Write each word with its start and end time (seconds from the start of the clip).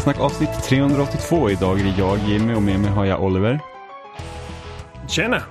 Spelsnack 0.00 0.20
avsnitt 0.20 0.62
382. 0.62 1.50
Idag 1.50 1.80
är 1.80 1.84
det 1.84 1.94
jag, 1.98 2.18
Jimmy, 2.18 2.54
och 2.54 2.62
med 2.62 2.80
mig 2.80 2.90
har 2.90 3.04
jag 3.04 3.22
Oliver. 3.22 3.60
Tjena! 5.08 5.42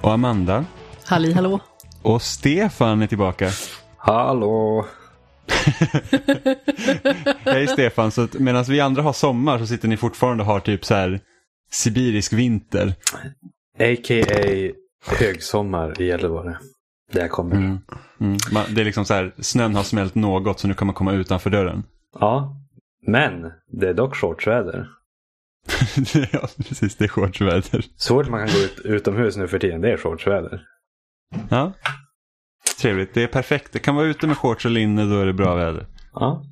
Och 0.00 0.12
Amanda. 0.12 0.64
Halli 1.04 1.32
hallå. 1.32 1.60
Och 2.02 2.22
Stefan 2.22 3.02
är 3.02 3.06
tillbaka. 3.06 3.50
Hallå! 3.96 4.86
Hej 7.38 7.66
Stefan, 7.66 8.10
så 8.10 8.28
medan 8.32 8.64
vi 8.64 8.80
andra 8.80 9.02
har 9.02 9.12
sommar 9.12 9.58
så 9.58 9.66
sitter 9.66 9.88
ni 9.88 9.96
fortfarande 9.96 10.42
och 10.42 10.46
har 10.46 10.60
typ 10.60 10.84
så 10.84 10.94
här 10.94 11.20
sibirisk 11.70 12.32
vinter. 12.32 12.94
A.k.a. 13.78 14.70
högsommar 15.06 16.02
i 16.02 16.06
Gällivare. 16.06 16.58
Där 17.12 17.20
jag 17.20 17.30
kommer. 17.30 17.56
Mm. 17.56 17.78
Mm. 18.20 18.36
Det 18.74 18.80
är 18.80 18.84
liksom 18.84 19.04
så 19.04 19.14
här, 19.14 19.34
snön 19.38 19.74
har 19.74 19.82
smält 19.82 20.14
något 20.14 20.60
så 20.60 20.68
nu 20.68 20.74
kan 20.74 20.86
man 20.86 20.94
komma 20.94 21.12
utanför 21.12 21.50
dörren. 21.50 21.82
Ja, 22.20 22.60
men 23.06 23.52
det 23.66 23.88
är 23.88 23.94
dock 23.94 24.16
shortsväder. 24.16 24.88
ja, 26.32 26.48
precis. 26.68 26.96
Det 26.96 27.04
är 27.04 27.08
shortsväder. 27.08 27.84
Så 27.96 28.14
fort 28.14 28.28
man 28.30 28.46
kan 28.46 28.56
gå 28.56 28.62
ut 28.62 28.78
utomhus 28.84 29.36
nu 29.36 29.48
för 29.48 29.58
tiden, 29.58 29.80
det 29.80 29.92
är 29.92 29.96
shortsväder. 29.96 30.66
Ja, 31.50 31.72
trevligt. 32.80 33.14
Det 33.14 33.22
är 33.22 33.26
perfekt. 33.28 33.72
Det 33.72 33.78
kan 33.78 33.94
vara 33.94 34.06
ute 34.06 34.26
med 34.26 34.38
shorts 34.38 34.64
och 34.64 34.70
linne, 34.70 35.04
då 35.04 35.20
är 35.20 35.26
det 35.26 35.32
bra 35.32 35.54
väder. 35.54 35.86
Ja. 36.12 36.44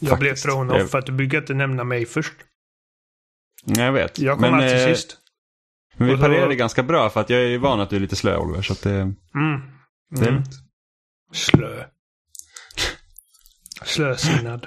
Jag 0.00 0.10
Faktiskt. 0.10 0.20
blev 0.20 0.34
thrown 0.54 0.70
off 0.70 0.90
för 0.90 0.98
att 0.98 1.06
du 1.06 1.12
brukar 1.12 1.38
inte 1.38 1.54
nämna 1.54 1.84
mig 1.84 2.06
först. 2.06 2.32
Nej, 3.64 3.84
jag 3.84 3.92
vet. 3.92 4.18
Jag 4.18 4.38
kom 4.38 4.54
alltid 4.54 4.80
eh, 4.88 4.94
sist. 4.94 5.18
Men 5.96 6.08
vi 6.08 6.16
parerade 6.16 6.56
ganska 6.56 6.82
bra 6.82 7.10
för 7.10 7.20
att 7.20 7.30
jag 7.30 7.40
är 7.42 7.58
van 7.58 7.80
att 7.80 7.90
du 7.90 7.96
är 7.96 8.00
lite 8.00 8.16
slö 8.16 8.36
Oliver. 8.36 8.62
Så 8.62 8.72
att 8.72 8.82
det, 8.82 8.90
Mm. 9.00 9.14
det 10.10 10.20
är 10.20 10.22
Mm. 10.22 10.34
lugnt. 10.34 10.48
Slö. 11.32 11.84
Slösinnad. 13.84 14.66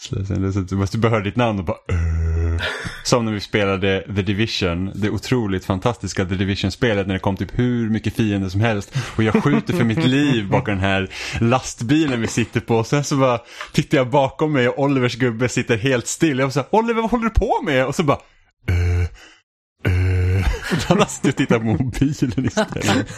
Slö, 0.00 0.24
sen 0.24 0.42
det 0.42 0.48
är 0.48 0.52
så 0.52 0.60
att 0.60 0.68
Du 0.68 0.76
måste 0.76 0.98
bara 0.98 1.08
höra 1.08 1.20
ditt 1.24 1.36
namn 1.36 1.58
och 1.58 1.64
bara 1.64 1.76
"Äh." 1.88 2.62
Som 3.04 3.24
när 3.24 3.32
vi 3.32 3.40
spelade 3.40 4.04
The 4.16 4.22
Division. 4.22 4.92
Det 4.94 5.10
otroligt 5.10 5.64
fantastiska 5.64 6.24
The 6.24 6.34
Division-spelet 6.34 7.06
när 7.06 7.14
det 7.14 7.20
kom 7.20 7.36
typ 7.36 7.58
hur 7.58 7.90
mycket 7.90 8.14
fiender 8.14 8.48
som 8.48 8.60
helst. 8.60 8.94
Och 9.16 9.22
jag 9.22 9.42
skjuter 9.44 9.74
för 9.74 9.84
mitt 9.84 10.04
liv 10.04 10.48
bakom 10.48 10.74
den 10.74 10.84
här 10.84 11.10
lastbilen 11.40 12.20
vi 12.20 12.26
sitter 12.26 12.60
på. 12.60 12.76
Och 12.76 12.86
sen 12.86 13.04
så 13.04 13.16
bara 13.16 13.40
tittar 13.72 13.98
jag 13.98 14.10
bakom 14.10 14.52
mig 14.52 14.68
och 14.68 14.78
Olivers 14.78 15.16
gubbe 15.16 15.48
sitter 15.48 15.76
helt 15.76 16.06
still. 16.06 16.38
Jag 16.38 16.46
var 16.46 16.50
så 16.50 16.60
här, 16.60 16.68
Oliver 16.70 17.00
vad 17.02 17.10
håller 17.10 17.24
du 17.24 17.30
på 17.30 17.62
med? 17.62 17.86
Och 17.86 17.94
så 17.94 18.02
bara 18.02 18.18
"Äh, 18.68 19.00
äh." 19.02 20.46
Han 20.88 20.98
har 20.98 21.06
suttit 21.06 21.30
och 21.30 21.36
tittat 21.36 21.58
på 21.58 21.64
mobilen 21.64 22.44
istället. 22.46 23.08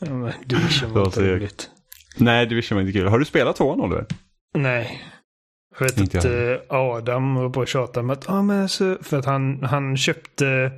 Men 0.00 0.32
Division 0.46 1.12
Så 1.12 1.20
Nej, 2.16 2.46
Division 2.46 2.76
var 2.76 2.82
inte 2.82 2.92
kul. 2.92 3.08
Har 3.08 3.18
du 3.18 3.24
spelat 3.24 3.56
tvåan 3.56 3.80
Oliver? 3.80 4.06
Nej. 4.54 5.02
Jag 5.78 5.86
vet 5.86 5.98
Inte 5.98 6.18
att 6.18 6.24
eh, 6.24 6.76
Adam 6.76 7.34
var 7.34 7.50
på 7.50 7.60
och 7.60 7.68
tjatade 7.68 8.00
om 8.00 8.10
att, 8.10 8.24
ja 8.28 8.42
men 8.42 8.62
alltså, 8.62 8.98
för 9.02 9.18
att 9.18 9.24
han, 9.24 9.62
han 9.62 9.96
köpte, 9.96 10.72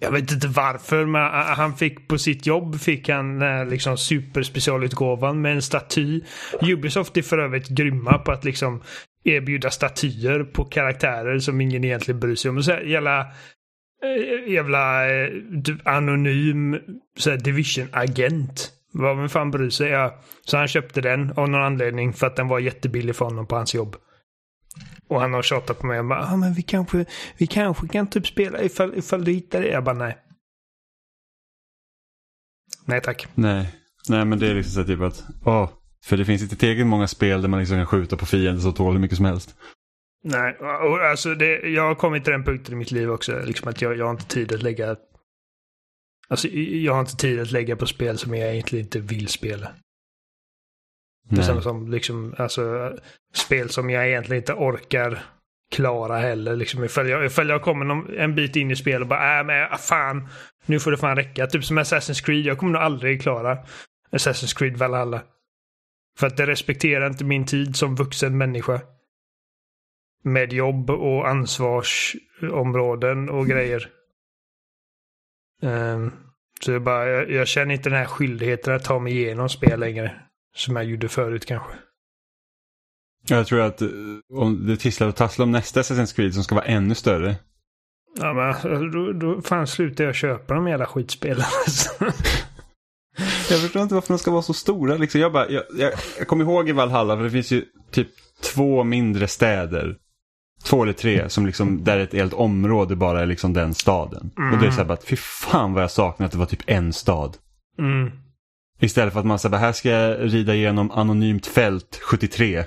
jag 0.00 0.10
vet 0.10 0.32
inte 0.32 0.48
varför, 0.48 1.04
men 1.06 1.22
ah, 1.22 1.54
han 1.54 1.76
fick 1.76 2.08
på 2.08 2.18
sitt 2.18 2.46
jobb 2.46 2.80
fick 2.80 3.08
han 3.08 3.38
den 3.38 3.48
här 3.48 3.66
liksom 3.66 3.96
superspecialutgåvan 3.96 5.40
med 5.40 5.52
en 5.52 5.62
staty. 5.62 6.20
Ubisoft 6.62 7.16
är 7.16 7.22
för 7.22 7.38
övrigt 7.38 7.68
grymma 7.68 8.18
på 8.18 8.32
att 8.32 8.44
liksom 8.44 8.82
erbjuda 9.24 9.70
statyer 9.70 10.44
på 10.44 10.64
karaktärer 10.64 11.38
som 11.38 11.60
ingen 11.60 11.84
egentligen 11.84 12.20
bryr 12.20 12.34
sig 12.34 12.48
om. 12.48 12.56
Och 12.56 12.64
så 12.64 12.72
här, 12.72 12.80
jävla, 12.80 13.20
eh, 14.02 14.52
jävla 14.52 15.10
eh, 15.10 15.30
anonym 15.84 16.78
division-agent. 17.38 18.75
Vad 18.98 19.16
vem 19.16 19.28
fan 19.28 19.50
bryr 19.50 19.70
sig? 19.70 19.88
Ja. 19.88 20.18
Så 20.44 20.56
han 20.56 20.68
köpte 20.68 21.00
den 21.00 21.32
av 21.36 21.48
någon 21.48 21.62
anledning 21.62 22.12
för 22.12 22.26
att 22.26 22.36
den 22.36 22.48
var 22.48 22.58
jättebillig 22.58 23.16
för 23.16 23.24
honom 23.24 23.46
på 23.46 23.56
hans 23.56 23.74
jobb. 23.74 23.96
Och 25.08 25.20
han 25.20 25.32
har 25.32 25.42
tjatat 25.42 25.78
på 25.78 25.86
mig 25.86 26.02
bara, 26.02 26.26
ah, 26.32 26.36
men 26.36 26.54
vi 26.54 26.62
kanske, 26.62 27.04
vi 27.36 27.46
kanske 27.46 27.88
kan 27.88 28.06
typ 28.06 28.26
spela 28.26 28.62
ifall, 28.62 28.94
ifall 28.94 29.24
du 29.24 29.32
hittar 29.32 29.60
det. 29.60 29.68
Jag 29.68 29.84
bara, 29.84 29.94
nej. 29.94 30.18
Nej 32.84 33.00
tack. 33.00 33.26
Nej. 33.34 33.74
Nej, 34.08 34.24
men 34.24 34.38
det 34.38 34.46
är 34.46 34.54
liksom 34.54 34.82
så 34.82 34.88
typ 34.88 35.00
att, 35.00 35.24
åh, 35.44 35.70
för 36.04 36.16
det 36.16 36.24
finns 36.24 36.42
inte 36.42 36.56
tillräckligt 36.56 36.86
många 36.86 37.08
spel 37.08 37.42
där 37.42 37.48
man 37.48 37.60
liksom 37.60 37.76
kan 37.76 37.86
skjuta 37.86 38.16
på 38.16 38.26
fiender 38.26 38.62
som 38.62 38.74
tål 38.74 38.92
hur 38.92 39.00
mycket 39.00 39.16
som 39.16 39.26
helst. 39.26 39.56
Nej, 40.24 40.56
och 40.58 41.04
alltså 41.04 41.34
det, 41.34 41.60
jag 41.60 41.82
har 41.82 41.94
kommit 41.94 42.24
till 42.24 42.32
den 42.32 42.44
punkten 42.44 42.74
i 42.74 42.76
mitt 42.76 42.90
liv 42.90 43.10
också. 43.10 43.42
Liksom 43.44 43.68
att 43.68 43.82
jag, 43.82 43.96
jag 43.96 44.04
har 44.04 44.10
inte 44.10 44.26
tid 44.26 44.52
att 44.54 44.62
lägga... 44.62 44.96
Alltså 46.28 46.48
jag 46.48 46.92
har 46.92 47.00
inte 47.00 47.16
tid 47.16 47.40
att 47.40 47.50
lägga 47.50 47.76
på 47.76 47.86
spel 47.86 48.18
som 48.18 48.34
jag 48.34 48.52
egentligen 48.52 48.84
inte 48.84 48.98
vill 48.98 49.28
spela. 49.28 49.68
Det 51.28 51.40
är 51.40 51.42
samma 51.42 51.62
som 51.62 51.90
liksom, 51.90 52.34
alltså, 52.38 52.92
spel 53.34 53.70
som 53.70 53.90
jag 53.90 54.08
egentligen 54.08 54.42
inte 54.42 54.52
orkar 54.52 55.22
klara 55.70 56.18
heller. 56.18 56.56
Liksom, 56.56 56.84
ifall, 56.84 57.08
jag, 57.08 57.26
ifall 57.26 57.48
jag 57.48 57.62
kommer 57.62 57.84
någon, 57.84 58.18
en 58.18 58.34
bit 58.34 58.56
in 58.56 58.70
i 58.70 58.76
spel 58.76 59.02
och 59.02 59.08
bara, 59.08 59.40
äh, 59.40 59.46
men 59.46 59.68
ah, 59.70 59.78
fan, 59.78 60.28
nu 60.66 60.80
får 60.80 60.90
det 60.90 60.96
fan 60.96 61.16
räcka. 61.16 61.46
Typ 61.46 61.64
som 61.64 61.78
Assassin's 61.78 62.24
Creed, 62.24 62.46
jag 62.46 62.58
kommer 62.58 62.72
nog 62.72 62.82
aldrig 62.82 63.22
klara 63.22 63.58
Assassin's 64.10 64.58
Creed 64.58 64.76
Valhalla. 64.76 65.22
För 66.18 66.26
att 66.26 66.36
det 66.36 66.46
respekterar 66.46 67.06
inte 67.06 67.24
min 67.24 67.46
tid 67.46 67.76
som 67.76 67.96
vuxen 67.96 68.38
människa. 68.38 68.80
Med 70.22 70.52
jobb 70.52 70.90
och 70.90 71.28
ansvarsområden 71.28 73.30
och 73.30 73.46
grejer. 73.48 73.88
Ehm, 75.62 76.12
så 76.60 76.72
jag, 76.72 76.82
bara, 76.82 77.08
jag, 77.08 77.30
jag 77.30 77.48
känner 77.48 77.74
inte 77.74 77.90
den 77.90 77.98
här 77.98 78.06
skyldigheten 78.06 78.74
att 78.74 78.84
ta 78.84 78.98
mig 78.98 79.12
igenom 79.12 79.48
spel 79.48 79.80
längre. 79.80 80.22
Som 80.56 80.76
jag 80.76 80.84
gjorde 80.84 81.08
förut 81.08 81.46
kanske. 81.46 81.72
Jag 83.28 83.46
tror 83.46 83.60
att 83.60 83.82
eh, 83.82 83.88
om 84.34 84.66
det 84.66 84.76
tisslar 84.76 85.08
och 85.08 85.16
tasslar 85.16 85.44
om 85.44 85.52
nästa 85.52 85.80
Assassin's 85.80 86.16
Creed 86.16 86.34
som 86.34 86.44
ska 86.44 86.54
vara 86.54 86.64
ännu 86.64 86.94
större. 86.94 87.36
Ja, 88.18 88.32
men 88.32 88.48
alltså, 88.48 88.68
då, 88.68 89.12
då 89.12 89.42
fan 89.42 89.66
slutar 89.66 90.04
jag 90.04 90.14
köpa 90.14 90.54
de 90.54 90.68
jävla 90.68 90.86
skitspelen. 90.86 91.44
alltså. 91.66 91.90
Jag 93.50 93.60
förstår 93.60 93.82
inte 93.82 93.94
varför 93.94 94.08
de 94.08 94.18
ska 94.18 94.30
vara 94.30 94.42
så 94.42 94.54
stora. 94.54 94.96
Liksom, 94.96 95.20
jag, 95.20 95.32
bara, 95.32 95.50
jag, 95.50 95.64
jag, 95.78 95.92
jag 96.18 96.26
kommer 96.26 96.44
ihåg 96.44 96.68
i 96.68 96.72
Valhalla, 96.72 97.16
för 97.16 97.24
det 97.24 97.30
finns 97.30 97.50
ju 97.50 97.64
typ 97.90 98.08
två 98.54 98.84
mindre 98.84 99.28
städer. 99.28 99.96
Två 100.64 100.82
eller 100.82 100.92
tre, 100.92 101.28
som 101.28 101.46
liksom, 101.46 101.84
där 101.84 101.98
ett 101.98 102.12
helt 102.12 102.32
område 102.32 102.96
bara 102.96 103.22
är 103.22 103.26
liksom 103.26 103.52
den 103.52 103.74
staden. 103.74 104.30
Och 104.52 104.58
det 104.58 104.66
är 104.66 104.70
så 104.70 104.76
här 104.76 104.84
bara, 104.84 104.94
att, 104.94 105.04
fy 105.04 105.16
fan 105.16 105.72
vad 105.72 105.82
jag 105.82 105.90
saknar 105.90 106.26
att 106.26 106.32
det 106.32 106.38
var 106.38 106.46
typ 106.46 106.62
en 106.66 106.92
stad. 106.92 107.36
Mm. 107.78 108.10
Istället 108.80 109.12
för 109.12 109.20
att 109.20 109.26
man 109.26 109.38
säger, 109.38 109.56
här 109.56 109.72
ska 109.72 109.90
jag 109.90 110.34
rida 110.34 110.54
igenom 110.54 110.90
anonymt 110.90 111.46
fält 111.46 112.00
73. 112.02 112.64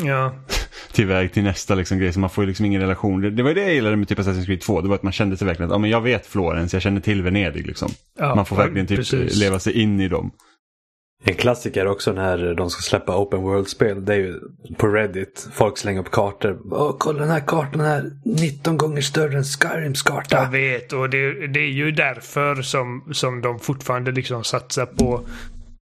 Ja. 0.00 0.34
till 0.92 1.06
väg 1.06 1.32
till 1.32 1.42
nästa 1.42 1.74
liksom, 1.74 1.98
grej. 1.98 2.12
Så 2.12 2.20
man 2.20 2.30
får 2.30 2.44
ju 2.44 2.48
liksom 2.48 2.66
ingen 2.66 2.80
relation. 2.80 3.20
Det, 3.20 3.30
det 3.30 3.42
var 3.42 3.54
det 3.54 3.62
jag 3.62 3.74
gillade 3.74 3.96
med 3.96 4.08
typ 4.08 4.18
Assassin's 4.18 4.46
Creed 4.46 4.60
2. 4.60 4.80
Det 4.80 4.88
var 4.88 4.94
att 4.94 5.02
man 5.02 5.12
kände 5.12 5.36
sig 5.36 5.46
verkligen 5.46 5.70
att 5.70 5.74
ja, 5.74 5.78
men 5.78 5.90
jag 5.90 6.00
vet 6.00 6.26
Florens, 6.26 6.72
jag 6.72 6.82
känner 6.82 7.00
till 7.00 7.22
Venedig. 7.22 7.66
Liksom. 7.66 7.90
ja 8.18 8.34
man 8.34 8.46
får 8.46 8.56
verkligen 8.56 8.86
typ 8.86 8.98
precis. 8.98 9.36
leva 9.36 9.58
sig 9.58 9.80
in 9.80 10.00
i 10.00 10.08
dem. 10.08 10.30
En 11.24 11.34
klassiker 11.34 11.86
också 11.86 12.12
när 12.12 12.54
de 12.54 12.70
ska 12.70 12.82
släppa 12.82 13.16
open 13.18 13.42
world-spel. 13.42 14.04
Det 14.04 14.14
är 14.14 14.18
ju 14.18 14.40
på 14.76 14.86
Reddit. 14.86 15.48
Folk 15.52 15.78
slänger 15.78 16.00
upp 16.00 16.10
kartor. 16.10 16.58
Åh, 16.70 16.96
kolla 16.98 17.18
den 17.18 17.30
här 17.30 17.40
kartan 17.46 17.80
är 17.80 18.10
19 18.24 18.76
gånger 18.76 19.00
större 19.02 19.36
än 19.38 19.44
Skyrims 19.44 20.02
karta. 20.02 20.36
Jag 20.36 20.50
vet 20.50 20.92
och 20.92 21.10
det, 21.10 21.46
det 21.46 21.60
är 21.60 21.70
ju 21.70 21.90
därför 21.92 22.62
som, 22.62 23.08
som 23.12 23.40
de 23.40 23.58
fortfarande 23.58 24.12
liksom 24.12 24.44
satsar 24.44 24.86
på 24.86 25.20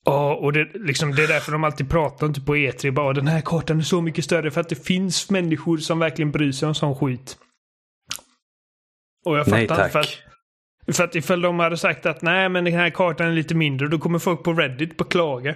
Ja, 0.05 0.35
och 0.35 0.53
det, 0.53 0.69
liksom, 0.75 1.15
det 1.15 1.23
är 1.25 1.29
därför 1.29 1.53
de 1.53 1.65
alltid 1.65 1.91
pratar 1.91 2.29
typ 2.29 2.47
på 2.47 2.57
E3. 2.57 2.91
Bara, 2.91 3.07
"Åh, 3.07 3.15
den 3.15 3.27
här 3.27 3.41
kartan 3.41 3.79
är 3.79 3.83
så 3.83 4.01
mycket 4.01 4.25
större 4.25 4.51
för 4.51 4.61
att 4.61 4.69
det 4.69 4.85
finns 4.85 5.31
människor 5.31 5.79
som 5.79 5.99
verkligen 5.99 6.31
bryr 6.31 6.53
sig 6.53 6.69
om 6.69 6.75
sån 6.75 6.95
skit. 6.97 7.37
Och 9.25 9.39
jag 9.39 9.49
Nej 9.49 9.69
fattar 9.69 9.83
tack. 9.83 9.93
för 9.93 9.99
att, 9.99 10.19
för 10.93 11.05
att 11.05 11.15
ifall 11.15 11.41
de 11.41 11.59
hade 11.59 11.77
sagt 11.77 12.07
att 12.07 12.23
nej 12.23 12.49
men 12.49 12.65
den 12.65 12.75
här 12.75 12.91
kartan 12.91 13.27
är 13.27 13.33
lite 13.33 13.55
mindre 13.55 13.89
då 13.89 13.99
kommer 13.99 14.19
folk 14.19 14.43
på 14.43 14.53
Reddit 14.53 14.97
på 14.97 15.05
klaga. 15.05 15.55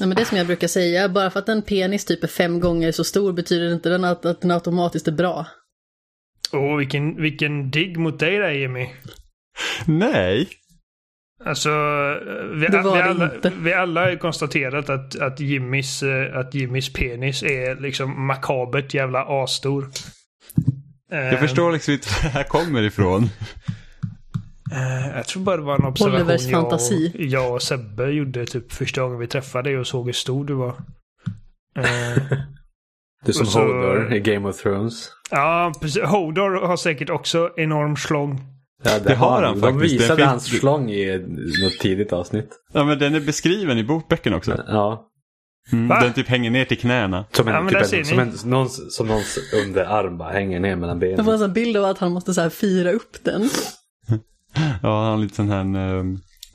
Ja, 0.00 0.06
men 0.06 0.16
det 0.16 0.24
som 0.24 0.38
jag 0.38 0.46
brukar 0.46 0.68
säga, 0.68 1.08
bara 1.08 1.30
för 1.30 1.40
att 1.40 1.48
en 1.48 1.62
penis 1.62 2.04
typ 2.04 2.24
är 2.24 2.28
fem 2.28 2.60
gånger 2.60 2.92
så 2.92 3.04
stor 3.04 3.32
betyder 3.32 3.74
inte 3.74 3.88
den 3.88 4.04
att, 4.04 4.24
att 4.24 4.40
den 4.40 4.50
automatiskt 4.50 5.08
är 5.08 5.12
bra. 5.12 5.46
Åh, 6.52 6.76
vilken, 6.76 7.22
vilken 7.22 7.70
digg 7.70 7.96
mot 7.98 8.18
dig 8.18 8.38
där 8.38 8.50
Jimmy. 8.50 8.88
Nej. 9.86 10.48
Alltså, 11.44 11.70
vi, 12.54 12.66
Det 12.66 12.82
var 12.82 12.94
vi, 12.94 12.98
det 12.98 13.04
alla, 13.04 13.34
inte. 13.34 13.52
vi 13.60 13.72
alla 13.72 14.00
har 14.00 14.10
ju 14.10 14.16
konstaterat 14.16 14.90
att, 14.90 15.18
att, 15.18 15.40
Jimmys, 15.40 16.02
eh, 16.02 16.36
att 16.36 16.54
Jimmys 16.54 16.92
penis 16.92 17.42
är 17.42 17.80
liksom 17.80 18.26
makabert 18.26 18.94
jävla 18.94 19.42
asstor. 19.42 19.90
Jag 21.10 21.38
förstår 21.40 21.72
liksom 21.72 21.94
inte 21.94 22.08
var 22.08 22.22
det 22.22 22.28
här 22.28 22.42
kommer 22.44 22.82
ifrån. 22.82 23.30
Eh, 24.72 25.16
jag 25.16 25.26
tror 25.26 25.42
bara 25.42 25.56
det 25.56 25.62
var 25.62 25.74
en 25.74 25.84
observation 25.84 26.20
Olivers 26.26 26.42
jag 26.42 26.60
fantasi. 26.62 27.12
och, 27.14 27.20
jag 27.20 27.52
och 27.54 27.62
Sebbe 27.62 28.04
gjorde 28.10 28.46
typ 28.46 28.72
första 28.72 29.02
gången 29.02 29.18
vi 29.18 29.26
träffade 29.26 29.70
dig 29.70 29.78
och 29.78 29.86
såg 29.86 30.06
hur 30.06 30.12
stor 30.12 30.44
du 30.44 30.54
var. 30.54 30.68
Eh, 31.78 32.22
Du 33.24 33.32
som 33.32 33.46
så- 33.46 33.58
Hodor 33.60 34.12
i 34.14 34.20
Game 34.20 34.48
of 34.48 34.62
Thrones. 34.62 35.08
ja, 35.30 35.72
precis. 35.80 36.02
Hodor 36.02 36.66
har 36.66 36.76
säkert 36.76 37.10
också 37.10 37.50
enorm 37.56 37.96
slång. 37.96 38.40
Ja, 38.84 38.98
Det 38.98 39.14
har 39.14 39.42
han 39.42 39.54
De 39.54 39.60
faktiskt. 39.60 39.94
Det 39.94 40.02
visade 40.02 40.24
hans 40.24 40.58
slång 40.58 40.90
i 40.90 41.18
något 41.62 41.78
tidigt 41.80 42.12
avsnitt. 42.12 42.48
Ja 42.72 42.84
men 42.84 42.98
den 42.98 43.14
är 43.14 43.20
beskriven 43.20 43.78
i 43.78 43.84
bokböckerna 43.84 44.36
också. 44.36 44.64
Ja. 44.68 45.09
Mm, 45.72 45.88
Va? 45.88 46.00
den 46.00 46.12
typ 46.12 46.28
hänger 46.28 46.50
ner 46.50 46.64
till 46.64 46.78
knäna. 46.78 47.24
Som 47.32 47.48
en, 47.48 47.54
Ja, 47.54 47.60
men 47.60 47.72
typ 47.72 47.82
en, 47.82 47.88
ser 47.88 48.04
som 48.04 48.18
en, 48.18 48.32
någon, 48.44 48.68
som 48.68 49.06
någons 49.06 49.38
underarm 49.66 50.18
bara 50.18 50.32
hänger 50.32 50.60
ner 50.60 50.76
mellan 50.76 51.00
Jag 51.00 51.16
får 51.16 51.24
benen. 51.24 51.42
en 51.42 51.52
bild 51.52 51.76
av 51.76 51.84
att 51.84 51.98
han 51.98 52.12
måste 52.12 52.34
så 52.34 52.40
här 52.40 52.50
fira 52.50 52.92
upp 52.92 53.24
den. 53.24 53.50
Ja, 54.82 55.02
han 55.02 55.10
har 55.10 55.18
lite 55.18 55.34
sån 55.34 55.48
här 55.48 55.98
eh, 55.98 56.04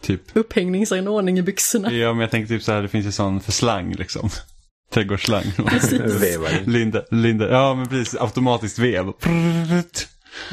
typ. 0.01 0.21
Upphängningsanordning 0.33 1.39
i 1.39 1.41
byxorna. 1.41 1.91
Ja, 1.91 2.13
men 2.13 2.21
jag 2.21 2.31
tänkte 2.31 2.53
typ 2.53 2.63
så 2.63 2.71
här, 2.71 2.81
det 2.81 2.87
finns 2.87 3.05
ju 3.05 3.11
sån 3.11 3.41
för 3.41 3.51
slang 3.51 3.93
liksom. 3.93 4.29
Trädgårdsslang. 4.93 5.43
Linda, 6.65 7.03
Linda, 7.11 7.49
ja 7.49 7.73
men 7.75 7.87
precis, 7.87 8.15
automatiskt 8.21 8.79
vev. 8.79 9.05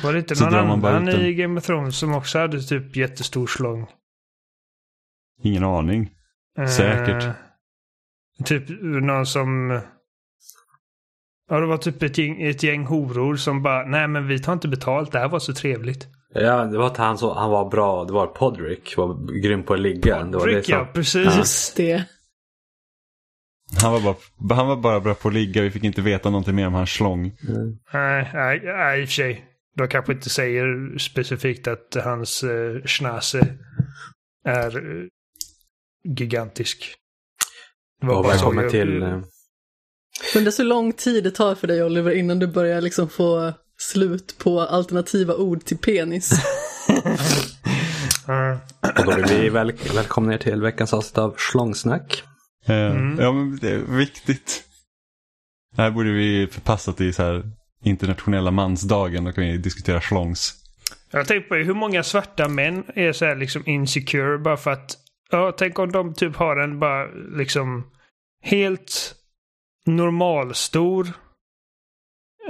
Var 0.02 0.12
det 0.12 0.18
inte 0.18 0.36
Så 0.36 0.50
någon 0.50 0.84
annan 0.84 1.08
i 1.08 1.34
Game 1.34 1.60
of 1.60 1.66
Thrones 1.66 1.98
som 1.98 2.14
också 2.14 2.38
hade 2.38 2.62
typ 2.62 2.96
jättestor 2.96 3.46
slång? 3.46 3.86
Ingen 5.42 5.64
aning. 5.64 6.10
Säkert. 6.76 7.24
Typ 8.44 8.64
någon 8.80 9.26
som... 9.26 9.80
Ja, 11.50 11.60
det 11.60 11.66
var 11.66 11.76
typ 11.76 12.02
ett 12.02 12.18
gäng, 12.18 12.42
ett 12.42 12.62
gäng 12.62 12.86
horor 12.86 13.36
som 13.36 13.62
bara, 13.62 13.86
nej 13.86 14.08
men 14.08 14.26
vi 14.26 14.38
tar 14.38 14.52
inte 14.52 14.68
betalt, 14.68 15.12
det 15.12 15.18
här 15.18 15.28
var 15.28 15.38
så 15.38 15.54
trevligt. 15.54 16.08
Ja, 16.34 16.64
det 16.64 16.78
var 16.78 16.86
att 16.86 16.96
han, 16.96 17.18
så, 17.18 17.34
han 17.34 17.50
var 17.50 17.70
bra. 17.70 18.04
Det 18.04 18.12
var 18.12 18.26
Podrick. 18.26 18.96
Var 18.96 19.40
grym 19.42 19.62
på 19.62 19.74
att 19.74 19.80
ligga. 19.80 20.22
det 20.22 20.38
var 20.38 20.46
det 20.46 20.58
Rick, 20.58 20.68
ja, 20.68 20.78
som, 20.84 20.92
precis. 20.92 21.36
Just 21.36 21.76
det. 21.76 22.04
Han 23.82 23.92
var, 23.92 24.00
bara, 24.00 24.54
han 24.54 24.66
var 24.66 24.76
bara 24.76 25.00
bra 25.00 25.14
på 25.14 25.28
att 25.28 25.34
ligga, 25.34 25.62
vi 25.62 25.70
fick 25.70 25.84
inte 25.84 26.02
veta 26.02 26.30
någonting 26.30 26.54
mer 26.54 26.66
om 26.66 26.74
hans 26.74 26.90
slång. 26.90 27.32
Nej, 27.92 28.30
nej, 28.34 28.60
nej, 28.64 29.00
i 29.00 29.04
och 29.04 29.08
för 29.08 29.12
sig. 29.12 29.44
De 29.76 29.88
kanske 29.88 30.12
inte 30.12 30.30
säger 30.30 30.98
specifikt 30.98 31.68
att 31.68 31.96
hans 32.04 32.42
eh, 32.42 32.82
schnase 32.84 33.54
är 34.44 34.76
eh, 34.76 35.06
gigantisk. 36.04 36.94
Det 38.02 38.08
och 38.08 38.24
välkommen 38.28 38.70
till... 38.70 39.02
eh, 39.02 39.18
Undrar 40.36 40.50
så 40.50 40.62
lång 40.62 40.92
tid 40.92 41.24
det 41.24 41.30
tar 41.30 41.54
för 41.54 41.66
dig 41.66 41.84
Oliver 41.84 42.10
innan 42.10 42.38
du 42.38 42.46
börjar 42.46 42.80
liksom 42.80 43.08
få 43.08 43.52
slut 43.78 44.34
på 44.38 44.60
alternativa 44.60 45.34
ord 45.34 45.64
till 45.64 45.78
penis. 45.78 46.30
Och 48.98 49.04
då 49.04 49.16
vill 49.16 49.24
vi 49.24 49.48
väl, 49.48 49.72
välkomna 49.94 50.34
er 50.34 50.38
till 50.38 50.60
veckans 50.62 50.92
avsnitt 50.94 51.18
av 51.18 51.34
Schlångsnack. 51.36 52.22
Eh, 52.66 52.74
Mm. 52.76 53.18
Ja 53.20 53.32
men 53.32 53.58
det 53.60 53.70
är 53.70 53.78
viktigt. 53.78 54.62
Det 55.76 55.82
här 55.82 55.90
borde 55.90 56.12
vi 56.12 56.48
förpassa 56.50 56.92
till 56.92 57.14
så 57.14 57.22
här 57.22 57.42
internationella 57.84 58.50
mansdagen, 58.50 59.24
då 59.24 59.32
kan 59.32 59.44
vi 59.44 59.56
diskutera 59.58 60.00
schlongs. 60.00 60.54
Jag 61.10 61.26
tänker 61.28 61.48
på 61.48 61.54
hur 61.54 61.74
många 61.74 62.02
svarta 62.02 62.48
män 62.48 62.84
är 62.94 63.12
så 63.12 63.24
här 63.24 63.36
liksom 63.36 63.62
insecure 63.66 64.38
bara 64.38 64.56
för 64.56 64.70
att, 64.70 64.96
ja 65.32 65.52
tänk 65.52 65.78
om 65.78 65.92
de 65.92 66.14
typ 66.14 66.36
har 66.36 66.56
en 66.56 66.78
bara 66.78 67.06
liksom 67.14 67.90
helt 68.42 69.14
normalstor 69.86 71.06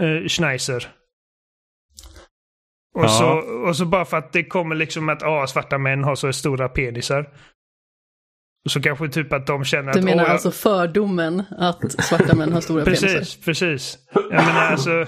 eh, 0.00 0.28
schneiser. 0.28 0.88
Och, 2.94 3.04
Ja. 3.04 3.08
så, 3.08 3.28
och 3.68 3.76
så 3.76 3.86
bara 3.86 4.04
för 4.04 4.16
att 4.16 4.32
det 4.32 4.44
kommer 4.44 4.74
liksom 4.74 5.08
att 5.08 5.22
ah, 5.22 5.46
svarta 5.46 5.78
män 5.78 6.04
har 6.04 6.14
så 6.14 6.32
stora 6.32 6.68
penisar. 6.68 7.34
Så 8.68 8.82
kanske 8.82 9.08
typ 9.08 9.32
att 9.32 9.46
de 9.46 9.64
känner 9.64 9.92
Du 9.92 9.98
att... 9.98 10.04
menar 10.04 10.22
"Åh, 10.22 10.28
jag- 10.28 10.32
alltså 10.32 10.50
fördomen 10.50 11.42
att 11.58 11.92
svarta 12.04 12.34
män 12.36 12.52
har 12.52 12.60
stora 12.60 12.84
penisar? 12.84 13.08
Precis, 13.08 13.44
precis. 13.44 13.98
Jag 14.14 14.30
menar 14.30 14.60
alltså... 14.66 15.06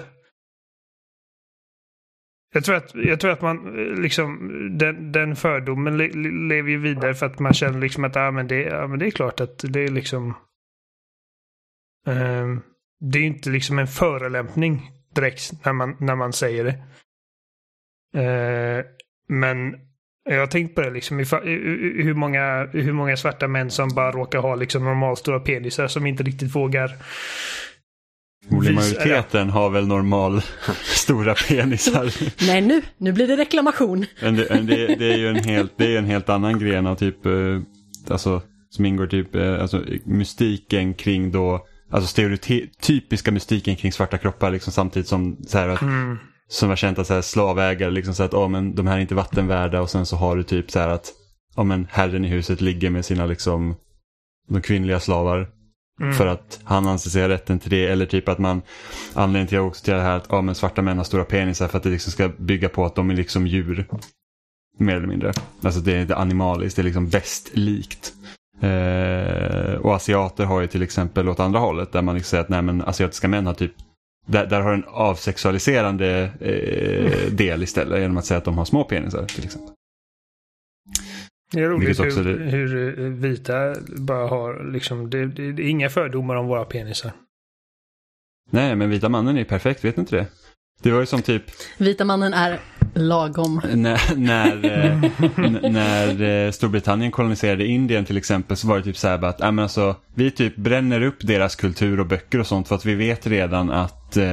Jag 2.54 2.64
tror 2.64 2.76
att, 2.76 2.94
jag 2.94 3.20
tror 3.20 3.30
att 3.30 3.42
man 3.42 3.78
eh, 3.78 4.00
liksom, 4.00 4.38
den, 4.78 5.12
den 5.12 5.36
fördomen 5.36 5.96
le, 5.96 6.08
lever 6.48 6.70
ju 6.70 6.78
vidare 6.78 7.14
för 7.14 7.26
att 7.26 7.38
man 7.38 7.54
känner 7.54 7.80
liksom 7.80 8.04
att 8.04 8.16
ah, 8.16 8.30
men 8.30 8.48
det, 8.48 8.72
ah, 8.72 8.86
men 8.86 8.98
det 8.98 9.06
är 9.06 9.10
klart 9.10 9.40
att 9.40 9.64
det 9.68 9.80
är 9.80 9.88
liksom... 9.88 10.34
Eh, 12.06 12.48
det 13.00 13.18
är 13.18 13.22
inte 13.22 13.50
liksom 13.50 13.78
en 13.78 13.86
förolämpning 13.86 14.90
direkt 15.14 15.64
när 15.64 15.72
man, 15.72 15.96
när 16.00 16.14
man 16.14 16.32
säger 16.32 16.64
det. 16.64 16.76
Eh, 18.22 18.84
men 19.28 19.76
jag 20.24 20.40
har 20.40 20.46
tänkt 20.46 20.74
på 20.74 20.80
det 20.80 20.90
liksom, 20.90 21.18
hur 21.18 22.14
många, 22.14 22.68
hur 22.72 22.92
många 22.92 23.16
svarta 23.16 23.48
män 23.48 23.70
som 23.70 23.88
bara 23.88 24.12
råkar 24.12 24.38
ha 24.38 24.54
liksom 24.54 24.84
normalstora 24.84 25.40
penisar 25.40 25.86
som 25.86 26.06
inte 26.06 26.22
riktigt 26.22 26.56
vågar 26.56 26.96
majoriteten 28.50 29.50
har 29.50 29.70
väl 29.70 29.86
normal 29.86 30.42
stora 30.84 31.34
penisar. 31.48 32.12
Nej 32.46 32.60
nu, 32.60 32.82
nu 32.98 33.12
blir 33.12 33.28
det 33.28 33.36
reklamation. 33.36 34.06
Men 34.22 34.36
det, 34.36 34.46
men 34.50 34.66
det, 34.66 34.86
det 34.86 35.12
är 35.12 35.16
ju 35.16 35.28
en 35.28 35.44
helt, 35.44 35.72
det 35.78 35.94
är 35.94 35.98
en 35.98 36.04
helt 36.04 36.28
annan 36.28 36.58
gren 36.58 36.86
av 36.86 36.94
typ, 36.94 37.26
eh, 37.26 37.32
alltså 38.10 38.42
som 38.70 38.84
ingår 38.86 39.06
typ, 39.06 39.34
eh, 39.34 39.62
alltså 39.62 39.84
mystiken 40.04 40.94
kring 40.94 41.30
då, 41.32 41.66
alltså 41.90 42.08
stereotypiska 42.08 43.30
mystiken 43.32 43.76
kring 43.76 43.92
svarta 43.92 44.18
kroppar 44.18 44.50
liksom 44.50 44.72
samtidigt 44.72 45.08
som 45.08 45.36
så 45.46 45.58
här 45.58 45.68
att, 45.68 45.82
Mm. 45.82 46.18
som 46.48 46.68
var 46.68 46.76
känt 46.76 46.98
att 46.98 47.06
så 47.06 47.14
här, 47.14 47.22
slavägare 47.22 47.90
liksom 47.90 48.14
så 48.14 48.22
att, 48.22 48.32
ja 48.32 48.48
men 48.48 48.74
de 48.74 48.86
här 48.86 48.96
är 48.96 49.00
inte 49.00 49.14
vattenvärda 49.14 49.80
och 49.80 49.90
sen 49.90 50.06
så 50.06 50.16
har 50.16 50.36
du 50.36 50.42
typ 50.42 50.70
så 50.70 50.78
här 50.78 50.88
att, 50.88 51.12
ja 51.56 51.64
men 51.64 51.86
herren 51.90 52.24
i 52.24 52.28
huset 52.28 52.60
ligger 52.60 52.90
med 52.90 53.04
sina 53.04 53.26
liksom, 53.26 53.74
de 54.48 54.62
kvinnliga 54.62 55.00
slavar. 55.00 55.48
Mm. 56.00 56.14
För 56.14 56.26
att 56.26 56.60
han 56.64 56.86
anser 56.86 57.10
sig 57.10 57.22
ha 57.22 57.28
rätten 57.28 57.58
till 57.58 57.70
det. 57.70 57.86
Eller 57.86 58.06
typ 58.06 58.28
att 58.28 58.38
man, 58.38 58.62
anledningen 59.14 59.48
till 59.48 59.58
också 59.58 59.84
till 59.84 59.94
det 59.94 60.00
här 60.00 60.16
att 60.16 60.26
ja, 60.28 60.42
men 60.42 60.54
svarta 60.54 60.82
män 60.82 60.96
har 60.96 61.04
stora 61.04 61.24
penisar 61.24 61.68
för 61.68 61.78
att 61.78 61.84
det 61.84 61.90
liksom 61.90 62.12
ska 62.12 62.28
bygga 62.28 62.68
på 62.68 62.84
att 62.84 62.94
de 62.94 63.10
är 63.10 63.14
liksom 63.14 63.46
djur. 63.46 63.86
Mer 64.78 64.96
eller 64.96 65.06
mindre. 65.06 65.32
Alltså 65.62 65.80
det 65.80 65.92
är 65.92 66.00
inte 66.00 66.16
animaliskt, 66.16 66.76
det 66.76 66.82
är 66.82 66.84
liksom 66.84 67.08
västlikt. 67.08 68.12
Eh, 68.60 69.74
och 69.74 69.94
asiater 69.94 70.44
har 70.44 70.60
ju 70.60 70.66
till 70.66 70.82
exempel 70.82 71.28
åt 71.28 71.40
andra 71.40 71.58
hållet 71.58 71.92
där 71.92 72.02
man 72.02 72.14
liksom 72.14 72.30
säger 72.30 72.44
att 72.44 72.48
nej 72.48 72.62
men 72.62 72.82
asiatiska 72.82 73.28
män 73.28 73.46
har 73.46 73.54
typ 73.54 73.72
där, 74.26 74.46
där 74.46 74.60
har 74.60 74.72
en 74.72 74.84
avsexualiserande 74.86 76.30
eh, 76.40 77.32
del 77.32 77.62
istället 77.62 78.00
genom 78.00 78.16
att 78.16 78.26
säga 78.26 78.38
att 78.38 78.44
de 78.44 78.58
har 78.58 78.64
små 78.64 78.84
penisar 78.84 79.24
till 79.24 79.44
exempel. 79.44 79.73
Det 81.54 81.62
är 81.64 81.68
roligt 81.68 82.00
hur, 82.00 82.24
det- 82.24 82.50
hur 82.50 82.98
eh, 83.00 83.04
vita 83.04 83.74
bara 83.96 84.28
har 84.28 84.72
liksom, 84.72 85.10
det, 85.10 85.26
det, 85.26 85.52
det 85.52 85.62
är 85.62 85.68
inga 85.68 85.88
fördomar 85.90 86.34
om 86.36 86.46
våra 86.46 86.64
penisar. 86.64 87.12
Nej 88.50 88.76
men 88.76 88.90
vita 88.90 89.08
mannen 89.08 89.38
är 89.38 89.44
perfekt, 89.44 89.84
vet 89.84 89.96
ni 89.96 90.00
inte 90.00 90.16
det? 90.16 90.26
Det 90.82 90.90
var 90.90 91.00
ju 91.00 91.06
som 91.06 91.22
typ 91.22 91.42
Vita 91.78 92.04
mannen 92.04 92.32
är 92.34 92.58
lagom. 92.94 93.60
när, 93.74 94.16
när, 94.16 94.64
eh, 95.64 95.70
när 95.70 96.22
eh, 96.46 96.50
Storbritannien 96.50 97.10
koloniserade 97.10 97.66
Indien 97.66 98.04
till 98.04 98.16
exempel 98.16 98.56
så 98.56 98.68
var 98.68 98.76
det 98.76 98.82
typ 98.84 98.96
så 98.96 99.08
här 99.08 99.24
att 99.24 99.40
ja, 99.40 99.50
men 99.50 99.62
alltså, 99.62 99.96
vi 100.14 100.30
typ 100.30 100.56
bränner 100.56 101.02
upp 101.02 101.16
deras 101.20 101.56
kultur 101.56 102.00
och 102.00 102.06
böcker 102.06 102.40
och 102.40 102.46
sånt 102.46 102.68
för 102.68 102.74
att 102.74 102.84
vi 102.84 102.94
vet 102.94 103.26
redan 103.26 103.70
att 103.70 104.16
eh, 104.16 104.24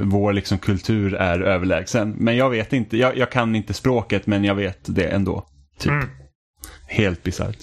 vår 0.00 0.32
liksom, 0.32 0.58
kultur 0.58 1.14
är 1.14 1.40
överlägsen. 1.40 2.14
Men 2.18 2.36
jag 2.36 2.50
vet 2.50 2.72
inte, 2.72 2.96
jag, 2.96 3.16
jag 3.16 3.30
kan 3.30 3.56
inte 3.56 3.74
språket 3.74 4.26
men 4.26 4.44
jag 4.44 4.54
vet 4.54 4.78
det 4.94 5.04
ändå. 5.06 5.46
Typ. 5.78 5.90
Mm. 5.92 6.06
Helt 6.90 7.22
bisarrt. 7.22 7.58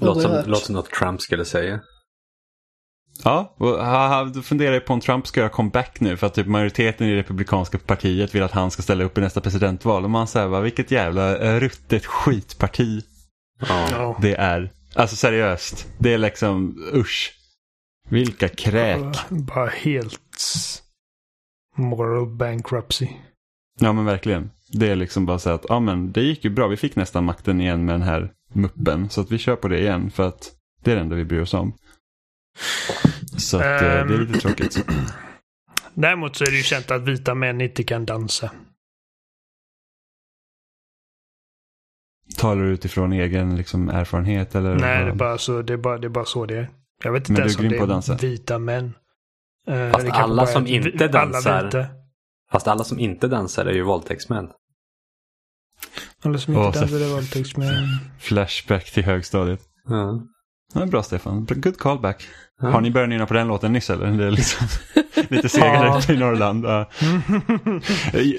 Låter 0.00 0.54
som, 0.54 0.74
något 0.74 0.90
Trump 0.90 1.20
skulle 1.20 1.44
säga. 1.44 1.80
Ja, 3.24 3.54
och 3.56 4.44
funderar 4.44 4.80
på 4.80 4.92
om 4.92 5.00
Trump 5.00 5.26
ska 5.26 5.40
göra 5.40 5.50
comeback 5.50 6.00
nu 6.00 6.16
för 6.16 6.26
att 6.26 6.34
typ 6.34 6.46
majoriteten 6.46 7.06
i 7.06 7.16
Republikanska 7.16 7.78
partiet 7.78 8.34
vill 8.34 8.42
att 8.42 8.52
han 8.52 8.70
ska 8.70 8.82
ställa 8.82 9.04
upp 9.04 9.18
i 9.18 9.20
nästa 9.20 9.40
presidentval. 9.40 10.04
Och 10.04 10.10
man 10.10 10.26
säger 10.26 10.48
bara, 10.48 10.60
vilket 10.60 10.90
jävla 10.90 11.38
eh, 11.38 11.60
ruttet 11.60 12.06
skitparti 12.06 13.02
Ja. 13.68 14.18
Det 14.20 14.34
är. 14.34 14.72
Alltså 14.94 15.16
seriöst, 15.16 15.88
det 15.98 16.14
är 16.14 16.18
liksom 16.18 16.76
usch. 16.94 17.38
Vilka 18.08 18.48
kräk. 18.48 19.16
Bara 19.28 19.70
helt 19.70 20.82
moral 21.76 22.26
bankruptcy. 22.26 23.08
Ja 23.80 23.92
men 23.92 24.04
verkligen. 24.04 24.50
Det 24.72 24.88
är 24.88 24.96
liksom 24.96 25.26
bara 25.26 25.38
så 25.38 25.50
att, 25.50 25.66
ja 25.68 25.80
men 25.80 26.12
det 26.12 26.22
gick 26.22 26.44
ju 26.44 26.50
bra, 26.50 26.68
vi 26.68 26.76
fick 26.76 26.96
nästan 26.96 27.24
makten 27.24 27.60
igen 27.60 27.84
med 27.84 27.94
den 27.94 28.02
här 28.02 28.32
muppen. 28.52 29.10
Så 29.10 29.20
att 29.20 29.30
vi 29.30 29.38
kör 29.38 29.56
på 29.56 29.68
det 29.68 29.78
igen 29.80 30.10
för 30.10 30.28
att 30.28 30.52
det 30.82 30.90
är 30.92 30.94
det 30.94 31.00
enda 31.02 31.16
vi 31.16 31.24
bryr 31.24 31.40
oss 31.40 31.54
om. 31.54 31.72
Så 33.38 33.56
att 33.56 33.62
eh, 33.62 33.68
det 33.68 33.86
är 33.86 34.00
Ehm. 34.12 34.20
lite 34.20 34.38
tråkigt. 34.40 34.86
Däremot 35.94 36.36
så 36.36 36.44
är 36.44 36.50
det 36.50 36.56
ju 36.56 36.62
känt 36.62 36.90
att 36.90 37.02
vita 37.02 37.34
män 37.34 37.60
inte 37.60 37.82
kan 37.84 38.04
dansa. 38.04 38.50
Talar 42.36 42.62
du 42.62 42.68
utifrån 42.70 43.12
egen 43.12 43.56
liksom, 43.56 43.88
erfarenhet 43.88 44.54
eller? 44.54 44.74
Nej, 44.76 45.04
det 45.04 45.10
är, 45.10 45.14
bara 45.14 45.38
så, 45.38 45.62
det, 45.62 45.72
är 45.72 45.76
bara, 45.76 45.98
det 45.98 46.06
är 46.06 46.08
bara 46.08 46.24
så 46.24 46.46
det 46.46 46.56
är. 46.56 46.68
Jag 47.04 47.12
vet 47.12 47.28
Men 47.28 47.32
inte 47.36 47.42
är 47.42 47.44
ens 47.44 48.08
om 48.08 48.16
det 48.16 48.24
är 48.24 48.30
vita 48.30 48.58
män. 48.58 48.94
Eh, 49.66 49.90
Fast 49.92 50.06
alla 50.10 50.46
som 50.46 50.66
inte 50.66 51.08
dansar- 51.08 51.50
Alla, 51.50 51.64
vita. 51.64 51.86
Fast 52.52 52.68
alla 52.68 52.84
som 52.84 52.98
inte 52.98 53.28
dansar 53.28 53.66
är 53.66 53.72
ju 53.72 53.82
våldtäktsmän. 53.82 54.50
Alla 56.24 56.38
som 56.38 56.54
inte 56.54 56.80
dansar 56.80 57.00
är 57.00 57.14
våldtäktsmän. 57.14 57.68
Flashback 58.20 58.90
till 58.92 59.04
högstadiet. 59.04 59.60
Ja. 59.88 60.22
Ja, 60.74 60.86
bra 60.86 61.02
Stefan, 61.02 61.46
good 61.50 61.78
callback. 61.78 62.28
Ja. 62.62 62.68
Har 62.70 62.80
ni 62.80 62.90
börjat 62.90 63.08
nynna 63.08 63.26
på 63.26 63.34
den 63.34 63.48
låten 63.48 63.72
nyss 63.72 63.90
eller? 63.90 64.06
Det 64.06 64.24
är 64.24 64.30
liksom 64.30 64.66
lite 65.28 65.48
segare 65.48 65.86
Ja. 65.86 65.98
ute 65.98 66.12
i 66.12 66.16
Norrland. 66.16 66.64
Ja. 66.64 66.88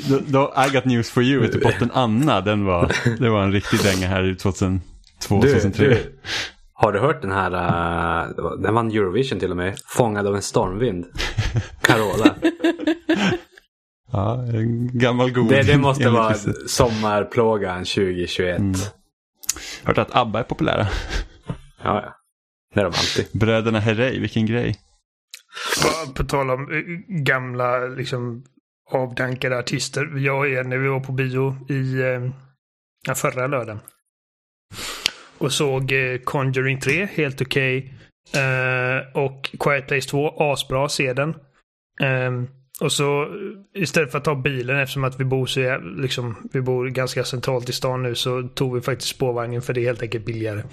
då, 0.10 0.20
då, 0.28 0.54
I 0.68 0.74
got 0.74 0.86
news 0.86 1.10
for 1.10 1.24
you, 1.24 1.42
vet 1.42 1.52
du, 1.52 1.60
Botten 1.60 1.92
Anna, 1.94 2.42
den 2.42 2.66
var, 2.66 2.92
det 3.20 3.30
var 3.30 3.44
en 3.44 3.52
riktig 3.52 3.80
dänga 3.84 4.08
här 4.08 4.24
i 4.24 4.36
2002, 4.36 4.82
Du, 5.30 5.54
2003. 5.54 5.86
du, 5.88 6.20
Har 6.74 6.92
du 6.92 7.00
hört 7.00 7.22
den 7.22 7.32
här, 7.32 7.52
uh, 8.32 8.52
den 8.62 8.74
vann 8.74 8.92
Eurovision 8.92 9.40
till 9.40 9.52
och 9.52 9.58
med, 9.58 9.76
Fångad 9.86 10.28
av 10.28 10.36
en 10.36 10.42
stormvind? 10.42 11.06
Carola. 11.82 12.36
Ja, 14.14 14.46
en 14.54 14.98
gammal 14.98 15.32
god. 15.32 15.50
Det, 15.50 15.64
det 15.64 15.78
måste 15.78 16.10
vara 16.10 16.36
sommarplågan 16.68 17.78
2021. 17.86 18.60
Mm. 18.60 18.74
Hört 19.84 19.98
att 19.98 20.16
ABBA 20.16 20.40
är 20.40 20.44
populära. 20.44 20.88
Ja, 21.84 22.02
ja. 22.04 22.16
Det 22.74 22.80
är 22.80 22.84
de 22.84 22.88
alltid. 22.88 23.40
Bröderna 23.40 23.80
Herrey, 23.80 24.20
vilken 24.20 24.46
grej. 24.46 24.76
På 26.16 26.24
tal 26.24 26.50
om 26.50 26.72
eh, 26.72 26.82
gamla 27.24 27.78
liksom 27.80 28.44
avdankade 28.92 29.60
artister. 29.60 30.18
Jag 30.18 30.40
och 30.40 30.66
när 30.66 30.78
vi 30.78 30.88
var 30.88 31.00
på 31.00 31.12
bio 31.12 31.58
i 31.70 32.02
eh, 32.02 33.14
förra 33.16 33.48
lördagen. 33.48 33.80
Och 35.38 35.54
såg 35.54 35.92
eh, 35.92 36.18
Conjuring 36.18 36.80
3, 36.80 37.06
helt 37.06 37.42
okej. 37.42 37.94
Eh, 38.36 39.18
och 39.24 39.56
Quiet 39.60 39.88
Place 39.88 40.10
2, 40.10 40.34
asbra, 40.38 40.90
se 40.90 41.14
den. 41.14 41.36
Ehm, 42.02 42.48
och 42.82 42.92
så 42.92 43.24
eh, 43.24 43.82
istället 43.82 44.12
för 44.12 44.18
att 44.18 44.24
ta 44.24 44.36
bilen 44.36 44.80
eftersom 44.80 45.04
att 45.04 45.20
vi 45.20 45.26
bor 45.26 45.46
så 45.46 45.78
liksom, 45.78 46.50
vi 46.54 46.62
bor 46.62 46.90
ganska 46.90 47.24
centralt 47.24 47.70
i 47.70 47.74
stan 47.74 48.04
nu 48.04 48.16
så 48.16 48.48
tog 48.48 48.76
vi 48.76 48.82
faktiskt 48.82 49.16
spårvagnen 49.16 49.62
för 49.62 49.74
det 49.74 49.82
är 49.82 49.86
helt 49.86 50.02
enkelt 50.02 50.26
billigare. 50.26 50.64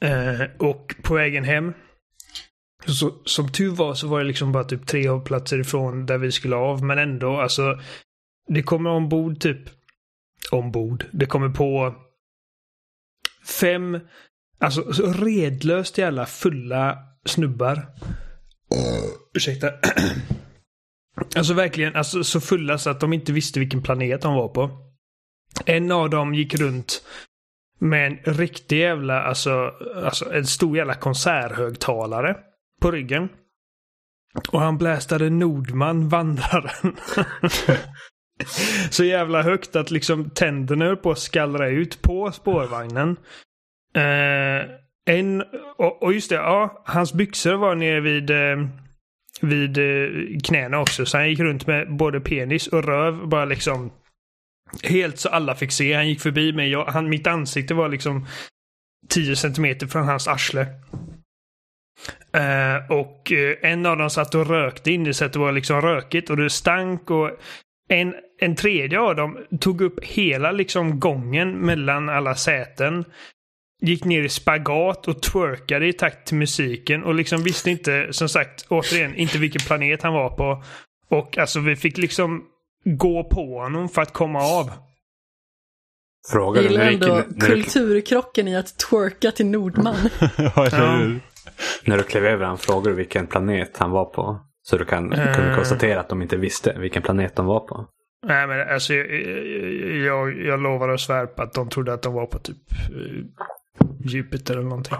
Eh, 0.00 0.42
och 0.58 0.94
på 1.02 1.14
vägen 1.14 1.44
hem 1.44 1.72
så, 2.86 3.14
som 3.24 3.52
tur 3.52 3.70
var 3.70 3.94
så 3.94 4.08
var 4.08 4.18
det 4.18 4.24
liksom 4.24 4.52
bara 4.52 4.64
typ 4.64 4.86
tre 4.86 5.08
hållplatser 5.08 5.60
ifrån 5.60 6.06
där 6.06 6.18
vi 6.18 6.32
skulle 6.32 6.56
av, 6.56 6.84
men 6.84 6.98
ändå 6.98 7.36
alltså. 7.36 7.80
Det 8.48 8.62
kommer 8.62 8.90
ombord 8.90 9.40
typ. 9.40 9.60
Ombord. 10.50 11.04
Det 11.12 11.26
kommer 11.26 11.48
på 11.48 11.94
fem, 13.60 14.00
alltså 14.58 14.82
redlöst 15.12 15.98
jävla 15.98 16.26
fulla 16.26 16.98
snubbar. 17.24 17.76
Eh. 18.74 19.23
Ursäkta. 19.34 19.70
alltså 21.36 21.54
verkligen, 21.54 21.96
alltså 21.96 22.24
så 22.24 22.40
fulla 22.40 22.78
så 22.78 22.90
att 22.90 23.00
de 23.00 23.12
inte 23.12 23.32
visste 23.32 23.60
vilken 23.60 23.82
planet 23.82 24.22
de 24.22 24.34
var 24.34 24.48
på. 24.48 24.70
En 25.66 25.92
av 25.92 26.10
dem 26.10 26.34
gick 26.34 26.54
runt 26.54 27.02
med 27.78 28.06
en 28.06 28.34
riktig 28.34 28.78
jävla, 28.78 29.22
alltså, 29.22 29.72
alltså 30.04 30.32
en 30.32 30.46
stor 30.46 30.76
jävla 30.76 30.94
konserthögtalare 30.94 32.36
på 32.80 32.90
ryggen. 32.90 33.28
Och 34.52 34.60
han 34.60 34.78
blästade 34.78 35.30
Nordman, 35.30 36.08
vandraren. 36.08 36.96
så 38.90 39.04
jävla 39.04 39.42
högt 39.42 39.76
att 39.76 39.90
liksom 39.90 40.30
tänderna 40.30 40.84
höll 40.84 40.96
på 40.96 41.10
att 41.10 41.18
skallra 41.18 41.68
ut 41.68 42.02
på 42.02 42.32
spårvagnen. 42.32 43.16
Eh, 43.94 44.70
en, 45.06 45.42
och, 45.76 46.02
och 46.02 46.12
just 46.12 46.30
det, 46.30 46.36
ja, 46.36 46.82
hans 46.86 47.12
byxor 47.12 47.54
var 47.54 47.74
nere 47.74 48.00
vid, 48.00 48.30
eh, 48.30 48.68
vid 49.40 49.78
eh, 49.78 50.38
knäna 50.44 50.80
också. 50.80 51.06
Så 51.06 51.16
han 51.16 51.28
gick 51.28 51.40
runt 51.40 51.66
med 51.66 51.96
både 51.96 52.20
penis 52.20 52.66
och 52.66 52.84
röv 52.84 53.28
bara 53.28 53.44
liksom 53.44 53.92
helt 54.82 55.18
så 55.18 55.28
alla 55.28 55.54
fick 55.54 55.72
se. 55.72 55.94
Han 55.94 56.08
gick 56.08 56.20
förbi 56.20 56.52
mig. 56.52 56.70
Jag, 56.70 56.84
han, 56.84 57.08
mitt 57.08 57.26
ansikte 57.26 57.74
var 57.74 57.88
liksom 57.88 58.26
10 59.08 59.36
centimeter 59.36 59.86
från 59.86 60.04
hans 60.04 60.28
arsle. 60.28 60.66
Uh, 62.36 62.92
och 62.92 63.32
uh, 63.32 63.70
en 63.70 63.86
av 63.86 63.96
dem 63.96 64.10
satt 64.10 64.34
och 64.34 64.46
rökte 64.46 64.90
inne 64.90 65.14
så 65.14 65.24
att 65.24 65.32
det 65.32 65.38
var 65.38 65.52
liksom 65.52 65.80
rökigt 65.82 66.30
och 66.30 66.36
det 66.36 66.50
stank 66.50 67.10
och 67.10 67.30
en, 67.88 68.14
en 68.40 68.56
tredje 68.56 69.00
av 69.00 69.16
dem 69.16 69.38
tog 69.60 69.80
upp 69.80 70.04
hela 70.04 70.52
liksom 70.52 71.00
gången 71.00 71.58
mellan 71.58 72.08
alla 72.08 72.34
säten. 72.34 73.04
Gick 73.84 74.04
ner 74.04 74.22
i 74.22 74.28
spagat 74.28 75.08
och 75.08 75.22
twerkade 75.22 75.86
i 75.86 75.92
takt 75.92 76.26
till 76.26 76.36
musiken 76.36 77.04
och 77.04 77.14
liksom 77.14 77.42
visste 77.42 77.70
inte, 77.70 78.08
som 78.12 78.28
sagt, 78.28 78.66
återigen, 78.68 79.14
inte 79.14 79.38
vilken 79.38 79.60
planet 79.66 80.02
han 80.02 80.12
var 80.12 80.30
på. 80.30 80.62
Och 81.10 81.38
alltså 81.38 81.60
vi 81.60 81.76
fick 81.76 81.98
liksom 81.98 82.44
gå 82.84 83.24
på 83.24 83.58
honom 83.60 83.88
för 83.88 84.02
att 84.02 84.12
komma 84.12 84.38
av. 84.42 84.70
Frågar 86.32 86.62
Jag 86.62 86.70
du 86.70 86.74
gillar 86.74 86.92
ändå 86.92 87.06
gick- 87.16 87.26
när, 87.36 87.46
kulturkrocken 87.48 88.48
i 88.48 88.56
att 88.56 88.78
twerka 88.78 89.30
till 89.30 89.46
Nordman. 89.46 89.96
ja, 90.38 90.68
Ja. 90.72 90.98
när 91.84 91.96
du 91.96 92.02
klev 92.02 92.24
över 92.26 92.46
han 92.46 92.58
frågar 92.58 92.90
du 92.90 92.96
vilken 92.96 93.26
planet 93.26 93.76
han 93.76 93.90
var 93.90 94.04
på. 94.04 94.40
Så 94.62 94.76
du 94.76 94.84
kan 94.84 95.12
Eh. 95.12 95.34
kunna 95.34 95.56
konstatera 95.56 96.00
att 96.00 96.08
de 96.08 96.22
inte 96.22 96.36
visste 96.36 96.78
vilken 96.78 97.02
planet 97.02 97.36
de 97.36 97.46
var 97.46 97.60
på. 97.60 97.86
Nej 98.26 98.46
men 98.46 98.68
alltså 98.72 98.94
jag, 98.94 99.06
jag, 99.96 100.42
jag 100.46 100.60
lovar 100.60 100.88
och 100.88 101.00
svär 101.00 101.26
på 101.26 101.42
att 101.42 101.52
de 101.54 101.68
trodde 101.68 101.92
att 101.92 102.02
de 102.02 102.14
var 102.14 102.26
på 102.26 102.38
typ 102.38 102.56
eh, 102.72 103.44
Jupiter 104.04 104.54
eller 104.54 104.68
någonting. 104.68 104.96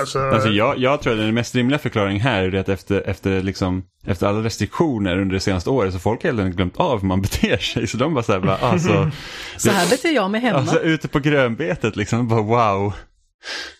Alltså, 0.00 0.18
Alltså 0.18 0.48
jag, 0.48 0.78
jag 0.78 1.02
tror 1.02 1.12
att 1.12 1.18
den 1.18 1.34
mest 1.34 1.54
rimliga 1.54 1.78
förklaringen 1.78 2.20
här 2.20 2.42
är 2.42 2.54
att 2.60 2.68
efter, 2.68 3.00
efter, 3.00 3.42
liksom, 3.42 3.84
efter 4.06 4.26
alla 4.26 4.42
restriktioner 4.44 5.18
under 5.18 5.34
det 5.34 5.40
senaste 5.40 5.70
året 5.70 5.92
så 5.92 5.98
folk 5.98 6.22
har 6.22 6.28
helt 6.30 6.40
enkelt 6.40 6.56
glömt 6.56 6.76
av 6.76 7.00
hur 7.00 7.08
man 7.08 7.20
beter 7.22 7.56
sig. 7.56 7.86
Så 7.86 7.96
de 7.96 8.14
bara 8.14 8.24
såhär, 8.24 8.40
bara, 8.40 8.56
alltså, 8.56 9.10
Så 9.56 9.70
här 9.70 9.90
beter 9.90 10.08
jag 10.14 10.30
mig 10.30 10.40
hemma. 10.40 10.58
alltså 10.58 10.80
ute 10.80 11.08
på 11.08 11.18
grönbetet 11.18 11.96
liksom, 11.96 12.28
bara 12.28 12.42
wow. 12.42 12.92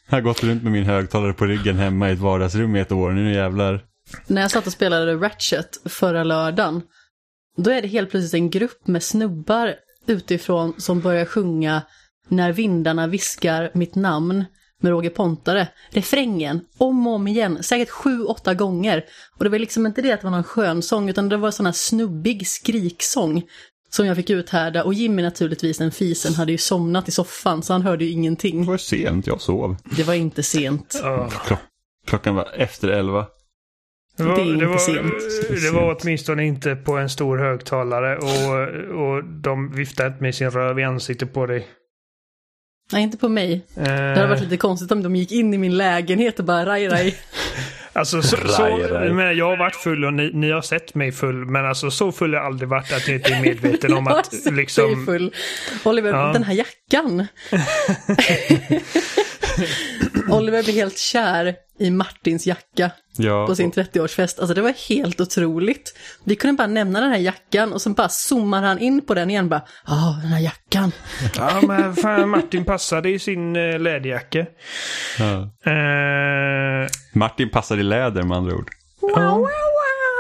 Jag 0.09 0.17
har 0.17 0.21
gått 0.23 0.45
runt 0.45 0.63
med 0.63 0.73
min 0.73 0.85
högtalare 0.85 1.33
på 1.33 1.45
ryggen 1.45 1.77
hemma 1.77 2.09
i 2.09 2.13
ett 2.13 2.19
vardagsrum 2.19 2.77
i 2.77 2.81
ett 2.81 2.93
år, 2.93 3.11
nu 3.11 3.35
jävlar. 3.35 3.85
När 4.27 4.43
jag 4.43 4.51
satt 4.51 4.67
och 4.67 4.73
spelade 4.73 5.15
Ratchet 5.15 5.81
förra 5.85 6.25
lördagen, 6.25 6.83
då 7.57 7.71
är 7.71 7.83
det 7.83 7.89
helt 7.89 8.11
plötsligt 8.11 8.35
en 8.35 8.51
grupp 8.51 8.87
med 8.87 9.03
snubbar 9.03 9.75
utifrån 10.07 10.75
som 10.79 11.01
börjar 11.01 11.25
sjunga 11.25 11.83
När 12.29 12.53
vindarna 12.53 13.07
viskar 13.07 13.71
mitt 13.75 13.95
namn 13.95 14.45
med 14.83 14.91
Roger 14.91 15.11
Pontare. 15.11 15.69
Refrängen, 15.91 16.61
om 16.79 17.07
och 17.07 17.13
om 17.13 17.29
igen, 17.29 17.63
säkert 17.63 17.91
sju, 17.91 18.23
åtta 18.25 18.55
gånger. 18.55 19.05
Och 19.39 19.45
det 19.45 19.51
var 19.51 19.59
liksom 19.59 19.87
inte 19.87 20.03
det 20.03 20.13
att 20.13 20.21
det 20.21 20.25
var 20.27 20.31
någon 20.31 20.45
skön 20.45 20.83
sång, 20.83 21.09
utan 21.09 21.29
det 21.29 21.37
var 21.37 21.51
sån 21.51 21.67
här 21.67 21.73
snubbig 21.73 22.47
skriksång 22.47 23.43
som 23.91 24.07
jag 24.07 24.17
fick 24.17 24.31
uthärda. 24.31 24.85
Och 24.85 24.95
Jimmy 24.95 25.23
naturligtvis, 25.23 25.79
den 25.79 25.91
fisen, 25.93 26.35
hade 26.35 26.53
ju 26.53 26.59
somnat 26.59 27.09
i 27.09 27.11
soffan, 27.11 27.63
så 27.63 27.73
han 27.73 27.83
hörde 27.83 28.05
ju 28.05 28.11
Det 28.11 28.15
ingenting. 28.15 28.65
var 28.65 28.77
sent, 28.77 29.27
jag 29.27 29.41
sov. 29.41 29.77
Det 29.97 30.03
var 30.03 30.15
inte 30.15 30.43
sent. 30.43 31.01
Klock, 31.47 31.61
klockan 32.07 32.35
var 32.35 32.49
efter 32.57 32.89
elva. 32.89 33.27
det, 34.17 34.23
var, 34.23 34.37
det 34.37 34.43
är 34.43 34.53
inte 34.55 34.67
var, 34.67 34.79
sent. 34.79 35.63
det 35.63 35.71
var 35.71 35.97
åtminstone 36.01 36.45
inte 36.47 36.77
på 36.77 36.97
en 36.97 37.09
stor 37.09 37.39
högtalare 37.39 38.17
och, 38.17 39.07
och 39.17 39.25
de 39.25 39.73
viftade 39.73 40.09
inte 40.09 40.23
med 40.23 40.35
sin 40.35 40.51
röv 40.51 40.79
i 40.79 40.85
ansiktet 40.85 41.35
på 41.35 41.47
dig. 41.47 41.67
Nej, 42.93 43.03
inte 43.03 43.17
på 43.17 43.29
mig. 43.29 43.65
Eh, 43.77 43.83
Det 43.83 43.91
hade 43.91 44.27
varit 44.27 44.41
lite 44.43 44.57
konstigt 44.57 44.93
om 44.93 45.03
de 45.03 45.17
gick 45.17 45.33
in 45.33 45.55
i 45.55 45.59
min 45.59 45.77
lägenhet 45.77 46.39
och 46.39 46.45
bara 46.45 46.67
raj, 46.67 46.89
raj. 46.89 47.17
Alltså 47.93 48.23
så, 48.23 48.37
så, 48.49 48.63
raj. 48.63 49.37
jag, 49.39 49.47
har 49.51 49.57
varit 49.57 49.77
full 49.77 50.05
och 50.05 50.15
ni, 50.15 50.31
ni 50.35 50.51
har 50.51 50.63
sett 50.63 50.95
mig 50.95 51.13
full. 51.13 51.45
Men 51.47 51.67
alltså 51.67 51.91
så 51.91 52.13
full 52.13 52.35
har 52.35 52.41
jag 52.41 52.47
aldrig 52.47 52.69
varit 52.69 52.93
att 52.93 53.09
jag 53.09 53.17
inte 53.17 53.33
är 53.35 53.41
medveten 53.41 53.93
om 53.95 54.07
att 54.11 54.27
sett 54.27 54.45
dig 54.45 54.53
liksom... 54.55 55.07
full. 55.07 55.35
Oliver, 55.85 56.11
Ja. 56.11 56.33
den 56.33 56.45
här 56.45 56.55
jackan. 56.55 57.27
Oliver 60.29 60.63
blev 60.63 60.75
helt 60.77 60.99
kär 60.99 61.55
i 61.79 61.91
Martins 61.91 62.47
jacka 62.47 62.91
Ja, 63.17 63.47
på 63.47 63.55
sin 63.55 63.69
och- 63.69 63.75
30-årsfest. 63.77 64.41
Alltså 64.41 64.55
det 64.55 64.63
var 64.63 64.89
helt 64.89 65.21
otroligt. 65.21 65.97
Vi 66.25 66.37
kunde 66.37 66.57
bara 66.57 66.67
nämna 66.67 67.01
den 67.01 67.11
här 67.11 67.19
jackan 67.19 67.73
och 67.73 67.83
sen 67.83 67.93
bara 67.95 68.09
zoomar 68.09 68.63
han 68.63 68.79
in 68.79 69.07
på 69.07 69.15
den 69.15 69.31
igen. 69.31 69.49
Bara, 69.49 69.63
ja, 69.87 70.19
den 70.23 70.31
här 70.33 70.41
jackan. 70.41 70.93
Ja 71.37 71.61
men 71.69 71.97
fan 71.97 72.29
Martin 72.29 72.65
passade 72.65 73.11
i 73.11 73.19
sin 73.19 73.57
uh, 73.57 73.79
läderjacka. 73.79 74.47
ja. 75.19 75.51
Eh, 75.73 76.89
Martin 77.15 77.51
passar 77.51 77.77
i 77.79 77.83
läder 77.83 78.23
med 78.23 78.37
andra 78.37 78.55
ord. 78.57 78.71
ja. 79.01 79.49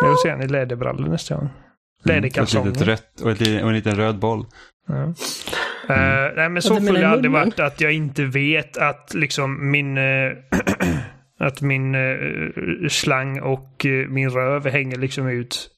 Jag 0.02 0.08
vill 0.08 0.18
se 0.22 0.30
han 0.30 0.42
i 0.42 0.48
läderbrallor 0.48 1.08
nästa 1.08 1.34
gång. 1.34 1.44
Mm, 1.44 1.54
och, 1.54 2.00
ett 2.00 2.06
Läderkalsonger. 2.22 2.72
rött, 2.84 3.20
och, 3.22 3.30
ett, 3.30 3.40
och 3.40 3.68
en 3.68 3.75
liten 3.75 3.96
röd 3.96 4.18
boll. 4.18 4.46
Ja. 4.88 4.94
Eh, 5.94 6.32
nej 6.36 6.48
men 6.48 6.62
så 6.62 6.75
du 6.75 6.86
full 6.86 6.96
har 6.96 7.02
jag 7.02 7.12
aldrig 7.12 7.30
varit 7.32 7.60
att 7.60 7.80
jag 7.80 7.92
inte 7.92 8.25
vet 8.25 8.76
att 8.76 9.14
liksom 9.14 9.70
min... 9.70 9.98
eh, 9.98 10.02
att 11.38 11.61
min 11.61 11.95
eh, 11.95 12.88
slang 12.88 13.40
och 13.40 13.87
eh, 13.87 14.09
min 14.09 14.31
röv 14.31 14.66
hänger 14.69 14.97
liksom 14.97 15.26
ut. 15.28 15.71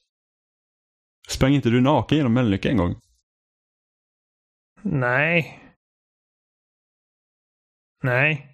Sprang 1.29 1.53
inte 1.53 1.69
du 1.69 1.81
naken 1.81 2.17
genom 2.17 2.33
Mölnlycke 2.33 2.69
en 2.69 2.77
gång? 2.77 2.95
Nej. 4.81 5.59
Nej. 8.03 8.45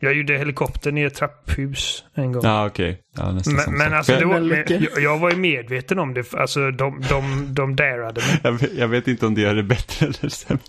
Jag 0.00 0.14
gjorde 0.14 0.38
helikoptern 0.38 0.98
i 0.98 1.02
ett 1.02 1.14
trapphus 1.14 2.04
en 2.14 2.32
gång. 2.32 2.42
Ja, 2.44 2.66
okej. 2.66 3.02
Ja, 3.16 3.32
nästan 3.32 3.54
men 3.54 3.78
men 3.78 3.94
alltså, 3.94 4.12
Väldigt 4.28 4.68
men, 4.70 4.82
jag, 4.82 5.02
jag 5.02 5.18
var 5.18 5.30
ju 5.30 5.36
medveten 5.36 5.98
om 5.98 6.14
det. 6.14 6.34
Alltså, 6.34 6.70
de, 6.70 7.00
de, 7.08 7.54
de 7.54 7.76
darade 7.76 8.20
mig. 8.20 8.40
jag, 8.42 8.52
vet- 8.52 8.74
jag 8.74 8.88
vet 8.88 9.08
inte 9.08 9.26
om 9.26 9.34
det 9.34 9.40
gör 9.40 9.54
det 9.54 9.62
bättre 9.62 10.06
eller 10.06 10.28
sämre. 10.28 10.62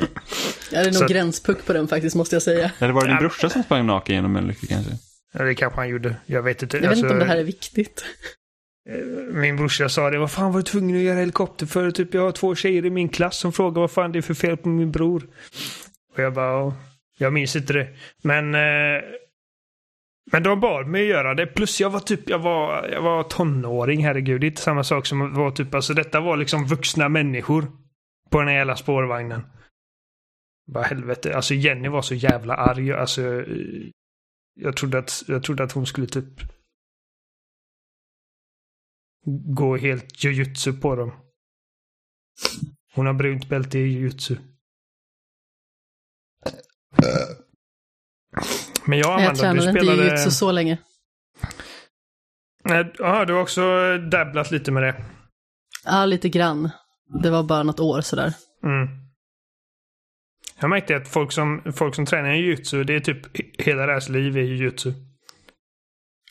Ja, 0.00 0.06
det 0.70 0.76
är 0.76 0.84
nog 0.84 0.94
Så- 0.94 1.06
gränspuck 1.06 1.66
på 1.66 1.72
den 1.72 1.88
faktiskt, 1.88 2.16
måste 2.16 2.34
jag 2.36 2.42
säga. 2.42 2.70
Eller 2.78 2.92
var 2.92 3.00
det 3.00 3.06
din 3.06 3.14
Ja, 3.14 3.20
brorsa 3.20 3.48
som 3.50 3.62
sprang 3.62 3.86
naken 3.86 4.14
genom 4.14 4.32
Mölnlycke 4.32 4.66
kanske? 4.66 4.92
Ja, 5.32 5.44
det 5.44 5.54
kanske 5.54 5.78
han 5.80 5.88
gjorde. 5.88 6.16
Jag 6.26 6.42
vet 6.42 6.62
inte. 6.62 6.76
Jag 6.76 6.80
vet 6.82 6.90
Alltså, 6.90 7.04
inte 7.04 7.12
om 7.14 7.18
det 7.20 7.26
här 7.26 7.36
är 7.36 7.44
viktigt. 7.44 8.04
Min 9.32 9.56
brorsa 9.56 9.88
sa 9.88 10.10
det. 10.10 10.18
Vad 10.18 10.30
fan 10.30 10.52
var 10.52 10.58
du 10.58 10.64
tvungen 10.64 10.96
att 10.96 11.02
göra 11.02 11.18
helikopter 11.18 11.66
för? 11.66 11.90
Typ, 11.90 12.14
jag 12.14 12.22
har 12.22 12.32
två 12.32 12.54
tjejer 12.54 12.86
i 12.86 12.90
min 12.90 13.08
klass 13.08 13.36
som 13.36 13.52
frågar 13.52 13.80
vad 13.80 13.90
fan 13.90 14.12
det 14.12 14.18
är 14.18 14.22
för 14.22 14.34
fel 14.34 14.56
på 14.56 14.68
min 14.68 14.90
bror. 14.92 15.26
Och 16.16 16.22
jag 16.22 16.34
bara... 16.34 16.46
"Ja." 16.60 16.74
Jag 17.18 17.32
minns 17.32 17.56
inte 17.56 17.72
det. 17.72 17.88
Men, 18.22 18.54
eh, 18.54 19.02
men 20.32 20.42
de 20.42 20.60
bad 20.60 20.86
mig 20.86 21.06
göra 21.06 21.34
det. 21.34 21.46
Plus 21.46 21.80
jag 21.80 21.90
var 21.90 22.00
typ, 22.00 22.28
jag 22.30 22.38
var, 22.38 22.88
jag 22.92 23.02
var 23.02 23.22
tonåring, 23.22 24.04
herregud. 24.04 24.40
Det 24.40 24.46
är 24.46 24.48
inte 24.48 24.62
samma 24.62 24.84
sak 24.84 25.06
som 25.06 25.22
att 25.22 25.32
vara 25.36 25.50
typ, 25.50 25.74
alltså 25.74 25.94
detta 25.94 26.20
var 26.20 26.36
liksom 26.36 26.66
vuxna 26.66 27.08
människor. 27.08 27.66
På 28.30 28.38
den 28.38 28.48
här 28.48 28.54
jävla 28.54 28.76
spårvagnen. 28.76 29.42
Bara 30.72 30.84
helvete. 30.84 31.36
Alltså 31.36 31.54
Jenny 31.54 31.88
var 31.88 32.02
så 32.02 32.14
jävla 32.14 32.54
arg. 32.54 32.92
Alltså, 32.92 33.44
jag 34.54 34.76
trodde 34.76 34.98
att, 34.98 35.22
jag 35.26 35.42
trodde 35.42 35.64
att 35.64 35.72
hon 35.72 35.86
skulle 35.86 36.06
typ 36.06 36.40
gå 39.56 39.76
helt 39.76 40.24
jujutsu 40.24 40.72
på 40.72 40.96
dem. 40.96 41.12
Hon 42.94 43.06
har 43.06 43.14
brunt 43.14 43.48
bälte 43.48 43.78
i 43.78 43.82
jujutsu. 43.82 44.36
Men 48.84 48.98
jag 48.98 49.08
jag 49.08 49.14
Amanda, 49.14 49.32
du 49.32 49.38
tränade 49.38 49.70
inte 49.70 49.80
spelade... 49.80 50.04
jujutsu 50.04 50.30
så 50.30 50.52
länge. 50.52 50.78
Ja, 52.98 53.24
du 53.24 53.32
har 53.32 53.40
också 53.40 53.62
dabblat 54.10 54.50
lite 54.50 54.72
med 54.72 54.82
det. 54.82 55.04
Ja, 55.84 56.06
lite 56.06 56.28
grann. 56.28 56.70
Det 57.22 57.30
var 57.30 57.42
bara 57.42 57.62
något 57.62 57.80
år 57.80 58.00
sådär. 58.00 58.34
Mm. 58.62 58.99
Jag 60.60 60.70
märkte 60.70 60.96
att 60.96 61.08
folk 61.08 61.32
som, 61.32 61.72
folk 61.74 61.94
som 61.94 62.06
tränar 62.06 62.32
i 62.32 62.36
jujutsu, 62.36 62.84
det 62.84 62.94
är 62.94 63.00
typ 63.00 63.40
hela 63.60 63.86
deras 63.86 64.08
liv 64.08 64.36
i 64.36 64.40
jujutsu. 64.40 64.92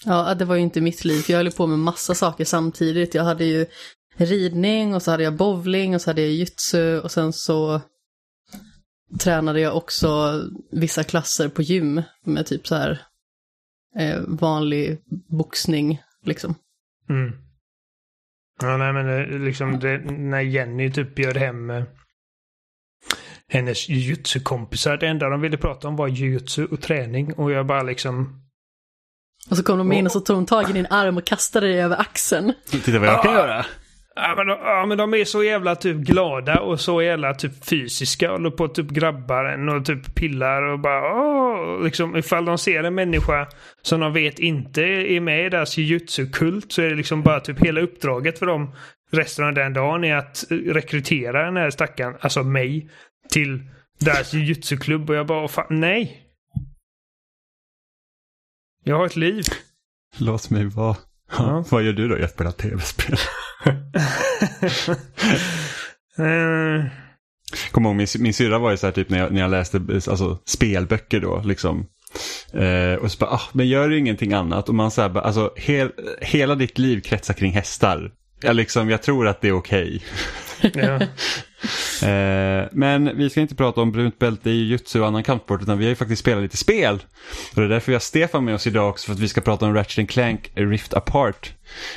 Ja, 0.06 0.36
det 0.36 0.46
var 0.46 0.56
ju 0.56 0.62
inte 0.62 0.82
mitt 0.82 1.06
liv, 1.06 1.26
jag 1.28 1.38
höll 1.38 1.52
på 1.52 1.68
med 1.68 1.80
massa 1.80 2.16
saker 2.16 2.46
samtidigt. 2.46 3.14
Jag 3.14 3.24
hade 3.24 3.46
ju 3.46 3.66
ridning 4.18 4.96
och 4.96 5.04
så 5.04 5.12
hade 5.12 5.24
jag 5.24 5.36
bowling 5.36 5.96
och 5.96 6.02
så 6.02 6.10
hade 6.10 6.22
jag 6.22 6.32
jutsu 6.32 7.00
och 7.00 7.12
sen 7.12 7.34
så 7.34 7.82
tränade 9.20 9.60
jag 9.60 9.78
också 9.78 10.42
vissa 10.72 11.04
klasser 11.04 11.50
på 11.50 11.62
gym 11.62 12.02
med 12.26 12.46
typ 12.46 12.68
så 12.68 12.76
här 12.76 13.02
eh, 14.00 14.22
vanlig 14.28 14.98
boxning 15.30 16.02
liksom. 16.26 16.56
Mm. 17.10 17.32
Ja, 18.62 18.78
nej 18.78 18.94
men 18.94 19.06
det, 19.06 19.40
liksom 19.40 19.80
det, 19.80 19.98
när 20.12 20.42
Jenny 20.42 20.92
typ 20.92 21.16
bjöd 21.16 21.38
hem 21.38 21.70
eh, 21.70 21.84
hennes 23.50 23.90
jujutsu-kompisar. 23.90 24.98
Det 24.98 25.08
enda 25.08 25.30
de 25.30 25.42
ville 25.42 25.58
prata 25.58 25.88
om 25.88 25.96
var 25.96 26.08
jujutsu 26.08 26.66
och 26.66 26.82
träning 26.82 27.34
och 27.34 27.52
jag 27.52 27.66
bara 27.66 27.84
liksom... 27.84 28.44
Och 29.50 29.58
så 29.58 29.64
kom 29.64 29.78
de 29.78 29.92
in 29.92 30.06
och 30.06 30.12
så 30.12 30.20
tog 30.20 30.38
de 30.38 30.46
tag 30.46 30.70
i 30.70 30.74
din 30.74 30.88
arm 30.90 31.18
och 31.18 31.26
kastade 31.26 31.68
dig 31.68 31.82
över 31.82 32.00
axeln. 32.02 32.54
Titta 32.72 33.00
vad 33.00 33.08
jag 33.08 33.24
kan 33.24 33.34
göra. 33.34 33.66
Ja 34.16 34.34
men, 34.38 34.48
de, 34.48 34.58
ja 34.64 34.86
men 34.86 34.98
de 34.98 35.14
är 35.14 35.26
så 35.26 35.44
jävla 35.44 35.76
typ 35.76 35.98
glada 35.98 36.60
och 36.60 36.80
så 36.80 37.02
jävla 37.02 37.34
typ 37.34 37.66
fysiska. 37.66 38.32
Håller 38.32 38.50
på 38.50 38.64
att 38.64 38.76
typ 38.76 38.90
grabbar 38.90 39.46
en 39.46 39.70
och 39.70 39.86
typ 39.86 40.16
pillar 40.16 40.62
och 40.62 40.80
bara 40.80 41.14
åh, 41.14 41.84
liksom 41.84 42.16
ifall 42.16 42.46
de 42.46 42.58
ser 42.58 42.84
en 42.84 42.96
människa 42.96 43.48
som 43.82 44.00
de 44.00 44.14
vet 44.14 44.40
inte 44.40 44.82
är 44.82 45.20
med 45.20 45.46
i 45.46 45.50
deras 45.50 45.78
jujutsu-kult 45.78 46.72
så 46.72 46.82
är 46.82 46.90
det 46.90 46.96
liksom 46.96 47.24
bara 47.24 47.40
typ 47.40 47.60
hela 47.60 47.82
uppdraget 47.82 48.40
för 48.40 48.46
dem 48.46 48.72
resten 49.12 49.46
av 49.46 49.54
den 49.54 49.74
dagen 49.74 50.04
är 50.04 50.16
att 50.16 50.44
rekrytera 50.50 51.46
den 51.46 51.58
här 51.58 51.70
stackaren, 51.70 52.16
alltså 52.22 52.44
mig, 52.44 52.90
till 53.32 53.70
deras 54.00 54.34
jujutsu-klubb 54.34 55.10
och 55.10 55.16
jag 55.16 55.28
bara 55.28 55.48
fan, 55.48 55.66
nej. 55.70 56.22
Jag 58.84 58.98
har 58.98 59.06
ett 59.06 59.16
liv. 59.16 59.44
Låt 60.18 60.50
mig 60.50 60.66
vara. 60.66 60.98
Ja. 61.38 61.66
Vad 61.70 61.84
gör 61.84 61.94
du 61.94 62.08
då? 62.08 62.20
Jag 62.20 62.30
spelar 62.30 62.52
tv-spel. 62.52 63.18
Eh, 66.18 66.86
Kommer 67.72 67.90
ihåg 67.90 67.96
min, 67.96 68.08
min 68.20 68.34
syrra 68.34 68.60
var 68.60 68.72
ju 68.72 68.78
så 68.78 68.88
här 68.88 68.92
typ 68.92 69.10
när 69.10 69.20
jag, 69.20 69.32
när 69.32 69.42
jag 69.42 69.52
läste 69.52 69.82
alltså, 69.94 70.40
spelböcker 70.46 71.20
då 71.20 71.42
liksom. 71.46 71.86
Eh, 72.54 72.94
och 72.94 73.12
så 73.12 73.18
bara, 73.18 73.30
ah, 73.30 73.42
men 73.54 73.68
gör 73.68 73.90
du 73.90 73.98
ingenting 73.98 74.34
annat? 74.34 74.70
Och 74.70 74.76
man 74.76 74.92
säger 74.92 75.10
bara, 75.10 75.24
alltså 75.24 75.54
hel, 75.56 75.92
hela 76.22 76.56
ditt 76.56 76.78
liv 76.78 77.02
kretsar 77.02 77.34
kring 77.34 77.52
hästar. 77.52 78.12
Jag, 78.42 78.56
liksom, 78.56 78.90
jag 78.90 79.02
tror 79.02 79.28
att 79.28 79.42
det 79.42 79.48
är 79.48 79.54
okej. 79.54 80.04
Ja. 80.62 81.00
Eh, 82.04 82.68
men 82.72 83.18
vi 83.18 83.30
ska 83.30 83.42
inte 83.42 83.56
prata 83.56 83.82
om 83.82 83.92
brunt 83.92 84.20
bälte 84.20 84.50
i 84.50 84.54
jujutsu 84.54 85.00
och 85.00 85.08
annan 85.08 85.24
kampsport 85.24 85.62
utan 85.62 85.78
vi 85.78 85.86
har 85.86 85.90
ju 85.90 85.96
faktiskt 85.96 86.20
spelat 86.20 86.44
lite 86.44 86.58
spel. 86.58 87.04
Och 87.56 87.62
det 87.62 87.64
är 87.64 87.70
därför 87.70 87.92
vi 87.92 87.96
har 87.96 88.00
Stefan 88.00 88.46
med 88.46 88.56
oss 88.56 88.68
idag 88.68 88.90
också 88.90 89.06
för 89.06 89.14
att 89.14 89.20
vi 89.20 89.28
ska 89.28 89.42
prata 89.42 89.66
om 89.66 89.74
Ratchet 89.74 90.10
Clank 90.10 90.52
Rift 90.56 90.94
Apart. 90.94 91.54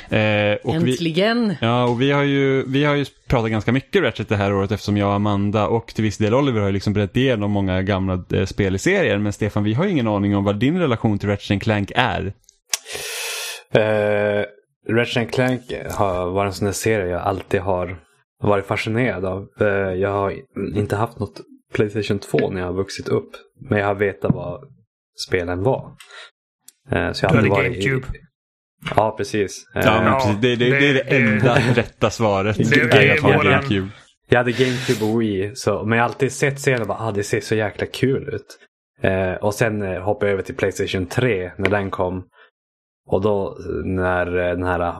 Eh, 0.09 0.53
och 0.63 0.87
vi, 0.87 0.91
Äntligen! 0.91 1.55
ja, 1.61 1.83
och 1.83 2.01
vi 2.01 2.11
har, 2.11 2.23
ju, 2.23 2.63
vi 2.67 2.83
har 2.83 2.95
ju 2.95 3.05
pratat 3.27 3.51
ganska 3.51 3.71
mycket 3.71 4.01
Ratchet 4.01 4.29
det 4.29 4.35
här 4.35 4.53
året 4.53 4.71
eftersom 4.71 4.97
jag 4.97 5.07
och 5.07 5.15
Amanda 5.15 5.67
och 5.67 5.87
till 5.87 6.03
viss 6.03 6.17
del 6.17 6.33
Oliver 6.33 6.59
har 6.59 6.67
ju 6.67 6.73
liksom 6.73 6.93
berättat 6.93 7.17
igenom 7.17 7.51
många 7.51 7.81
gamla 7.81 8.23
eh, 8.33 8.45
spel 8.45 8.75
i 8.75 8.79
serien. 8.79 9.23
Men 9.23 9.33
Stefan, 9.33 9.63
vi 9.63 9.73
har 9.73 9.85
ju 9.85 9.91
ingen 9.91 10.07
aning 10.07 10.35
om 10.35 10.43
vad 10.43 10.59
din 10.59 10.79
relation 10.79 11.19
till 11.19 11.29
Ratchet 11.29 11.63
Clank 11.63 11.91
är. 11.95 12.33
Uh, 13.75 14.45
Ratchet 14.89 15.31
Clank 15.31 15.61
har 15.91 16.29
varit 16.31 16.47
en 16.47 16.53
sån 16.53 16.65
där 16.65 16.73
serie 16.73 17.07
jag 17.07 17.21
alltid 17.21 17.61
har 17.61 17.97
varit 18.49 18.65
fascinerad 18.65 19.25
av. 19.25 19.47
Eh, 19.59 19.67
jag 19.93 20.09
har 20.09 20.33
inte 20.75 20.95
haft 20.95 21.19
något 21.19 21.41
Playstation 21.73 22.19
2 22.19 22.49
när 22.49 22.59
jag 22.61 22.67
har 22.67 22.73
vuxit 22.73 23.07
upp. 23.07 23.29
Men 23.69 23.79
jag 23.79 23.85
har 23.87 23.95
vetat 23.95 24.33
vad 24.33 24.63
spelen 25.27 25.63
var. 25.63 25.91
Eh, 26.91 27.11
så 27.11 27.25
jag 27.25 27.31
Du 27.31 27.35
hade 27.37 27.49
varit 27.49 27.77
i- 27.77 27.87
GameCube. 27.89 28.07
Ja, 28.95 29.15
precis. 29.17 29.65
Eh, 29.75 29.81
Ja, 29.85 30.05
Ja, 30.05 30.13
precis. 30.19 30.41
Det, 30.41 30.55
det, 30.55 30.69
det 30.69 30.89
är 30.89 30.93
det 30.93 31.03
det- 31.03 31.15
enda 31.17 31.55
rätta 31.75 32.09
svaret. 32.09 32.57
Det- 32.57 33.21
våran- 33.23 33.51
GameCube. 33.51 33.87
Jag 34.29 34.37
hade 34.37 34.51
GameCube 34.51 35.05
och 35.05 35.21
Wii, 35.21 35.51
så, 35.55 35.83
men 35.85 35.97
jag 35.97 36.03
har 36.05 36.09
alltid 36.09 36.31
sett 36.31 36.59
serien 36.59 36.81
och 36.81 36.87
bara 36.87 36.97
ah, 37.07 37.11
det 37.11 37.23
ser 37.23 37.39
så 37.41 37.55
jäkla 37.55 37.87
kul 37.87 38.29
ut. 38.33 38.59
Eh, 39.01 39.33
och 39.33 39.53
sen 39.53 39.81
eh, 39.81 40.01
hoppade 40.01 40.25
jag 40.25 40.33
över 40.33 40.43
till 40.43 40.55
Playstation 40.55 41.05
3 41.05 41.51
när 41.57 41.69
den 41.69 41.91
kom. 41.91 42.23
Och 43.07 43.21
då 43.21 43.47
eh, 43.59 43.85
när 43.85 44.37
eh, 44.37 44.49
den 44.55 44.63
här 44.63 44.79
eh, 44.79 44.95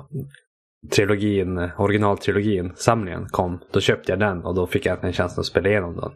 trilogin, 0.92 1.70
originaltrilogin, 1.78 2.74
samlingen 2.76 3.30
kom, 3.30 3.60
då 3.72 3.80
köpte 3.80 4.12
jag 4.12 4.20
den 4.20 4.44
och 4.44 4.56
då 4.56 4.68
fick 4.68 4.86
jag 4.86 5.04
en 5.04 5.14
chans 5.14 5.38
att 5.38 5.46
spela 5.46 5.70
igenom 5.70 5.96
den. 5.96 6.12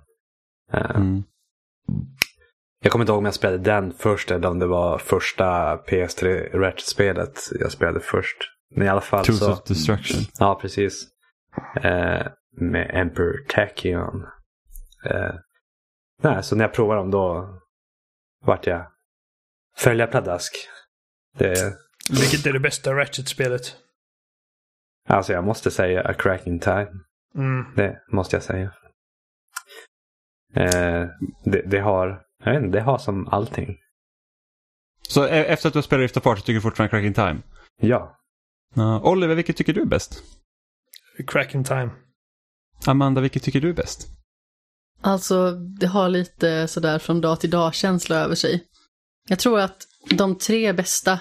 Eh, 0.74 0.96
Mm. 0.96 1.24
Jag 2.84 2.92
kommer 2.92 3.04
inte 3.04 3.12
ihåg 3.12 3.20
om 3.20 3.26
jag 3.26 3.34
spelade 3.34 3.64
den 3.64 3.94
först 3.94 4.32
eller 4.32 4.48
om 4.48 4.60
det 4.60 4.68
var 4.68 4.98
första 4.98 5.78
PS3 5.78 6.50
Ratchet-spelet 6.60 7.40
jag 7.60 7.72
spelade 7.72 8.00
först. 8.00 8.38
Men 8.76 8.88
i 8.88 8.90
alla 8.90 9.02
fall 9.02 9.26
Tools 9.26 9.40
så... 9.40 9.52
of 9.52 9.64
Destruction. 9.64 10.22
Ja, 10.40 10.60
precis. 10.62 11.08
Eh, 11.76 12.28
med 12.58 12.92
Emperor 12.94 13.46
Tachyon. 13.48 14.26
Eh, 15.06 15.36
nej, 16.24 16.44
så 16.44 16.56
när 16.56 16.64
jag 16.64 16.74
provade 16.74 17.00
dem 17.00 17.12
då 17.12 17.50
vart 18.46 18.68
jag 18.68 18.88
följa 19.78 20.08
pladask. 20.08 20.54
Det, 21.38 21.78
Vilket 22.10 22.46
är 22.46 22.54
det 22.54 22.60
bästa 22.60 22.94
Ratchet-spelet? 22.94 23.76
Alltså 25.08 25.34
jag 25.34 25.44
måste 25.44 25.72
säga 25.72 26.02
A 26.02 26.14
Crack 26.14 26.48
in 26.48 26.60
Time. 26.60 26.90
Mm. 27.36 27.66
Det 27.76 28.02
måste 28.12 28.36
jag 28.36 28.44
säga. 28.44 28.72
Eh, 30.54 31.08
det, 31.46 31.62
det 31.66 31.80
har, 31.80 32.22
jag 32.44 32.54
vet 32.54 32.64
inte, 32.64 32.78
det 32.78 32.84
har 32.84 32.98
som 32.98 33.28
allting. 33.28 33.78
Så 35.02 35.26
e- 35.26 35.46
efter 35.46 35.68
att 35.68 35.74
du 35.74 35.78
har 35.78 35.84
spelat 35.84 36.02
Rift 36.02 36.18
Apart 36.18 36.38
så 36.40 36.46
tycker 36.46 36.54
du 36.54 36.62
fortfarande 36.62 36.90
Cracking 36.90 37.14
Time? 37.14 37.42
Ja. 37.82 38.18
Ja, 38.76 39.02
Oliver, 39.12 39.36
vilket 39.36 39.58
tycker 39.58 39.74
du 39.74 39.82
är 39.82 39.86
bäst? 39.86 40.24
Crack 41.28 41.56
in 41.56 41.64
time. 41.64 41.90
Amanda, 42.86 43.22
vilket 43.22 43.44
tycker 43.44 43.62
du 43.62 43.70
är 43.70 43.74
bäst? 43.74 44.08
Alltså, 45.02 45.52
det 45.52 45.88
har 45.88 46.10
lite 46.10 46.68
sådär 46.68 47.00
från 47.00 47.22
dag 47.22 47.40
till 47.40 47.50
dag 47.50 47.74
känsla 47.74 48.16
över 48.16 48.36
sig. 48.36 48.64
Jag 49.28 49.40
tror 49.40 49.60
att 49.60 49.78
de 50.10 50.38
tre 50.38 50.74
bästa 50.74 51.20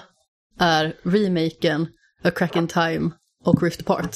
är 0.59 0.95
remaken, 1.03 1.87
A 2.23 2.31
Crack 2.31 2.55
in 2.55 2.67
Time 2.67 3.11
och 3.47 3.63
Rift 3.63 3.81
Apart. 3.81 4.15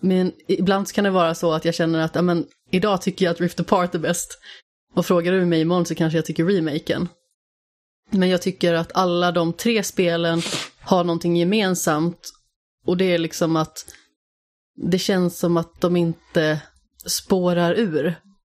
Men 0.00 0.32
ibland 0.48 0.92
kan 0.92 1.04
det 1.04 1.10
vara 1.10 1.34
så 1.34 1.52
att 1.52 1.64
jag 1.64 1.74
känner 1.74 1.98
att, 1.98 2.14
ja 2.14 2.22
men, 2.22 2.46
idag 2.70 3.02
tycker 3.02 3.24
jag 3.24 3.32
att 3.32 3.40
Rift 3.40 3.60
Apart 3.60 3.94
är 3.94 3.98
bäst. 3.98 4.38
Och 4.94 5.06
frågar 5.06 5.32
du 5.32 5.44
mig 5.44 5.60
imorgon 5.60 5.86
så 5.86 5.94
kanske 5.94 6.18
jag 6.18 6.26
tycker 6.26 6.44
remaken. 6.44 7.08
Men 8.10 8.28
jag 8.28 8.42
tycker 8.42 8.74
att 8.74 8.92
alla 8.94 9.32
de 9.32 9.52
tre 9.52 9.82
spelen 9.82 10.42
har 10.80 11.04
någonting 11.04 11.36
gemensamt. 11.36 12.32
Och 12.86 12.96
det 12.96 13.04
är 13.04 13.18
liksom 13.18 13.56
att 13.56 13.86
det 14.76 14.98
känns 14.98 15.38
som 15.38 15.56
att 15.56 15.80
de 15.80 15.96
inte 15.96 16.60
spårar 17.06 17.74
ur 17.74 18.14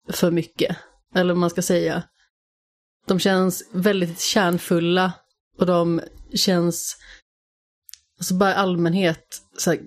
för 0.08 0.30
mycket. 0.30 0.76
Eller 1.14 1.34
vad 1.34 1.40
man 1.40 1.50
ska 1.50 1.62
säga. 1.62 2.02
De 3.06 3.18
känns 3.18 3.68
väldigt 3.72 4.20
kärnfulla 4.20 5.12
och 5.58 5.66
de 5.66 6.00
känns, 6.34 6.96
alltså 8.18 8.34
bara 8.34 8.50
i 8.50 8.54
allmänhet, 8.54 9.42
så 9.58 9.70
här, 9.70 9.80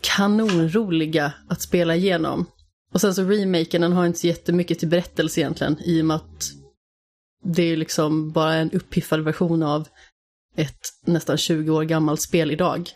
kanonroliga 0.00 1.32
att 1.48 1.62
spela 1.62 1.96
igenom. 1.96 2.46
Och 2.92 3.00
sen 3.00 3.14
så 3.14 3.22
remaken, 3.24 3.82
den 3.82 3.92
har 3.92 4.06
inte 4.06 4.18
så 4.18 4.26
jättemycket 4.26 4.78
till 4.78 4.88
berättelse 4.88 5.40
egentligen, 5.40 5.78
i 5.84 6.02
och 6.02 6.06
med 6.06 6.16
att 6.16 6.50
det 7.44 7.62
är 7.62 7.76
liksom 7.76 8.32
bara 8.32 8.54
en 8.54 8.70
uppiffad 8.70 9.24
version 9.24 9.62
av 9.62 9.88
ett 10.56 10.78
nästan 11.06 11.36
20 11.36 11.70
år 11.70 11.82
gammalt 11.82 12.20
spel 12.20 12.50
idag. 12.50 12.88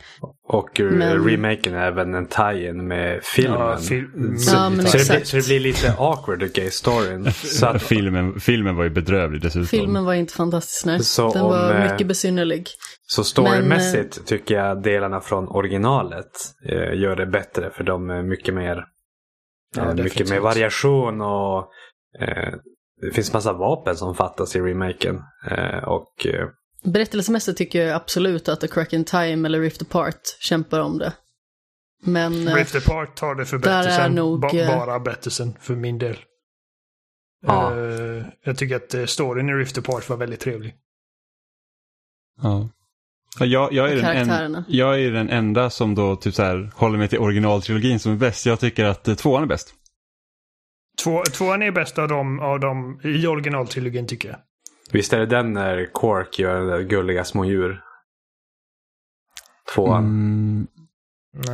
Och 0.48 0.80
eh, 0.80 0.86
Men- 0.90 1.24
remaken 1.28 1.74
är 1.74 1.86
även 1.86 2.14
en 2.14 2.26
tie-in 2.26 2.86
med 2.88 3.20
filmen. 3.22 3.60
Ja, 3.60 3.76
fil- 3.76 4.36
så, 4.38 4.56
Ja, 4.56 4.70
men 4.70 4.86
så, 4.86 4.96
det 4.98 5.08
blir, 5.08 5.24
så 5.24 5.36
det 5.36 5.46
blir 5.46 5.60
lite 5.60 5.94
awkward, 5.98 6.42
okej, 6.42 6.70
storyn. 6.70 7.32
Så 7.32 7.66
att, 7.66 7.82
filmen, 7.82 8.40
filmen 8.40 8.76
var 8.76 8.84
ju 8.84 8.90
bedrövlig 8.90 9.42
dessutom. 9.42 9.66
Filmen 9.66 10.04
var 10.04 10.14
inte 10.14 10.32
fantastisk, 10.34 10.86
nej. 10.86 11.00
Så 11.04 11.32
Den 11.32 11.42
om, 11.42 11.48
var 11.50 11.74
eh, 11.74 11.92
mycket 11.92 12.06
besynnerlig. 12.06 12.66
så 13.06 13.24
storymässigt 13.24 14.26
tycker 14.26 14.54
jag 14.54 14.82
delarna 14.82 15.20
från 15.20 15.48
originalet 15.48 16.30
eh, 16.68 16.94
gör 17.00 17.16
det 17.16 17.26
bättre. 17.26 17.70
För 17.70 17.84
de 17.84 18.10
är 18.10 18.22
mycket 18.22 18.54
mer, 18.54 18.84
Ja, 19.76 19.88
eh, 19.88 19.94
mycket 19.94 20.30
mer 20.30 20.40
variation 20.40 21.20
och 21.20 21.58
eh, 22.20 22.54
det 23.00 23.10
finns 23.14 23.32
massa 23.32 23.52
vapen 23.52 23.96
som 23.96 24.14
fattas 24.14 24.56
i 24.56 24.60
remaken. 24.60 25.20
Eh, 25.50 25.84
och 25.84 26.26
eh, 26.26 26.46
Berättelsemässigt 26.92 27.58
tycker 27.58 27.86
jag 27.86 27.96
absolut 27.96 28.48
att 28.48 28.64
A 28.64 28.66
Crack 28.70 28.92
in 28.92 29.04
Time 29.04 29.48
eller 29.48 29.60
Rift 29.60 29.82
Apart 29.82 30.20
kämpar 30.40 30.80
om 30.80 30.98
det. 30.98 31.12
Men 32.02 32.48
eh, 32.48 32.54
Rift 32.54 32.74
Apart 32.74 33.16
tar 33.16 33.34
det 33.34 33.46
för 33.46 33.58
berättelsen. 33.58 34.12
nog, 34.14 34.40
ba- 34.40 34.56
eh, 34.56 34.78
bara 34.78 35.00
berättelsen 35.00 35.54
för 35.60 35.74
min 35.74 35.98
del. 35.98 36.16
Ja. 37.46 37.76
Eh, 37.78 38.24
jag 38.44 38.58
tycker 38.58 38.76
att 39.02 39.10
storyn 39.10 39.48
i 39.48 39.52
Rift 39.52 39.78
Apart 39.78 40.08
var 40.08 40.16
väldigt 40.16 40.40
trevlig. 40.40 40.74
Ja. 42.42 42.68
Ja, 43.38 43.46
Jag, 43.46 43.72
jag, 43.72 43.90
är 43.92 43.96
den 43.96 44.30
en, 44.54 44.64
jag 44.68 45.00
är 45.00 45.10
den 45.10 45.28
enda 45.30 45.70
som 45.70 45.94
då 45.94 46.16
typ 46.16 46.34
så 46.34 46.42
här, 46.42 46.70
håller 46.74 46.98
mig 46.98 47.08
till 47.08 47.18
originaltrilogin 47.18 48.00
som 48.00 48.12
är 48.12 48.16
bäst. 48.16 48.46
Jag 48.46 48.60
tycker 48.60 48.84
att 48.84 49.18
tvåan 49.18 49.42
är 49.42 49.46
bäst. 49.46 49.74
Två, 51.04 51.22
tvåan 51.24 51.62
är 51.62 51.70
bäst 51.70 51.98
av 51.98 52.08
dem, 52.08 52.40
av 52.40 52.60
dem 52.60 53.00
i 53.04 53.26
originaltrilogin 53.26 54.06
tycker 54.06 54.28
jag. 54.28 54.38
Visst 54.92 55.12
är 55.12 55.18
det 55.18 55.26
den 55.26 55.52
när 55.52 55.86
Quark 55.94 56.38
gör 56.38 56.58
de 56.60 56.66
där 56.66 56.80
gulliga 56.82 57.24
små 57.24 57.44
djur? 57.44 57.80
Tvåan. 59.74 60.04
Mm, 60.04 60.66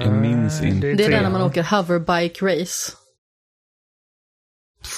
Jag 0.02 0.12
minns 0.12 0.62
inte. 0.62 0.86
det 0.92 1.04
är 1.04 1.10
den 1.10 1.22
när 1.22 1.30
man 1.30 1.42
åker 1.42 1.62
hoverbike 1.76 2.44
race. 2.46 2.92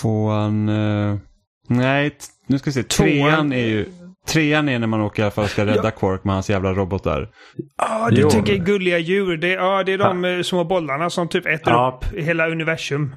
tvåan... 0.01 0.69
Eh, 0.69 1.17
nej, 1.69 2.17
nu 2.47 2.59
ska 2.59 2.71
vi 2.71 2.75
se. 2.75 2.83
Trean 2.83 3.53
är 3.53 3.67
ju... 3.67 3.87
Trean 4.27 4.69
är 4.69 4.79
när 4.79 4.87
man 4.87 5.01
åker 5.01 5.23
i 5.23 5.25
alla 5.25 5.31
fall 5.31 5.45
och 5.45 5.51
ska 5.51 5.67
rädda 5.67 5.91
Quark 5.91 6.25
med 6.25 6.35
hans 6.35 6.51
jävla 6.51 6.73
robotar. 6.73 7.31
Ja, 7.77 8.09
du 8.11 8.21
Jo. 8.21 8.31
tycker 8.31 8.57
gulliga 8.57 8.99
djur. 8.99 9.37
Det, 9.37 9.49
ja, 9.49 9.83
det 9.83 9.93
är 9.93 9.99
de 9.99 10.25
eh, 10.25 10.43
små 10.43 10.65
bollarna 10.65 11.11
som 11.11 11.29
typ 11.29 11.47
äter 11.47 11.73
Ja. 11.73 12.01
upp 12.03 12.19
hela 12.19 12.49
universum. 12.49 13.15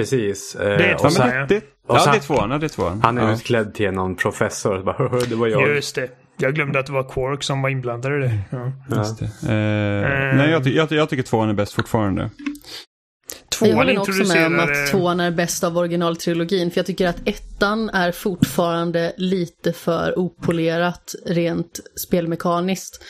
Precis. 0.00 0.54
Eh, 0.54 0.78
Det 0.78 0.84
är 0.84 0.94
och 0.94 1.00
tvåan. 1.00 1.12
Ja, 1.16 1.24
men 1.26 1.48
det, 1.48 1.54
det, 1.54 1.64
och 1.88 1.96
ja, 1.96 2.00
sen- 2.00 2.12
det 2.12 2.18
är 2.18 2.22
tvåan. 2.22 2.50
Ja, 2.50 2.58
det 2.58 2.66
är 2.66 2.68
tvåan. 2.68 3.00
Han 3.02 3.18
är 3.18 3.22
ja. 3.22 3.34
utklädd 3.34 3.74
till 3.74 3.90
någon 3.90 4.16
professor. 4.16 4.82
bara, 4.84 4.96
"Höhö, 4.96 5.20
det 5.28 5.34
var 5.34 5.46
jag. 5.46 5.68
Just 5.68 5.94
det. 5.94 6.08
Jag 6.40 6.54
glömde 6.54 6.78
att 6.78 6.86
det 6.86 6.92
var 6.92 7.02
Quark 7.08 7.42
som 7.42 7.62
var 7.62 7.68
inblandad 7.70 8.12
i 8.12 8.16
det. 8.26 8.38
Ja. 8.50 8.72
Just 8.96 9.18
det. 9.18 9.24
Eh, 9.24 10.36
nej, 10.36 10.50
jag, 10.50 10.64
ty- 10.64 10.74
jag, 10.76 10.88
ty- 10.88 10.94
jag 10.96 11.08
tycker 11.08 11.22
tvåan 11.22 11.48
är 11.48 11.54
bäst 11.54 11.72
fortfarande. 11.72 12.22
Jag 12.22 13.50
Tvåan 13.50 13.74
håller 13.74 13.94
nog 13.94 14.02
också 14.08 14.34
med 14.34 14.46
om 14.46 14.60
att 14.60 14.86
tvåan 14.90 15.20
är 15.20 15.30
bäst 15.30 15.64
av 15.64 15.78
originaltrilogin. 15.78 16.70
För 16.70 16.78
jag 16.78 16.86
tycker 16.86 17.08
att 17.08 17.28
ettan 17.28 17.90
är 17.90 18.12
fortfarande 18.12 19.12
lite 19.16 19.72
för 19.72 20.18
opolerat 20.18 21.14
rent 21.26 21.80
spelmekaniskt. 22.06 23.04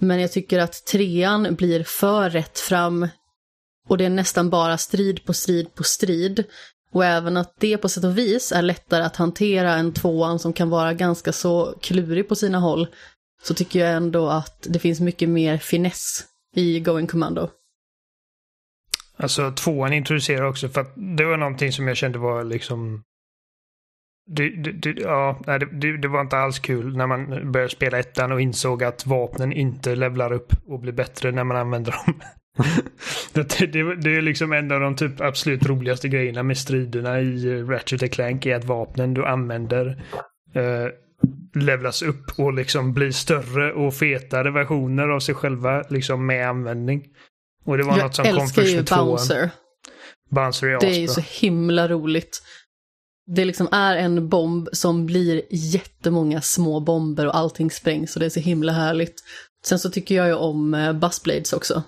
Men 0.00 0.20
jag 0.20 0.32
tycker 0.32 0.58
att 0.58 0.86
trean 0.92 1.54
blir 1.54 1.82
för 1.84 2.30
rätt 2.30 2.58
fram. 2.58 3.08
Och 3.88 3.98
det 3.98 4.04
är 4.04 4.10
nästan 4.10 4.50
bara 4.50 4.78
strid 4.78 5.24
på 5.24 5.32
strid 5.32 5.74
på 5.74 5.84
strid. 5.84 6.44
Och 6.92 7.04
även 7.04 7.36
att 7.36 7.54
det 7.58 7.76
på 7.76 7.88
sätt 7.88 8.04
och 8.04 8.18
vis 8.18 8.52
är 8.52 8.62
lättare 8.62 9.02
att 9.02 9.16
hantera 9.16 9.74
än 9.74 9.92
tvåan 9.92 10.38
som 10.38 10.52
kan 10.52 10.70
vara 10.70 10.94
ganska 10.94 11.32
så 11.32 11.74
klurig 11.80 12.28
på 12.28 12.34
sina 12.34 12.58
håll. 12.58 12.86
Så 13.42 13.54
tycker 13.54 13.80
jag 13.80 13.92
ändå 13.92 14.28
att 14.28 14.66
det 14.70 14.78
finns 14.78 15.00
mycket 15.00 15.28
mer 15.28 15.58
finess 15.58 16.24
i 16.56 16.80
Going 16.80 17.06
Commando. 17.06 17.50
Alltså 19.16 19.52
tvåan 19.52 19.92
introducerar 19.92 20.42
också 20.44 20.68
för 20.68 20.80
att 20.80 20.92
det 21.16 21.24
var 21.24 21.36
någonting 21.36 21.72
som 21.72 21.88
jag 21.88 21.96
kände 21.96 22.18
var 22.18 22.44
liksom... 22.44 23.02
Det, 24.26 24.62
det, 24.62 24.72
det, 24.72 25.00
ja, 25.00 25.40
nej, 25.46 25.58
det, 25.58 25.66
det, 25.66 25.96
det 25.96 26.08
var 26.08 26.20
inte 26.20 26.38
alls 26.38 26.58
kul 26.58 26.96
när 26.96 27.06
man 27.06 27.52
började 27.52 27.72
spela 27.72 27.98
ettan 27.98 28.32
och 28.32 28.40
insåg 28.40 28.84
att 28.84 29.06
vapnen 29.06 29.52
inte 29.52 29.94
levlar 29.94 30.32
upp 30.32 30.52
och 30.66 30.80
blir 30.80 30.92
bättre 30.92 31.30
när 31.30 31.44
man 31.44 31.56
använder 31.56 31.92
dem. 31.92 32.20
det, 33.32 33.72
det, 33.72 33.96
det 33.96 34.16
är 34.16 34.22
liksom 34.22 34.52
en 34.52 34.72
av 34.72 34.80
de 34.80 34.96
typ 34.96 35.20
absolut 35.20 35.66
roligaste 35.66 36.08
grejerna 36.08 36.42
med 36.42 36.58
striderna 36.58 37.20
i 37.20 37.62
Ratchet 37.62 38.12
Clank 38.12 38.46
är 38.46 38.56
att 38.56 38.64
vapnen 38.64 39.14
du 39.14 39.26
använder 39.26 40.02
eh, 40.54 40.88
levlas 41.54 42.02
upp 42.02 42.38
och 42.38 42.52
liksom 42.52 42.92
blir 42.92 43.10
större 43.10 43.72
och 43.72 43.94
fetare 43.94 44.50
versioner 44.50 45.08
av 45.08 45.20
sig 45.20 45.34
själva 45.34 45.84
liksom 45.90 46.26
med 46.26 46.48
användning. 46.48 47.02
Och 47.64 47.76
det 47.76 47.82
var 47.82 47.96
något 47.96 48.14
som 48.14 48.24
Jag 48.24 48.36
kom 48.36 48.48
först 48.48 48.76
med 48.76 48.86
tvåan. 48.86 49.06
Bouncer. 49.06 49.50
Bouncer 50.30 50.66
är 50.66 50.80
Det 50.80 50.86
är 50.86 51.00
ju 51.00 51.08
så 51.08 51.20
himla 51.20 51.88
roligt. 51.88 52.42
Det 53.26 53.44
liksom 53.44 53.68
är 53.72 53.96
en 53.96 54.28
bomb 54.28 54.68
som 54.72 55.06
blir 55.06 55.42
jättemånga 55.50 56.40
små 56.40 56.80
bomber 56.80 57.26
och 57.26 57.36
allting 57.36 57.70
sprängs 57.70 58.16
och 58.16 58.20
det 58.20 58.26
är 58.26 58.30
så 58.30 58.40
himla 58.40 58.72
härligt. 58.72 59.14
Sen 59.64 59.78
så 59.78 59.90
tycker 59.90 60.14
jag 60.14 60.26
ju 60.26 60.34
om 60.34 60.74
eh, 60.74 60.92
Buzzblades 60.92 61.52
också. 61.52 61.82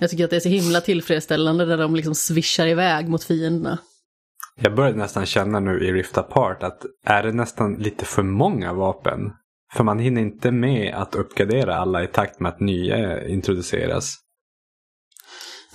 Jag 0.00 0.10
tycker 0.10 0.24
att 0.24 0.30
det 0.30 0.36
är 0.36 0.40
så 0.40 0.48
himla 0.48 0.80
tillfredsställande 0.80 1.66
när 1.66 1.78
de 1.78 1.96
liksom 1.96 2.14
swishar 2.14 2.66
iväg 2.66 3.08
mot 3.08 3.24
fienderna. 3.24 3.78
Jag 4.60 4.74
börjar 4.74 4.92
nästan 4.92 5.26
känna 5.26 5.60
nu 5.60 5.84
i 5.84 5.92
Rift 5.92 6.18
Apart 6.18 6.62
att 6.62 6.82
är 7.04 7.22
det 7.22 7.32
nästan 7.32 7.74
lite 7.74 8.04
för 8.04 8.22
många 8.22 8.72
vapen? 8.72 9.20
För 9.74 9.84
man 9.84 9.98
hinner 9.98 10.20
inte 10.20 10.50
med 10.50 10.94
att 10.94 11.14
uppgradera 11.14 11.76
alla 11.76 12.04
i 12.04 12.06
takt 12.06 12.40
med 12.40 12.52
att 12.52 12.60
nya 12.60 13.28
introduceras. 13.28 14.16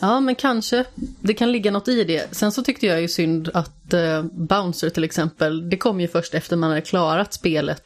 Ja, 0.01 0.19
men 0.19 0.35
kanske. 0.35 0.85
Det 1.21 1.33
kan 1.33 1.51
ligga 1.51 1.71
något 1.71 1.87
i 1.87 2.03
det. 2.03 2.35
Sen 2.35 2.51
så 2.51 2.63
tyckte 2.63 2.85
jag 2.87 3.01
ju 3.01 3.07
synd 3.07 3.49
att 3.53 3.93
eh, 3.93 4.23
Bouncer 4.23 4.89
till 4.89 5.03
exempel, 5.03 5.69
det 5.69 5.77
kom 5.77 6.01
ju 6.01 6.07
först 6.07 6.33
efter 6.33 6.55
man 6.55 6.69
hade 6.69 6.81
klarat 6.81 7.33
spelet 7.33 7.81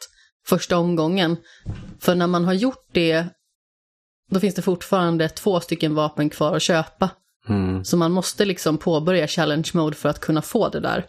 första 0.48 0.78
omgången. 0.78 1.36
För 2.00 2.14
när 2.14 2.26
man 2.26 2.44
har 2.44 2.52
gjort 2.52 2.88
det, 2.92 3.26
då 4.30 4.40
finns 4.40 4.54
det 4.54 4.62
fortfarande 4.62 5.28
två 5.28 5.60
stycken 5.60 5.94
vapen 5.94 6.30
kvar 6.30 6.56
att 6.56 6.62
köpa. 6.62 7.10
Mm. 7.48 7.84
Så 7.84 7.96
man 7.96 8.12
måste 8.12 8.44
liksom 8.44 8.78
påbörja 8.78 9.26
challenge 9.26 9.70
mode 9.74 9.96
för 9.96 10.08
att 10.08 10.20
kunna 10.20 10.42
få 10.42 10.68
det 10.68 10.80
där. 10.80 11.04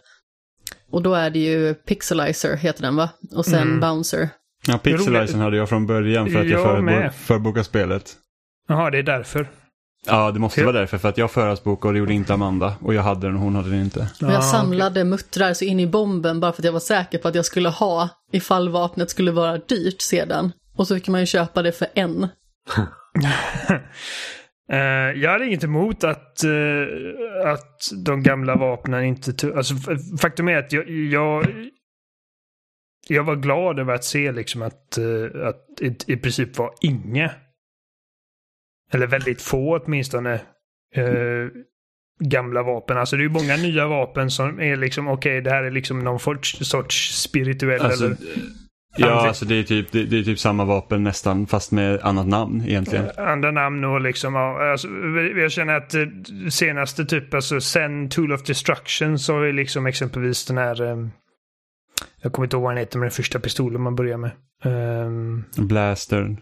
Och 0.90 1.02
då 1.02 1.14
är 1.14 1.30
det 1.30 1.38
ju 1.38 1.74
Pixelizer, 1.74 2.56
heter 2.56 2.82
den 2.82 2.96
va? 2.96 3.08
Och 3.34 3.44
sen 3.46 3.62
Mm. 3.62 3.80
Bouncer. 3.80 4.28
Ja, 4.66 4.78
Pixelizern 4.78 5.16
roligt. 5.18 5.36
hade 5.36 5.56
jag 5.56 5.68
från 5.68 5.86
början 5.86 6.30
för 6.30 6.40
att 6.40 6.48
jag, 6.48 6.60
Jag 6.60 6.68
förbo- 6.76 6.82
med. 6.82 7.14
förbokade 7.14 7.64
spelet. 7.64 8.12
Jaha, 8.68 8.90
det 8.90 8.98
är 8.98 9.02
därför. 9.02 9.50
Ja, 10.06 10.30
det 10.30 10.38
måste 10.38 10.64
vara 10.64 10.72
därför. 10.78 10.98
För 10.98 11.08
att 11.08 11.18
jag 11.18 11.30
förhandsbokade 11.30 11.88
och 11.88 11.92
det 11.92 11.98
gjorde 11.98 12.14
inte 12.14 12.34
Amanda. 12.34 12.74
Och 12.82 12.94
jag 12.94 13.02
hade 13.02 13.26
den 13.26 13.36
och 13.36 13.42
hon 13.42 13.54
hade 13.54 13.70
den 13.70 13.80
inte. 13.80 14.00
Och 14.00 14.06
Ja, 14.20 14.32
jag 14.32 14.44
samlade 14.44 15.04
muttrar 15.04 15.54
så 15.54 15.64
in 15.64 15.80
i 15.80 15.86
bomben 15.86 16.40
bara 16.40 16.52
för 16.52 16.60
att 16.60 16.64
jag 16.64 16.72
var 16.72 16.80
säker 16.80 17.18
på 17.18 17.28
att 17.28 17.34
jag 17.34 17.44
skulle 17.44 17.68
ha 17.68 18.08
ifall 18.32 18.68
vapnet 18.68 19.10
skulle 19.10 19.30
vara 19.32 19.58
dyrt 19.58 20.00
sedan. 20.00 20.52
Och 20.76 20.86
så 20.88 20.94
fick 20.94 21.08
man 21.08 21.20
ju 21.20 21.26
köpa 21.26 21.62
det 21.62 21.72
för 21.72 21.88
en. 21.94 22.28
Eh, 24.72 25.20
jag 25.20 25.30
hade 25.30 25.46
inget 25.46 25.64
emot 25.64 26.04
att, 26.04 26.44
eh, 26.44 27.50
att 27.52 27.90
de 28.04 28.22
gamla 28.22 28.56
vapnen 28.56 29.04
inte. 29.04 29.52
Alltså, 29.56 29.74
faktum 30.20 30.48
är 30.48 30.56
att 30.56 30.72
jag, 30.72 30.90
jag, 30.90 31.46
jag 33.08 33.24
var 33.24 33.36
glad 33.36 33.78
över 33.78 33.94
att 33.94 34.04
se 34.04 34.32
liksom 34.32 34.62
att, 34.62 34.98
eh, 34.98 35.46
att 35.46 35.80
i, 35.80 35.96
i 36.06 36.16
princip 36.16 36.58
var 36.58 36.74
inga, 36.80 37.30
eller 38.92 39.06
väldigt 39.06 39.42
få 39.42 39.78
åtminstone, 39.78 40.34
eh, 40.94 41.48
gamla 42.20 42.62
vapen. 42.62 42.98
Alltså 42.98 43.16
det 43.16 43.20
är 43.22 43.28
ju 43.28 43.32
många 43.32 43.56
nya 43.56 43.86
vapen 43.86 44.30
som 44.30 44.60
är 44.60 44.76
liksom, 44.76 45.08
okej 45.08 45.40
det 45.40 45.50
här 45.50 45.62
är 45.62 45.70
liksom 45.70 45.98
någon 45.98 46.20
sorts, 46.20 46.68
sorts 46.68 47.22
spirituell 47.22 47.80
Alltså, 47.80 48.04
eller 48.04 48.16
ja, 48.96 49.28
alltså 49.28 49.44
det 49.44 49.54
är, 49.54 49.62
typ, 49.62 49.92
det, 49.92 50.04
det 50.04 50.18
är 50.18 50.22
typ 50.22 50.38
samma 50.38 50.64
vapen 50.64 51.04
nästan 51.04 51.46
fast 51.46 51.72
med 51.72 52.00
annat 52.02 52.26
namn 52.26 52.64
egentligen. 52.66 53.10
andra 53.16 53.50
namn 53.50 53.84
och 53.84 54.00
liksom, 54.00 54.36
alltså, 54.36 54.88
jag 55.36 55.52
känner 55.52 55.74
att 55.74 55.94
eh, 55.94 56.06
senaste 56.50 57.04
typ, 57.04 57.34
alltså 57.34 57.60
sen 57.60 58.08
Tool 58.08 58.32
of 58.32 58.42
Destruction 58.42 59.18
så 59.18 59.42
är 59.42 59.52
liksom 59.52 59.86
exempelvis 59.86 60.46
den 60.46 60.58
här, 60.58 60.82
eh, 60.82 60.96
jag 62.22 62.32
kommer 62.32 62.46
inte 62.46 62.56
ihåg 62.56 62.62
vad 62.62 62.72
den 62.72 62.78
heter, 62.78 62.98
men 62.98 63.06
den 63.06 63.10
första 63.10 63.38
pistolen 63.38 63.82
man 63.82 63.96
börjar 63.96 64.16
med. 64.16 64.30
Um, 64.64 65.44
Blastern. 65.56 66.40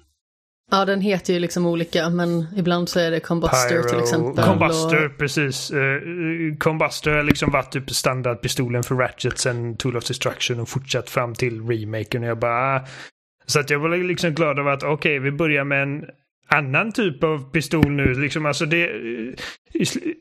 Ja, 0.70 0.84
den 0.84 1.00
heter 1.00 1.32
ju 1.32 1.38
liksom 1.38 1.66
olika, 1.66 2.10
men 2.10 2.46
ibland 2.56 2.88
så 2.88 3.00
är 3.00 3.10
det 3.10 3.20
Combuster 3.20 3.82
till 3.82 3.98
exempel. 3.98 4.44
Combuster, 4.44 5.06
Och, 5.06 5.18
precis. 5.18 5.72
Uh, 5.72 6.56
Combuster 6.58 7.10
har 7.10 7.22
liksom 7.22 7.50
varit 7.50 7.72
typ 7.72 7.90
standardpistolen 7.90 8.82
för 8.82 8.94
Ratchet 8.94 9.38
sen 9.38 9.76
Tool 9.76 9.96
of 9.96 10.04
Destruction 10.04 10.60
och 10.60 10.68
fortsatt 10.68 11.10
fram 11.10 11.34
till 11.34 11.68
remaken. 11.68 12.22
Och 12.22 12.28
jag 12.28 12.38
bara... 12.38 12.76
ah. 12.76 12.86
Så 13.46 13.60
att 13.60 13.70
jag 13.70 13.78
var 13.78 13.96
liksom 13.96 14.30
glad 14.34 14.58
över 14.58 14.70
att 14.70 14.82
okej, 14.82 15.18
vi 15.18 15.30
börjar 15.30 15.64
med 15.64 15.82
en 15.82 16.04
annan 16.48 16.92
typ 16.92 17.24
av 17.24 17.50
pistol 17.50 17.90
nu. 17.90 18.14
Liksom, 18.14 18.46
alltså 18.46 18.66
det, 18.66 18.86
i, 19.72 19.84
sl- 19.84 20.12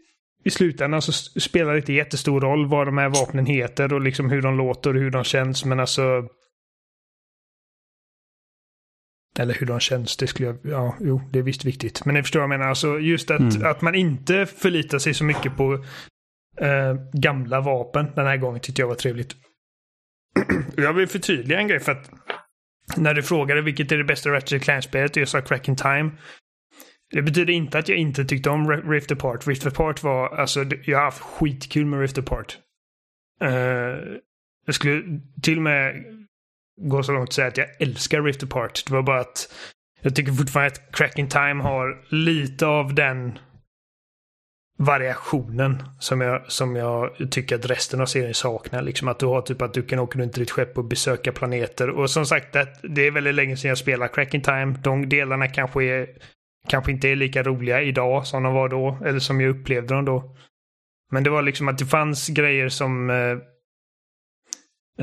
I 0.44 0.50
slutändan 0.50 1.02
så 1.02 1.12
spelar 1.40 1.72
det 1.72 1.78
inte 1.80 1.94
jättestor 1.94 2.42
roll 2.42 2.68
vad 2.68 2.88
de 2.88 2.98
här 2.98 3.10
vapnen 3.10 3.46
heter 3.46 3.94
och 3.94 4.02
liksom 4.02 4.30
hur 4.30 4.42
de 4.42 4.58
låter 4.58 4.96
och 4.96 5.02
hur 5.02 5.12
de 5.12 5.24
känns. 5.24 5.66
Men 5.66 5.80
alltså... 5.80 6.24
Eller 9.40 9.54
hur 9.54 9.68
de 9.68 9.80
känns, 9.80 10.18
det 10.18 10.28
skulle 10.28 10.48
jag, 10.48 10.58
ja, 10.64 10.96
jo, 11.00 11.22
det 11.32 11.40
är 11.40 11.44
visst 11.44 11.66
viktigt. 11.66 12.06
Men 12.06 12.16
ni 12.16 12.22
förstår 12.24 12.40
vad 12.40 12.44
jag 12.44 12.50
menar, 12.50 12.68
alltså 12.70 13.00
just 13.00 13.32
att, 13.32 13.40
Mm. 13.40 13.66
att 13.66 13.82
man 13.82 13.96
inte 13.96 14.46
förlitar 14.46 15.00
sig 15.00 15.14
så 15.14 15.24
mycket 15.24 15.58
på 15.58 15.74
eh, 16.62 16.94
gamla 17.14 17.62
vapen 17.62 18.08
den 18.16 18.26
här 18.26 18.38
gången 18.38 18.60
tyckte 18.62 18.82
jag 18.82 18.88
var 18.88 18.96
trevligt. 18.96 19.36
jag 20.78 20.94
vill 20.94 21.08
förtydliga 21.08 21.60
en 21.60 21.68
grej 21.68 21.80
för 21.80 21.92
att 21.92 22.12
när 22.98 23.14
du 23.14 23.24
frågade 23.24 23.62
vilket 23.62 23.92
är 23.92 23.98
det 23.98 24.04
bästa 24.04 24.30
Ratchet 24.30 24.64
Clank-spelet 24.64 25.12
och 25.12 25.22
jag 25.22 25.28
sa 25.28 25.42
Crack 25.42 25.68
in 25.68 25.76
Time. 25.76 26.12
Det 27.14 27.22
betyder 27.22 27.54
inte 27.54 27.78
att 27.80 27.90
jag 27.90 27.98
inte 27.98 28.26
tyckte 28.26 28.50
om 28.50 28.68
Ri- 28.72 28.90
Rift 28.92 29.12
Apart. 29.12 29.48
Rift 29.48 29.66
Apart 29.66 30.04
var, 30.04 30.30
alltså, 30.36 30.66
jag 30.86 30.98
har 30.98 31.06
haft 31.06 31.20
skitkul 31.22 31.86
med 31.86 32.00
Rift 32.00 32.18
Apart. 32.18 32.58
Eh, 33.42 33.50
jag 34.66 34.76
skulle 34.76 35.04
till 35.44 35.58
och 35.58 35.64
med 35.64 35.96
gå 36.82 37.04
så 37.04 37.12
långt 37.12 37.30
att 37.30 37.34
säga 37.34 37.48
att 37.48 37.58
jag 37.58 37.82
älskar 37.82 38.22
Rift 38.22 38.44
Apart. 38.44 38.84
Det 38.88 38.94
var 38.94 39.02
bara 39.02 39.20
att 39.20 39.54
jag 40.02 40.16
tycker 40.16 40.32
fortfarande 40.32 40.72
att 40.72 40.96
Cracking 40.96 41.30
Time 41.30 41.64
har 41.64 42.06
lite 42.10 42.66
av 42.66 42.96
den 42.96 43.40
variationen 44.78 45.84
som 46.00 46.22
jag, 46.22 46.52
som 46.52 46.76
jag 46.76 47.32
tycker 47.32 47.56
att 47.56 47.66
resten 47.66 48.02
av 48.02 48.06
serien 48.06 48.34
saknar. 48.34 48.82
Liksom 48.82 49.08
att 49.08 49.20
du 49.20 49.26
har 49.26 49.42
typ 49.42 49.62
att 49.62 49.74
du 49.74 49.84
kan 49.84 50.00
åka 50.00 50.20
runt 50.20 50.38
i 50.38 50.40
ditt 50.40 50.52
skepp 50.52 50.78
och 50.78 50.86
besöka 50.86 51.32
planeter. 51.32 51.90
Och 51.90 52.10
som 52.10 52.26
sagt, 52.26 52.54
det, 52.84 53.02
är 53.02 53.12
väldigt 53.12 53.36
länge 53.36 53.58
sedan 53.58 53.70
jag 53.70 53.78
spelade 53.78 54.14
Cracking 54.14 54.42
Time. 54.42 54.76
De 54.84 55.10
delarna 55.10 55.48
kanske, 55.48 55.84
är, 55.84 56.08
kanske 56.68 56.92
inte 56.92 57.10
är 57.10 57.16
lika 57.16 57.44
roliga 57.44 57.82
idag 57.82 58.28
som 58.28 58.44
de 58.44 58.54
var 58.54 58.70
då. 58.70 58.98
Eller 59.06 59.20
som 59.20 59.42
jag 59.42 59.50
upplevde 59.50 59.94
dem 59.94 60.06
då. 60.06 60.36
Men 61.12 61.24
det 61.24 61.30
var 61.30 61.42
liksom 61.42 61.68
att 61.68 61.78
det 61.78 61.86
fanns 61.86 62.28
grejer 62.28 62.70
som 62.70 63.10
eh, 63.10 63.38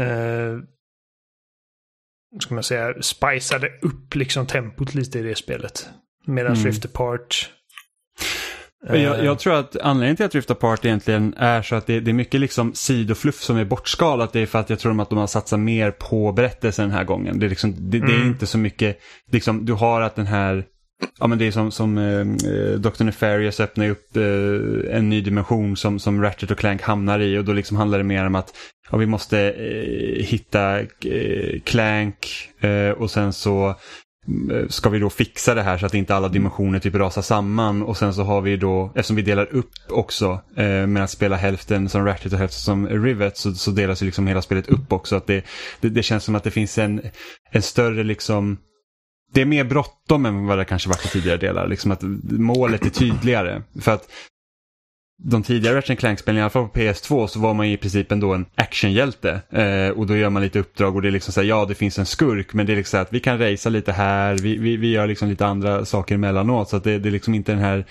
eh, 0.04 0.58
ska 2.40 2.54
man 2.54 2.62
säga, 2.64 2.94
spiceade 3.02 3.68
upp 3.82 4.14
liksom 4.14 4.46
tempot 4.46 4.94
lite 4.94 5.18
i 5.18 5.22
det 5.22 5.34
spelet. 5.34 5.88
Medan 6.26 6.52
Mm. 6.52 6.64
Rift 6.64 6.84
Apart 6.84 7.50
Jag, 8.86 8.96
eh, 8.96 9.24
jag 9.24 9.38
tror 9.38 9.54
att 9.54 9.76
anledningen 9.76 10.16
till 10.16 10.26
att 10.26 10.34
Rift 10.34 10.50
Apart 10.50 10.84
egentligen 10.84 11.34
är 11.36 11.62
så 11.62 11.74
att 11.74 11.86
det, 11.86 12.00
det 12.00 12.10
är 12.10 12.12
mycket 12.12 12.40
liksom 12.40 12.74
sidofluff 12.74 13.40
som 13.42 13.56
är 13.56 13.64
bortskalat. 13.64 14.32
Det 14.32 14.40
är 14.40 14.46
för 14.46 14.58
att 14.58 14.70
jag 14.70 14.78
tror 14.78 15.00
att 15.02 15.10
de 15.10 15.18
har 15.18 15.26
satsat 15.26 15.60
mer 15.60 15.90
på 15.90 16.32
berättelsen 16.32 16.88
den 16.88 16.96
här 16.98 17.04
gången. 17.04 17.38
Det 17.38 17.46
är, 17.46 17.50
liksom, 17.50 17.74
det, 17.90 17.98
det 17.98 18.12
är 18.12 18.16
Mm. 18.16 18.28
inte 18.28 18.46
så 18.46 18.58
mycket, 18.58 18.98
liksom, 19.32 19.64
du 19.66 19.72
har 19.72 20.00
att 20.00 20.16
den 20.16 20.26
här 20.26 20.64
Ja 21.18 21.26
men 21.26 21.38
det 21.38 21.46
är 21.46 21.50
som, 21.50 21.70
som 21.70 21.98
eh, 21.98 22.24
Dr. 22.78 23.04
Nefarious 23.04 23.60
öppnar 23.60 23.88
upp 23.88 24.16
eh, 24.16 24.96
en 24.96 25.08
ny 25.08 25.20
dimension 25.20 25.76
som, 25.76 25.98
som 25.98 26.22
Ratchet 26.22 26.50
och 26.50 26.58
Clank 26.58 26.82
hamnar 26.82 27.20
i 27.20 27.38
och 27.38 27.44
då 27.44 27.52
liksom 27.52 27.76
handlar 27.76 27.98
det 27.98 28.04
mer 28.04 28.26
om 28.26 28.34
att 28.34 28.54
ja, 28.90 28.96
vi 28.96 29.06
måste 29.06 29.38
eh, 29.40 30.24
hitta 30.24 30.80
eh, 30.80 31.60
Clank 31.64 32.48
eh, 32.60 32.90
och 32.90 33.10
sen 33.10 33.32
så 33.32 33.74
mm, 34.28 34.68
ska 34.68 34.88
vi 34.88 34.98
då 34.98 35.10
fixa 35.10 35.54
det 35.54 35.62
här 35.62 35.78
så 35.78 35.86
att 35.86 35.94
inte 35.94 36.14
alla 36.14 36.28
dimensioner 36.28 36.78
typ 36.78 36.94
rasar 36.94 37.22
samman 37.22 37.82
och 37.82 37.96
sen 37.96 38.14
så 38.14 38.22
har 38.22 38.40
vi 38.40 38.56
då, 38.56 38.92
eftersom 38.94 39.16
vi 39.16 39.22
delar 39.22 39.54
upp 39.54 39.72
också 39.90 40.40
eh, 40.56 40.86
med 40.86 41.04
att 41.04 41.10
spela 41.10 41.36
hälften 41.36 41.88
som 41.88 42.04
Ratchet 42.04 42.32
och 42.32 42.38
hälften 42.38 42.60
som 42.60 42.88
Rivet 42.88 43.36
så, 43.36 43.54
så 43.54 43.70
delas 43.70 44.02
ju 44.02 44.06
liksom 44.06 44.26
hela 44.26 44.42
spelet 44.42 44.68
upp 44.68 44.92
också. 44.92 45.16
Att 45.16 45.26
det, 45.26 45.44
det, 45.80 45.88
det 45.88 46.02
känns 46.02 46.24
som 46.24 46.34
att 46.34 46.44
det 46.44 46.50
finns 46.50 46.78
en, 46.78 47.00
en 47.50 47.62
större 47.62 48.02
liksom 48.04 48.58
det 49.34 49.40
är 49.40 49.44
mer 49.44 49.64
bråttom 49.64 50.26
än 50.26 50.46
vad 50.46 50.58
det 50.58 50.64
kanske 50.64 50.88
varit 50.88 51.04
i 51.04 51.08
tidigare 51.08 51.38
delar. 51.38 51.68
Liksom 51.68 51.90
att 51.90 52.02
målet 52.30 52.86
är 52.86 52.90
tydligare. 52.90 53.62
För 53.80 53.92
att 53.92 54.08
de 55.22 55.42
tidigare 55.42 55.76
Ratchet 55.76 55.98
Clank-spelen, 55.98 56.38
i 56.38 56.42
alla 56.42 56.50
fall 56.50 56.68
på 56.68 56.78
PS2, 56.78 57.26
så 57.26 57.40
var 57.40 57.54
man 57.54 57.66
i 57.66 57.76
princip 57.76 58.12
ändå 58.12 58.34
en 58.34 58.46
actionhjälte. 58.54 59.40
Eh, 59.50 59.88
och 59.88 60.06
då 60.06 60.16
gör 60.16 60.30
man 60.30 60.42
lite 60.42 60.58
uppdrag 60.58 60.96
och 60.96 61.02
det 61.02 61.08
är 61.08 61.12
liksom 61.12 61.32
så 61.32 61.40
här, 61.40 61.48
ja 61.48 61.64
det 61.64 61.74
finns 61.74 61.98
en 61.98 62.06
skurk, 62.06 62.54
men 62.54 62.66
det 62.66 62.72
är 62.72 62.76
liksom 62.76 62.90
så 62.90 62.96
här 62.96 63.04
att 63.04 63.12
vi 63.12 63.20
kan 63.20 63.38
racea 63.38 63.70
lite 63.70 63.92
här, 63.92 64.38
vi, 64.38 64.56
vi, 64.56 64.76
vi 64.76 64.90
gör 64.90 65.06
liksom 65.06 65.28
lite 65.28 65.46
andra 65.46 65.84
saker 65.84 66.14
emellanåt. 66.14 66.68
Så 66.68 66.76
att 66.76 66.84
det, 66.84 66.98
det 66.98 67.08
är 67.08 67.10
liksom 67.10 67.34
inte 67.34 67.52
den 67.52 67.60
här 67.60 67.84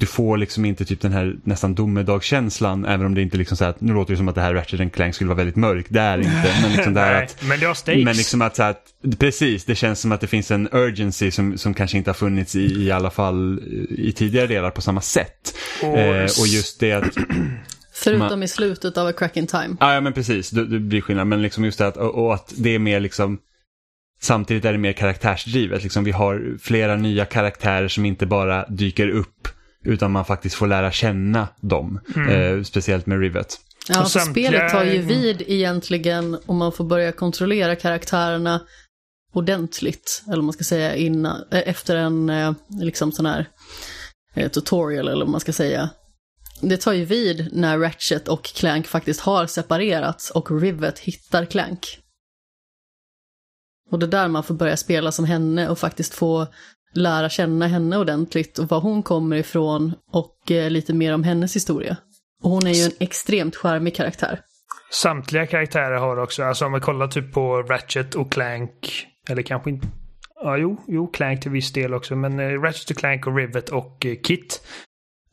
du 0.00 0.06
får 0.06 0.36
liksom 0.36 0.64
inte 0.64 0.84
typ 0.84 1.00
den 1.00 1.12
här 1.12 1.36
nästan 1.44 1.74
domedagskänslan, 1.74 2.84
även 2.84 3.06
om 3.06 3.14
det 3.14 3.22
inte 3.22 3.36
liksom 3.36 3.56
så 3.56 3.64
här 3.64 3.70
att, 3.70 3.80
nu 3.80 3.92
låter 3.92 4.12
det 4.12 4.16
som 4.16 4.28
att 4.28 4.34
det 4.34 4.40
här 4.40 4.54
Ratchet 4.54 4.92
Clank 4.92 5.14
skulle 5.14 5.28
vara 5.28 5.36
väldigt 5.36 5.56
mörkt, 5.56 5.88
det 5.90 6.00
är 6.00 6.18
inte. 6.18 6.54
Men 6.62 6.72
liksom 6.72 6.94
det 6.94 7.00
här 7.00 7.22
att 7.22 7.42
men 7.42 7.60
det 7.60 7.66
har 7.66 7.74
stakes. 7.74 8.04
men 8.04 8.16
liksom 8.16 8.42
att, 8.42 8.56
så 8.56 8.62
att, 8.62 8.82
precis, 9.18 9.64
det 9.64 9.74
känns 9.74 10.00
som 10.00 10.12
att 10.12 10.20
det 10.20 10.26
finns 10.26 10.50
en 10.50 10.68
urgency 10.72 11.30
som, 11.30 11.58
som 11.58 11.74
kanske 11.74 11.96
inte 11.96 12.10
har 12.10 12.14
funnits 12.14 12.56
i, 12.56 12.82
i 12.82 12.90
alla 12.90 13.10
fall 13.10 13.60
i 13.90 14.12
tidigare 14.12 14.46
delar 14.46 14.70
på 14.70 14.82
samma 14.82 15.00
sätt. 15.00 15.54
Och- 15.82 15.98
eh, 15.98 16.22
och 16.40 16.46
just 16.46 16.80
det 16.80 16.92
att, 16.92 17.14
Förutom 17.92 18.42
i 18.42 18.48
slutet 18.48 18.98
av 18.98 19.06
A 19.06 19.12
Crack 19.12 19.36
in 19.36 19.46
Time. 19.46 19.76
ja 19.80 19.94
ja, 19.94 20.00
men 20.00 20.12
precis, 20.12 20.50
det, 20.50 20.66
det 20.66 20.78
blir 20.78 21.00
skillnad, 21.00 21.26
men 21.26 21.42
liksom 21.42 21.64
just 21.64 21.78
det 21.78 21.86
att, 21.86 21.96
och, 21.96 22.24
och 22.24 22.34
att 22.34 22.52
det 22.56 22.74
är 22.74 22.78
mer 22.78 23.00
liksom 23.00 23.38
Samtidigt 24.22 24.64
är 24.64 24.72
det 24.72 24.78
mer 24.78 24.92
karaktärsdrivet. 24.92 25.82
Liksom 25.82 26.04
vi 26.04 26.10
har 26.10 26.58
flera 26.62 26.96
nya 26.96 27.24
karaktärer 27.24 27.88
som 27.88 28.04
inte 28.04 28.26
bara 28.26 28.66
dyker 28.68 29.08
upp 29.08 29.48
utan 29.84 30.12
man 30.12 30.24
faktiskt 30.24 30.54
får 30.54 30.66
lära 30.66 30.92
känna 30.92 31.48
dem. 31.60 32.00
Eh, 32.30 32.62
speciellt 32.62 33.06
med 33.06 33.20
Rivet. 33.20 33.56
Ja, 33.88 34.00
Och 34.02 34.10
så 34.10 34.18
samtliga- 34.18 34.48
spelet 34.48 34.72
tar 34.72 34.84
ju 34.84 35.02
vid 35.02 35.42
egentligen 35.46 36.38
om 36.46 36.56
man 36.56 36.72
får 36.72 36.84
börja 36.84 37.12
kontrollera 37.12 37.76
karaktärerna 37.76 38.60
ordentligt. 39.32 40.22
Eller 40.32 40.42
man 40.42 40.52
ska 40.52 40.64
säga 40.64 40.94
innan, 40.96 41.42
eh, 41.50 41.62
efter 41.68 41.96
en 41.96 42.30
eh, 42.30 42.52
liksom 42.80 43.12
sån 43.12 43.26
här 43.26 43.46
eh, 44.34 44.50
tutorial 44.50 45.08
eller 45.08 45.24
vad 45.24 45.28
man 45.32 45.40
ska 45.40 45.52
säga. 45.52 45.90
Det 46.62 46.76
tar 46.76 46.92
ju 46.92 47.04
vid 47.04 47.48
när 47.52 47.78
Ratchet 47.78 48.28
och 48.28 48.44
Clank 48.44 48.86
faktiskt 48.86 49.20
har 49.20 49.46
separerats 49.46 50.30
och 50.30 50.60
Rivet 50.60 50.98
hittar 50.98 51.44
Clank. 51.44 51.98
Och 53.90 53.98
det 53.98 54.06
är 54.06 54.10
där 54.10 54.28
man 54.28 54.42
får 54.44 54.54
börja 54.54 54.76
spela 54.76 55.12
som 55.12 55.24
henne 55.24 55.68
och 55.68 55.78
faktiskt 55.78 56.14
få 56.14 56.46
lära 56.94 57.28
känna 57.28 57.66
henne 57.66 57.98
ordentligt 57.98 58.58
och 58.58 58.68
var 58.68 58.80
hon 58.80 59.02
kommer 59.02 59.36
ifrån 59.36 59.94
och 60.12 60.50
eh, 60.50 60.70
lite 60.70 60.94
mer 60.94 61.14
om 61.14 61.24
hennes 61.24 61.56
historia. 61.56 61.96
Och 62.42 62.50
hon 62.50 62.66
är 62.66 62.72
ju 62.72 62.84
en 62.84 62.92
extremt 63.00 63.56
charmig 63.56 63.94
karaktär. 63.94 64.40
Samtliga 64.92 65.46
karaktärer 65.46 65.96
har 65.96 66.16
också, 66.16 66.42
alltså 66.42 66.66
om 66.66 66.72
vi 66.72 66.80
kollar 66.80 67.08
typ 67.08 67.32
på 67.32 67.62
Ratchet 67.62 68.14
och 68.14 68.32
Clank, 68.32 69.06
eller 69.28 69.42
kanske 69.42 69.70
inte, 69.70 69.86
ja 70.34 70.56
jo, 70.56 70.84
jo 70.86 71.06
Clank 71.06 71.40
till 71.40 71.50
viss 71.50 71.72
del 71.72 71.94
också, 71.94 72.16
men 72.16 72.40
eh, 72.40 72.60
Ratchet 72.60 72.90
och 72.90 72.96
Clank 72.96 73.26
och 73.26 73.36
Rivet 73.36 73.68
och 73.68 74.06
eh, 74.06 74.16
Kit. 74.16 74.60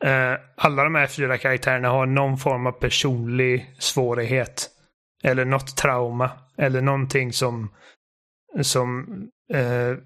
Eh, 0.03 0.33
alla 0.57 0.83
de 0.83 0.95
här 0.95 1.07
fyra 1.07 1.37
karaktärerna 1.37 1.89
har 1.89 2.05
någon 2.05 2.37
form 2.37 2.67
av 2.67 2.71
personlig 2.71 3.75
svårighet. 3.79 4.69
Eller 5.23 5.45
något 5.45 5.77
trauma. 5.77 6.31
Eller 6.57 6.81
någonting 6.81 7.33
som, 7.33 7.69
som 8.61 9.07
eh, 9.53 9.97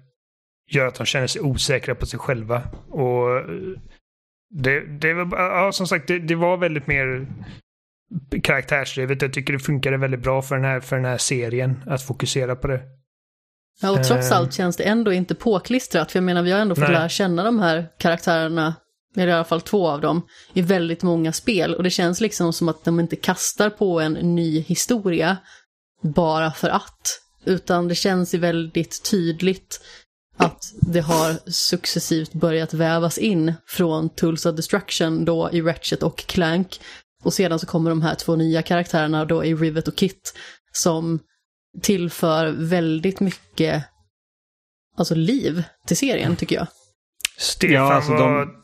gör 0.74 0.86
att 0.86 0.94
de 0.94 1.06
känner 1.06 1.26
sig 1.26 1.42
osäkra 1.42 1.94
på 1.94 2.06
sig 2.06 2.18
själva. 2.18 2.62
Och 2.90 3.38
eh, 3.38 3.44
det, 4.50 4.80
det 5.00 5.14
var, 5.14 5.38
ja, 5.38 5.72
som 5.72 5.86
sagt, 5.86 6.08
det, 6.08 6.18
det 6.18 6.34
var 6.34 6.56
väldigt 6.56 6.86
mer 6.86 7.26
karaktärsdrivet. 8.42 9.22
Jag 9.22 9.32
tycker 9.32 9.52
det 9.52 9.58
funkade 9.58 9.96
väldigt 9.96 10.20
bra 10.20 10.42
för 10.42 10.54
den 10.54 10.64
här, 10.64 10.80
för 10.80 10.96
den 10.96 11.04
här 11.04 11.18
serien 11.18 11.84
att 11.86 12.02
fokusera 12.02 12.56
på 12.56 12.68
det. 12.68 12.80
Ja, 13.80 13.90
och 13.90 14.04
trots 14.04 14.30
Eh. 14.30 14.36
allt 14.36 14.54
känns 14.54 14.76
det 14.76 14.84
ändå 14.84 15.12
inte 15.12 15.34
påklistrat, 15.34 16.12
för 16.12 16.18
jag 16.18 16.24
menar 16.24 16.42
vi 16.42 16.50
har 16.50 16.58
ändå 16.58 16.74
fått 16.74 16.84
Nej. 16.84 16.92
lära 16.92 17.08
känna 17.08 17.44
de 17.44 17.58
här 17.58 17.88
karaktärerna, 17.98 18.74
eller 19.16 19.28
i 19.28 19.32
alla 19.32 19.44
fall 19.44 19.60
två 19.60 19.88
av 19.88 20.00
dem, 20.00 20.26
i 20.52 20.62
väldigt 20.62 21.02
många 21.02 21.32
spel. 21.32 21.74
Och 21.74 21.82
det 21.82 21.90
känns 21.90 22.20
liksom 22.20 22.52
som 22.52 22.68
att 22.68 22.84
de 22.84 23.00
inte 23.00 23.16
kastar 23.16 23.70
på 23.70 24.00
en 24.00 24.12
ny 24.12 24.60
historia 24.60 25.36
bara 26.02 26.50
för 26.52 26.68
att. 26.68 27.18
Utan 27.44 27.88
det 27.88 27.94
känns 27.94 28.34
ju 28.34 28.38
väldigt 28.38 29.10
tydligt 29.10 29.80
att 30.44 30.72
det 30.80 31.00
har 31.00 31.50
successivt 31.50 32.32
börjat 32.32 32.74
vävas 32.74 33.18
in 33.18 33.54
från 33.66 34.08
Tools 34.08 34.46
of 34.46 34.56
Destruction 34.56 35.24
då 35.24 35.50
i 35.52 35.62
Ratchet 35.62 36.02
och 36.02 36.16
Clank. 36.26 36.80
Och 37.24 37.34
sedan 37.34 37.58
så 37.58 37.66
kommer 37.66 37.90
de 37.90 38.02
här 38.02 38.14
två 38.14 38.36
nya 38.36 38.62
karaktärerna 38.62 39.24
då 39.24 39.44
i 39.44 39.54
Rivet 39.54 39.88
och 39.88 39.96
Kit 39.96 40.34
som 40.72 41.18
tillför 41.82 42.46
väldigt 42.46 43.20
mycket 43.20 43.84
alltså 44.96 45.14
liv 45.14 45.62
till 45.86 45.96
serien 45.96 46.36
tycker 46.36 46.56
jag. 46.56 46.66
Stefan 47.38 47.74
Ja, 47.74 47.92
alltså 47.92 48.12
de- 48.12 48.61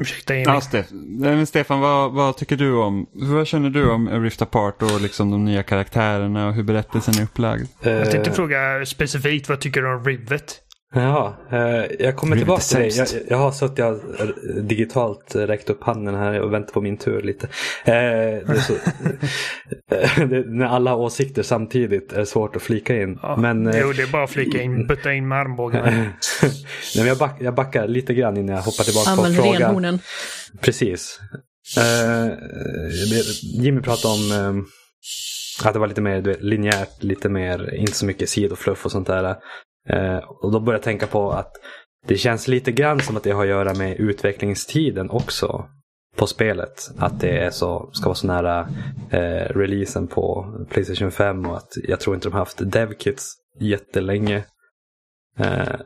Ursäkta 0.00 0.34
Emil. 0.34 0.46
Ja, 0.46 0.60
Stef 0.60 0.86
Nej, 0.92 1.46
Stefan, 1.46 1.80
vad, 1.80 2.12
vad 2.12 2.36
tycker 2.36 2.56
du 2.56 2.74
om, 2.74 3.06
vad 3.12 3.46
känner 3.46 3.70
du 3.70 3.90
om 3.90 4.08
Rift 4.08 4.42
Apart 4.42 4.82
och 4.82 5.00
liksom 5.00 5.30
de 5.30 5.44
nya 5.44 5.62
karaktärerna 5.62 6.48
och 6.48 6.54
hur 6.54 6.62
berättelsen 6.62 7.14
är 7.18 7.22
upplagd? 7.22 7.66
Jag 7.80 8.10
tänkte 8.10 8.30
Eh, 8.30 8.34
fråga 8.34 8.86
specifikt, 8.86 9.48
vad 9.48 9.60
tycker 9.60 9.82
du 9.82 9.94
om 9.94 10.04
Rivet? 10.04 10.60
Jaha, 10.94 11.34
eh, 11.52 11.84
jag 11.98 12.16
kommer 12.16 12.36
tillbaka 12.36 12.60
till 12.62 12.78
det. 12.78 12.96
Jag, 12.96 13.08
jag 13.28 13.36
har 13.36 13.52
suttit 13.52 13.78
och 13.78 14.20
eh, 14.20 14.26
digitalt 14.62 15.34
räckt 15.34 15.70
upp 15.70 15.84
handen 15.84 16.14
här 16.14 16.40
och 16.40 16.52
väntat 16.52 16.74
på 16.74 16.80
min 16.80 16.96
tur 16.96 17.22
lite. 17.22 17.46
Eh, 17.84 17.92
det 17.92 18.44
är 18.48 18.54
så, 18.60 18.72
det, 20.26 20.44
när 20.46 20.66
alla 20.66 20.90
har 20.90 20.98
åsikter 20.98 21.42
samtidigt 21.42 22.12
är 22.12 22.18
det 22.18 22.26
svårt 22.26 22.56
att 22.56 22.62
flika 22.62 23.02
in. 23.02 23.18
Ja. 23.22 23.36
Men, 23.36 23.66
eh, 23.66 23.80
Jo, 23.80 23.92
det 23.92 24.02
är 24.02 24.12
bara 24.12 24.24
att 24.24 24.30
flika 24.30 24.62
in, 24.62 24.86
butta 24.86 25.12
in 25.12 25.28
med 25.28 25.38
armbågarna. 25.38 25.90
Nej, 26.96 27.06
jag, 27.06 27.18
back, 27.18 27.36
jag 27.40 27.54
backar 27.54 27.88
lite 27.88 28.14
grann 28.14 28.36
innan 28.36 28.56
jag 28.56 28.62
hoppar 28.62 28.84
tillbaka 28.84 29.10
Ja, 29.10 29.16
på 29.16 29.42
frågan. 29.42 29.62
renhornen. 29.62 29.98
Precis. 30.60 31.20
Eh, 31.78 32.32
Jimmy 33.62 33.80
pratade 33.80 34.14
om 34.14 34.32
eh, 34.32 35.66
att 35.68 35.72
det 35.72 35.78
var 35.78 35.86
lite 35.86 36.00
mer 36.00 36.22
du 36.22 36.30
vet, 36.30 36.42
linjärt, 36.42 37.02
lite 37.02 37.28
mer, 37.28 37.74
inte 37.74 37.92
så 37.92 38.06
mycket 38.06 38.28
sidofluff 38.28 38.84
och 38.84 38.92
sånt 38.92 39.06
där. 39.06 39.36
Eh, 39.88 40.16
och 40.16 40.52
då 40.52 40.60
började 40.60 40.78
jag 40.78 40.82
tänka 40.82 41.06
på 41.06 41.30
att 41.30 41.52
det 42.06 42.16
känns 42.16 42.48
lite 42.48 42.72
grann 42.72 43.00
som 43.00 43.16
att 43.16 43.22
det 43.22 43.30
har 43.30 43.42
att 43.42 43.48
göra 43.48 43.74
med 43.74 43.96
utvecklingstiden 43.96 45.10
också 45.10 45.68
på 46.16 46.26
spelet. 46.26 46.90
Att 46.98 47.20
det 47.20 47.38
är 47.38 47.50
så, 47.50 47.90
ska 47.92 48.04
vara 48.04 48.14
så 48.14 48.26
nära 48.26 48.68
eh, 49.10 49.54
releasen 49.54 50.06
på 50.06 50.54
Playstation 50.70 51.10
5 51.10 51.46
och 51.46 51.56
att 51.56 51.72
jag 51.88 52.00
tror 52.00 52.14
inte 52.14 52.28
de 52.28 52.32
har 52.32 52.38
haft 52.38 52.72
devkits 52.72 53.34
jättelänge. 53.60 54.44
Eh, 55.38 55.76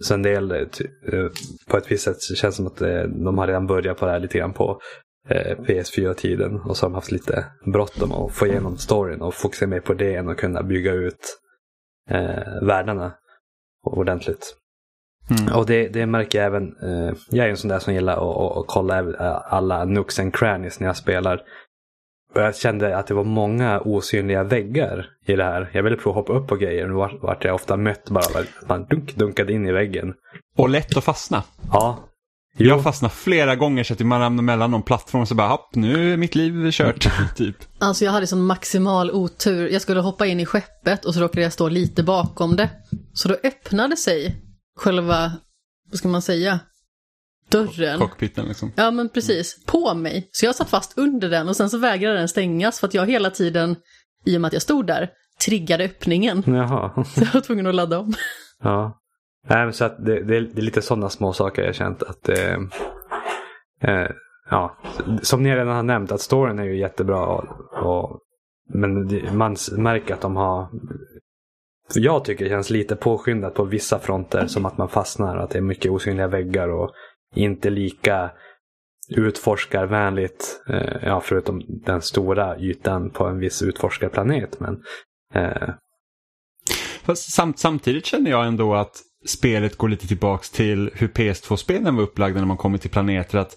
så 0.00 0.14
en 0.14 0.22
del, 0.22 0.50
eh, 0.52 0.58
eh, 0.58 1.28
på 1.66 1.76
ett 1.76 1.90
visst 1.90 2.04
sätt 2.04 2.20
så 2.22 2.34
känns 2.34 2.54
det 2.54 2.56
som 2.56 2.66
att 2.66 2.80
eh, 2.80 3.02
de 3.02 3.38
har 3.38 3.46
redan 3.46 3.66
börjat 3.66 3.98
på 3.98 4.06
det 4.06 4.12
här 4.12 4.20
lite 4.20 4.38
grann 4.38 4.52
på 4.52 4.80
eh, 5.28 5.58
PS4-tiden. 5.58 6.60
Och 6.60 6.76
så 6.76 6.84
har 6.86 6.90
de 6.90 6.94
haft 6.94 7.12
lite 7.12 7.44
bråttom 7.72 8.12
att 8.12 8.32
få 8.32 8.46
igenom 8.46 8.76
storyn 8.76 9.22
och 9.22 9.34
fokusera 9.34 9.68
mer 9.68 9.80
på 9.80 9.94
det 9.94 10.14
än 10.14 10.28
att 10.28 10.36
kunna 10.36 10.62
bygga 10.62 10.92
ut 10.92 11.38
eh, 12.10 12.62
världarna 12.62 13.12
ordentligt. 13.86 14.56
Mm. 15.30 15.54
Och 15.54 15.66
det, 15.66 15.88
det 15.88 16.06
märker 16.06 16.38
jag 16.38 16.46
även. 16.46 16.76
Eh, 16.82 17.14
jag 17.30 17.46
är 17.46 17.50
en 17.50 17.56
sån 17.56 17.68
där 17.68 17.78
som 17.78 17.94
gillar 17.94 18.12
att, 18.12 18.56
att, 18.56 18.66
kolla 18.66 19.14
alla 19.40 19.84
nooks 19.84 20.18
and 20.18 20.34
crannies 20.34 20.80
när 20.80 20.86
jag 20.86 20.96
spelar. 20.96 21.42
Och 22.34 22.40
jag 22.40 22.56
kände 22.56 22.96
att 22.96 23.06
det 23.06 23.14
var 23.14 23.24
många 23.24 23.80
osynliga 23.80 24.42
väggar 24.42 25.10
i 25.26 25.36
det 25.36 25.44
här. 25.44 25.70
Jag 25.72 25.82
ville 25.82 25.96
prova 25.96 26.20
att 26.20 26.26
hoppa 26.26 26.38
upp 26.38 26.48
på 26.48 26.56
grejer. 26.56 26.86
Nu 26.86 26.94
vart 26.94 27.22
vart 27.22 27.44
jag 27.44 27.54
ofta 27.54 27.76
mött 27.76 28.10
bara 28.10 28.44
man 28.68 28.84
dunk, 28.84 29.14
dunkade 29.16 29.52
in 29.52 29.66
i 29.66 29.72
väggen. 29.72 30.14
Och 30.56 30.68
lätt 30.68 30.96
att 30.96 31.04
fastna. 31.04 31.42
Ja. 31.72 31.98
Jag 32.56 32.82
fastnar 32.82 33.08
flera 33.08 33.56
gånger 33.56 33.84
så 33.84 33.92
att 33.92 34.00
man 34.00 34.20
ramlar 34.20 34.42
mellan 34.42 34.70
någon 34.70 34.82
plattform 34.82 35.20
och 35.22 35.28
så 35.28 35.34
bara, 35.34 35.48
hopp, 35.48 35.74
nu 35.74 36.12
är 36.12 36.16
mitt 36.16 36.34
liv 36.34 36.70
kört. 36.70 37.08
typ. 37.36 37.56
Alltså 37.78 38.04
jag 38.04 38.12
hade 38.12 38.26
sån 38.26 38.42
maximal 38.42 39.10
otur. 39.10 39.68
Jag 39.68 39.82
skulle 39.82 40.00
hoppa 40.00 40.26
in 40.26 40.40
i 40.40 40.46
skeppet 40.46 41.04
och 41.04 41.14
så 41.14 41.20
råkade 41.20 41.42
jag 41.42 41.52
stå 41.52 41.68
lite 41.68 42.02
bakom 42.02 42.56
det. 42.56 42.70
Så 43.12 43.28
då 43.28 43.36
öppnade 43.44 43.96
sig 43.96 44.36
själva, 44.76 45.32
vad 45.90 45.98
ska 45.98 46.08
man 46.08 46.22
säga, 46.22 46.60
dörren. 47.48 47.98
Cockpiten 47.98 48.46
liksom. 48.46 48.72
Ja 48.76 48.90
men 48.90 49.08
precis, 49.08 49.64
på 49.66 49.94
mig. 49.94 50.28
Så 50.32 50.46
jag 50.46 50.54
satt 50.54 50.70
fast 50.70 50.98
under 50.98 51.30
den 51.30 51.48
och 51.48 51.56
sen 51.56 51.70
så 51.70 51.78
vägrade 51.78 52.18
den 52.18 52.28
stängas 52.28 52.80
för 52.80 52.86
att 52.86 52.94
jag 52.94 53.06
hela 53.06 53.30
tiden, 53.30 53.76
i 54.24 54.36
och 54.36 54.40
med 54.40 54.46
att 54.46 54.52
jag 54.52 54.62
stod 54.62 54.86
där, 54.86 55.10
triggade 55.44 55.84
öppningen. 55.84 56.42
Jaha. 56.46 57.04
Så 57.14 57.20
jag 57.20 57.32
var 57.32 57.40
tvungen 57.40 57.66
att 57.66 57.74
ladda 57.74 57.98
om. 57.98 58.14
Ja. 58.62 59.00
Nej, 59.48 59.64
men 59.64 59.72
så 59.72 59.84
att 59.84 60.04
det, 60.04 60.22
det, 60.22 60.36
är, 60.36 60.40
det 60.40 60.60
är 60.60 60.62
lite 60.62 60.82
sådana 60.82 61.08
små 61.08 61.32
saker 61.32 61.62
jag 61.62 61.74
känt 61.74 62.02
att 62.02 62.28
eh, 62.28 62.56
eh, 63.82 64.10
ja, 64.50 64.76
som 65.22 65.42
ni 65.42 65.56
redan 65.56 65.76
har 65.76 65.82
nämnt 65.82 66.12
att 66.12 66.20
storyn 66.20 66.58
är 66.58 66.64
ju 66.64 66.78
jättebra. 66.78 67.26
Och, 67.26 67.44
och, 67.72 68.20
men 68.74 69.10
man 69.36 69.56
märker 69.76 70.14
att 70.14 70.20
de 70.20 70.36
har 70.36 70.68
jag 71.94 72.24
tycker 72.24 72.44
det 72.44 72.50
känns 72.50 72.70
lite 72.70 72.96
påskyndat 72.96 73.54
på 73.54 73.64
vissa 73.64 73.98
fronter 73.98 74.46
som 74.46 74.66
att 74.66 74.78
man 74.78 74.88
fastnar. 74.88 75.36
Att 75.36 75.50
det 75.50 75.58
är 75.58 75.62
mycket 75.62 75.90
osynliga 75.90 76.28
väggar 76.28 76.68
och 76.68 76.90
inte 77.34 77.70
lika 77.70 78.30
utforskarvänligt. 79.16 80.60
Eh, 80.68 80.96
ja, 81.02 81.20
förutom 81.20 81.62
den 81.68 82.02
stora 82.02 82.58
ytan 82.58 83.10
på 83.10 83.24
en 83.24 83.38
viss 83.38 83.62
utforskarplanet. 83.62 84.60
Men 84.60 84.82
eh, 85.34 85.68
Fast 87.02 87.32
samt, 87.32 87.58
samtidigt 87.58 88.06
känner 88.06 88.30
jag 88.30 88.46
ändå 88.46 88.74
att 88.74 89.02
spelet 89.26 89.76
går 89.76 89.88
lite 89.88 90.08
tillbaks 90.08 90.50
till 90.50 90.90
hur 90.94 91.08
PS2-spelen 91.08 91.96
var 91.96 92.02
upplagda 92.02 92.38
när 92.40 92.46
man 92.46 92.56
kommer 92.56 92.78
till 92.78 92.90
planeter. 92.90 93.38
Att, 93.38 93.56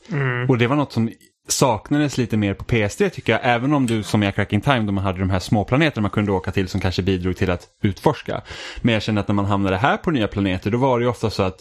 Och 0.49 0.57
det 0.57 0.67
var 0.67 0.75
något 0.75 0.91
som 0.91 1.09
saknades 1.47 2.17
lite 2.17 2.37
mer 2.37 2.53
på 2.53 2.63
PS3 2.63 3.09
tycker 3.09 3.33
jag. 3.33 3.41
Även 3.43 3.73
om 3.73 3.85
du 3.85 4.03
som 4.03 4.23
i 4.23 4.27
A 4.27 4.31
Cracking 4.31 4.61
Time, 4.61 4.79
då 4.79 4.91
man 4.91 5.03
hade 5.03 5.19
de 5.19 5.29
här 5.29 5.39
små 5.39 5.63
planeterna 5.65 6.01
man 6.01 6.11
kunde 6.11 6.31
åka 6.31 6.51
till 6.51 6.67
som 6.67 6.81
kanske 6.81 7.01
bidrog 7.01 7.37
till 7.37 7.51
att 7.51 7.67
utforska. 7.83 8.41
Men 8.81 8.93
jag 8.93 9.03
känner 9.03 9.21
att 9.21 9.27
när 9.27 9.35
man 9.35 9.45
hamnade 9.45 9.77
här 9.77 9.97
på 9.97 10.11
nya 10.11 10.27
planeter, 10.27 10.71
då 10.71 10.77
var 10.77 10.99
det 10.99 11.03
ju 11.03 11.09
ofta 11.09 11.29
så 11.29 11.43
att 11.43 11.59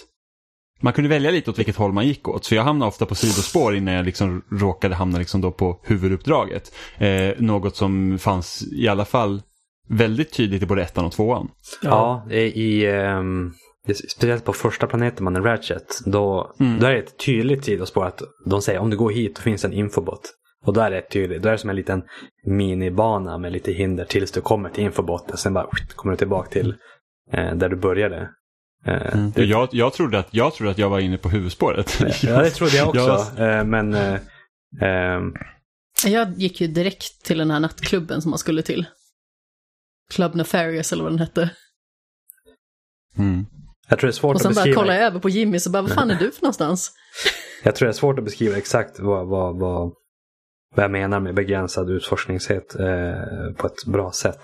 man 0.80 0.92
kunde 0.92 1.10
välja 1.10 1.30
lite 1.30 1.50
åt 1.50 1.58
vilket 1.58 1.76
håll 1.76 1.92
man 1.92 2.06
gick 2.06 2.28
åt. 2.28 2.44
Så 2.44 2.54
jag 2.54 2.62
hamnade 2.64 2.88
ofta 2.88 3.06
på 3.06 3.14
sidospår 3.14 3.76
innan 3.76 3.94
jag 3.94 4.04
liksom 4.06 4.42
råkade 4.50 4.94
hamna 4.94 5.18
liksom 5.18 5.40
då 5.40 5.50
på 5.52 5.80
huvuduppdraget. 5.84 6.72
Eh, 6.98 7.30
något 7.38 7.76
som 7.76 8.18
fanns 8.18 8.62
i 8.72 8.88
alla 8.88 9.04
fall 9.04 9.42
väldigt 9.88 10.32
tydligt 10.32 10.62
i 10.62 10.66
både 10.66 10.82
ettan 10.82 11.04
och 11.04 11.12
tvåan. 11.12 11.48
Ja, 11.82 12.26
i, 12.30 12.36
i, 12.36 12.80
det- 12.86 13.52
speciellt 13.94 14.44
på 14.44 14.52
första 14.52 14.86
planeten 14.86 15.24
man 15.24 15.36
är 15.36 15.40
Ratchet. 15.40 16.00
Då, 16.06 16.54
Mm. 16.60 16.80
då 16.80 16.86
är 16.86 16.90
det 16.92 16.98
ett 16.98 17.18
tydligt 17.18 17.64
sidospår 17.64 18.06
att 18.06 18.22
de 18.46 18.62
säger 18.62 18.78
om 18.78 18.90
du 18.90 18.96
går 18.96 19.10
hit 19.10 19.36
då 19.36 19.42
finns 19.42 19.64
en 19.64 19.72
infobot. 19.72 20.20
Och 20.64 20.72
då 20.72 20.80
är 20.80 20.90
det 20.90 21.02
tydligt. 21.02 21.42
Då 21.42 21.48
är 21.48 21.52
det 21.52 21.58
som 21.58 21.70
en 21.70 21.76
liten 21.76 22.02
minibana 22.46 23.38
med 23.38 23.52
lite 23.52 23.72
hinder 23.72 24.04
tills 24.04 24.32
du 24.32 24.40
kommer 24.40 24.70
till 24.70 24.84
infoboten. 24.84 25.36
Sen 25.36 25.54
bara 25.54 25.66
kommer 25.96 26.12
du 26.12 26.16
tillbaka 26.16 26.50
till 26.50 26.74
eh, 27.32 27.54
där 27.54 27.68
du 27.68 27.76
började. 27.76 28.30
Eh, 28.86 29.26
det, 29.34 29.44
Jag, 29.44 29.68
jag, 29.72 29.92
trodde 29.92 30.18
att, 30.18 30.28
jag 30.30 30.54
trodde 30.54 30.70
att 30.70 30.78
jag 30.78 30.90
var 30.90 31.00
inne 31.00 31.18
på 31.18 31.28
huvudspåret. 31.28 32.00
ja, 32.22 32.42
det 32.42 32.50
trodde 32.50 32.76
jag 32.76 32.88
också. 32.88 33.26
Jag- 33.42 33.58
Eh, 33.58 33.64
men 33.64 33.94
eh, 33.94 34.20
ehm, 34.82 35.34
Jag 36.06 36.38
gick 36.38 36.60
ju 36.60 36.66
direkt 36.66 37.24
till 37.24 37.38
den 37.38 37.50
här 37.50 37.60
nattklubben 37.60 38.22
som 38.22 38.30
man 38.30 38.38
skulle 38.38 38.62
till. 38.62 38.86
Club 40.10 40.34
Nefarious 40.34 40.92
eller 40.92 41.02
vad 41.02 41.12
den 41.12 41.18
hette. 41.18 41.50
Mm. 43.18 43.46
Jag 43.88 43.98
tror 43.98 44.08
det 44.08 44.10
är 44.10 44.12
svårt 44.12 44.34
Och 44.34 44.40
sen 44.40 44.50
att 44.50 44.54
bara 44.54 44.60
beskriva. 44.64 44.80
kollade 44.80 44.98
jag 44.98 45.06
över 45.06 45.20
på 45.20 45.28
Jimmy 45.28 45.58
så 45.60 45.70
bara, 45.70 45.82
vad 45.82 45.92
fan 45.92 46.10
är 46.10 46.14
du 46.20 46.30
för 46.30 46.42
någonstans? 46.42 46.92
Jag 47.62 47.74
tror 47.74 47.86
det 47.86 47.90
är 47.90 47.96
svårt 47.96 48.18
att 48.18 48.24
beskriva 48.24 48.56
exakt 48.56 49.00
vad, 49.00 49.26
vad, 49.28 49.58
vad, 49.58 49.92
vad 50.74 50.84
jag 50.84 50.90
menar 50.90 51.20
med 51.20 51.34
begränsad 51.34 51.90
utforskningshet 51.90 52.74
eh, 52.74 53.52
på 53.56 53.66
ett 53.66 53.84
bra 53.86 54.12
sätt. 54.12 54.38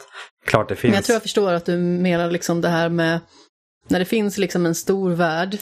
Klart 0.46 0.68
det 0.68 0.76
finns. 0.76 0.90
Men 0.90 0.94
jag 0.96 1.04
tror 1.04 1.14
jag 1.14 1.22
förstår 1.22 1.52
att 1.52 1.64
du 1.66 1.76
menar 1.76 2.30
liksom 2.30 2.60
det 2.60 2.68
här 2.68 2.88
med 2.88 3.20
när 3.88 3.98
det 3.98 4.04
finns 4.04 4.38
liksom 4.38 4.66
en 4.66 4.74
stor 4.74 5.10
värld 5.10 5.58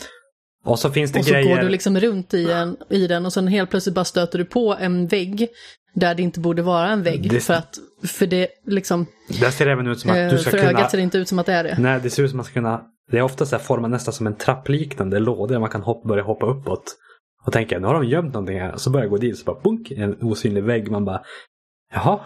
Och 0.65 0.79
så 0.79 0.91
finns 0.91 1.13
det 1.13 1.19
och 1.19 1.25
så 1.25 1.33
grejer. 1.33 1.57
går 1.57 1.63
du 1.63 1.69
liksom 1.69 2.01
runt 2.01 2.35
i, 2.35 2.51
en, 2.51 2.77
i 2.91 3.07
den 3.07 3.27
och 3.27 3.33
sen 3.33 3.47
helt 3.49 3.71
plötsligt 3.71 3.95
bara 3.95 4.05
stöter 4.05 4.39
du 4.39 4.45
på 4.45 4.77
en 4.81 5.07
vägg 5.07 5.49
där 5.95 6.15
det 6.15 6.23
inte 6.23 6.41
borde 6.41 6.63
vara 6.63 6.89
en 6.91 7.03
vägg. 7.03 7.31
Det- 7.31 7.41
För 7.41 7.55
att, 7.55 7.79
för 8.07 8.27
det 8.27 8.49
liksom, 8.67 9.07
Det 9.41 9.53
ser 9.53 9.67
även 9.67 9.87
ut 9.87 10.01
som 10.01 10.11
att 10.11 10.17
eh, 10.17 10.29
du 10.29 10.39
ska 10.39 10.51
för 10.51 10.59
kunna... 10.59 10.71
ögat 10.71 10.91
ser 10.91 10.99
det 10.99 11.03
inte 11.03 11.19
ut 11.19 11.29
som 11.29 11.39
att 11.39 11.47
det 11.47 11.53
är 11.53 11.65
det. 11.65 11.77
Nej, 11.79 12.01
det 12.03 12.11
ser 12.11 12.23
ut 12.23 12.31
som 12.31 12.37
att 12.37 12.39
man 12.39 12.45
ska 12.45 12.55
kunna... 12.55 12.83
Det 13.11 13.19
är 13.19 13.23
ofta 13.23 13.47
så 13.47 13.57
här 13.57 13.63
format 13.63 13.91
nästan 13.91 14.15
som 14.15 14.27
en 14.27 14.37
trappliknande 14.37 15.19
låda 15.19 15.53
där 15.53 15.61
man 15.61 15.71
kan 15.71 15.83
hoppa, 15.83 16.09
börja 16.09 16.23
hoppa 16.23 16.47
uppåt. 16.47 16.97
Och 17.47 17.53
tänka, 17.53 17.79
nu 17.79 17.87
har 17.87 17.95
de 17.95 18.05
gömt 18.05 18.35
någonting 18.35 18.61
här. 18.61 18.77
Så 18.77 18.91
börjar 18.91 19.05
jag 19.05 19.11
gå 19.11 19.17
dit 19.17 19.39
så 19.39 19.45
bara 19.45 19.61
bunk, 19.61 19.91
en 19.91 20.23
osynlig 20.23 20.65
vägg. 20.65 20.91
Man 20.91 21.05
bara, 21.05 21.23
jaha. 21.95 22.21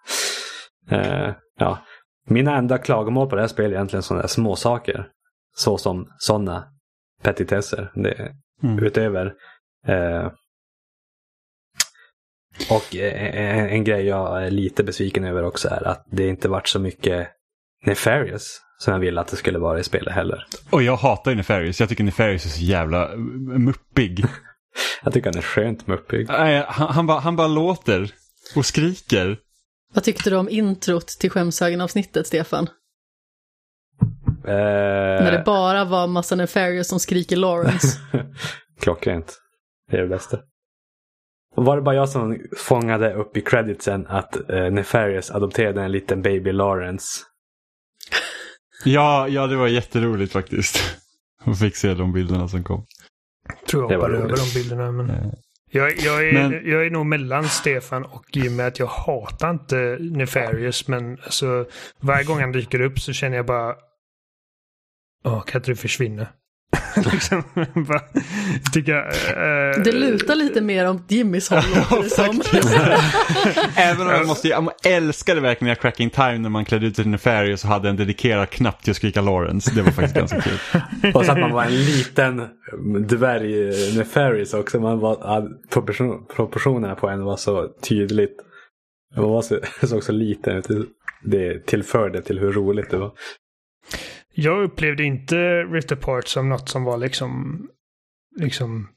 eh, 0.90 1.32
ja. 1.58 1.78
Mina 2.28 2.56
enda 2.56 2.78
klagomål 2.78 3.28
på 3.28 3.36
det 3.36 3.42
här 3.42 3.48
spelet 3.48 3.70
är 3.70 3.74
egentligen 3.74 4.02
sådana 4.02 4.22
där 4.22 4.28
små 4.28 4.56
saker. 4.56 5.08
Så 5.56 5.78
som 5.78 6.08
sådana 6.18 6.64
petitesser. 7.22 7.90
Det 7.94 8.32
Mm. 8.62 8.84
utöver. 8.84 9.34
Eh, 9.86 10.30
och 12.70 12.96
eh, 12.96 13.58
en, 13.58 13.68
en 13.68 13.84
grej 13.84 14.06
jag 14.06 14.42
är 14.46 14.50
lite 14.50 14.84
besviken 14.84 15.24
över 15.24 15.44
också 15.44 15.68
är 15.68 15.88
att 15.88 16.06
det 16.10 16.28
inte 16.28 16.48
varit 16.48 16.68
så 16.68 16.78
mycket 16.78 17.28
Nefarious 17.86 18.60
som 18.78 18.92
jag 18.92 19.00
ville 19.00 19.20
att 19.20 19.28
det 19.28 19.36
skulle 19.36 19.58
vara 19.58 19.80
i 19.80 19.84
spelet 19.84 20.14
heller. 20.14 20.46
Och 20.70 20.82
jag 20.82 20.96
hatar 20.96 21.30
ju 21.30 21.36
Nefarious. 21.36 21.80
Jag 21.80 21.88
tycker 21.88 22.04
Nefarious 22.04 22.44
är 22.44 22.48
så 22.48 22.62
jävla 22.62 23.12
eh, 23.12 23.18
muppig. 23.18 24.24
Jag 25.02 25.12
tycker 25.12 25.30
han 25.30 25.38
är 25.38 25.42
skönt 25.42 25.86
muppig. 25.86 26.28
Nej, 26.28 26.64
han, 26.68 26.88
han, 26.94 27.06
bara, 27.06 27.20
han 27.20 27.36
bara 27.36 27.46
låter 27.46 28.10
och 28.56 28.66
skriker. 28.66 29.38
Vad 29.94 30.04
tyckte 30.04 30.30
du 30.30 30.36
om 30.36 30.48
introt 30.48 31.06
till 31.06 31.30
Skämshögen-avsnittet, 31.30 32.26
Stefan? 32.26 32.68
När 34.44 35.30
det 35.30 35.38
Eh, 35.38 35.44
bara 35.44 35.84
var 35.84 36.06
massa 36.06 36.36
Nefarious 36.36 36.88
som 36.88 37.00
skriker 37.00 37.36
Lawrence. 37.36 37.98
klockrent. 38.80 39.38
Det 39.90 39.96
är 39.96 40.02
det 40.02 40.08
bästa. 40.08 40.38
Var 41.64 41.76
det 41.76 41.82
bara 41.82 41.94
jag 41.94 42.08
som 42.08 42.38
fångade 42.56 43.14
upp 43.14 43.36
i 43.36 43.40
creditsen 43.40 44.06
att 44.06 44.50
eh, 44.50 44.70
Nefarious 44.70 45.30
adopterade 45.30 45.82
en 45.82 45.92
liten 45.92 46.22
baby 46.22 46.52
Lawrence? 46.52 47.20
Ja, 48.84 49.28
ja, 49.28 49.46
det 49.46 49.56
var 49.56 49.68
jätteroligt 49.68 50.32
faktiskt. 50.32 50.80
Och 51.44 51.58
fick 51.58 51.76
se 51.76 51.94
de 51.94 52.12
bilderna 52.12 52.48
som 52.48 52.64
kom. 52.64 52.86
Tror 53.70 53.82
jag 53.82 53.90
Det 53.90 53.96
var 53.96 54.10
hoppade 54.10 54.24
över 54.24 54.36
de 54.36 54.60
bilderna. 54.60 54.92
Men... 54.92 55.10
Eh. 55.10 55.32
Jag, 55.70 55.98
jag, 55.98 56.28
är, 56.28 56.32
Men- 56.32 56.70
jag 56.70 56.86
är 56.86 56.90
nog 56.90 57.06
mellan 57.06 57.44
Stefan 57.44 58.04
och 58.04 58.24
Jimmy 58.32 58.62
att 58.62 58.78
jag 58.78 58.86
hatar 58.86 59.50
inte 59.50 59.98
Nefarious. 60.00 60.88
Men 60.88 61.12
alltså, 61.12 61.66
varje 62.00 62.24
gång 62.24 62.40
han 62.40 62.52
dyker 62.52 62.80
upp 62.80 63.00
så 63.00 63.12
känner 63.12 63.36
jag 63.36 63.46
bara... 63.46 63.74
Åh, 65.24 65.42
kan 65.44 65.58
inte 65.58 65.70
du 65.70 65.76
försvinna? 65.76 66.26
liksom, 67.12 67.42
bara, 67.74 68.02
tycker 68.72 68.92
jag, 68.92 69.06
eh, 69.06 69.82
Det 69.82 69.92
lutar 69.92 70.34
lite 70.34 70.60
mer 70.60 70.88
om 70.88 71.04
Jimmys 71.08 71.50
håll, 71.50 71.62
låter 71.90 72.02
det 72.02 72.10
som. 72.10 72.42
Även 73.76 74.06
om 74.06 74.12
jag 74.12 74.26
måste, 74.26 74.48
jag 74.48 74.70
älskade 74.84 75.40
verkligen 75.40 75.72
i 75.72 75.76
Cracking 75.76 76.10
Time 76.10 76.38
när 76.38 76.48
man 76.48 76.64
klädde 76.64 76.86
ut 76.86 76.94
till 76.94 77.08
Nefarious 77.08 77.64
och 77.64 77.70
hade 77.70 77.88
en 77.88 77.96
dedikerad 77.96 78.50
knapp 78.50 78.82
till 78.82 78.90
att 78.90 78.96
skrika 78.96 79.20
Lawrence. 79.20 79.70
Det 79.74 79.82
var 79.82 79.90
faktiskt 79.90 80.14
ganska 80.14 80.40
kul. 80.40 80.58
Och 81.14 81.24
så 81.24 81.32
att 81.32 81.38
man 81.38 81.52
var 81.52 81.64
en 81.64 81.84
liten 81.84 82.48
dvärg 83.06 83.96
Nefarious 83.96 84.54
också. 84.54 84.80
Man 84.80 84.98
var, 84.98 85.18
ja, 85.20 85.48
proportion, 85.70 86.26
proportionerna 86.36 86.94
på 86.94 87.08
en 87.08 87.24
var 87.24 87.36
så 87.36 87.68
tydligt. 87.88 88.36
Man 89.16 89.30
var 89.30 89.42
så, 89.42 89.58
såg 89.82 90.04
så 90.04 90.12
liten 90.12 90.56
ut. 90.56 90.66
Det 91.24 91.66
tillförde 91.66 92.22
till 92.22 92.38
hur 92.38 92.52
roligt 92.52 92.90
det 92.90 92.96
var. 92.96 93.12
Jag 94.40 94.62
upplevde 94.62 95.04
inte 95.04 95.36
Rift 95.62 95.92
Apart 95.92 96.28
som 96.28 96.48
något 96.48 96.68
som 96.68 96.84
var 96.84 96.98
liksom, 96.98 97.60
liksom 98.40 98.88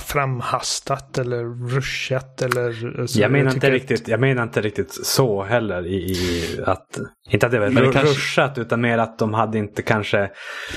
framhastat 0.00 1.18
eller 1.18 1.68
rushat 1.68 2.42
eller... 2.42 3.00
alltså, 3.00 3.20
jag 3.20 3.32
menar 3.32 3.44
inte 3.50 3.54
tycker 3.60 3.70
riktigt, 3.70 4.08
jag 4.08 4.20
menar 4.20 4.42
inte 4.42 4.60
riktigt 4.60 5.06
så 5.06 5.42
heller 5.42 5.86
i, 5.86 5.94
i 5.96 6.44
att, 6.66 6.98
inte 7.30 7.46
att 7.46 7.52
det 7.52 7.58
var 7.58 7.66
Men 7.66 7.74
det 7.82 7.88
ru- 7.88 7.92
kanske- 7.92 8.10
ruschat 8.14 8.58
utan 8.58 8.80
mer 8.80 8.98
att 8.98 9.18
de 9.18 9.34
hade 9.34 9.58
inte 9.58 9.82
kanske, 9.82 10.30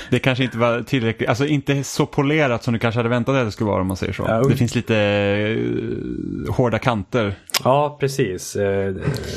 Det 0.10 0.20
kanske 0.20 0.44
inte 0.44 0.58
var 0.58 0.82
tillräckligt, 0.82 1.30
alltså 1.30 1.46
inte 1.46 1.84
så 1.84 2.06
polerat 2.06 2.64
som 2.64 2.74
du 2.74 2.80
kanske 2.80 3.00
hade 3.00 3.10
väntat 3.10 3.36
dig 3.36 3.42
att 3.42 3.48
det 3.48 3.52
skulle 3.52 3.70
vara 3.70 3.82
om 3.82 3.88
man 3.88 3.98
säger 3.98 4.14
så. 4.14 4.26
Ja, 4.28 4.42
det 4.42 4.56
finns 4.56 4.76
lite 4.76 4.98
eh, 4.98 6.54
hårda 6.54 6.80
kanter. 6.80 7.34
ja 7.64 7.98
precis, 8.00 8.56
eh, 8.56 8.96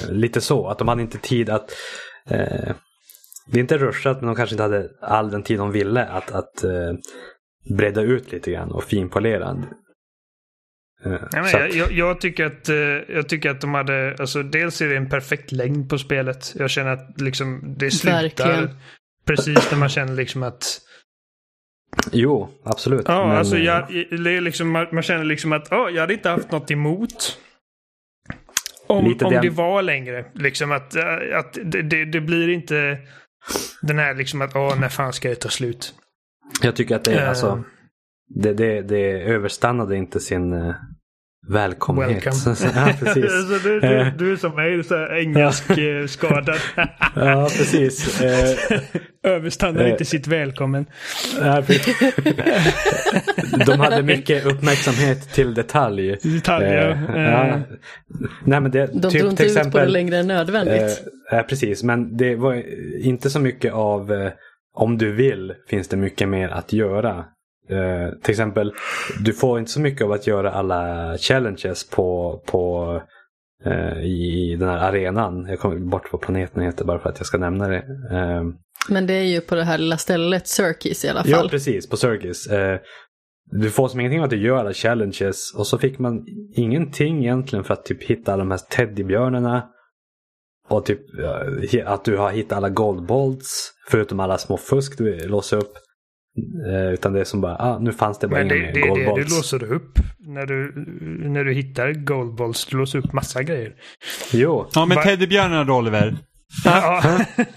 lite 0.08 0.40
så, 0.40 0.68
att 0.68 0.78
de 0.78 0.88
hade 0.88 1.02
inte 1.02 1.18
tid 1.18 1.50
att 1.50 1.70
eh, 2.30 2.74
det 3.46 3.58
är 3.58 3.60
inte 3.60 3.78
ruschat 3.78 4.16
men 4.20 4.26
de 4.26 4.36
kanske 4.36 4.54
inte 4.54 4.62
hade 4.62 4.90
all 5.00 5.30
den 5.30 5.42
tid 5.42 5.58
de 5.58 5.72
ville 5.72 6.04
att, 6.06 6.30
att 6.32 6.64
eh, 6.64 6.92
bredda 7.76 8.02
ut 8.02 8.32
lite 8.32 8.50
grann 8.50 8.72
och 8.72 8.84
finpolera. 8.84 9.50
Eh, 11.04 11.10
Nej, 11.32 11.52
jag, 11.52 11.62
att- 11.62 11.74
jag, 11.74 11.92
jag, 11.92 12.20
tycker 12.20 12.44
att, 12.46 12.68
eh, 12.68 12.76
jag 13.14 13.28
tycker 13.28 13.50
att 13.50 13.60
de 13.60 13.74
hade, 13.74 14.16
alltså 14.18 14.42
dels 14.42 14.80
är 14.80 14.88
det 14.88 14.96
en 14.96 15.08
perfekt 15.08 15.52
längd 15.52 15.90
på 15.90 15.98
spelet. 15.98 16.52
Jag 16.56 16.70
känner 16.70 16.90
att 16.90 17.20
liksom 17.20 17.74
det 17.78 17.90
slutar 17.90 18.22
Verkligen. 18.22 18.70
precis 19.26 19.70
när 19.70 19.78
man 19.78 19.88
känner 19.88 20.14
liksom 20.14 20.42
att 20.42 20.80
Jo, 22.12 22.48
absolut. 22.64 23.04
Ja, 23.08 23.26
men, 23.26 23.36
alltså 23.36 23.56
jag, 23.58 23.88
det 24.24 24.30
är 24.30 24.40
liksom, 24.40 24.70
man, 24.70 24.86
man 24.92 25.02
känner 25.02 25.24
liksom 25.24 25.52
att 25.52 25.68
ja, 25.70 25.90
jag 25.90 26.00
hade 26.00 26.12
inte 26.14 26.28
haft 26.28 26.50
något 26.52 26.70
emot. 26.70 27.38
Om, 28.86 29.18
om 29.24 29.32
det 29.42 29.50
var 29.50 29.82
längre. 29.82 30.24
Liksom 30.34 30.72
att, 30.72 30.96
att 31.34 31.58
det, 31.64 31.82
det, 31.82 32.04
det 32.04 32.20
blir 32.20 32.48
inte 32.48 32.98
den 33.82 33.98
här 33.98 34.14
liksom 34.14 34.42
att 34.42 34.56
åh, 34.56 34.80
när 34.80 34.88
fan 34.88 35.12
ska 35.12 35.28
det 35.28 35.34
ta 35.34 35.48
slut? 35.48 35.94
Jag 36.62 36.76
tycker 36.76 36.96
att 36.96 37.04
det, 37.04 37.12
är 37.12 37.22
Eh. 37.22 37.28
alltså, 37.28 37.64
det, 38.28 38.52
det, 38.52 38.82
det 38.82 39.22
överstannade 39.22 39.96
inte 39.96 40.20
sin 40.20 40.74
Welcome. 41.48 42.02
ja, 42.02 42.08
precis. 43.00 43.30
så 43.48 43.58
du, 43.68 43.80
du, 43.80 44.12
du 44.18 44.32
är 44.32 44.36
som 44.36 44.54
mig, 44.54 44.84
så 44.84 45.06
engelsk 45.06 45.70
eh, 45.70 46.06
skadad. 46.06 46.58
ja, 47.14 47.48
precis. 47.58 48.20
Eh, 48.20 48.80
Överstannar 49.22 49.84
Eh. 49.84 49.90
inte 49.90 50.04
sitt 50.04 50.26
välkommen. 50.26 50.86
ja. 51.40 51.62
De 53.66 53.80
hade 53.80 54.02
mycket 54.02 54.46
uppmärksamhet 54.46 55.32
till 55.32 55.54
detalj. 55.54 56.16
Detaljer. 56.22 56.90
Eh, 56.90 57.14
eh, 57.14 57.22
ja. 57.48 57.60
Nej, 58.44 58.60
men 58.60 58.70
det, 58.70 58.86
De 58.86 59.10
typ 59.10 59.12
inte 59.12 59.12
till 59.12 59.26
ut 59.26 59.36
på 59.36 59.42
det 59.42 59.46
exempel, 59.60 59.92
längre 59.92 60.16
än 60.16 60.26
nödvändigt. 60.26 61.02
Eh, 61.32 61.38
eh, 61.38 61.46
precis, 61.46 61.82
men 61.82 62.16
det 62.16 62.34
var 62.36 62.62
inte 63.00 63.30
så 63.30 63.40
mycket 63.40 63.72
av 63.72 64.12
eh, 64.12 64.30
om 64.74 64.98
du 64.98 65.12
vill 65.12 65.52
finns 65.68 65.88
det 65.88 65.96
mycket 65.96 66.28
mer 66.28 66.48
att 66.48 66.72
göra. 66.72 67.24
Eh, 67.68 68.18
till 68.22 68.30
exempel, 68.30 68.72
du 69.24 69.32
får 69.32 69.58
inte 69.58 69.70
så 69.70 69.80
mycket 69.80 70.04
av 70.04 70.12
att 70.12 70.26
göra 70.26 70.50
alla 70.52 71.14
challenges 71.18 71.90
på, 71.90 72.40
på 72.46 73.02
eh, 73.64 73.98
i, 74.04 74.50
i 74.52 74.56
den 74.56 74.68
här 74.68 74.78
arenan. 74.78 75.46
Jag 75.48 75.58
kommer 75.58 75.76
bort 75.76 76.12
vad 76.12 76.20
planeten 76.20 76.62
heter 76.62 76.84
bara 76.84 76.98
för 76.98 77.08
att 77.08 77.18
jag 77.18 77.26
ska 77.26 77.38
nämna 77.38 77.68
det. 77.68 77.84
Eh, 78.12 78.42
Men 78.88 79.06
det 79.06 79.14
är 79.14 79.24
ju 79.24 79.40
på 79.40 79.54
det 79.54 79.64
här 79.64 79.78
lilla 79.78 79.96
stället, 79.96 80.46
Circus 80.46 81.04
i 81.04 81.08
alla 81.08 81.22
ja, 81.26 81.36
fall. 81.36 81.48
precis, 81.48 81.88
på 81.88 81.96
Circus. 81.96 82.46
Eh, 82.46 82.78
du 83.50 83.70
får 83.70 83.88
som 83.88 84.00
ingenting 84.00 84.20
av 84.20 84.24
att 84.24 84.30
du 84.30 84.42
gör 84.42 84.56
alla 84.56 84.72
challenges 84.72 85.54
och 85.54 85.66
så 85.66 85.78
fick 85.78 85.98
man 85.98 86.24
ingenting 86.54 87.18
egentligen 87.24 87.64
för 87.64 87.74
att 87.74 87.84
typ 87.84 88.02
hitta 88.02 88.32
alla 88.32 88.44
de 88.44 88.50
här 88.50 88.58
teddybjörnarna. 88.58 89.68
Och 90.68 90.86
typ 90.86 91.00
ja, 91.18 91.84
att 91.86 92.04
du 92.04 92.16
har 92.16 92.30
hittat 92.30 92.56
alla 92.56 92.68
goldbolts 92.68 93.72
förutom 93.90 94.20
alla 94.20 94.38
små 94.38 94.56
fusk 94.56 94.98
du 94.98 95.28
låser 95.28 95.56
upp. 95.56 95.72
Eh, 96.66 96.92
utan 96.92 97.12
det 97.12 97.20
är 97.20 97.24
som 97.24 97.40
bara, 97.40 97.56
ah, 97.56 97.78
nu 97.78 97.92
fanns 97.92 98.18
det 98.18 98.28
bara 98.28 98.44
Men 98.44 98.56
inga 98.56 98.72
det, 98.72 98.80
mer 98.80 98.94
det 98.94 99.04
är 99.04 99.16
det 99.16 99.24
du 99.24 99.36
låser 99.36 99.72
upp 99.72 99.98
när 100.18 100.46
du, 100.46 100.72
när 101.28 101.44
du 101.44 101.54
hittar 101.54 101.92
goldballs. 101.92 102.66
Du 102.66 102.76
låser 102.76 102.98
upp 102.98 103.12
massa 103.12 103.42
grejer. 103.42 103.72
Jo, 104.32 104.70
Ja 104.74 104.86
men 104.86 105.02
teddybjörnarna 105.02 105.64
då 105.64 105.74
Oliver. 105.74 106.16
Ja. 106.64 107.02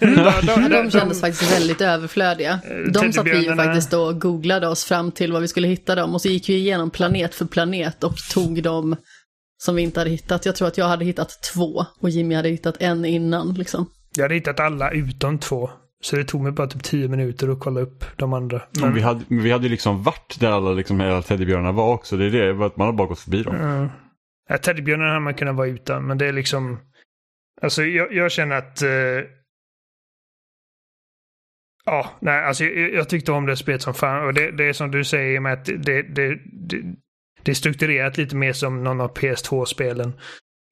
De 0.70 0.90
kändes 0.90 1.20
faktiskt 1.20 1.52
väldigt 1.52 1.80
överflödiga. 1.80 2.60
De 2.92 3.12
satt 3.12 3.26
vi 3.26 3.44
ju 3.44 3.56
faktiskt 3.56 3.92
och 3.92 4.20
googlade 4.20 4.68
oss 4.68 4.84
fram 4.84 5.12
till 5.12 5.32
vad 5.32 5.42
vi 5.42 5.48
skulle 5.48 5.68
hitta 5.68 5.94
dem. 5.94 6.14
Och 6.14 6.20
så 6.20 6.28
gick 6.28 6.48
vi 6.48 6.54
igenom 6.54 6.90
planet 6.90 7.34
för 7.34 7.44
planet 7.44 8.04
och 8.04 8.16
tog 8.16 8.62
dem 8.62 8.96
som 9.58 9.74
vi 9.74 9.82
inte 9.82 10.00
hade 10.00 10.10
hittat. 10.10 10.46
Jag 10.46 10.56
tror 10.56 10.68
att 10.68 10.78
jag 10.78 10.88
hade 10.88 11.04
hittat 11.04 11.42
två 11.54 11.84
och 12.00 12.10
Jimmy 12.10 12.34
hade 12.34 12.48
hittat 12.48 12.76
en 12.80 13.04
innan. 13.04 13.54
Liksom. 13.54 13.90
Jag 14.16 14.24
hade 14.24 14.34
hittat 14.34 14.60
alla 14.60 14.90
utom 14.90 15.38
två. 15.38 15.70
Så 16.04 16.16
det 16.16 16.24
tog 16.24 16.42
mig 16.42 16.52
bara 16.52 16.66
typ 16.66 16.82
tio 16.82 17.08
minuter 17.08 17.48
att 17.48 17.60
kolla 17.60 17.80
upp 17.80 18.04
de 18.16 18.32
andra. 18.32 18.62
Men 18.80 18.94
vi 18.94 19.00
hade, 19.00 19.24
men 19.28 19.42
vi 19.42 19.50
hade 19.50 19.64
ju 19.64 19.70
liksom 19.70 20.02
varit 20.02 20.40
där 20.40 20.50
alla 20.50 20.72
liksom, 20.72 21.00
hela 21.00 21.22
teddybjörnarna 21.22 21.72
var 21.72 21.94
också. 21.94 22.16
Det 22.16 22.24
är 22.24 22.30
det, 22.30 22.66
att 22.66 22.76
man 22.76 22.86
har 22.86 22.92
bara 22.92 23.08
gått 23.08 23.20
förbi 23.20 23.42
dem. 23.42 23.54
Mm. 23.56 23.88
Ja, 24.48 24.58
teddybjörnen 24.58 25.08
hade 25.08 25.20
man 25.20 25.34
kunnat 25.34 25.56
vara 25.56 25.66
utan, 25.68 26.06
men 26.06 26.18
det 26.18 26.26
är 26.26 26.32
liksom... 26.32 26.78
Alltså 27.62 27.84
jag, 27.84 28.12
jag 28.12 28.32
känner 28.32 28.56
att... 28.56 28.82
Eh... 28.82 28.90
Ja, 31.84 32.10
nej, 32.20 32.44
alltså 32.44 32.64
jag, 32.64 32.92
jag 32.94 33.08
tyckte 33.08 33.32
om 33.32 33.46
det 33.46 33.56
spelet 33.56 33.82
som 33.82 33.94
fan. 33.94 34.26
Och 34.26 34.34
det, 34.34 34.50
det 34.50 34.64
är 34.64 34.72
som 34.72 34.90
du 34.90 35.04
säger 35.04 35.40
med 35.40 35.52
att 35.52 35.64
det, 35.64 35.76
det, 35.76 36.02
det, 36.02 36.82
det, 37.42 37.50
är 37.50 37.54
strukturerat 37.54 38.16
lite 38.18 38.36
mer 38.36 38.52
som 38.52 38.84
någon 38.84 39.00
av 39.00 39.16
PS2-spelen. 39.16 40.12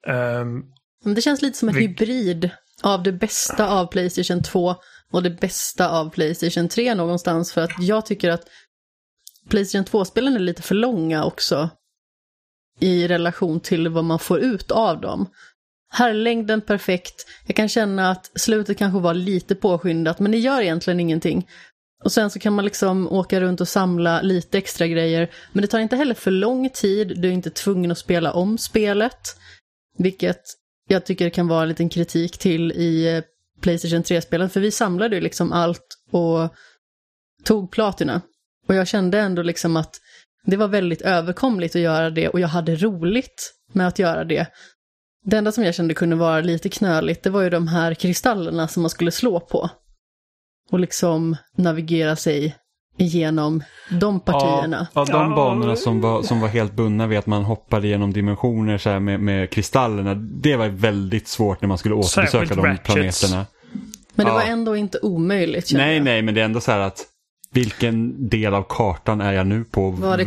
Ehm, 0.07 0.65
Men 1.05 1.15
det 1.15 1.21
känns 1.21 1.43
lite 1.43 1.59
som 1.59 1.69
en 1.69 1.75
Vi- 1.75 1.81
hybrid 1.81 2.51
av 2.83 3.03
det 3.03 3.13
bästa 3.13 3.69
av 3.69 3.87
Playstation 3.87 4.43
2 4.43 4.75
och 5.13 5.23
det 5.23 5.31
bästa 5.31 5.89
av 5.89 6.11
Playstation 6.11 6.69
3 6.69 6.95
någonstans. 6.95 7.53
För 7.53 7.61
att 7.61 7.83
jag 7.83 8.07
tycker 8.07 8.31
att 8.31 8.49
Playstation 9.49 9.85
2-spelen 9.85 10.35
är 10.35 10.39
lite 10.39 10.63
för 10.63 10.75
långa 10.75 11.25
också 11.25 11.71
i 12.81 13.09
relation 13.09 13.61
till 13.61 13.89
vad 13.89 14.05
man 14.05 14.19
får 14.19 14.39
ut 14.41 14.71
av 14.71 15.01
dem. 15.01 15.29
Här 15.89 16.11
är 16.11 16.15
längden 16.15 16.61
perfekt. 16.61 17.27
Jag 17.47 17.57
kan 17.57 17.69
känna 17.69 18.11
att 18.11 18.41
slutet 18.41 18.79
kanske 18.79 19.01
var 19.01 19.15
lite 19.15 19.55
påskyndat, 19.55 20.19
men 20.19 20.31
det 20.31 20.39
gör 20.39 20.61
egentligen 20.61 21.01
ingenting. 21.01 21.49
Och 22.05 22.13
sen 22.13 22.31
så 22.31 22.39
kan 22.39 22.53
man 22.53 22.65
liksom 22.65 23.13
åka 23.13 23.41
runt 23.41 23.61
och 23.61 23.69
samla 23.69 24.23
lite 24.23 24.59
extra 24.59 24.87
grejer. 24.87 25.31
Men 25.53 25.63
det 25.63 25.69
tar 25.69 25.79
inte 25.79 25.97
heller 25.97 26.15
för 26.15 26.31
lång 26.31 26.71
tid. 26.71 27.21
Du 27.21 27.29
är 27.29 27.33
inte 27.33 27.51
tvungen 27.51 27.91
att 27.91 27.99
spela 27.99 28.33
om 28.33 28.59
spelet. 28.59 29.37
Vilket 29.99 30.43
jag 30.89 31.07
tycker 31.07 31.31
kan 31.31 31.49
vara 31.49 31.63
en 31.63 31.69
liten 31.69 31.89
kritik 31.89 32.39
till 32.39 32.73
i 32.73 33.17
eh, 33.17 33.23
Playstation 33.61 34.03
3-spelen. 34.03 34.51
För 34.51 34.61
vi 34.61 34.71
samlade 34.71 35.17
ju 35.17 35.21
liksom 35.21 35.53
allt 35.53 35.87
och 36.11 36.55
tog 37.45 37.71
platina. 37.71 38.21
Och 38.69 38.75
jag 38.75 38.89
kände 38.89 39.19
ändå 39.19 39.43
liksom 39.43 39.77
att 39.77 40.01
det 40.45 40.57
var 40.57 40.69
väldigt 40.69 41.03
överkomligt 41.03 41.77
att 41.77 41.83
göra 41.83 42.11
det 42.11 42.29
och 42.29 42.41
jag 42.41 42.49
hade 42.49 42.77
roligt 42.77 43.53
med 43.73 43.89
att 43.89 43.99
göra 43.99 44.25
det. 44.25 44.47
Det 45.25 45.37
enda 45.37 45.53
som 45.53 45.65
jag 45.65 45.75
kände 45.75 45.95
kunde 45.95 46.17
vara 46.17 46.41
lite 46.41 46.69
knöligt, 46.69 47.23
det 47.23 47.31
var 47.31 47.43
ju 47.43 47.51
de 47.51 47.69
här 47.69 47.95
kristallerna 47.95 48.69
som 48.69 48.83
man 48.83 48.91
skulle 48.91 49.11
slå 49.11 49.41
på. 49.41 49.71
Och 50.71 50.81
liksom 50.81 51.37
navigera 51.57 52.17
sig 52.17 52.57
igenom 52.97 53.63
de 53.91 54.21
partierna. 54.21 54.87
Ja, 54.95 55.05
ja, 55.09 55.19
de 55.19 55.35
banorna 55.35 55.77
som 55.77 56.01
var, 56.01 56.23
som 56.23 56.41
var 56.41 56.49
helt 56.49 56.73
bundna 56.73 57.07
vid 57.07 57.19
att 57.19 57.27
man 57.27 57.45
hoppade 57.45 57.89
genom 57.89 58.13
dimensioner 58.13 58.79
så 58.79 58.91
här 58.91 59.01
med, 59.01 59.21
med 59.21 59.51
kristallerna. 59.51 60.15
Det 60.15 60.57
var 60.57 60.69
väldigt 60.69 61.29
svårt 61.29 61.61
när 61.63 61.69
man 61.69 61.79
skulle 61.79 61.95
återbesöka 61.95 62.27
Särskilt 62.31 62.55
de 62.55 62.67
Ratchets. 62.67 63.21
planeterna. 63.21 63.47
Men 64.15 64.27
det 64.27 64.33
Ja. 64.33 64.35
var 64.35 64.43
ändå 64.43 64.77
inte 64.77 64.99
omöjligt. 65.03 65.71
Nej, 65.75 65.95
jag. 65.97 66.05
nej, 66.05 66.23
men 66.23 66.35
det 66.35 66.41
är 66.41 66.45
ändå 66.45 66.61
så 66.61 66.73
här 66.73 66.81
att 66.81 67.05
vilken 67.53 68.29
del 68.29 68.55
av 68.55 68.65
kartan 68.69 69.21
är 69.21 69.33
jag 69.33 69.47
nu 69.47 69.65
på? 69.65 69.91
Var 69.91 70.17
det 70.17 70.25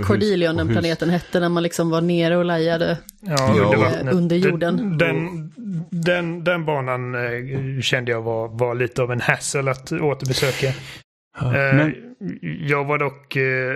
och 0.50 0.56
den 0.56 0.68
planeten 0.68 1.10
hette 1.10 1.40
när 1.40 1.50
man 1.50 1.64
liksom 1.64 1.90
var 1.90 2.02
nere 2.02 2.38
och 2.38 2.46
lajade? 2.46 2.98
Ja, 3.22 3.54
under 3.64 3.78
vattnet. 3.78 4.14
Under 4.14 4.36
jorden. 4.36 4.98
Den, 4.98 5.52
den, 5.90 6.44
den 6.44 6.66
banan 6.66 7.16
eh, 7.16 7.82
kände 7.82 8.12
jag 8.12 8.22
var, 8.22 8.48
var 8.48 8.76
lite 8.76 9.02
av 9.02 9.12
en 9.12 9.22
hassle 9.22 9.72
att 9.72 9.92
återbesöka. 9.92 10.68
Ja, 11.40 11.46
Eh, 11.46 11.76
Men, 11.76 11.94
Jag 12.68 12.86
var 12.86 12.98
dock... 12.98 13.36
eh, 13.36 13.76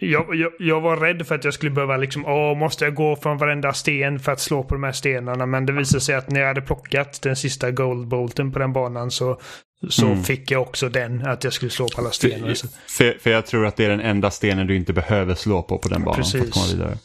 Jag, 0.00 0.34
jag, 0.34 0.52
jag 0.58 0.80
var 0.80 0.96
rädd 0.96 1.26
för 1.26 1.34
att 1.34 1.44
jag 1.44 1.54
skulle 1.54 1.70
behöva 1.70 1.96
liksom, 1.96 2.26
åh, 2.26 2.56
måste 2.58 2.84
jag 2.84 2.94
gå 2.94 3.16
från 3.16 3.38
varenda 3.38 3.72
sten 3.72 4.18
för 4.20 4.32
att 4.32 4.40
slå 4.40 4.62
på 4.64 4.74
de 4.74 4.82
här 4.82 4.92
stenarna? 4.92 5.46
Men 5.46 5.66
det 5.66 5.72
visade 5.72 6.00
sig 6.00 6.14
att 6.14 6.30
när 6.30 6.40
jag 6.40 6.48
hade 6.48 6.60
plockat 6.60 7.22
den 7.22 7.36
sista 7.36 7.70
goldbolten 7.70 8.52
på 8.52 8.58
den 8.58 8.72
banan 8.72 9.10
så, 9.10 9.40
så 9.88 10.06
Mm. 10.06 10.22
fick 10.24 10.50
jag 10.50 10.62
också 10.62 10.88
den, 10.88 11.26
att 11.26 11.44
jag 11.44 11.52
skulle 11.52 11.70
slå 11.70 11.88
på 11.88 12.00
alla 12.00 12.10
stenar. 12.10 12.54
För, 12.88 13.18
för 13.20 13.30
jag 13.30 13.46
tror 13.46 13.66
att 13.66 13.76
det 13.76 13.84
är 13.84 13.88
den 13.90 14.00
enda 14.00 14.30
stenen 14.30 14.66
du 14.66 14.76
inte 14.76 14.92
behöver 14.92 15.34
slå 15.34 15.62
på 15.62 15.78
på 15.78 15.88
den 15.88 16.02
banan 16.04 16.24
för 16.24 16.38
att 16.38 16.44
Precis. 16.44 16.54
komma 16.54 16.66
vidare. 16.66 16.98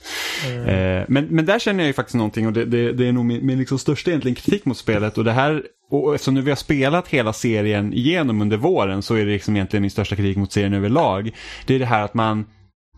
eh, 0.72 0.98
Eh, 1.00 1.06
men, 1.08 1.26
men 1.26 1.46
där 1.46 1.60
känner 1.60 1.84
jag 1.84 1.88
ju 1.88 1.94
faktiskt 1.94 2.16
någonting 2.16 2.48
och 2.48 2.54
det, 2.54 2.66
det, 2.66 2.92
det 2.94 3.08
är 3.08 3.12
nog 3.12 3.26
min, 3.26 3.46
min 3.46 3.60
liksom 3.60 3.80
största 3.80 4.10
egentligen 4.12 4.36
kritik 4.36 4.66
mot 4.66 4.78
spelet. 4.78 5.18
Och 5.18 5.24
det 5.24 5.32
här, 5.32 5.64
och 5.90 6.16
eftersom 6.16 6.34
nu 6.34 6.42
vi 6.42 6.52
har 6.52 6.56
spelat 6.56 7.08
hela 7.08 7.34
serien 7.34 7.94
igenom 7.94 8.42
under 8.42 8.58
våren 8.58 9.02
så 9.02 9.16
är 9.16 9.26
det 9.26 9.32
liksom 9.32 9.56
egentligen 9.56 9.82
min 9.82 9.92
största 9.92 10.16
kritik 10.16 10.38
mot 10.38 10.52
serien 10.52 10.74
överlag. 10.74 11.32
Det 11.66 11.76
är 11.76 11.80
det 11.80 11.86
här 11.86 12.02
att 12.02 12.14
man, 12.14 12.46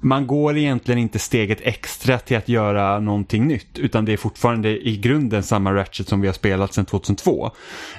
man 0.01 0.27
går 0.27 0.57
egentligen 0.57 0.99
inte 0.99 1.19
steget 1.19 1.61
extra 1.61 2.19
till 2.19 2.37
att 2.37 2.49
göra 2.49 2.99
någonting 2.99 3.47
nytt. 3.47 3.79
Utan 3.79 4.05
det 4.05 4.13
är 4.13 4.17
fortfarande 4.17 4.87
i 4.87 4.97
grunden 4.97 5.43
samma 5.43 5.73
Ratchet 5.73 6.07
som 6.07 6.21
vi 6.21 6.27
har 6.27 6.33
spelat 6.33 6.73
sedan 6.73 6.85
2002. 6.85 7.51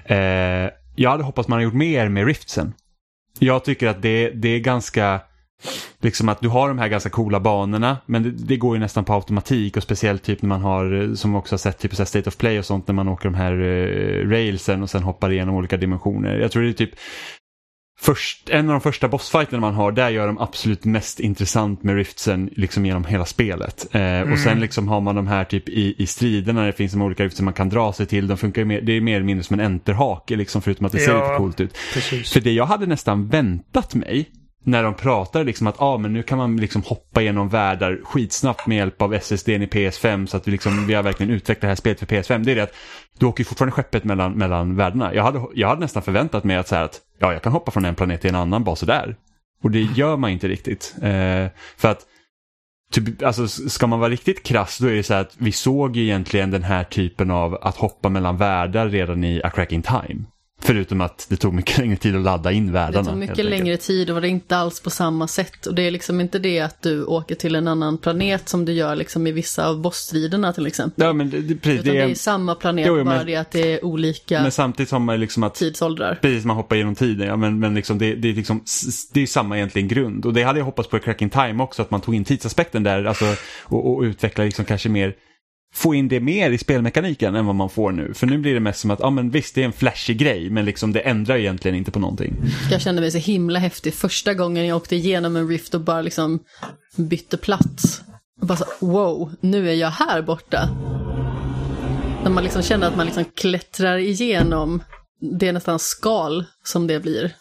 Eh, 0.05 0.16
jag 0.97 1.11
hade 1.11 1.22
hoppats 1.22 1.49
man 1.49 1.57
hade 1.57 1.64
gjort 1.64 1.74
mer 1.74 2.09
med 2.09 2.26
Riftsen. 2.26 2.74
Jag 3.38 3.64
tycker 3.64 3.86
att 3.86 4.03
det, 4.03 4.30
det 4.30 4.49
är 4.49 4.59
ganska, 4.59 5.20
liksom 6.01 6.29
att 6.29 6.41
du 6.41 6.49
har 6.49 6.69
de 6.69 6.79
här 6.79 6.89
ganska 6.89 7.11
coola 7.11 7.41
banorna 7.41 7.97
men 8.07 8.23
det, 8.23 8.31
det 8.31 8.57
går 8.57 8.77
ju 8.77 8.81
nästan 8.81 9.05
på 9.05 9.13
automatik 9.15 9.77
och 9.77 9.83
speciellt 9.83 10.23
typ 10.23 10.43
när 10.43 10.49
man 10.49 10.61
har, 10.63 11.03
eh, 11.03 11.15
som 11.15 11.35
också 11.35 11.53
har 11.53 11.59
sett, 11.59 11.79
typ 11.79 11.95
så 11.95 12.05
State 12.05 12.29
of 12.29 12.37
Play 12.37 12.59
och 12.59 12.65
sånt 12.65 12.87
när 12.89 12.95
man 12.95 13.09
åker 13.09 13.25
de 13.25 13.35
här 13.35 13.53
eh, 13.53 14.29
railsen 14.29 14.83
och 14.83 14.91
sen 14.91 15.03
hoppar 15.03 15.33
igenom 15.33 15.55
olika 15.55 15.77
dimensioner. 15.77 16.39
Jag 16.39 16.51
tror 16.53 16.63
det 16.63 16.69
är 16.69 16.73
typ 16.73 16.91
Först, 18.03 18.49
en 18.51 18.69
av 18.69 18.73
de 18.73 18.81
första 18.81 19.09
bossfighterna 19.09 19.61
man 19.61 19.75
har, 19.75 19.93
där 19.93 20.11
gör 20.11 20.27
de 20.27 20.39
absolut 20.39 20.85
mest 20.85 21.21
intressant 21.21 21.83
med 21.83 21.95
riftsen 21.97 22.51
liksom 22.57 22.87
genom 22.87 23.05
hela 23.05 23.25
spelet. 23.25 23.87
Eh, 23.95 24.01
Mm. 24.01 24.33
Och 24.33 24.39
sen 24.39 24.61
liksom 24.61 24.89
har 24.89 25.01
man 25.01 25.15
de 25.17 25.27
här 25.27 25.45
typ 25.45 25.69
i, 25.69 25.95
i 25.99 26.07
striderna, 26.07 26.67
det 26.67 26.73
finns 26.73 26.93
de 26.93 27.03
olika 27.03 27.25
riftsen 27.25 27.45
man 27.45 27.55
kan 27.55 27.69
dra 27.69 27.93
sig 27.93 28.07
till. 28.07 28.27
De 28.29 28.37
funkar 28.37 28.65
mer, 28.65 28.81
det 28.81 28.93
är 28.93 29.01
mer 29.01 29.17
eller 29.17 29.27
mindre 29.27 29.45
som 29.45 29.61
en 29.61 29.67
enterhake 29.67 30.37
liksom, 30.37 30.63
förutom 30.63 30.87
att 30.87 30.93
det 30.93 30.99
ser 30.99 31.13
Ja. 31.13 31.23
lite 31.25 31.37
coolt 31.39 31.61
ut. 31.61 31.77
Precis. 31.95 32.33
För 32.33 32.41
det 32.41 32.53
jag 32.53 32.67
hade 32.67 32.87
nästan 32.87 33.29
väntat 33.29 33.95
mig 33.95 34.31
när 34.65 34.83
de 34.83 34.95
pratar 34.95 35.45
liksom 35.45 35.67
att 35.67 35.83
ah, 35.83 35.99
men 35.99 36.13
nu 36.13 36.23
kan 36.23 36.39
man 36.39 36.57
liksom 36.57 36.83
hoppa 36.83 37.23
igenom 37.23 37.49
världar 37.49 38.01
skitsnabbt 38.05 38.67
med 38.67 38.79
hjälp 38.79 39.03
av 39.03 39.15
SSD 39.15 39.49
i 39.49 39.67
PS5 39.67 40.27
så 40.27 40.37
att 40.37 40.49
vi, 40.49 40.53
liksom, 40.53 40.87
vi 40.87 40.95
har 40.95 41.03
verkligen 41.03 41.33
utvecklat 41.33 41.61
det 41.61 41.67
här 41.67 41.75
spelet 41.75 41.99
för 41.99 42.07
PS5. 42.07 42.45
Det 42.45 42.53
är 42.53 42.57
det 42.57 42.63
att 42.63 42.75
du 43.19 43.27
åker 43.27 43.45
fortfarande 43.45 43.73
skeppet 43.73 44.05
mellan, 44.05 44.33
mellan 44.33 44.77
världarna. 44.77 45.15
Jag 45.15 45.23
hade, 45.23 45.43
jag 45.55 45.69
hade 45.69 45.81
nästan 45.81 46.03
förväntat 46.03 46.45
mig 46.45 46.57
att, 46.57 46.69
så 46.69 46.75
här 46.75 46.85
att 46.85 47.01
ja, 47.19 47.33
jag 47.33 47.43
kan 47.43 47.53
hoppa 47.53 47.71
från 47.71 47.85
en 47.85 47.95
planet 47.95 48.21
till 48.21 48.31
en 48.31 48.37
annan 48.37 48.65
bara 48.65 48.77
sådär. 48.77 49.17
Och 49.63 49.71
det 49.71 49.81
gör 49.81 50.17
man 50.17 50.31
inte 50.31 50.49
riktigt. 50.49 50.95
Eh, 51.03 51.47
för 51.77 51.89
att 51.89 52.07
Typ, 52.93 53.23
alltså, 53.23 53.49
ska 53.49 53.87
man 53.87 54.01
vara 54.01 54.11
riktigt 54.11 54.43
krass 54.43 54.79
då 54.79 54.87
är 54.87 54.95
det 54.95 55.03
så 55.03 55.15
här 55.15 55.21
att 55.21 55.35
vi 55.39 55.53
såg 55.53 55.97
ju 55.97 56.03
egentligen 56.03 56.51
den 56.51 56.63
här 56.63 56.85
typen 56.85 57.31
av 57.31 57.59
att 57.63 57.77
hoppa 57.77 58.09
mellan 58.09 58.37
världar 58.37 58.89
redan 58.89 59.25
i 59.25 59.43
A 59.45 59.51
Crack 59.51 59.73
in 59.73 59.83
Time. 59.83 60.25
Förutom 60.63 61.01
att 61.01 61.27
det 61.31 61.37
tog 61.37 61.55
mycket 61.55 61.79
längre 61.79 61.97
tid 61.97 62.17
att 62.17 62.23
ladda 62.23 62.53
in 62.53 62.73
världarna. 62.73 63.03
Det 63.03 63.11
tog 63.11 63.19
mycket 63.19 63.45
längre 63.45 63.77
tid 63.77 64.11
och 64.11 64.15
var 64.15 64.21
det 64.21 64.29
inte 64.29 64.57
alls 64.57 64.81
på 64.81 64.91
samma 64.91 65.29
sätt. 65.29 65.67
Och 65.67 65.75
det 65.75 65.83
är 65.83 65.91
liksom 65.91 66.21
inte 66.21 66.39
det 66.39 66.61
att 66.61 66.83
du 66.83 67.05
åker 67.05 67.35
till 67.35 67.55
en 67.55 67.69
annan 67.69 67.99
planet 67.99 68.49
som 68.49 68.65
du 68.65 68.73
gör 68.73 68.97
liksom 68.97 69.27
i 69.27 69.33
vissa 69.33 69.69
av 69.69 69.81
bossstriderna 69.81 70.53
till 70.53 70.67
exempel. 70.67 71.05
Ja 71.05 71.13
men 71.13 71.31
det, 71.31 71.41
det, 71.41 71.55
precis, 71.55 71.81
Utan 71.81 71.95
det 71.95 72.01
det 72.01 72.05
är 72.05 72.11
är, 72.11 72.15
samma 72.15 72.55
planet, 72.55 72.87
Jo, 72.87 72.93
jo, 72.99 73.05
men- 73.05 73.15
bara 73.15 73.25
det 73.25 73.37
att 73.37 73.51
det 73.51 73.73
är 73.75 73.85
olika 73.85 74.43
men 74.43 74.53
samtidigt 74.53 74.93
har 74.93 74.99
man 74.99 75.21
liksom 75.21 75.43
att 75.43 75.55
tidsåldrar. 75.55 76.19
Precis, 76.23 76.45
man 76.45 76.57
hoppar 76.57 76.77
genom 76.77 76.95
tiden. 76.95 77.27
Ja, 77.29 77.37
men 77.37 77.59
men 77.59 77.75
liksom 77.75 77.99
det, 77.99 78.15
det, 78.15 78.29
är 78.29 78.35
liksom, 78.35 78.65
det 79.13 79.23
är 79.23 79.27
samma 79.27 79.57
egentligen 79.57 79.89
grund. 79.89 80.27
Och 80.27 80.33
det 80.33 80.43
hade 80.43 80.59
jag 80.59 80.65
hoppats 80.67 80.89
på 80.89 80.97
i 80.97 81.01
Cracking 81.01 81.31
Time 81.31 81.63
också, 81.63 81.83
att 81.83 81.91
man 81.91 82.01
tog 82.01 82.15
in 82.15 82.25
tidsaspekten 82.25 82.83
där 82.83 83.05
alltså, 83.05 83.25
och, 83.65 83.95
och 83.95 84.03
utveckla 84.03 84.45
liksom 84.45 84.65
kanske 84.65 84.89
mer 84.89 85.15
få 85.75 85.95
in 85.95 86.09
det 86.09 86.21
mer 86.21 86.51
i 86.51 86.59
spelmekaniken 86.59 87.35
än 87.35 87.47
vad 87.47 87.55
man 87.55 87.71
får 87.71 87.93
nu. 87.93 88.14
För 88.14 88.27
nu 88.27 88.39
blir 88.39 88.55
det 88.55 88.61
mest 88.61 88.81
som 88.81 88.91
att, 88.91 89.01
ja 89.01 89.11
men 89.11 89.31
visst 89.31 89.55
det 89.55 89.61
är 89.61 89.66
en 89.66 89.73
flashig 89.73 90.18
grej, 90.18 90.51
men 90.51 90.64
liksom 90.64 90.93
det 90.93 91.01
ändrar 91.01 91.37
egentligen 91.37 91.75
inte 91.75 91.91
på 91.91 91.99
någonting. 91.99 92.37
Jag 92.71 92.81
kände 92.81 93.01
mig 93.01 93.11
så 93.11 93.18
himla 93.18 93.59
häftig 93.59 93.95
första 93.95 94.35
gången 94.35 94.66
jag 94.66 94.77
åkte 94.77 94.97
igenom 94.97 95.37
en 95.37 95.49
rift 95.49 95.75
och 95.75 95.81
bara 95.81 96.03
liksom 96.03 96.39
bytte 96.97 97.37
plats. 97.37 98.03
Och 98.41 98.47
bara 98.47 98.59
så, 98.59 98.64
wow, 98.81 99.33
nu 99.41 99.71
är 99.71 99.75
jag 99.75 99.91
här 99.91 100.23
borta. 100.23 100.68
När 102.23 102.31
man 102.31 102.45
liksom 102.45 102.62
känner 102.62 102.87
att 102.87 102.97
man 102.97 103.07
liksom 103.07 103.25
klättrar 103.25 103.99
igenom, 103.99 104.83
det 105.39 105.49
är 105.49 105.53
nästan 105.53 105.79
skal 105.79 106.45
som 106.64 106.87
det 106.87 107.01
blir. 107.01 107.35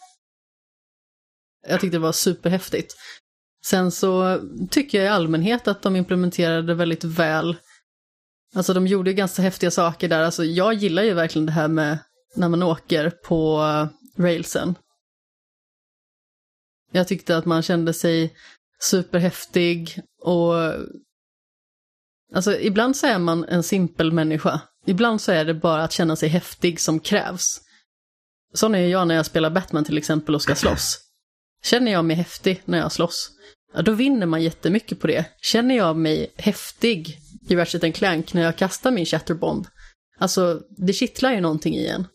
Jag 1.68 1.80
tyckte 1.80 1.96
det 1.96 2.02
var 2.02 2.12
superhäftigt. 2.12 2.94
Sen 3.64 3.90
så 3.90 4.40
tycker 4.70 4.98
jag 4.98 5.04
i 5.04 5.08
allmänhet 5.08 5.68
att 5.68 5.82
de 5.82 5.96
implementerade 5.96 6.74
väldigt 6.74 7.04
väl. 7.04 7.56
Alltså 8.54 8.74
de 8.74 8.86
gjorde 8.86 9.10
ju 9.10 9.16
ganska 9.16 9.42
häftiga 9.42 9.70
saker 9.70 10.08
där. 10.08 10.22
Alltså 10.22 10.44
jag 10.44 10.74
gillar 10.74 11.02
ju 11.02 11.14
verkligen 11.14 11.46
det 11.46 11.52
här 11.52 11.68
med 11.68 11.98
när 12.34 12.48
man 12.48 12.62
åker 12.62 13.10
på 13.10 13.60
railsen. 14.18 14.74
Jag 16.92 17.08
tyckte 17.08 17.36
att 17.36 17.44
man 17.44 17.62
kände 17.62 17.94
sig 17.94 18.34
superhäftig 18.82 20.00
och 20.22 20.54
Alltså 22.34 22.58
ibland 22.58 22.96
så 22.96 23.06
är 23.06 23.18
man 23.18 23.44
en 23.44 23.62
simpel 23.62 24.12
människa. 24.12 24.60
Ibland 24.86 25.20
så 25.20 25.32
är 25.32 25.44
det 25.44 25.54
bara 25.54 25.84
att 25.84 25.92
känna 25.92 26.16
sig 26.16 26.28
häftig 26.28 26.80
som 26.80 27.00
krävs. 27.00 27.60
Sån 28.54 28.74
är 28.74 28.86
jag 28.86 29.08
när 29.08 29.14
jag 29.14 29.26
spelar 29.26 29.50
Batman 29.50 29.84
till 29.84 29.98
exempel 29.98 30.34
och 30.34 30.42
ska 30.42 30.54
slåss. 30.54 30.98
Känner 31.62 31.92
jag 31.92 32.04
mig 32.04 32.16
häftig 32.16 32.62
när 32.64 32.78
jag 32.78 32.92
slåss, 32.92 33.30
ja, 33.74 33.82
då 33.82 33.92
vinner 33.92 34.26
man 34.26 34.42
jättemycket 34.42 35.00
på 35.00 35.06
det. 35.06 35.24
Känner 35.40 35.76
jag 35.76 35.96
mig 35.96 36.32
häftig 36.36 37.18
i 37.50 37.56
Ratchet 37.56 37.94
Clank 37.94 38.34
när 38.34 38.42
jag 38.42 38.56
kastar 38.56 38.90
min 38.90 39.06
Shatterbomb, 39.06 39.66
alltså 40.18 40.60
det 40.76 40.92
kittlar 40.92 41.32
ju 41.32 41.40
någonting 41.40 41.74
i 41.74 41.86
en. 41.86 42.06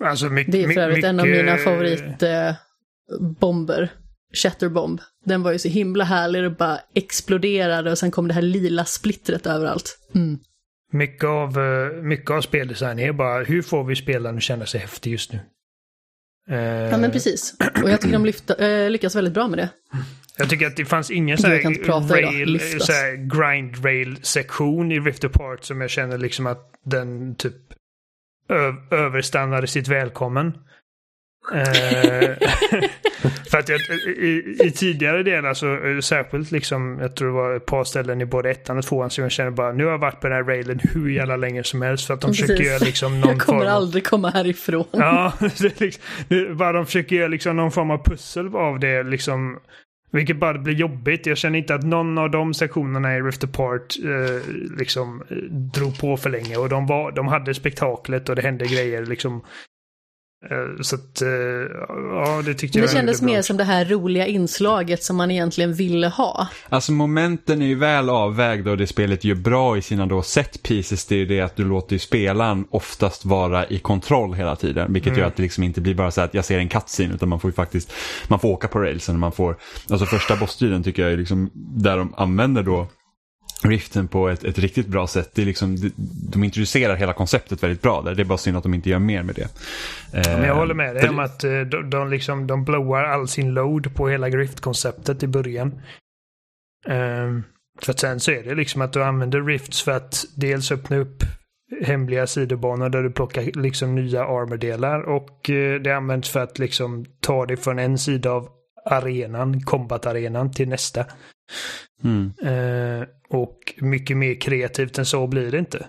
Alltså, 0.00 0.26
mycket, 0.26 0.52
Det 0.52 0.62
är 0.62 0.68
för 0.68 0.80
övrigt 0.80 1.04
en 1.04 1.20
av 1.20 1.26
mina 1.26 1.56
favoritbomber. 1.56 2.48
Eh, 2.48 2.54
bomber. 3.40 3.92
Shatterbomb. 4.34 5.00
Den 5.24 5.42
var 5.42 5.52
ju 5.52 5.58
så 5.58 5.68
himla 5.68 6.04
härlig 6.04 6.44
och 6.44 6.56
bara 6.56 6.80
exploderade 6.94 7.90
och 7.90 7.98
sen 7.98 8.10
kom 8.10 8.28
det 8.28 8.34
här 8.34 8.42
lila 8.42 8.84
splittret 8.84 9.46
överallt. 9.46 9.98
Mm. 10.14 10.38
Mycket 10.92 11.24
av, 11.24 11.58
eh, 11.58 12.02
mycket 12.02 12.30
av 12.30 12.40
speldesign 12.40 12.98
är 12.98 13.12
bara 13.12 13.44
hur 13.44 13.62
får 13.62 13.84
vi 13.84 13.96
spelaren 13.96 14.36
att 14.36 14.42
känna 14.42 14.66
sig 14.66 14.80
häftig 14.80 15.12
just 15.12 15.32
nu? 15.32 15.38
Eh, 16.50 16.56
Ja 16.60 16.98
men 16.98 17.10
precis. 17.10 17.54
Och 17.82 17.90
jag 17.90 18.00
tycker 18.00 18.12
de 18.12 18.26
lyfta, 18.26 18.56
äh, 18.56 18.90
lyckas 18.90 19.14
väldigt 19.16 19.34
bra 19.34 19.48
med 19.48 19.58
det. 19.58 19.68
Jag 20.38 20.50
tycker 20.50 20.66
att 20.66 20.76
det 20.76 20.84
fanns 20.84 21.10
ingen 21.10 21.38
så 21.38 21.46
här 21.46 22.14
rail, 22.14 22.60
så 22.80 22.92
grind 23.16 23.84
rail 23.84 24.18
sektion 24.22 24.92
i 24.92 25.00
Rift 25.00 25.24
Apart 25.24 25.64
som 25.64 25.80
jag 25.80 25.90
känner 25.90 26.18
liksom 26.18 26.46
att 26.46 26.70
den 26.84 27.34
typ 27.34 27.54
överstannade 28.90 29.66
sitt 29.66 29.88
välkommen. 29.88 30.52
Eh, 31.52 32.30
för 33.50 33.58
att 33.58 33.68
jag, 33.68 33.80
i, 34.06 34.56
i 34.64 34.70
tidigare 34.70 35.22
delar 35.22 35.54
så 35.54 35.86
eh, 35.86 36.00
särskilt 36.00 36.50
liksom, 36.50 36.98
jag 37.00 37.16
tror 37.16 37.28
det 37.28 37.34
var 37.34 37.56
ett 37.56 37.66
par 37.66 37.84
ställen 37.84 38.20
i 38.20 38.26
både 38.26 38.50
ettan 38.50 38.78
och 38.78 38.84
tvåan 38.84 39.10
som 39.10 39.22
jag 39.22 39.32
känner 39.32 39.50
bara, 39.50 39.72
nu 39.72 39.84
har 39.84 39.90
jag 39.90 39.98
varit 39.98 40.20
på 40.20 40.28
den 40.28 40.36
här 40.36 40.44
railen 40.44 40.80
hur 40.94 41.10
jävla 41.10 41.36
länge 41.36 41.64
som 41.64 41.82
helst 41.82 42.06
för 42.06 42.14
att 42.14 42.20
de 42.20 42.26
Precis. 42.26 42.46
försöker 42.46 42.64
göra 42.64 42.78
liksom 42.78 43.20
någon 43.20 43.30
Jag 43.30 43.40
kommer 43.40 43.58
form 43.60 43.68
av 43.68 43.76
aldrig 43.76 44.06
komma 44.06 44.30
härifrån. 44.30 44.86
Ja, 44.90 45.32
det 45.58 45.80
liksom, 45.80 46.02
det, 46.28 46.54
bara 46.54 46.72
de 46.72 46.86
försöker 46.86 47.16
göra 47.16 47.28
liksom 47.28 47.56
någon 47.56 47.72
form 47.72 47.90
av 47.90 48.04
pussel 48.04 48.56
av 48.56 48.80
det. 48.80 49.02
Liksom, 49.02 49.58
vilket 50.12 50.36
bara 50.36 50.58
blir 50.58 50.74
jobbigt. 50.74 51.26
Jag 51.26 51.38
känner 51.38 51.58
inte 51.58 51.74
att 51.74 51.82
någon 51.82 52.18
av 52.18 52.30
de 52.30 52.54
sektionerna 52.54 53.16
i 53.16 53.20
Rift 53.20 53.44
Apart 53.44 53.96
eh, 54.04 54.54
liksom, 54.78 55.22
eh, 55.30 55.36
drog 55.50 55.98
på 55.98 56.16
för 56.16 56.30
länge. 56.30 56.56
Och 56.56 56.68
de, 56.68 56.86
var, 56.86 57.12
de 57.12 57.28
hade 57.28 57.54
spektaklet 57.54 58.28
och 58.28 58.36
det 58.36 58.42
hände 58.42 58.64
grejer. 58.64 59.06
Liksom. 59.06 59.42
Eh, 60.50 60.82
så 60.82 60.94
att, 60.94 61.22
eh, 61.22 61.28
ja, 61.28 62.42
det 62.44 62.54
tyckte 62.54 62.78
Det 62.78 62.82
jag 62.82 62.90
kändes 62.90 63.20
gjorde 63.20 63.26
bra. 63.26 63.34
mer 63.36 63.42
som 63.42 63.56
det 63.56 63.64
här 63.64 63.84
roliga 63.84 64.26
inslaget 64.26 65.02
som 65.02 65.16
man 65.16 65.30
egentligen 65.30 65.74
ville 65.74 66.08
ha. 66.08 66.48
Alltså 66.68 66.92
momenten 66.92 67.62
är 67.62 67.66
ju 67.66 67.74
väl 67.74 68.10
avvägda 68.10 68.70
och 68.70 68.76
det 68.76 68.86
spelet 68.86 69.24
gör 69.24 69.34
bra 69.34 69.76
i 69.76 69.82
sina 69.82 70.06
då 70.06 70.22
set 70.22 70.62
pieces 70.62 71.06
det 71.06 71.14
är 71.14 71.18
ju 71.18 71.26
det 71.26 71.40
att 71.40 71.56
du 71.56 71.64
låter 71.64 71.92
ju 71.92 71.98
spelaren 71.98 72.64
oftast 72.70 73.24
vara 73.24 73.66
i 73.66 73.78
kontroll 73.78 74.34
hela 74.34 74.56
tiden. 74.56 74.92
Vilket 74.92 75.16
gör 75.16 75.26
att 75.26 75.36
det 75.36 75.42
liksom 75.42 75.64
inte 75.64 75.80
blir 75.80 75.94
bara 75.94 76.10
så 76.10 76.20
att 76.20 76.34
jag 76.34 76.44
ser 76.44 76.58
en 76.58 76.68
cutscene 76.68 77.14
utan 77.14 77.28
man 77.28 77.40
får 77.40 77.50
ju 77.50 77.54
faktiskt, 77.54 77.92
man 78.28 78.38
får 78.38 78.48
åka 78.48 78.68
på 78.68 78.78
railsen. 78.78 79.18
Man 79.18 79.32
får, 79.32 79.56
alltså 79.90 80.06
första 80.06 80.36
bossstriden 80.36 80.82
tycker 80.82 81.02
jag 81.02 81.12
är 81.12 81.16
liksom 81.16 81.50
där 81.54 81.96
de 81.96 82.14
använder 82.16 82.62
då 82.62 82.88
Riften 83.64 84.08
på 84.08 84.28
ett, 84.28 84.44
ett 84.44 84.58
riktigt 84.58 84.86
bra 84.86 85.06
sätt. 85.06 85.30
Det 85.34 85.42
är 85.42 85.46
liksom, 85.46 85.76
de, 86.32 86.44
introducerar 86.44 86.96
hela 86.96 87.12
konceptet 87.12 87.62
väldigt 87.62 87.82
bra 87.82 88.02
där. 88.02 88.14
Det 88.14 88.22
är 88.22 88.24
bara 88.24 88.38
synd 88.38 88.56
att 88.56 88.62
de 88.62 88.74
inte 88.74 88.90
gör 88.90 88.98
mer 88.98 89.22
med 89.22 89.34
det. 89.34 89.48
Men 90.12 90.44
jag 90.44 90.54
håller 90.54 90.74
med 90.74 90.88
Eh, 90.88 90.94
dig 90.94 91.08
om 91.08 91.18
att 91.18 91.44
eh, 91.44 91.60
de, 91.60 91.90
de, 91.90 92.10
liksom, 92.10 92.46
de 92.46 92.64
blowar 92.64 93.04
all 93.04 93.28
sin 93.28 93.54
load 93.54 93.94
på 93.94 94.08
hela 94.08 94.28
Rift-konceptet 94.28 95.22
i 95.22 95.26
början. 95.26 95.80
Ehm, 96.88 97.42
för 97.80 97.92
att 97.92 98.00
sen 98.00 98.20
så 98.20 98.30
är 98.30 98.42
det 98.42 98.54
liksom 98.54 98.82
att 98.82 98.92
du 98.92 99.04
använder 99.04 99.42
Rifts 99.42 99.82
för 99.82 99.92
att 99.92 100.24
dels 100.36 100.72
öppna 100.72 100.96
upp 100.96 101.24
hemliga 101.82 102.26
sidobanor 102.26 102.88
där 102.88 103.02
du 103.02 103.10
plockar 103.10 103.60
liksom 103.60 103.94
nya 103.94 104.24
armordelar 104.24 105.02
och 105.02 105.50
eh, 105.50 105.80
det 105.80 105.96
används 105.96 106.28
för 106.28 106.40
att 106.40 106.58
liksom 106.58 107.04
ta 107.20 107.46
dig 107.46 107.56
från 107.56 107.78
en 107.78 107.98
sida 107.98 108.30
av 108.30 108.48
arenan, 108.86 109.60
combat-arenan 109.60 110.52
till 110.52 110.68
nästa. 110.68 111.04
Mm. 112.04 112.32
Eh, 112.42 113.06
och 113.28 113.58
mycket 113.76 114.16
mer 114.16 114.40
kreativt 114.40 114.98
än 114.98 115.06
så 115.06 115.26
blir 115.26 115.50
det 115.50 115.58
inte. 115.58 115.86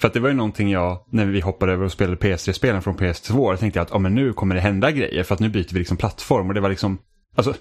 För 0.00 0.08
att 0.08 0.14
det 0.14 0.20
var 0.20 0.28
ju 0.28 0.34
någonting 0.34 0.70
jag, 0.70 1.04
när 1.10 1.26
vi 1.26 1.40
hoppade 1.40 1.72
över 1.72 1.84
och 1.84 1.92
spelade 1.92 2.16
PS3-spelen 2.16 2.82
från 2.82 2.96
PS2, 2.96 3.50
jag 3.50 3.60
tänkte 3.60 3.80
att 3.80 3.92
oh, 3.92 3.98
men 3.98 4.14
nu 4.14 4.32
kommer 4.32 4.54
det 4.54 4.60
hända 4.60 4.90
grejer 4.90 5.22
för 5.22 5.34
att 5.34 5.40
nu 5.40 5.48
byter 5.48 5.72
vi 5.72 5.78
liksom 5.78 5.96
plattform 5.96 6.48
och 6.48 6.54
det 6.54 6.60
var 6.60 6.68
liksom, 6.68 6.98
alltså 7.34 7.54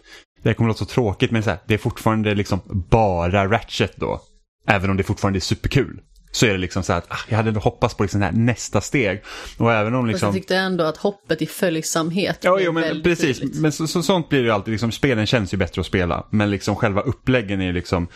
det 0.44 0.50
här 0.50 0.54
kommer 0.54 0.68
låta 0.68 0.78
så 0.78 0.86
tråkigt 0.86 1.32
men 1.32 1.44
så 1.44 1.50
här, 1.50 1.60
det 1.68 1.74
är 1.74 1.78
fortfarande 1.78 2.36
liksom 2.36 2.86
bara 2.90 3.52
Ratchet 3.52 3.94
då. 3.96 4.22
Även 4.68 4.90
om 4.90 4.98
det 4.98 5.04
fortfarande 5.04 5.38
är 5.38 5.42
superkul. 5.42 6.02
Så 6.32 6.46
är 6.46 6.52
det 6.52 6.58
liksom 6.58 6.84
så 6.84 6.94
här 6.94 7.00
att 7.00 7.12
ah, 7.12 7.20
jag 7.30 7.38
hade 7.38 7.60
hoppats 7.60 7.94
på 7.94 8.04
liksom 8.04 8.22
här 8.22 8.32
nästa 8.32 8.82
steg. 8.82 9.24
Och 9.58 9.74
även 9.74 9.96
om 9.96 10.02
Fast 10.02 10.12
liksom... 10.12 10.28
jag 10.28 10.36
tyckte 10.36 10.56
ändå 10.56 10.84
att 10.84 10.98
hoppet 10.98 11.42
i 11.42 11.46
följsamhet 11.46 12.38
Ja, 12.42 12.60
jo, 12.60 12.72
men 12.72 13.04
precis. 13.04 13.40
tydligt. 13.40 13.60
Men 13.60 13.72
så, 13.72 13.88
så, 13.88 14.04
sånt 14.04 14.30
blir 14.30 14.40
det 14.40 14.46
ju 14.46 14.52
alltid. 14.52 14.72
Liksom, 14.72 14.92
spelen 14.92 15.26
känns 15.26 15.54
ju 15.54 15.58
bättre 15.58 15.80
att 15.80 15.86
spela. 15.86 16.28
Men 16.30 16.50
liksom 16.50 16.76
själva 16.76 17.02
uppläggen 17.02 17.62
är 17.62 17.66
ju 17.66 17.74
liksom 17.74 18.08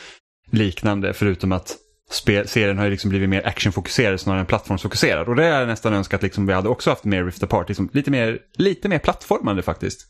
liknande. 0.52 1.14
Förutom 1.14 1.52
att 1.52 1.78
spel, 2.12 2.48
serien 2.48 2.78
har 2.78 2.86
ju 2.86 2.92
liksom 2.92 3.10
blivit 3.10 3.30
mer 3.30 3.48
actionfokuserad 3.48 4.20
snarare 4.20 4.40
än 4.40 4.46
plattformsfokuserad. 4.46 5.28
Och 5.28 5.36
det 5.36 5.46
är 5.46 5.66
nästan 5.66 5.94
önskat 5.94 6.18
att 6.18 6.24
liksom 6.24 6.48
vi 6.48 6.54
hade 6.54 6.70
också 6.70 6.90
haft 6.90 7.04
mer 7.04 7.26
Rift 7.26 7.44
Apart, 7.44 7.70
liksom 7.70 7.90
lite, 7.94 8.12
mer, 8.12 8.40
lite 8.58 8.90
mer 8.90 9.00
plattformande 9.00 9.62
faktiskt. 9.62 10.08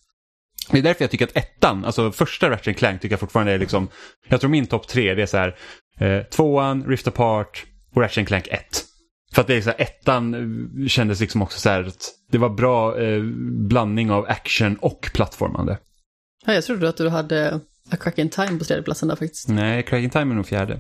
Det 0.72 0.78
är 0.78 0.82
därför 0.82 1.04
jag 1.04 1.12
tycker 1.12 1.26
att 1.26 1.38
ettan, 1.38 1.86
alltså 1.86 2.12
första 2.12 2.50
Ratchet 2.50 2.78
Clank 2.78 3.02
tycker 3.02 3.14
jag 3.14 3.20
fortfarande 3.20 3.52
är 3.52 3.60
liksom, 3.60 3.88
jag 4.28 4.42
tror 4.42 4.50
min 4.50 4.68
topp 4.68 4.88
tre 4.88 5.14
det 5.16 5.22
är 5.22 5.26
så 5.26 5.38
här, 5.38 5.56
eh, 6.00 6.24
tvåan, 6.24 6.84
Rift 6.88 7.08
Apart 7.08 7.66
Ratchet 7.96 8.28
Clank 8.28 8.48
1. 8.48 8.86
För 9.34 9.42
att 9.42 9.48
det 9.48 9.56
är 9.56 9.62
så 9.62 9.70
här, 9.70 9.82
ettan 9.82 10.34
eh, 10.34 10.88
kändes 10.88 11.20
liksom 11.20 11.42
också 11.42 11.60
så 11.60 11.70
här 11.70 11.84
att 11.84 12.14
det 12.32 12.38
var 12.38 12.50
bra 12.50 13.02
eh, 13.02 13.22
blandning 13.70 14.12
av 14.12 14.26
action 14.26 14.76
och 14.76 15.10
plattformande. 15.14 15.80
Ja, 16.46 16.54
jag 16.54 16.64
trodde 16.64 16.90
att 16.90 16.98
du 16.98 17.10
hade 17.10 17.60
A 17.92 17.96
Crack 18.00 18.18
in 18.18 18.30
Time 18.30 18.60
på 18.60 18.66
tredjeplatsen 18.66 19.08
där 19.08 19.16
faktiskt. 19.16 19.48
Nej, 19.50 19.84
Cracking 19.84 20.10
Time 20.10 20.34
är 20.34 20.36
nog 20.36 20.48
fjärde. 20.48 20.80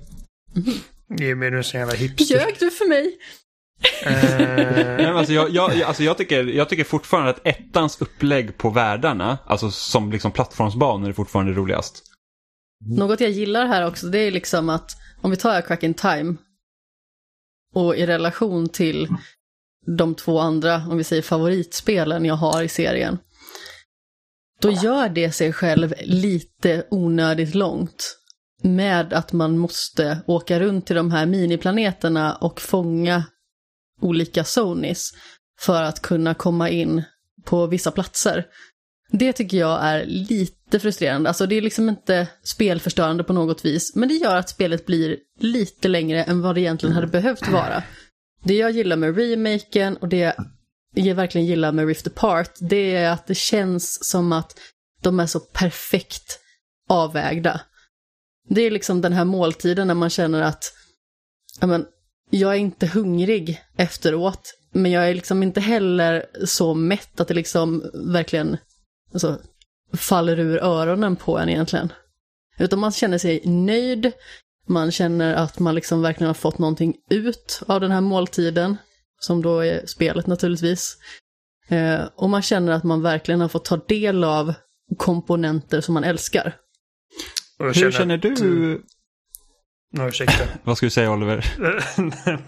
Ge 1.19 1.35
mig 1.35 1.51
nu 1.51 1.63
så 1.63 1.77
jävla 1.77 1.93
hipster. 1.93 2.35
Ljög 2.35 2.55
du 2.59 2.71
för 2.71 2.89
mig? 2.89 3.03
Nej, 3.05 3.17
Eh, 4.03 4.97
men 4.97 5.17
alltså 5.17 5.33
jag, 5.33 5.49
jag, 5.49 5.81
alltså 5.81 6.03
jag, 6.03 6.17
tycker, 6.17 6.43
jag 6.43 6.69
tycker 6.69 6.83
fortfarande 6.83 7.29
att 7.29 7.47
ettans 7.47 8.01
upplägg 8.01 8.57
på 8.57 8.69
världarna, 8.69 9.37
alltså 9.45 9.71
som 9.71 10.11
liksom 10.11 10.31
plattformsbanor, 10.31 11.09
är 11.09 11.13
fortfarande 11.13 11.53
roligast. 11.53 12.03
Något 12.97 13.19
jag 13.19 13.29
gillar 13.29 13.65
här 13.67 13.87
också, 13.87 14.07
det 14.07 14.19
är 14.19 14.31
liksom 14.31 14.69
att 14.69 14.91
om 15.21 15.31
vi 15.31 15.37
tar 15.37 15.59
A 15.59 15.61
Crack 15.61 15.83
in 15.83 15.93
Time 15.93 16.35
och 17.73 17.95
i 17.95 18.05
relation 18.05 18.69
till 18.69 19.07
de 19.97 20.15
två 20.15 20.39
andra, 20.39 20.75
om 20.89 20.97
vi 20.97 21.03
säger 21.03 21.21
favoritspelen 21.21 22.25
jag 22.25 22.35
har 22.35 22.63
i 22.63 22.67
serien, 22.67 23.17
då 24.61 24.71
gör 24.71 25.09
det 25.09 25.31
sig 25.31 25.53
själv 25.53 25.93
lite 26.01 26.87
onödigt 26.89 27.55
långt 27.55 28.17
med 28.63 29.13
att 29.13 29.33
man 29.33 29.57
måste 29.57 30.21
åka 30.27 30.59
runt 30.59 30.85
till 30.85 30.95
de 30.95 31.11
här 31.11 31.25
miniplaneterna 31.25 32.35
och 32.35 32.61
fånga 32.61 33.23
olika 34.01 34.43
Sonys 34.43 35.11
för 35.59 35.83
att 35.83 36.01
kunna 36.01 36.33
komma 36.33 36.69
in 36.69 37.03
på 37.45 37.67
vissa 37.67 37.91
platser. 37.91 38.45
Det 39.11 39.33
tycker 39.33 39.57
jag 39.57 39.83
är 39.83 40.05
lite 40.05 40.60
frustrerande. 40.79 41.29
Alltså 41.29 41.45
det 41.45 41.55
är 41.55 41.61
liksom 41.61 41.89
inte 41.89 42.27
spelförstörande 42.43 43.23
på 43.23 43.33
något 43.33 43.65
vis, 43.65 43.95
men 43.95 44.09
det 44.09 44.15
gör 44.15 44.35
att 44.35 44.49
spelet 44.49 44.85
blir 44.85 45.17
lite 45.39 45.87
längre 45.87 46.23
än 46.23 46.41
vad 46.41 46.55
det 46.55 46.61
egentligen 46.61 46.95
hade 46.95 47.07
behövt 47.07 47.47
vara. 47.47 47.83
Det 48.43 48.53
jag 48.53 48.71
gillar 48.71 48.95
med 48.95 49.17
remaken 49.17 49.97
och 49.97 50.07
det 50.07 50.35
jag 50.93 51.15
verkligen 51.15 51.47
gillar 51.47 51.71
med 51.71 51.87
Rift 51.87 52.07
Apart, 52.07 52.51
det 52.59 52.95
är 52.95 53.09
att 53.09 53.27
det 53.27 53.35
känns 53.35 54.09
som 54.09 54.31
att 54.33 54.59
de 55.01 55.19
är 55.19 55.25
så 55.25 55.39
perfekt 55.39 56.39
avvägda. 56.89 57.61
Det 58.49 58.61
är 58.61 58.71
liksom 58.71 59.01
den 59.01 59.13
här 59.13 59.25
måltiden 59.25 59.87
när 59.87 59.93
man 59.93 60.09
känner 60.09 60.41
att 60.41 60.73
men, 61.61 61.85
jag 62.29 62.51
är 62.51 62.57
inte 62.57 62.87
hungrig 62.87 63.61
efteråt, 63.77 64.53
men 64.73 64.91
jag 64.91 65.09
är 65.09 65.15
liksom 65.15 65.43
inte 65.43 65.59
heller 65.59 66.25
så 66.45 66.73
mätt 66.73 67.19
att 67.19 67.27
det 67.27 67.33
liksom 67.33 67.91
verkligen 67.93 68.57
alltså, 69.13 69.39
faller 69.93 70.39
ur 70.39 70.57
öronen 70.63 71.15
på 71.15 71.37
en 71.39 71.49
egentligen. 71.49 71.93
Utan 72.59 72.79
man 72.79 72.91
känner 72.91 73.17
sig 73.17 73.41
nöjd, 73.45 74.11
man 74.67 74.91
känner 74.91 75.33
att 75.35 75.59
man 75.59 75.75
liksom 75.75 76.01
verkligen 76.01 76.27
har 76.27 76.33
fått 76.33 76.57
någonting 76.57 76.95
ut 77.09 77.61
av 77.67 77.81
den 77.81 77.91
här 77.91 78.01
måltiden, 78.01 78.77
som 79.19 79.41
då 79.41 79.59
är 79.59 79.85
spelet 79.85 80.27
naturligtvis. 80.27 80.97
Eh, 81.69 82.01
och 82.15 82.29
man 82.29 82.41
känner 82.41 82.71
att 82.71 82.83
man 82.83 83.01
verkligen 83.01 83.41
har 83.41 83.47
fått 83.47 83.65
ta 83.65 83.77
del 83.77 84.23
av 84.23 84.53
komponenter 84.97 85.81
som 85.81 85.93
man 85.93 86.03
älskar. 86.03 86.55
jag 87.57 87.73
Hur 87.73 87.91
känner 87.91 88.17
du? 88.17 88.75
att- 88.75 88.81
Ja, 89.93 90.07
ursäkta. 90.07 90.43
Vad 90.63 90.77
ska 90.77 90.85
du 90.85 90.89
säga 90.89 91.11
Oliver? 91.11 91.45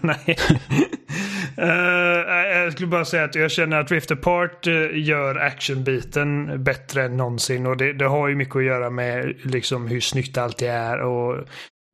Nej. 0.00 0.38
Eh, 1.56 2.20
eh, 2.20 2.62
jag 2.62 2.72
skulle 2.72 2.88
bara 2.88 3.04
säga 3.04 3.24
att 3.24 3.34
jag 3.34 3.50
känner 3.50 3.80
att 3.80 3.90
Rift 3.90 4.10
Apart 4.10 4.66
eh, 4.66 4.88
gör 4.92 5.36
actionbiten 5.36 6.64
bättre 6.64 7.04
än 7.04 7.16
någonsin. 7.16 7.66
Och 7.66 7.76
det, 7.76 7.92
det 7.92 8.06
har 8.06 8.28
ju 8.28 8.34
mycket 8.34 8.56
att 8.56 8.64
göra 8.64 8.90
med 8.90 9.34
liksom 9.44 9.88
hur 9.88 10.00
snyggt 10.00 10.38
allt 10.38 10.58
det 10.58 10.68
är 10.68 11.00
och 11.00 11.36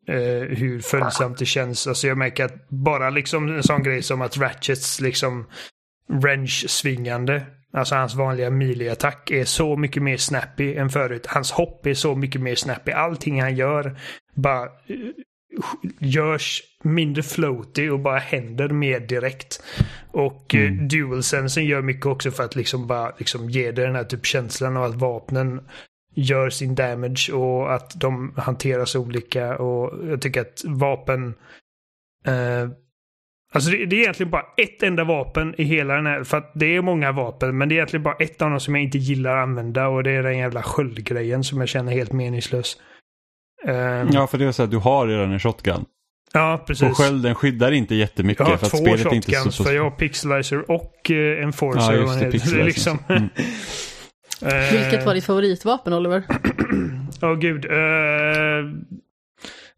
eh, 0.09 0.43
hur 0.49 0.81
följsamt 0.81 1.39
det 1.39 1.47
känns. 1.47 1.87
Alltså 1.87 2.07
jag 2.07 2.19
märker 2.19 2.45
att 2.45 2.69
bara 2.69 3.11
liksom 3.11 3.49
en 3.49 3.63
sån 3.63 3.83
grej 3.83 4.03
som 4.03 4.23
att 4.23 4.39
Ratchets 4.39 5.01
liksom 5.01 5.47
wrench-svingande 6.09 7.43
alltså 7.73 7.95
hans 7.95 8.15
vanliga 8.15 8.51
melee-attack 8.51 9.31
är 9.31 9.45
så 9.45 9.77
mycket 9.77 10.03
mer 10.03 10.17
snappy 10.17 10.75
än 10.75 10.91
förut. 10.91 11.27
Hans 11.27 11.53
hopp 11.53 11.87
är 11.87 11.95
så 11.95 12.15
mycket 12.15 12.41
mer 12.41 12.55
snappy. 12.55 12.93
Allting 12.93 13.43
han 13.43 13.57
gör 13.57 13.97
bara 14.35 14.69
görs 15.98 16.62
mindre 16.82 17.22
floaty 17.22 17.90
och 17.90 18.01
bara 18.01 18.18
händer 18.18 18.68
mer 18.68 19.01
direkt. 19.01 19.62
Och 20.11 20.55
mm. 20.55 20.78
eh, 20.78 20.86
DualSensen 20.86 21.64
gör 21.64 21.82
mycket 21.82 22.07
också 22.07 22.30
för 22.30 22.44
att 22.44 22.57
liksom 22.57 22.86
bara 22.86 23.12
liksom 23.18 23.51
ge 23.51 23.70
det 23.70 23.82
den 23.82 23.94
här 23.94 24.05
typ 24.05 24.26
känslan 24.26 24.76
av 24.76 24.84
att 24.84 24.94
vapnen 24.94 25.61
gör 26.14 26.51
sin 26.51 26.74
damage 26.74 27.32
och 27.32 27.74
att 27.74 28.01
de 28.01 28.34
hanteras 28.36 28.94
olika 28.94 29.57
och 29.57 30.09
jag 30.09 30.22
tycker 30.22 30.40
att 30.40 30.62
vapen 30.64 31.34
eh, 32.26 32.68
Alltså 33.53 33.70
det, 33.70 33.86
det, 33.86 33.96
är 33.96 34.01
egentligen 34.01 34.30
bara 34.30 34.44
ett 34.57 34.82
enda 34.82 35.05
vapen 35.05 35.55
i 35.59 35.64
hela 35.64 35.94
den 35.94 36.07
här, 36.07 36.24
för 36.24 36.36
att 36.36 36.53
det 36.55 36.76
är 36.76 36.82
många 36.82 37.12
vapen, 37.12 37.59
men 37.59 37.68
det 37.68 37.72
är 37.72 37.76
egentligen 37.76 38.03
bara 38.03 38.14
ett 38.14 38.42
av 38.42 38.51
dem 38.51 38.61
som 38.61 38.74
jag 38.74 38.84
inte 38.84 38.98
gillar 38.98 39.36
att 39.36 39.42
använda 39.42 39.88
och 39.88 40.03
det 40.03 40.11
är 40.11 40.22
den 40.22 40.38
jävla 40.38 40.62
sköldgrejen 40.62 41.44
som 41.44 41.61
jag 41.61 41.68
känner 41.68 41.92
helt 41.92 42.12
meningslös. 42.12 42.76
Um, 43.65 44.09
ja, 44.13 44.27
för 44.27 44.39
det 44.39 44.45
är 44.45 44.53
så 44.53 44.63
att 44.63 44.71
du 44.71 44.77
har 44.77 45.07
redan 45.07 45.33
en 45.33 45.41
shotgun. 45.41 45.85
Ja, 46.33 46.65
precis. 46.67 46.91
Och 46.91 46.97
skölden 46.97 47.35
skyddar 47.35 47.73
inte 47.73 47.95
jättemycket. 47.95 48.41
Jag 48.41 48.47
har 48.47 48.57
för 48.57 48.67
att 48.67 48.73
två 48.73 48.79
spelet 48.79 49.03
shotguns, 49.03 49.27
inte 49.27 49.41
så, 49.41 49.53
så... 49.53 49.65
för 49.65 49.73
jag 49.73 49.83
har 49.83 49.91
Pixelizer 49.91 50.71
och 50.71 51.11
uh, 51.11 51.45
Enforcer. 51.45 51.93
Ja, 51.93 51.95
just 51.95 52.21
det. 52.21 52.31
Pixelizer. 52.31 52.65
liksom. 52.65 52.99
mm. 53.09 53.29
Vilket 54.73 55.07
var 55.07 55.15
ditt 55.15 55.25
favoritvapen, 55.25 55.93
Oliver? 55.93 56.23
Åh 57.23 57.33
oh, 57.33 57.37
gud. 57.37 57.65
Uh, 57.65 57.73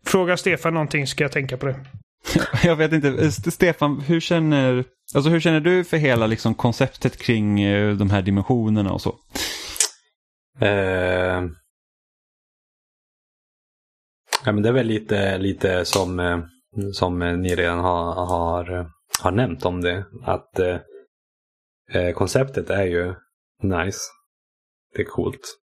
fråga 0.07 0.37
Stefan 0.37 0.74
någonting 0.74 1.07
ska 1.07 1.24
jag 1.24 1.33
tänka 1.33 1.57
på 1.57 1.66
det. 1.66 1.76
jag 2.64 2.76
vet 2.76 2.93
inte. 2.93 3.33
Stefan, 3.33 4.01
hur 4.01 4.20
känner, 4.20 4.85
alltså 5.14 5.30
hur 5.30 5.41
känner 5.41 5.61
du 5.61 5.85
för 5.85 5.97
hela 5.97 6.26
liksom, 6.26 6.55
konceptet 6.55 7.16
kring 7.16 7.66
uh, 7.66 7.97
de 7.97 8.11
här 8.11 8.22
dimensionerna 8.22 8.93
och 8.93 9.01
så? 9.01 9.11
Uh... 10.62 11.51
Ja, 14.45 14.53
men 14.53 14.62
det 14.62 14.68
är 14.68 14.72
väl 14.72 14.86
lite, 14.86 15.38
lite 15.38 15.84
som, 15.84 16.20
eh, 16.20 16.40
som 16.93 17.18
ni 17.18 17.55
redan 17.55 17.78
har, 17.78 18.14
har, 18.14 18.90
har 19.22 19.30
nämnt 19.30 19.64
om 19.64 19.80
det. 19.80 20.05
Att 20.22 20.59
eh, 20.59 20.78
eh, 21.93 22.12
konceptet 22.14 22.70
är 22.70 22.84
ju 22.84 23.14
nice. 23.62 24.01
Det 24.95 25.03
är 25.03 25.07
coolt. 25.07 25.59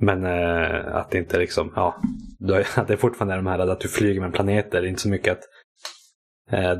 Men 0.00 0.24
eh, 0.24 0.96
att 0.96 1.10
det 1.10 1.18
inte 1.18 1.38
liksom, 1.38 1.72
ja, 1.76 2.02
att 2.76 2.88
det 2.88 2.96
fortfarande 2.96 3.34
är 3.34 3.38
de 3.38 3.46
här 3.46 3.58
att 3.58 3.80
du 3.80 3.88
flyger 3.88 4.20
med 4.20 4.34
planeter. 4.34 4.84
Inte 4.86 5.00
så 5.00 5.08
mycket 5.08 5.38
att, 5.38 5.44
eh, 6.50 6.78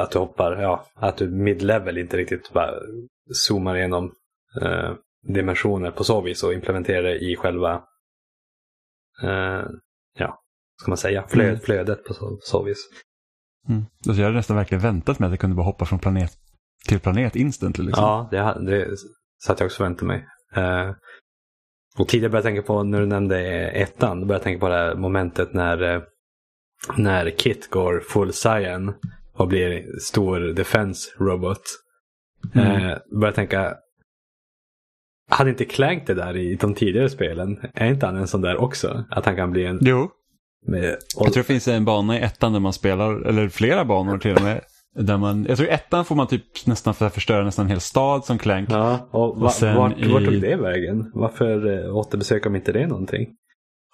att 0.00 0.10
du 0.10 0.18
hoppar, 0.18 0.62
ja, 0.62 0.86
att 0.94 1.16
du 1.16 1.30
mid-level 1.30 1.98
inte 1.98 2.16
riktigt 2.16 2.52
bara 2.52 2.74
zoomar 3.32 3.76
igenom 3.76 4.12
eh, 4.62 4.92
dimensioner 5.22 5.90
på 5.90 6.04
så 6.04 6.20
vis 6.20 6.42
och 6.42 6.54
implementerar 6.54 7.02
det 7.02 7.18
i 7.18 7.36
själva 7.36 7.84
eh, 9.22 9.62
ska 10.82 10.90
man 10.90 10.98
säga, 10.98 11.24
flöd, 11.28 11.48
mm. 11.48 11.60
flödet 11.60 12.04
på 12.04 12.14
så, 12.14 12.38
så 12.40 12.62
vis. 12.62 12.78
Mm. 13.68 13.84
Alltså 14.06 14.20
jag 14.20 14.26
hade 14.26 14.36
nästan 14.36 14.56
verkligen 14.56 14.82
väntat 14.82 15.18
mig 15.18 15.26
att 15.26 15.32
jag 15.32 15.40
kunde 15.40 15.56
bara 15.56 15.66
hoppa 15.66 15.84
från 15.84 15.98
planet 15.98 16.32
till 16.88 17.00
planet 17.00 17.36
instantly. 17.36 17.84
Liksom. 17.84 18.04
Ja, 18.04 18.28
det, 18.30 18.70
det 18.70 18.96
satt 19.44 19.60
jag 19.60 19.66
också 19.66 19.76
förväntade 19.76 20.06
mig. 20.06 20.26
Uh, 20.56 20.94
och 21.98 22.08
tidigare 22.08 22.30
började 22.30 22.48
jag 22.48 22.54
tänka 22.54 22.66
på, 22.66 22.82
när 22.82 23.00
du 23.00 23.06
nämnde 23.06 23.40
ettan, 23.70 24.20
då 24.20 24.26
började 24.26 24.40
jag 24.40 24.42
tänka 24.42 24.60
på 24.60 24.68
det 24.68 24.74
här 24.74 24.94
momentet 24.94 25.54
när, 25.54 26.04
när 26.96 27.30
Kit 27.30 27.70
går 27.70 28.00
full 28.00 28.32
Saiyan 28.32 28.94
och 29.32 29.48
blir 29.48 29.98
stor 30.00 30.40
defense 30.40 31.10
robot. 31.18 31.62
Mm. 32.54 32.66
Uh, 32.66 32.98
började 33.10 33.26
jag 33.26 33.34
tänka, 33.34 33.76
hade 35.30 35.50
inte 35.50 35.64
Clank 35.64 36.06
det 36.06 36.14
där 36.14 36.36
i 36.36 36.54
de 36.54 36.74
tidigare 36.74 37.08
spelen? 37.08 37.60
Är 37.74 37.86
inte 37.86 38.06
han 38.06 38.16
en 38.16 38.28
sån 38.28 38.40
där 38.40 38.56
också? 38.56 39.04
Att 39.10 39.26
han 39.26 39.36
kan 39.36 39.50
bli 39.50 39.66
en... 39.66 39.78
Jo. 39.80 40.10
Med. 40.66 40.96
Jag 41.16 41.32
tror 41.32 41.42
det 41.42 41.46
finns 41.46 41.68
en 41.68 41.84
bana 41.84 42.18
i 42.18 42.22
ettan 42.22 42.52
där 42.52 42.60
man 42.60 42.72
spelar, 42.72 43.26
eller 43.26 43.48
flera 43.48 43.84
banor 43.84 44.18
till 44.18 44.36
och 44.36 44.42
med. 44.42 44.60
Där 44.94 45.18
man, 45.18 45.46
jag 45.48 45.56
tror 45.56 45.68
i 45.68 45.72
ettan 45.72 46.04
får 46.04 46.14
man 46.14 46.26
typ 46.26 46.66
nästan 46.66 46.94
för 46.94 47.08
förstöra 47.08 47.44
nästan 47.44 47.64
en 47.64 47.70
hel 47.70 47.80
stad 47.80 48.24
som 48.24 48.38
Clank. 48.38 48.68
Ja, 48.72 49.08
och, 49.10 49.40
va, 49.40 49.46
och 49.46 49.52
sen 49.52 49.76
vart, 49.76 49.98
i... 49.98 50.12
vart 50.12 50.24
tog 50.24 50.40
det 50.40 50.56
vägen? 50.56 51.10
Varför 51.14 51.84
eh, 51.84 51.96
återbesöker 51.96 52.44
de 52.44 52.56
inte 52.56 52.72
det 52.72 52.86
någonting? 52.86 53.28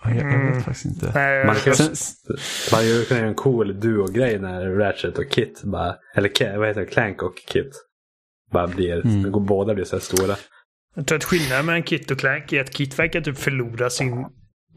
Jag, 0.04 0.16
jag 0.16 0.24
vet 0.24 0.34
mm. 0.34 0.62
faktiskt 0.62 0.86
inte. 0.86 1.12
Nej, 1.14 1.46
man 1.46 1.54
kan, 1.54 1.74
sen... 1.74 2.16
man 2.72 2.80
kan 3.08 3.16
göra 3.16 3.28
en 3.28 3.34
cool 3.34 3.80
duo-grej 3.80 4.38
när 4.38 4.66
Ratchet 4.70 5.18
och 5.18 5.30
Kit 5.30 5.62
bara, 5.64 5.96
eller 6.14 6.58
vad 6.58 6.68
heter 6.68 6.80
det, 6.80 6.86
Clank 6.86 7.22
och 7.22 7.34
Kit 7.48 7.72
bara 8.52 8.66
blir, 8.66 9.06
mm. 9.06 9.46
båda 9.46 9.74
blir 9.74 9.84
så 9.84 9.96
här 9.96 10.00
stora. 10.00 10.36
Jag 10.94 11.06
tror 11.06 11.18
att 11.18 11.24
skillnaden 11.24 11.66
mellan 11.66 11.82
Kit 11.82 12.10
och 12.10 12.18
Clank 12.18 12.52
är 12.52 12.60
att 12.60 12.70
Kit 12.70 12.98
verkar 12.98 13.20
typ 13.20 13.38
förlora 13.38 13.90
sin 13.90 14.26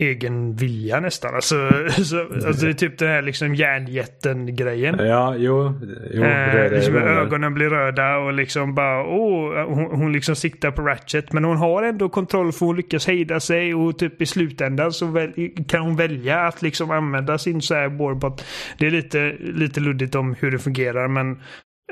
egen 0.02 0.56
vilja 0.56 1.00
nästan. 1.00 1.36
Alltså, 1.36 1.56
så, 2.04 2.20
alltså 2.22 2.66
det 2.66 2.72
är 2.72 2.74
typ 2.74 2.98
den 2.98 3.08
här 3.08 3.22
liksom 3.22 3.56
järnjätten-grejen. 3.56 5.00
Ja, 5.00 5.36
jo. 5.36 5.74
jo 6.14 6.24
Eh, 6.24 6.72
liksom 6.72 6.96
ögon. 6.96 7.18
ögonen 7.18 7.54
blir 7.54 7.70
röda 7.70 8.18
och 8.18 8.34
liksom 8.34 8.76
bara 8.76 9.04
åh, 9.04 9.66
hon, 9.66 10.00
hon 10.00 10.14
liksom 10.14 10.36
siktar 10.36 10.72
på 10.72 10.82
Ratchet. 10.82 11.34
Men 11.34 11.44
hon 11.44 11.58
har 11.58 11.84
ändå 11.84 12.10
kontroll 12.10 12.52
för 12.52 12.66
hon 12.66 12.76
lyckas 12.76 13.08
hejda 13.08 13.40
sig 13.40 13.74
och 13.76 14.00
typ 14.00 14.22
i 14.22 14.26
slutändan 14.26 14.92
så 14.92 15.06
väl, 15.06 15.32
kan 15.68 15.82
hon 15.82 15.96
välja 15.96 16.40
att 16.40 16.62
liksom 16.62 16.92
använda 16.92 17.38
sin 17.38 17.62
så 17.62 17.76
här 17.76 17.88
warbot. 17.90 18.46
Det 18.78 18.88
är 18.88 18.92
lite, 18.92 19.36
lite 19.40 19.80
luddigt 19.80 20.16
om 20.16 20.36
hur 20.40 20.52
det 20.52 20.60
fungerar 20.60 21.08
men 21.08 21.32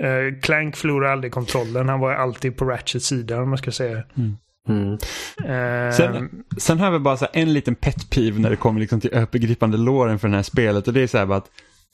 eh, 0.01 0.39
Clank 0.41 0.75
förlorar 0.75 1.11
aldrig 1.11 1.33
kontrollen. 1.33 1.89
Han 1.89 1.99
var 1.99 2.13
alltid 2.13 2.57
på 2.57 2.65
Ratchets 2.65 3.05
sida 3.05 3.41
om 3.41 3.49
man 3.49 3.57
ska 3.57 3.71
säga. 3.71 4.03
Mm. 4.17 4.37
Eh, 4.69 5.95
Sen, 5.97 6.29
sen 6.57 6.79
har 6.79 6.91
vi 6.91 6.99
bara 6.99 7.17
så 7.17 7.25
här 7.33 7.41
en 7.41 7.53
liten 7.53 7.75
pet 7.75 8.09
peeve 8.09 8.39
när 8.39 8.49
det 8.49 8.55
kommer 8.55 8.79
liksom 8.79 9.01
till 9.01 9.13
övergripande 9.13 9.77
låren 9.77 10.19
för 10.19 10.27
det 10.27 10.35
här 10.35 10.43
spelet 10.43 10.87
och 10.87 10.93
det 10.93 11.01
är 11.01 11.07
så 11.07 11.17
här 11.17 11.33
att 11.33 11.45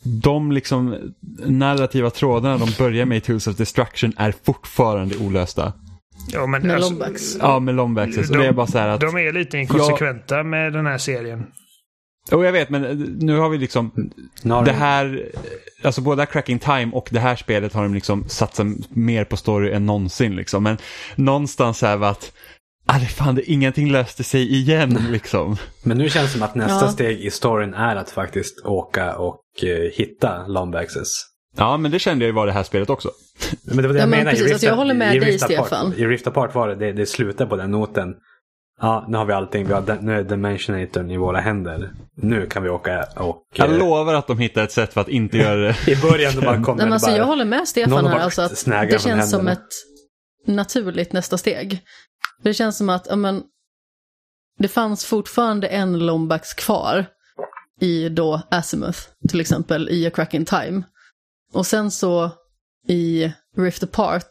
de 0.04 0.52
liksom 0.52 0.96
narrativa 1.46 2.10
trådarna 2.10 2.58
de 2.58 2.70
börjar 2.78 3.06
med 3.06 3.18
i 3.18 3.22
Tools 3.22 3.48
of 3.48 3.56
Destruction 3.58 4.14
är 4.18 4.34
fortfarande 4.44 5.18
olösta. 5.18 5.74
ja, 6.34 6.46
men 6.48 6.62
Med 6.62 6.76
alltså, 6.76 6.90
Lombax. 6.90 7.38
Ja, 7.40 7.60
med 7.60 7.76
Lombaxes. 7.76 8.30
Och 8.30 8.38
det 8.38 8.46
är 8.48 8.52
bara 8.54 8.68
så 8.68 8.78
här 8.78 8.88
att... 8.88 9.02
De 9.02 9.18
är 9.18 9.34
lite 9.34 9.58
inkonsekventa 9.58 10.44
med 10.44 10.74
den 10.74 10.86
här 10.86 10.98
serien. 10.98 11.46
Och 12.32 12.46
jag 12.46 12.52
vet, 12.52 12.70
men 12.70 12.82
nu 13.20 13.38
har 13.38 13.50
vi 13.50 13.58
liksom... 13.58 13.92
Har 14.44 14.66
Det 14.66 14.72
de- 14.72 14.78
här, 14.78 15.30
alltså 15.84 16.02
både 16.02 16.26
Cracking 16.26 16.60
Time 16.60 16.90
och 16.94 17.08
det 17.12 17.20
här 17.20 17.36
spelet 17.36 17.74
har 17.74 17.84
de 17.84 17.94
liksom 17.94 18.30
satsat 18.30 18.68
mer 18.90 19.24
på 19.24 19.38
story 19.38 19.72
än 19.72 19.86
någonsin 19.86 20.36
liksom. 20.36 20.64
Men 20.64 20.78
någonstans 21.16 21.84
är 21.84 21.98
det 21.98 22.10
att, 22.10 22.32
det 22.94 23.06
fan, 23.06 23.36
det, 23.36 23.52
ingenting 23.52 23.92
löste 23.92 24.24
sig 24.24 24.56
igen 24.56 25.00
liksom. 25.12 25.58
Men 25.84 25.98
nu 25.98 26.10
känns 26.10 26.26
det 26.26 26.34
som 26.34 26.44
att 26.44 26.56
nästa 26.56 26.86
Ja. 26.86 26.92
steg 26.92 27.20
i 27.20 27.32
storyn 27.32 27.74
är 27.74 27.96
att 27.96 28.10
faktiskt 28.10 28.66
åka 28.66 29.16
och 29.16 29.42
eh, 29.64 29.92
hitta 29.94 30.48
Lombaxes. 30.48 31.08
Ja, 31.58 31.78
men 31.78 31.92
det 31.92 32.00
kände 32.00 32.26
jag 32.26 32.30
ju 32.30 32.34
var 32.34 32.46
det 32.46 32.52
här 32.52 32.64
spelet 32.64 32.90
också. 32.90 33.12
Men 33.64 33.78
det 33.78 33.88
var 33.88 33.94
det 33.94 34.00
Ja, 34.00 34.04
jag 34.04 34.10
men 34.10 34.20
menade. 34.20 34.38
i 34.38 34.40
precis, 34.40 34.48
Rift- 34.48 34.54
alltså 34.54 34.68
jag 34.68 34.76
håller 34.76 34.94
med 34.94 35.16
i 35.16 35.20
dig, 35.20 35.40
Stefan. 35.40 35.94
I 35.98 36.06
Rift 36.06 36.28
Apart 36.28 36.56
var 36.56 36.68
det, 36.68 36.76
det, 36.76 36.92
det 36.92 37.06
slutar 37.06 37.46
på 37.46 37.56
den 37.56 37.72
noten. 37.72 38.14
Ja, 38.82 39.06
nu 39.10 39.18
har 39.18 39.26
vi 39.26 39.34
allting. 39.34 39.68
Vi 39.68 39.74
har, 39.74 39.98
nu 40.02 40.20
är 40.20 40.24
Dimensionatorn 40.24 41.12
i 41.12 41.18
våra 41.18 41.40
händer. 41.40 41.92
Nu 42.18 42.46
kan 42.46 42.64
vi 42.64 42.70
åka 42.70 43.04
och... 43.16 43.38
Jag 43.56 43.72
eh, 43.72 43.78
lovar 43.78 44.14
att 44.14 44.28
de 44.28 44.40
hittar 44.40 44.64
ett 44.64 44.72
sätt 44.72 44.94
för 44.94 45.02
att 45.02 45.10
inte 45.10 45.38
göra 45.38 45.56
det. 45.56 45.76
I 45.92 45.96
början 45.96 46.34
då 46.36 46.42
man 46.42 46.64
kommer 46.64 46.78
Nej, 46.78 46.86
men 46.86 46.94
alltså, 46.94 47.10
bara... 47.10 47.18
jag 47.18 47.26
håller 47.26 47.46
med 47.46 47.68
Stefan 47.68 48.06
här. 48.06 48.14
bara 48.14 48.24
Alltså 48.24 48.42
att 48.42 48.66
det 48.90 49.02
känns 49.02 49.32
som 49.32 49.48
ett 49.48 49.68
naturligt 50.48 51.14
nästa 51.14 51.38
steg. 51.38 51.80
Det 52.44 52.54
känns 52.54 52.78
som 52.78 52.90
att 52.90 53.18
men, 53.20 53.44
det 54.60 54.68
fanns 54.68 55.06
fortfarande 55.06 55.68
en 55.68 56.00
Lombax 56.00 56.54
kvar 56.54 57.06
i 57.82 58.10
då 58.10 58.42
Azimuth, 58.52 59.00
till 59.30 59.42
exempel 59.42 59.90
i 59.90 60.08
A 60.08 60.12
Crack 60.14 60.34
in 60.34 60.46
Time. 60.46 60.84
Och 61.54 61.66
sen 61.66 61.92
så 61.92 62.32
i 62.88 63.32
Rift 63.58 63.84
Apart, 63.84 64.30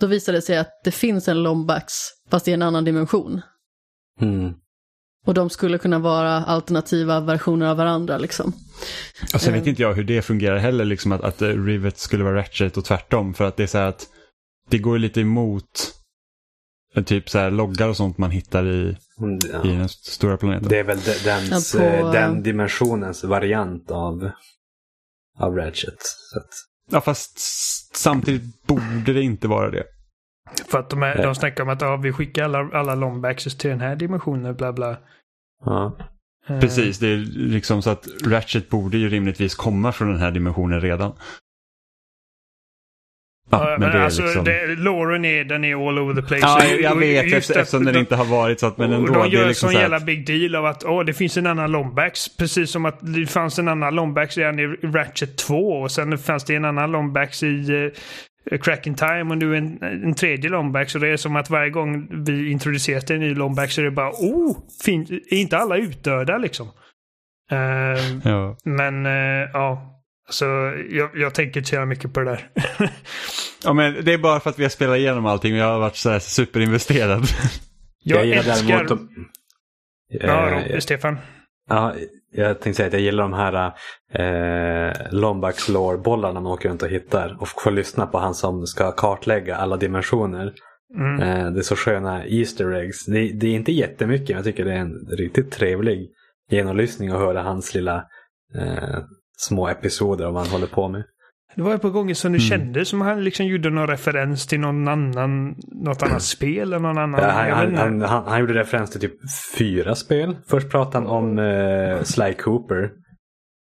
då 0.00 0.06
visade 0.06 0.38
det 0.38 0.42
sig 0.42 0.58
att 0.58 0.70
det 0.84 0.90
finns 0.90 1.28
en 1.28 1.42
Lombax, 1.42 1.92
fast 2.30 2.48
i 2.48 2.52
en 2.52 2.62
annan 2.62 2.84
dimension. 2.84 3.40
Mm. 4.20 4.54
Och 5.26 5.34
de 5.34 5.50
skulle 5.50 5.78
kunna 5.78 5.98
vara 5.98 6.30
alternativa 6.44 7.20
versioner 7.20 7.66
av 7.66 7.76
varandra 7.76 8.18
liksom. 8.18 8.52
Och 9.34 9.40
sen 9.40 9.54
Eh. 9.54 9.58
vet 9.58 9.66
inte 9.66 9.82
jag 9.82 9.94
hur 9.94 10.04
det 10.04 10.22
fungerar 10.22 10.58
heller, 10.58 10.84
liksom 10.84 11.12
att, 11.12 11.20
att 11.20 11.42
eh, 11.42 11.48
Rivet 11.48 11.98
skulle 11.98 12.24
vara 12.24 12.36
Ratchet 12.36 12.76
och 12.76 12.84
tvärtom. 12.84 13.34
För 13.34 13.44
att 13.44 13.56
det 13.56 13.62
är 13.62 13.66
så 13.66 13.78
här 13.78 13.86
att 13.86 14.06
det 14.68 14.78
går 14.78 14.98
lite 14.98 15.20
emot 15.20 15.64
eh, 15.64 16.01
typ 17.04 17.28
så 17.30 17.38
här 17.38 17.50
loggar 17.50 17.88
och 17.88 17.96
sånt 17.96 18.18
man 18.18 18.30
hittar 18.30 18.66
i, 18.66 18.96
Mm, 19.18 19.34
i 19.34 19.38
Ja. 19.52 19.58
den 19.62 19.80
st- 19.84 20.10
stora 20.10 20.36
planeten. 20.36 20.68
Det 20.68 20.78
är 20.78 20.84
väl 20.84 20.98
de- 20.98 21.24
dens, 21.24 21.74
Ja, 21.74 21.80
på, 21.80 21.86
eh, 21.86 22.12
den 22.12 22.36
eh, 22.36 22.42
dimensionens 22.42 23.24
variant 23.24 23.90
av, 23.90 24.30
av 25.38 25.56
Ratchet. 25.56 25.96
Så 26.02 26.38
att, 26.38 26.48
Ja, 26.90 27.00
fast 27.00 27.38
samtidigt 27.96 28.66
borde 28.66 29.12
det 29.12 29.22
inte 29.22 29.48
vara 29.48 29.70
det. 29.70 29.84
För 30.68 30.78
att 30.78 30.90
de, 30.90 31.02
är, 31.02 31.22
de 31.22 31.34
snackar 31.34 31.62
om 31.62 31.68
att 31.70 31.80
ja, 31.80 31.96
vi 31.96 32.12
skickar 32.12 32.44
alla, 32.44 32.58
alla 32.72 32.94
lombaxes 32.94 33.58
till 33.58 33.70
den 33.70 33.80
här 33.80 33.96
dimensionen, 33.96 34.54
bla 34.56 34.72
bla. 34.72 34.98
ja. 35.64 35.96
Eh, 36.48 36.60
Precis, 36.60 36.98
det 36.98 37.08
är 37.08 37.16
liksom 37.36 37.82
så 37.82 37.90
att 37.90 38.06
Ratchet 38.26 38.68
borde 38.70 38.98
ju 38.98 39.08
rimligtvis 39.08 39.54
komma 39.54 39.92
från 39.92 40.08
den 40.08 40.18
här 40.20 40.30
dimensionen 40.30 40.80
redan. 40.80 41.12
Ja, 43.52 43.76
men 43.78 43.90
det 43.90 43.98
är 43.98 44.02
alltså, 44.02 44.22
liksom... 44.22 44.44
det, 44.44 44.66
Lauren 44.66 45.24
är, 45.24 45.44
den 45.44 45.64
är 45.64 45.88
all 45.88 45.98
over 45.98 46.14
the 46.14 46.22
place. 46.22 46.46
Ja, 46.46 46.64
jag, 46.64 46.80
jag 46.80 46.96
vet 46.96 47.24
just 47.24 47.50
efter, 47.50 47.60
eftersom 47.60 47.84
den 47.84 47.96
inte 47.96 48.16
har 48.16 48.24
varit 48.24 48.60
så 48.60 48.66
att, 48.66 48.78
men 48.78 48.92
ändå. 48.92 49.12
de 49.12 49.28
gör 49.28 49.42
en 49.42 49.48
liksom 49.48 49.70
sån 49.70 49.80
jävla 49.80 50.00
big 50.00 50.26
deal 50.26 50.54
av 50.54 50.66
att 50.66 50.84
åh, 50.84 51.04
det 51.04 51.12
finns 51.12 51.36
en 51.36 51.46
annan 51.46 51.72
Lombax. 51.72 52.36
Precis 52.36 52.70
som 52.70 52.84
att 52.84 52.98
det 53.00 53.26
fanns 53.26 53.58
en 53.58 53.68
annan 53.68 53.94
Lombax 53.94 54.36
redan 54.36 54.58
i 54.58 54.66
Ratchet 54.66 55.36
2 55.36 55.72
och 55.72 55.90
sen 55.90 56.18
fanns 56.18 56.44
det 56.44 56.54
en 56.54 56.64
annan 56.64 56.92
Lombax 56.92 57.42
i 57.42 57.92
uh, 58.52 58.58
Crack 58.58 58.86
in 58.86 58.94
Time 58.94 59.30
och 59.30 59.38
nu 59.38 59.56
en, 59.56 59.82
en 59.82 60.14
tredje 60.14 60.50
Lombax. 60.50 60.94
Och 60.94 61.00
det 61.00 61.08
är 61.08 61.16
som 61.16 61.36
att 61.36 61.50
varje 61.50 61.70
gång 61.70 62.08
vi 62.24 62.50
introducerar 62.50 63.12
en 63.12 63.20
ny 63.20 63.34
Lombax 63.34 63.74
så 63.74 63.80
är 63.80 63.84
det 63.84 63.90
bara 63.90 64.10
oh, 64.10 64.56
fin, 64.84 65.20
är 65.30 65.36
inte 65.36 65.58
alla 65.58 65.76
utdöda 65.76 66.38
liksom? 66.38 66.68
Eh, 67.50 68.18
ja. 68.24 68.56
men 68.64 69.06
eh, 69.06 69.50
ja, 69.52 70.01
alltså 70.26 70.44
jag, 70.90 71.10
jag 71.14 71.34
tänker 71.34 71.60
inte 71.60 71.70
så 71.70 71.84
mycket 71.84 72.12
på 72.12 72.20
det 72.20 72.30
där. 72.30 72.50
ja, 73.64 73.72
men 73.72 74.04
det 74.04 74.12
är 74.12 74.18
bara 74.18 74.40
för 74.40 74.50
att 74.50 74.58
vi 74.58 74.62
har 74.62 74.70
spelat 74.70 74.96
igenom 74.96 75.26
allting 75.26 75.52
och 75.52 75.58
jag 75.58 75.72
har 75.72 75.78
varit 75.78 75.96
så 75.96 76.10
här 76.10 76.18
superinvesterad. 76.18 77.22
Jag, 78.04 78.18
Jag, 78.18 78.26
gillar 78.26 78.38
älskar... 78.38 78.68
däremot 78.68 78.88
de, 78.88 79.08
Ja, 80.20 80.62
då, 80.74 80.80
Stefan. 80.80 81.18
Ja, 81.68 81.94
jag 82.32 82.60
tänkte 82.60 82.76
säga 82.76 82.86
att 82.86 82.92
jag 82.92 83.02
gillar 83.02 83.22
de 83.22 83.32
här 83.32 83.72
eh, 84.12 84.92
Lombax 85.10 85.68
lore-bollarna 85.68 86.40
man 86.40 86.52
åker 86.52 86.68
runt 86.68 86.82
och 86.82 86.88
hittar. 86.88 87.36
Och 87.40 87.48
får 87.48 87.70
lyssna 87.70 88.06
på 88.06 88.18
han 88.18 88.34
som 88.34 88.66
ska 88.66 88.92
kartlägga 88.92 89.56
alla 89.56 89.76
dimensioner. 89.76 90.52
Mm. 90.98 91.20
Eh, 91.20 91.52
det 91.52 91.60
är 91.60 91.62
så 91.62 91.76
sköna 91.76 92.26
Easter 92.26 92.72
eggs. 92.72 93.06
Det, 93.06 93.32
det 93.32 93.46
är 93.46 93.54
inte 93.54 93.72
jättemycket 93.72 94.28
men 94.28 94.36
jag 94.36 94.44
tycker 94.44 94.64
det 94.64 94.72
är 94.72 94.78
en 94.78 95.06
riktigt 95.18 95.50
trevlig 95.50 96.08
genomlyssning 96.50 97.10
att 97.10 97.18
höra 97.18 97.42
hans 97.42 97.74
lilla 97.74 97.96
eh, 98.54 98.98
små 99.42 99.68
episoder 99.68 100.26
om 100.26 100.36
han 100.36 100.46
håller 100.46 100.66
på 100.66 100.88
med. 100.88 101.02
Det 101.56 101.62
var 101.62 101.74
ett 101.74 101.82
par 101.82 101.88
gånger 101.90 102.14
som 102.14 102.32
det 102.32 102.38
Mm. 102.38 102.48
kändes 102.48 102.88
som 102.88 103.00
han 103.00 103.24
liksom 103.24 103.46
gjorde 103.46 103.70
någon 103.70 103.86
referens 103.86 104.46
till 104.46 104.60
någon 104.60 104.88
annan, 104.88 105.54
något 105.84 106.02
annat 106.02 106.22
spel 106.36 106.58
eller 106.62 106.78
någon 106.78 106.98
annan. 106.98 107.20
Ja, 107.20 107.28
han, 107.30 107.50
han, 107.50 107.76
han, 107.76 108.02
han, 108.02 108.24
han 108.26 108.40
gjorde 108.40 108.54
referens 108.54 108.90
till 108.90 109.00
typ 109.00 109.14
fyra 109.58 109.94
spel. 109.94 110.36
Först 110.48 110.70
pratade 110.70 110.98
han 110.98 111.06
om 111.16 111.38
eh, 111.38 112.02
Sly 112.02 112.32
Cooper. 112.34 112.90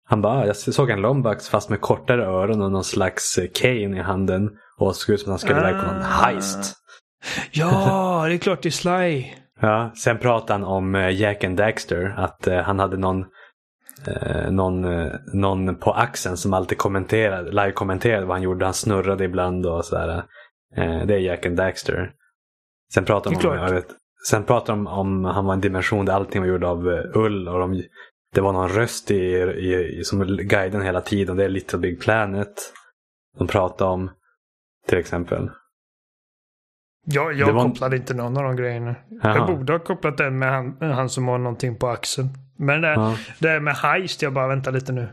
Han 0.09 0.21
bara, 0.21 0.33
"Ah, 0.41 0.45
jag 0.45 0.55
såg 0.55 0.89
en 0.89 1.01
Lombax 1.01 1.49
fast 1.49 1.69
med 1.69 1.81
kortare 1.81 2.25
öron 2.25 2.61
och 2.61 2.71
någon 2.71 2.83
slags 2.83 3.37
eh, 3.37 3.45
cane 3.61 3.97
i 3.97 4.01
handen. 4.01 4.49
Och 4.77 4.95
såg 4.95 5.13
ut 5.13 5.19
som 5.21 5.29
att 5.29 5.31
han 5.31 5.39
skulle 5.39 5.59
iväg 5.59 5.81
på 5.81 5.87
någon 5.93 6.01
Ah. 6.01 6.03
heist. 6.05 6.73
Ja, 7.51 8.25
det 8.27 8.33
är 8.33 8.37
klart 8.37 8.61
det 8.61 8.69
är 8.69 8.71
Sly. 8.71 9.25
Ja, 9.61 9.91
sen 10.03 10.17
pratade 10.17 10.53
han 10.53 10.63
om 10.63 10.95
eh, 10.95 11.09
Jack 11.21 11.43
and 11.43 11.57
Daxter. 11.57 12.13
Att 12.17 12.47
eh, 12.47 12.57
han 12.61 12.79
hade 12.79 12.97
någon, 12.97 13.25
eh, 14.07 14.51
någon, 14.51 14.85
eh, 14.85 15.11
någon 15.33 15.75
på 15.75 15.91
axeln 15.91 16.37
som 16.37 16.53
alltid 16.53 16.77
kommenterade, 16.77 17.51
live-kommenterade 17.51 18.25
vad 18.25 18.35
han 18.35 18.41
gjorde. 18.41 18.65
Han 18.65 18.73
snurrade 18.73 19.23
ibland 19.23 19.65
och 19.65 19.85
sådär. 19.85 20.23
Eh, 20.75 21.05
det 21.05 21.13
är 21.13 21.19
Jack 21.19 21.45
and 21.45 21.57
Daxter. 21.57 22.11
Sen 22.93 23.05
pratade 23.05 23.35
Det 23.35 23.41
de 23.41 23.59
om, 23.59 23.75
vet, 23.75 23.87
sen 24.29 24.43
pratade 24.43 24.77
de 24.77 24.87
om 24.87 25.25
han 25.25 25.45
var 25.45 25.53
en 25.53 25.61
dimension 25.61 26.05
där 26.05 26.13
allting 26.13 26.41
var 26.41 26.47
gjort 26.47 26.63
av 26.63 26.89
eh, 26.89 27.17
ull. 27.17 27.47
Och 27.47 27.59
de, 27.59 27.83
det 28.35 28.41
var 28.41 28.53
någon 28.53 28.69
röst 28.69 29.11
i, 29.11 29.15
i, 29.15 30.03
som 30.03 30.25
guiden 30.25 30.81
hela 30.81 31.01
tiden. 31.01 31.37
Det 31.37 31.43
är 31.43 31.49
Little 31.49 31.79
Big 31.79 32.01
Planet. 32.01 32.73
De 33.37 33.47
pratade 33.47 33.91
om 33.91 34.11
till 34.87 34.97
exempel. 34.97 35.49
Jag, 37.05 37.33
jag 37.33 37.53
var 37.53 37.63
kopplade 37.63 37.95
inte 37.95 38.13
någon 38.13 38.37
av 38.37 38.43
de 38.43 38.55
grejerna. 38.55 38.95
Jaha. 39.21 39.35
Jag 39.37 39.47
borde 39.47 39.73
ha 39.73 39.79
kopplat 39.79 40.17
den 40.17 40.39
med 40.39 40.51
han, 40.51 40.77
han 40.79 41.09
som 41.09 41.27
har 41.27 41.37
någonting 41.37 41.75
på 41.75 41.87
axeln. 41.87 42.27
Men 42.59 42.81
det, 42.81 42.87
Ja. 42.93 43.17
det 43.39 43.59
med 43.59 43.75
heist, 43.75 44.21
jag 44.21 44.33
bara 44.33 44.47
vänta 44.47 44.71
lite 44.71 44.91
nu. 44.91 45.09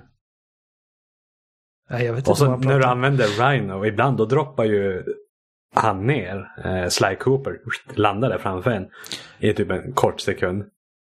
Nej, 1.90 2.04
jag 2.04 2.12
vet 2.12 2.18
inte 2.18 2.30
Och 2.30 2.38
så 2.38 2.56
när 2.56 2.78
du 2.78 2.84
använder 2.84 3.26
Rhino, 3.26 3.86
ibland 3.86 4.16
då 4.16 4.24
droppar 4.24 4.64
ju 4.64 5.02
han 5.74 6.06
ner. 6.06 6.48
Eh, 6.64 6.88
Sly 6.88 7.16
Cooper 7.16 7.52
landar 7.94 8.28
där 8.28 8.38
framför 8.38 8.70
en 8.70 8.86
i 9.38 9.52
typ 9.52 9.70
en 9.70 9.92
kort 9.92 10.20
sekund. 10.20 10.64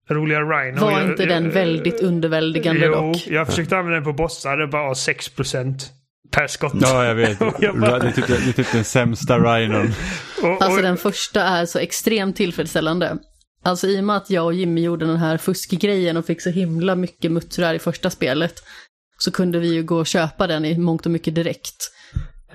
Roliga 0.09 0.39
Rhino. 0.41 0.79
Var 0.81 0.91
jag- 0.91 1.09
inte 1.11 1.25
den 1.25 1.43
jag- 1.43 1.51
väldigt 1.51 2.01
underväldigande 2.01 2.85
jo, 2.85 2.91
dock? 2.93 3.27
jag 3.27 3.47
försökte 3.47 3.77
använda 3.77 3.95
den 3.95 4.03
på 4.03 4.13
bossar. 4.13 4.57
Det 4.57 4.67
bara 4.67 4.93
6% 4.93 5.91
per 6.31 6.47
skott. 6.47 6.73
Ja, 6.81 7.05
jag 7.05 7.15
vet. 7.15 7.39
Jag 7.59 7.79
bara- 7.79 7.99
Det 7.99 8.07
är 8.07 8.11
typ, 8.11 8.27
det 8.27 8.33
är 8.49 8.53
typ 8.53 8.71
den 8.71 8.83
sämsta 8.83 9.39
Rhinon. 9.39 9.87
Och, 10.43 10.49
och, 10.49 10.61
Alltså 10.63 10.81
den 10.81 10.97
första 10.97 11.41
är 11.43 11.65
så 11.65 11.79
extremt 11.79 12.35
tillfredsställande. 12.35 13.17
Alltså 13.63 13.87
i 13.87 13.99
och 13.99 14.03
med 14.03 14.17
att 14.17 14.29
jag 14.29 14.45
och 14.45 14.53
Jimmy 14.53 14.81
gjorde 14.81 15.05
den 15.05 15.17
här 15.17 15.37
fuskgrejen 15.37 16.17
och 16.17 16.25
fick 16.25 16.41
så 16.41 16.49
himla 16.49 16.95
mycket 16.95 17.31
muttrar 17.31 17.73
i 17.73 17.79
första 17.79 18.09
spelet 18.09 18.63
så 19.17 19.31
kunde 19.31 19.59
vi 19.59 19.73
ju 19.73 19.83
gå 19.83 19.97
och 19.97 20.07
köpa 20.07 20.47
den 20.47 20.65
i 20.65 20.77
mångt 20.77 21.05
och 21.05 21.11
mycket 21.11 21.35
direkt. 21.35 21.91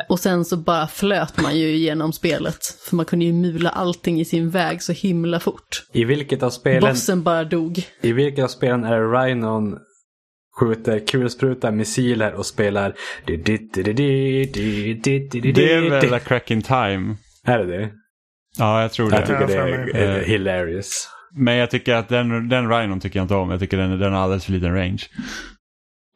Och 0.09 0.20
sen 0.20 0.44
så 0.44 0.57
bara 0.57 0.86
flöt 0.86 1.42
man 1.42 1.59
ju 1.59 1.76
genom 1.76 2.12
spelet. 2.12 2.59
För 2.88 2.96
man 2.96 3.04
kunde 3.04 3.24
ju 3.24 3.32
mula 3.32 3.70
allting 3.70 4.20
i 4.20 4.24
sin 4.24 4.50
väg 4.50 4.82
så 4.82 4.92
himla 4.92 5.40
fort. 5.40 5.86
I 5.92 6.04
vilket 6.04 6.42
av 6.42 6.50
spelen, 6.50 6.80
Bossen 6.80 7.22
bara 7.22 7.44
dog. 7.44 7.86
i 8.00 8.12
vilket 8.12 8.44
av 8.44 8.48
spelen 8.48 8.84
är 8.84 9.00
det 9.00 9.07
Rhinon 9.07 9.78
skjuter 10.61 11.07
kulsprutar, 11.07 11.72
missiler 11.72 12.32
och 12.32 12.46
spelar... 12.46 12.94
Det 13.26 13.32
är 15.72 16.00
väl 16.00 16.14
A 16.14 16.18
Crack 16.18 16.50
in 16.50 16.62
Time. 16.62 17.16
Är 17.44 17.59
det 17.59 17.76
det? 17.76 17.90
Ja, 18.59 18.82
jag 18.82 18.92
tror 18.92 19.11
det. 19.11 19.16
Jag 19.16 19.26
tycker 19.26 19.46
det 19.46 19.54
är, 19.98 20.18
är 20.18 20.24
hilarious. 20.24 21.09
Men 21.34 21.57
jag 21.57 21.70
tycker 21.70 21.94
att 21.94 22.09
den, 22.09 22.48
den 22.48 22.70
Rhinon 22.70 23.00
tycker 23.00 23.18
jag 23.18 23.24
inte 23.24 23.34
om. 23.34 23.50
Jag 23.50 23.61
tycker 23.61 23.76
den, 23.76 23.98
den 23.98 24.12
har 24.12 24.20
alldeles 24.20 24.44
för 24.44 24.52
liten 24.52 24.74
range. 24.74 25.02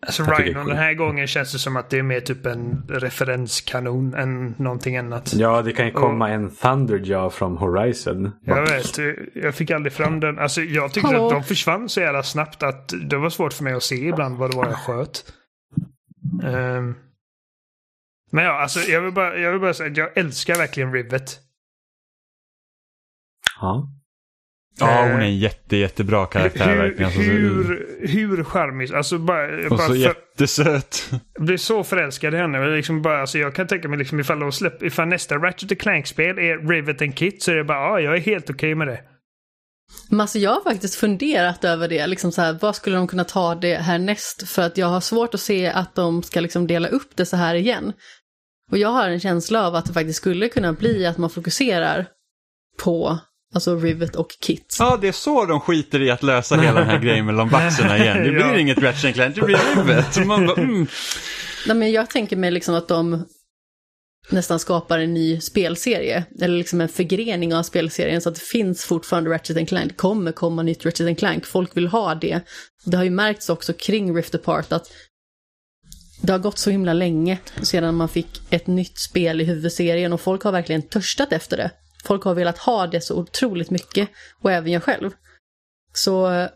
Alltså 0.07 0.23
Jag 0.23 0.37
tycker 0.37 0.45
det 0.45 0.51
är 0.51 0.55
Rhino 0.55 0.69
den 0.69 0.79
här 0.79 0.95
gången 0.95 1.27
känns 1.27 1.53
det 1.53 1.59
som 1.59 1.77
att 1.77 1.91
det 1.91 1.99
är 1.99 2.03
mer 2.03 2.21
typ 2.21 2.47
en 2.47 2.83
referenskanon 2.89 4.15
än 4.15 4.55
någonting 4.59 4.97
annat. 4.97 5.33
Ja, 5.35 5.63
det 5.63 5.73
kan 5.73 5.87
ju 5.87 5.93
komma 5.93 6.31
en 6.31 6.51
Thunderjaw 6.51 7.31
från 7.31 7.57
Horizon. 7.57 8.31
Jag 8.45 8.67
vet, 8.67 8.99
jag 9.35 9.55
fick 9.55 9.71
aldrig 9.71 9.93
fram 9.93 10.21
den. 10.21 10.39
Alltså 10.39 10.61
jag 10.61 10.93
tyckte 10.93 11.07
Hallå? 11.07 11.27
att 11.27 11.33
de 11.33 11.45
försvann 11.45 11.89
så 11.89 12.01
jävla 12.01 12.23
snabbt 12.23 12.63
att 12.63 12.93
det 13.03 13.17
var 13.17 13.31
svårt 13.31 13.53
för 13.53 13.65
mig 13.65 13.73
att 13.73 13.83
se 13.83 14.09
ibland 14.09 14.39
vad 14.39 14.51
det 14.51 14.57
var 14.57 14.67
jag 14.67 14.79
sköt. 14.79 15.33
Ehm. 16.45 16.95
men 18.31 18.45
ja, 18.45 18.63
alltså 18.63 18.81
jag 18.91 19.01
vill, 19.01 19.13
bara, 19.13 19.37
jag 19.37 19.53
vill 19.53 19.61
bara 19.61 19.75
säga 19.75 19.91
att 19.91 19.97
jag 19.97 20.19
älskar 20.19 20.55
verkligen 20.55 20.93
Rivet. 20.93 21.39
Ja. 23.61 23.89
Ja, 24.79 25.07
Eh, 25.07 25.13
hon 25.13 25.21
är 25.21 25.25
en 25.25 25.39
jätte, 25.39 25.77
jättebra 25.77 26.27
karaktär 26.27 26.69
hur, 26.69 26.77
verkligen. 26.77 27.07
Alltså, 27.07 27.21
hur, 27.21 27.87
hur 28.01 28.45
charmig, 28.45 28.95
alltså 28.95 29.19
bara... 29.19 29.65
och 29.65 29.71
bara 29.71 29.79
så 29.79 29.87
för, 29.87 29.95
jättesöt. 29.95 31.09
jag 31.35 31.45
blir 31.45 31.57
så 31.57 31.85
förälskad 31.85 32.35
i 32.35 32.37
henne. 32.37 32.59
Jag 32.59 32.77
Liksom 32.77 33.03
bara, 33.03 33.21
alltså 33.21 33.39
jag 33.39 33.55
kan 33.55 33.67
tänka 33.67 33.89
mig 33.89 33.99
liksom 33.99 34.21
ifall, 34.21 34.39
de 34.39 34.53
släpp, 34.53 34.83
ifall 34.83 35.09
nästa 35.09 35.37
Ratchet 35.37 35.81
Clank-spel 35.81 36.39
är 36.39 36.69
Rivet 36.69 37.03
and 37.03 37.17
Kit 37.17 37.43
så 37.43 37.51
är 37.51 37.57
det 37.57 37.65
bara 37.65 37.79
ja, 37.79 38.01
jag 38.01 38.17
är 38.17 38.21
helt 38.21 38.51
okej 38.51 38.75
med 38.75 38.87
det. 38.87 39.01
Men 40.09 40.21
alltså 40.21 40.39
jag 40.39 40.51
har 40.51 40.63
faktiskt 40.63 40.95
funderat 40.95 41.65
över 41.65 41.89
det, 41.89 42.07
liksom 42.07 42.33
så 42.33 42.43
här, 42.43 42.59
vad 42.61 42.77
skulle 42.77 42.97
de 42.97 43.07
kunna 43.07 43.25
ta 43.25 43.55
det 43.55 43.75
härnäst? 43.75 44.49
För 44.49 44.63
att 44.63 44.79
jag 44.79 44.87
har 44.87 45.01
svårt 45.01 45.35
att 45.35 45.41
se 45.41 45.67
att 45.67 45.95
de 45.95 46.23
ska 46.23 46.41
liksom 46.41 46.67
dela 46.67 46.89
upp 46.89 47.17
det 47.17 47.27
så 47.27 47.37
här 47.37 47.55
igen. 47.55 47.93
Och 48.71 48.79
jag 48.79 48.89
har 48.89 49.09
en 49.09 49.21
känsla 49.21 49.67
av 49.67 49.75
att 49.75 49.87
det 49.87 49.93
faktiskt 49.93 50.17
skulle 50.17 50.49
kunna 50.49 50.73
bli 50.73 51.07
att 51.07 51.19
man 51.19 51.31
fokuserar 51.31 52.07
på 52.83 53.19
alltså 53.55 53.77
Rivet 53.77 54.17
och 54.17 54.29
Kit. 54.41 54.77
Ja, 54.79 54.99
det 55.01 55.09
är 55.09 55.13
så 55.13 55.47
de 55.47 55.61
skiter 55.61 56.03
i 56.03 56.11
att 56.11 56.23
lösa 56.23 56.57
hela 56.57 56.81
den 56.81 56.89
här 56.89 56.99
grejen 56.99 57.27
med 57.27 57.35
lombaxerna 57.35 57.99
igen. 57.99 58.17
Det 58.25 58.31
blir 58.31 58.41
Ja. 58.45 58.59
inget 58.59 58.79
Ratchet 58.79 59.15
Clank, 59.15 59.35
det 59.35 59.43
blir 59.43 59.77
Rivet. 59.77 60.27
Man 60.27 60.47
bara, 60.47 60.61
mm. 60.61 60.87
Nej, 61.67 61.77
men 61.77 61.93
jag 61.93 62.11
tänker 62.11 62.37
mig 62.37 62.51
liksom 62.51 62.75
att 62.75 62.89
de 62.89 63.25
nästan 64.31 64.59
skapar 64.59 64.99
en 64.99 65.15
ny 65.15 65.41
spelserie, 65.41 66.25
eller 66.41 66.59
liksom 66.59 66.81
en 66.81 66.89
förgrening 66.89 67.55
av 67.55 67.63
spelserien 67.63 68.21
så 68.21 68.29
att 68.29 68.35
det 68.35 68.41
finns 68.41 68.85
fortfarande 68.85 69.31
Ratchet 69.31 69.69
Clank. 69.69 69.89
Det 69.89 69.95
kommer 69.95 70.33
komma 70.33 70.63
nytt 70.63 70.87
Ratchet 70.87 71.19
Clank, 71.19 71.47
folk 71.47 71.77
vill 71.77 71.87
ha 71.89 72.15
det. 72.15 72.41
Det 72.85 72.97
har 72.97 73.05
ju 73.05 73.11
märkts 73.11 73.51
också 73.51 73.73
kring 73.73 74.17
Rift 74.17 74.35
Apart 74.35 74.73
att 74.73 74.87
det 76.23 76.33
har 76.33 76.39
gått 76.39 76.59
så 76.59 76.71
himla 76.71 76.93
länge 76.93 77.39
sedan 77.63 77.95
man 77.95 78.09
fick 78.09 78.41
ett 78.51 78.67
nytt 78.67 78.99
spel 78.99 79.41
i 79.41 79.45
huvudserien 79.45 80.13
och 80.13 80.21
folk 80.21 80.43
har 80.43 80.53
verkligen 80.53 80.83
törstat 80.83 81.33
efter 81.33 81.57
det. 81.57 81.71
Folk 82.05 82.25
har 82.25 82.35
velat 82.35 82.59
ha 82.59 82.87
det 82.87 83.01
så 83.01 83.19
otroligt 83.19 83.71
mycket, 83.71 84.09
och 84.41 84.53
även 84.53 84.73
jag 84.73 84.83
själv. 84.83 85.11
Så 85.93 86.31
eh, 86.31 86.49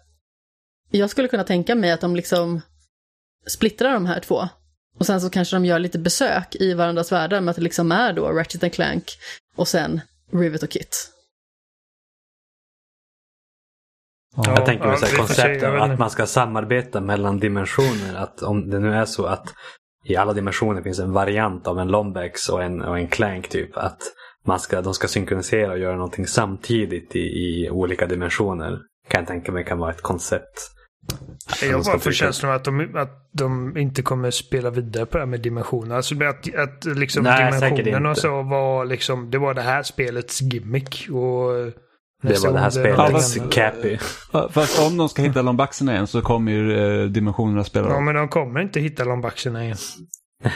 jag 0.91 1.11
skulle 1.11 1.29
kunna 1.29 1.45
tänka 1.45 1.75
mig 1.75 1.91
att 1.91 2.01
de 2.01 2.17
liksom 2.17 2.61
splittrar 3.47 3.93
de 3.93 4.07
här 4.07 4.21
två. 4.21 4.49
Och 4.99 5.07
sen 5.07 5.21
så 5.21 5.31
kanske 5.31 5.57
de 5.57 5.65
gör 5.65 5.79
lite 5.79 5.99
besök 5.99 6.55
i 6.55 6.75
varandras 6.75 7.13
världar 7.13 7.41
med 7.41 7.51
att 7.51 7.57
det 7.57 7.63
liksom 7.63 7.93
är 7.93 8.13
då 8.13 8.29
Ratchet 8.29 8.75
Clank 8.75 9.05
och 9.57 9.69
sen 9.69 10.01
Rivet 10.33 10.63
och 10.63 10.71
Kit. 10.71 11.11
Jag 14.37 14.67
tänker 14.67 14.87
mig 14.87 14.99
så 14.99 15.07
här 15.07 15.19
i 15.19 15.21
och 15.21 15.27
för 15.27 15.35
sig, 15.35 15.45
koncept 15.45 15.63
jag 15.63 15.73
av 15.73 15.89
vet 15.89 15.93
att 15.93 15.99
man 15.99 16.11
ska 16.11 16.27
samarbeta 16.27 17.01
mellan 17.01 17.39
dimensioner. 17.39 18.15
Att 18.15 18.43
om 18.43 18.71
det 18.71 18.79
nu 18.79 18.95
är 18.95 19.05
så 19.05 19.27
att 19.27 19.55
i 20.05 20.17
alla 20.17 20.33
dimensioner 20.33 20.83
finns 20.83 20.99
en 20.99 21.13
variant 21.13 21.67
av 21.67 21.79
en 21.79 21.89
Lombex 21.89 22.49
och 22.49 22.63
en, 22.63 22.83
och 22.83 22.99
en 22.99 23.09
Clank 23.09 23.49
typ. 23.49 23.77
Att 23.77 24.03
man 24.47 24.61
ska, 24.61 24.83
de 24.83 24.95
ska 24.95 25.09
synkronisera 25.09 25.73
och 25.73 25.79
göra 25.79 25.97
någonting 25.97 26.27
samtidigt 26.27 27.17
i, 27.17 27.19
i 27.19 27.71
olika 27.71 28.07
dimensioner. 28.07 28.79
Kan 29.09 29.21
jag 29.21 29.29
tänka 29.29 29.53
mig 29.53 29.65
kan 29.65 29.79
vara 29.79 29.91
ett 29.91 30.03
koncept. 30.03 30.71
Jag 31.63 31.85
bara 31.85 31.99
får 31.99 32.13
känslan 32.13 32.51
av 32.51 32.57
att 32.57 32.65
de, 32.65 32.97
att 32.97 33.29
de 33.33 33.77
inte 33.77 34.03
kommer 34.03 34.31
spela 34.31 34.71
vidare 34.71 35.07
på 35.07 35.17
det 35.17 35.23
här 35.23 35.27
med 35.27 35.41
dimensioner. 35.41 35.97
Alltså 35.97 36.15
att, 36.15 36.55
att 36.55 36.85
liksom 36.85 37.23
Nej, 37.23 37.53
dimensionerna 37.53 38.11
och 38.11 38.19
så 38.19 38.43
var 38.43 38.85
liksom, 38.85 39.31
det 39.31 39.39
var 39.39 39.55
det 39.55 39.63
här 39.63 39.83
spelets 39.83 40.43
gimmick. 40.43 41.09
Och 41.11 41.73
Det 42.23 42.45
var 42.45 42.53
det 42.53 42.59
här 42.59 42.71
spelets. 42.71 43.39
Cappy. 43.51 43.99
Fast 44.51 44.87
om 44.87 44.97
de 44.97 45.09
ska 45.09 45.23
hitta 45.23 45.43
lombaxerna 45.43 45.93
igen 45.93 46.07
så 46.07 46.23
kommer 46.23 46.53
ju 46.53 47.03
eh, 47.03 47.07
dimensionerna 47.09 47.65
spela 47.65 47.89
Ja, 47.89 48.01
men 48.01 48.15
de 48.15 48.29
kommer 48.29 48.61
inte 48.61 48.81
hitta 48.81 49.05
lombaxerna 49.05 49.65
igen. 49.65 49.77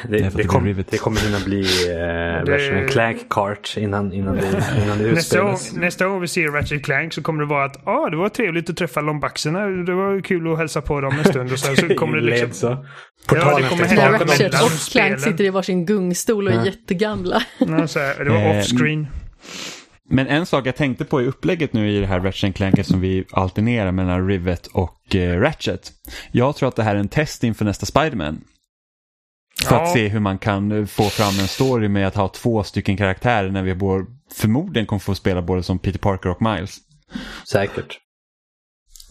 Det, 0.08 0.18
det, 0.18 0.26
att 0.26 0.34
det 0.36 0.44
kom, 0.44 0.74
det 0.90 0.98
kommer 0.98 1.20
hinna 1.20 1.38
bli 1.44 1.60
eh, 1.60 1.94
Det- 1.96 2.42
version 2.50 2.76
en 2.78 2.88
Clank 2.88 3.28
Kart 3.30 3.74
innan, 3.76 4.12
innan, 4.12 4.36
det, 4.36 4.64
innan 4.84 4.98
det 4.98 5.04
utspelas. 5.04 5.72
nästa 5.72 6.06
gång 6.06 6.20
vi 6.20 6.28
ser 6.28 6.48
Ratchet 6.48 6.84
Clank 6.84 7.12
så 7.12 7.22
kommer 7.22 7.40
det 7.42 7.46
vara 7.48 7.64
att 7.64 7.86
ah, 7.86 8.10
det 8.10 8.16
var 8.16 8.28
trevligt 8.28 8.70
att 8.70 8.76
träffa 8.76 9.00
lombaxerna. 9.00 9.66
Det 9.66 9.94
var 9.94 10.20
kul 10.20 10.52
att 10.52 10.58
hälsa 10.58 10.80
på 10.82 11.00
dem 11.00 11.18
en 11.18 11.24
stund. 11.24 11.52
Och 11.52 11.58
sen 11.58 11.76
så 11.76 11.88
kommer 11.94 12.16
det 12.16 12.22
liksom... 12.22 12.52
Så. 12.52 12.66
Ja, 12.66 12.84
Portalen 13.28 13.62
det 13.62 13.68
kommer 13.68 13.84
hända 13.84 14.12
Ratchet 14.24 14.62
och 14.62 14.70
Clank 14.92 15.20
sitter 15.20 15.44
i 15.44 15.50
varsin 15.50 15.86
gungstol 15.86 16.46
och 16.46 16.52
är 16.52 16.56
Ja. 16.56 16.64
jättegamla. 16.66 17.42
Ja, 17.58 17.86
så 17.86 17.98
här, 17.98 18.24
det 18.24 18.30
var 18.30 18.38
Eh, 18.38 18.58
off-screen. 18.58 19.06
Men 20.10 20.26
en 20.26 20.46
sak 20.46 20.66
jag 20.66 20.76
tänkte 20.76 21.04
på 21.04 21.22
i 21.22 21.26
upplägget 21.26 21.72
nu 21.72 21.90
i 21.90 22.00
det 22.00 22.06
här 22.06 22.20
Ratchet 22.20 22.54
Clank 22.56 22.86
som 22.86 23.00
vi 23.00 23.24
alternerar 23.32 23.92
mellan 23.92 24.28
Rivet 24.28 24.66
och 24.66 25.14
eh, 25.16 25.40
Ratchet. 25.40 25.92
Jag 26.32 26.56
tror 26.56 26.68
att 26.68 26.76
det 26.76 26.82
här 26.82 26.94
är 26.94 27.00
en 27.00 27.08
test 27.08 27.44
inför 27.44 27.64
nästa 27.64 27.86
Spiderman. 27.86 28.40
För 29.64 29.74
Ja. 29.74 29.82
att 29.82 29.92
se 29.92 30.08
hur 30.08 30.20
man 30.20 30.38
kan 30.38 30.72
eh, 30.72 30.86
få 30.86 31.02
fram 31.02 31.38
en 31.40 31.48
story 31.48 31.88
med 31.88 32.06
att 32.06 32.14
ha 32.14 32.28
två 32.28 32.62
stycken 32.62 32.96
karaktärer 32.96 33.50
när 33.50 33.62
vi 33.62 33.74
både, 33.74 34.06
förmodligen 34.32 34.86
kommer 34.86 35.00
få 35.00 35.14
spela 35.14 35.42
både 35.42 35.62
som 35.62 35.78
Peter 35.78 35.98
Parker 35.98 36.28
och 36.28 36.42
Miles. 36.42 36.76
Säkert. 37.50 37.98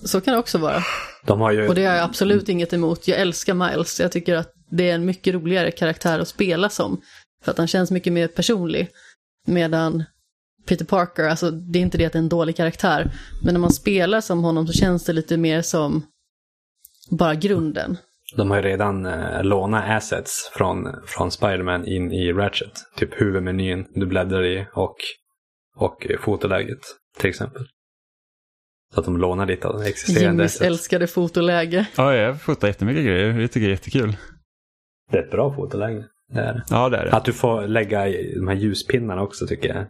Så 0.05 0.21
kan 0.21 0.33
det 0.33 0.39
också 0.39 0.57
vara. 0.57 0.83
De 1.25 1.41
har 1.41 1.51
ju... 1.51 1.67
Och 1.67 1.75
det 1.75 1.85
har 1.85 1.95
jag 1.95 2.03
absolut 2.03 2.49
inget 2.49 2.73
emot. 2.73 3.07
Jag 3.07 3.19
älskar 3.19 3.53
Miles. 3.53 3.99
Jag 3.99 4.11
tycker 4.11 4.35
att 4.35 4.51
det 4.71 4.89
är 4.89 4.95
en 4.95 5.05
mycket 5.05 5.33
roligare 5.33 5.71
karaktär 5.71 6.19
att 6.19 6.27
spela 6.27 6.69
som. 6.69 7.01
För 7.43 7.51
att 7.51 7.57
han 7.57 7.67
känns 7.67 7.91
mycket 7.91 8.13
mer 8.13 8.27
personlig. 8.27 8.87
Medan 9.47 10.03
Peter 10.67 10.85
Parker, 10.85 11.23
alltså 11.23 11.51
det 11.51 11.79
är 11.79 11.83
inte 11.83 11.97
det 11.97 12.05
att 12.05 12.13
det 12.13 12.17
är 12.17 12.21
en 12.21 12.29
dålig 12.29 12.55
karaktär. 12.55 13.11
Men 13.43 13.53
när 13.53 13.61
man 13.61 13.73
spelar 13.73 14.21
som 14.21 14.43
honom 14.43 14.67
så 14.67 14.73
känns 14.73 15.03
det 15.05 15.13
lite 15.13 15.37
mer 15.37 15.61
som 15.61 16.05
bara 17.09 17.35
grunden. 17.35 17.97
De 18.35 18.51
har 18.51 18.57
ju 18.57 18.63
redan 18.63 19.05
eh, 19.05 19.43
lånat 19.43 19.89
assets 19.89 20.51
från, 20.53 20.87
från 21.05 21.31
Spiderman 21.31 21.85
in 21.85 22.11
i 22.11 22.33
Ratchet. 22.33 22.71
Typ 22.95 23.21
huvudmenyn 23.21 23.87
du 23.95 24.05
bläddrar 24.05 24.45
i 24.45 24.65
och, 24.73 24.95
och 25.75 26.07
fotoläget 26.19 26.79
till 27.17 27.29
exempel. 27.29 27.63
Så 28.93 28.99
att 28.99 29.05
de 29.05 29.17
lånar 29.17 29.45
lite 29.45 29.67
av 29.67 29.81
existerande 29.81 30.25
Jimmys 30.25 30.45
assets. 30.45 30.61
älskade 30.65 31.07
fotoläge. 31.07 31.87
Ja, 31.97 32.15
jag 32.15 32.41
fotar 32.41 32.67
jättemycket 32.67 33.05
grejer. 33.05 33.33
Det 33.33 33.47
tycker 33.47 33.59
jag 33.59 33.67
är 33.67 33.71
jättekul. 33.71 34.17
Det 35.11 35.17
är 35.17 35.23
ett 35.23 35.31
bra 35.31 35.55
fotoläge. 35.55 36.05
Det 36.33 36.39
är 36.39 36.53
det. 36.53 36.63
Ja, 36.69 36.89
det 36.89 36.97
är 36.97 37.05
det. 37.05 37.11
Att 37.11 37.25
du 37.25 37.33
får 37.33 37.67
lägga 37.67 38.07
i 38.07 38.35
de 38.35 38.47
här 38.47 38.55
ljuspinnarna 38.55 39.21
också 39.21 39.47
tycker 39.47 39.67
jag. 39.69 39.85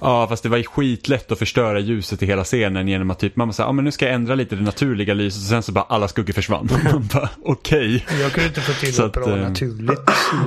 Ja, 0.00 0.26
fast 0.28 0.42
det 0.42 0.48
var 0.48 0.56
ju 0.56 0.64
skitlätt 0.64 1.32
att 1.32 1.38
förstöra 1.38 1.78
ljuset 1.78 2.22
i 2.22 2.26
hela 2.26 2.44
scenen 2.44 2.88
genom 2.88 3.10
att 3.10 3.18
typ 3.18 3.36
man 3.36 3.52
säger, 3.52 3.68
ja 3.68 3.72
men 3.72 3.84
nu 3.84 3.92
ska 3.92 4.04
jag 4.04 4.14
ändra 4.14 4.34
lite 4.34 4.56
det 4.56 4.62
naturliga 4.62 5.14
lyset 5.14 5.42
och 5.42 5.48
sen 5.48 5.62
så 5.62 5.72
bara 5.72 5.84
alla 5.84 6.08
skuggor 6.08 6.32
försvann. 6.32 6.68
Man 6.92 7.08
bara, 7.12 7.30
okej. 7.42 8.06
Jag 8.20 8.32
kunde 8.32 8.48
inte 8.48 8.60
få 8.60 8.72
till 8.72 8.88
ett 8.88 8.98
att, 8.98 9.12
bra 9.12 9.36
eh, 9.36 9.48
naturligt 9.48 10.00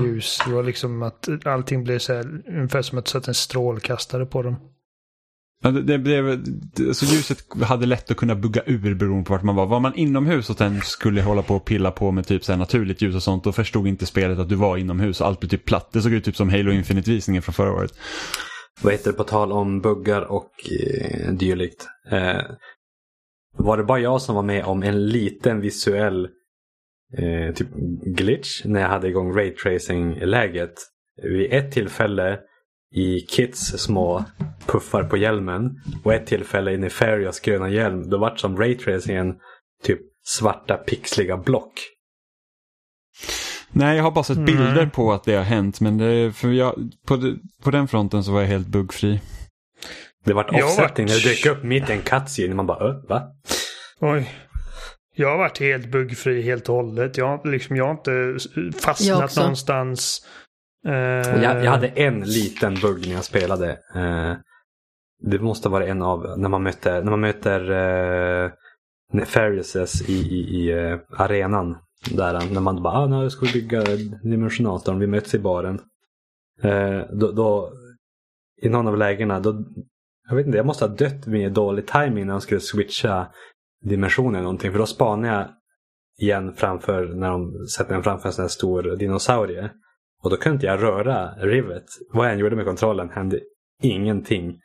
ljus. 0.04 0.40
Det 0.46 0.54
var 0.54 0.64
liksom 0.64 1.04
att 1.04 1.30
allting 1.46 1.84
blev 1.84 2.00
så 2.00 2.14
här, 2.14 2.26
ungefär 2.48 2.82
som 2.82 2.98
att 2.98 3.08
satte 3.08 3.32
en 3.32 3.36
strålkastare 3.36 4.26
på 4.26 4.42
dem. 4.42 4.56
Ja, 5.62 5.72
det, 5.72 5.98
blev, 5.98 6.30
alltså 6.88 7.06
ljuset 7.06 7.46
hade 7.62 7.86
lätt 7.86 8.12
att 8.12 8.18
kunna 8.18 8.36
bugga 8.36 8.62
ur 8.66 8.96
beroende 8.96 9.26
på 9.26 9.34
vart 9.34 9.44
man 9.44 9.56
var. 9.56 9.66
Var 9.66 9.80
man 9.80 9.96
inomhus 9.96 10.50
och 10.50 10.58
sen 10.58 10.82
skulle 10.82 11.22
hålla 11.22 11.42
på 11.42 11.56
och 11.56 11.66
pilla 11.66 11.92
på 11.92 12.12
med 12.12 12.28
typ 12.28 12.44
så 12.44 12.56
naturligt 12.56 13.02
ljus 13.02 13.16
och 13.16 13.24
sånt, 13.24 13.44
då 13.44 13.52
förstod 13.52 13.88
inte 13.88 14.06
spelet 14.06 14.40
att 14.40 14.50
du 14.50 14.56
var 14.56 14.78
inomhus 14.78 15.22
och 15.22 15.28
allt 15.28 15.40
blev 15.40 15.50
typ 15.50 15.66
platt. 15.66 15.90
Det 15.92 16.02
såg 16.02 16.14
ut 16.14 16.26
typ 16.26 16.36
som 16.36 16.50
Halo 16.50 16.72
Infinite-visningen 16.72 17.42
från 17.42 17.54
förra 17.54 17.72
året. 17.72 17.94
Vad 18.84 18.94
heter 18.94 19.12
det 19.12 19.18
på 19.18 19.24
tal 19.24 19.52
om 19.52 19.82
buggar 19.82 20.22
och 20.22 20.52
eh, 20.82 21.32
dylikt. 21.32 21.88
Eh, 22.12 22.42
var 23.58 23.78
det 23.78 23.84
bara 23.84 24.00
jag 24.00 24.22
som 24.22 24.36
var 24.36 24.44
med 24.44 24.66
om 24.66 24.84
en 24.84 25.08
liten 25.08 25.62
visuell 25.62 26.30
eh, 27.18 27.54
typ 27.56 27.68
glitch 28.06 28.66
när 28.66 28.82
jag 28.82 28.88
hade 28.88 29.08
igång 29.08 29.34
raytracing-läget? 29.38 30.74
Vid 31.24 31.54
ett 31.54 31.72
tillfälle 31.72 32.40
i 32.92 33.20
Kits 33.20 33.60
små 33.60 34.26
puffar 34.66 35.04
på 35.04 35.18
hjälmen 35.18 35.82
och 36.04 36.14
ett 36.14 36.28
tillfälle 36.28 36.72
i 36.72 36.78
Nefarias 36.78 37.40
gröna 37.40 37.70
hjälm. 37.70 38.10
Då 38.10 38.18
vart 38.18 38.40
som 38.40 38.58
raytracingen 38.58 39.36
typ 39.84 40.00
svarta 40.24 40.78
pixliga 40.78 41.38
block. 41.38 41.74
Nej, 43.72 43.96
jag 43.98 44.04
har 44.04 44.12
bara 44.12 44.24
sett 44.24 44.38
Nej. 44.38 44.46
bilder 44.46 44.86
på 44.86 45.14
att 45.14 45.24
det 45.24 45.36
har 45.36 45.44
hänt. 45.44 45.82
Men 45.82 45.98
det, 45.98 46.36
för 46.36 46.48
jag, 46.48 46.74
på, 47.08 47.34
på 47.64 47.72
den 47.72 47.88
fronten 47.88 48.24
så 48.24 48.32
var 48.32 48.42
jag 48.42 48.48
helt 48.48 48.68
buggfri. 48.68 49.22
Det 50.26 50.34
vart 50.34 50.52
Jag 50.52 50.58
har 50.60 50.64
offsetting 50.66 51.06
när 51.06 51.14
varit- 51.14 51.24
det 51.24 51.30
dök 51.50 51.58
upp 51.58 51.64
mitt 51.64 51.90
i 51.90 51.94
en 51.94 52.02
cutscene. 52.02 52.56
Man 52.56 52.68
bara, 52.68 52.90
"Ö, 52.90 52.94
va? 53.10 53.22
Oj. 54.00 54.32
Jag 55.16 55.30
har 55.30 55.38
varit 55.38 55.60
helt 55.60 55.92
buggfri 55.92 56.42
helt 56.42 56.70
och 56.70 56.76
hållet. 56.76 57.18
Jag 57.18 57.28
har, 57.28 57.52
liksom, 57.52 57.76
jag 57.76 57.84
har 57.86 57.92
inte 57.92 58.12
Jag 58.12 58.76
fastnat 58.82 59.24
också. 59.24 59.42
någonstans. 59.42 60.26
Eh, 60.88 60.94
Jag, 61.44 61.64
jag 61.66 61.72
hade 61.72 61.88
en 61.88 62.20
liten 62.20 62.76
bugg 62.76 63.08
när 63.08 63.14
jag 63.14 63.24
spelade. 63.24 63.72
Eh, 63.96 64.34
det 65.22 65.40
måste 65.40 65.70
vara 65.70 65.88
en 65.88 66.02
av 66.02 66.40
när 66.40 66.50
man 66.50 66.64
möter, 66.64 67.02
när 67.04 67.12
man 67.12 67.20
möter 67.22 67.72
uh, 67.72 68.52
Nefariouses 69.14 70.10
i, 70.10 70.14
i, 70.14 70.40
i 70.40 70.72
eh, 70.72 70.98
arenan. 71.18 71.78
Där, 72.06 72.54
när 72.54 72.62
man 72.62 72.84
bara, 72.84 72.94
ah, 72.94 73.08
nu 73.08 73.30
ska 73.30 73.46
vi 73.46 73.54
bygga 73.54 73.84
dimensionatorn, 74.24 75.00
vi 75.00 75.08
möts 75.08 75.36
i 75.36 75.40
baren. 75.40 75.82
Eh, 76.62 77.02
då, 77.12 77.32
då, 77.32 77.74
I 78.62 78.70
någon 78.70 78.88
av 78.88 78.98
lägena, 78.98 79.40
då, 79.40 79.66
jag 80.30 80.36
vet 80.36 80.46
inte, 80.46 80.58
jag 80.58 80.66
måste 80.66 80.86
ha 80.86 80.96
dött 80.96 81.26
med 81.26 81.54
dålig 81.54 81.88
timing 81.88 82.26
när 82.26 82.34
de 82.34 82.42
skulle 82.42 82.60
switcha 82.60 83.28
dimensioner 83.82 84.40
eller 84.40 84.44
någonting. 84.44 84.72
För 84.72 84.80
då 84.80 84.86
spanade 84.86 85.34
jag 85.34 85.48
igen 86.20 86.54
framför, 86.54 87.06
när 87.06 87.30
de 87.30 87.68
sätter 87.68 87.96
en 87.96 88.04
framför 88.04 88.30
en 88.30 88.34
sån 88.34 88.44
här 88.44 88.50
stor 88.50 88.84
dinosaurie. 88.96 89.72
Och 90.24 90.30
då 90.30 90.38
kunde 90.38 90.54
inte 90.54 90.66
jag 90.66 90.84
röra 90.84 91.32
Rivet. 91.32 91.86
Vad 92.14 92.26
jag 92.26 92.34
än 92.34 92.40
gjorde 92.40 92.56
med 92.56 92.66
kontrollen 92.66 93.10
hände 93.10 93.40
ingenting. 93.82 94.60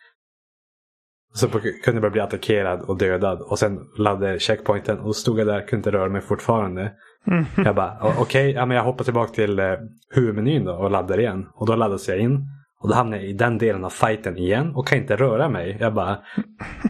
Så 1.34 1.48
kunde 1.48 1.72
jag 1.84 2.00
bara 2.02 2.10
bli 2.10 2.20
attackerad 2.20 2.80
och 2.80 2.98
dödad. 2.98 3.40
Och 3.40 3.58
sen 3.58 3.78
laddade 3.98 4.38
checkpointen 4.38 4.98
och 4.98 5.16
stod 5.16 5.38
jag 5.38 5.46
där 5.46 5.60
kunde 5.60 5.76
inte 5.76 5.90
röra 5.90 6.08
mig 6.08 6.20
fortfarande. 6.20 6.92
Mm. 7.26 7.44
Jag 7.56 7.74
bara, 7.74 7.98
"O- 8.02 8.14
okej, 8.18 8.50
ja, 8.50 8.66
men 8.66 8.76
jag 8.76 8.84
hoppar 8.84 9.04
tillbaka 9.04 9.32
till 9.32 9.58
eh, 9.58 9.72
huvudmenyn 10.14 10.64
då 10.64 10.72
och 10.72 10.90
laddar 10.90 11.20
igen. 11.20 11.46
Och 11.54 11.66
då 11.66 11.76
laddas 11.76 12.08
jag 12.08 12.18
in. 12.18 12.40
Och 12.80 12.88
då 12.88 12.94
hamnar 12.94 13.16
jag 13.16 13.26
i 13.26 13.32
den 13.32 13.58
delen 13.58 13.84
av 13.84 13.90
fighten 13.90 14.36
igen 14.38 14.74
och 14.74 14.88
kan 14.88 14.98
inte 14.98 15.16
röra 15.16 15.48
mig. 15.48 15.76
Jag 15.80 15.94
bara, 15.94 16.18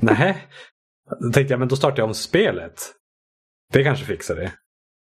nej. 0.01 0.37
Då 1.21 1.31
tänkte 1.33 1.53
jag, 1.53 1.59
men 1.59 1.69
då 1.69 1.77
startar 1.77 1.99
jag 1.99 2.07
om 2.09 2.15
spelet. 2.15 2.75
Det 3.73 3.85
kanske 3.85 4.05
fixar 4.05 4.35
det. 4.37 4.53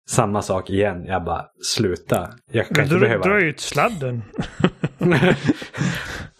Samma 0.08 0.42
sak 0.42 0.70
igen. 0.70 1.04
Jag 1.06 1.24
bara, 1.24 1.44
sluta. 1.76 2.30
Jag 2.52 2.66
kan 2.66 2.74
Men 2.76 2.84
inte 2.84 2.94
du 2.94 3.00
behöva... 3.00 3.24
drar 3.24 3.38
ut 3.38 3.60
sladden. 3.60 4.22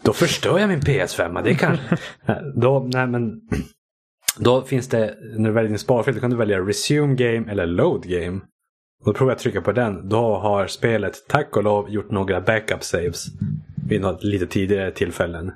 Då 0.03 0.13
förstör 0.13 0.59
jag 0.59 0.69
min 0.69 0.79
PS5. 0.79 1.43
Det 1.43 1.55
kan... 1.55 1.77
då, 2.55 2.87
nej, 2.93 3.07
men... 3.07 3.41
då 4.39 4.61
finns 4.61 4.89
det, 4.89 5.15
när 5.37 5.49
du 5.49 5.53
väljer 5.53 5.69
din 5.69 5.79
sparfil, 5.79 6.13
då 6.15 6.19
kan 6.21 6.29
du 6.29 6.35
välja 6.37 6.59
resume 6.59 7.15
game 7.15 7.51
eller 7.51 7.65
load 7.65 8.03
game. 8.03 8.39
Och 8.99 9.05
då 9.05 9.13
provar 9.13 9.31
jag 9.31 9.35
att 9.35 9.41
trycka 9.41 9.61
på 9.61 9.71
den. 9.71 10.09
Då 10.09 10.35
har 10.37 10.67
spelet 10.67 11.13
tack 11.27 11.57
och 11.57 11.63
lov 11.63 11.89
gjort 11.89 12.11
några 12.11 12.41
backup 12.41 12.83
saves. 12.83 13.25
Vid 13.89 14.01
något 14.01 14.23
lite 14.23 14.47
tidigare 14.47 14.91
tillfällen. 14.91 15.51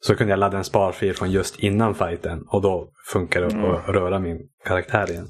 Så 0.00 0.14
kunde 0.14 0.32
jag 0.32 0.38
ladda 0.38 0.58
en 0.58 0.64
sparfil 0.64 1.14
från 1.14 1.30
just 1.30 1.58
innan 1.58 1.94
fighten. 1.94 2.42
Och 2.48 2.62
då 2.62 2.88
funkar 3.12 3.40
det 3.40 3.46
att 3.46 3.88
röra 3.88 4.18
min 4.18 4.38
karaktär 4.64 5.10
igen. 5.10 5.26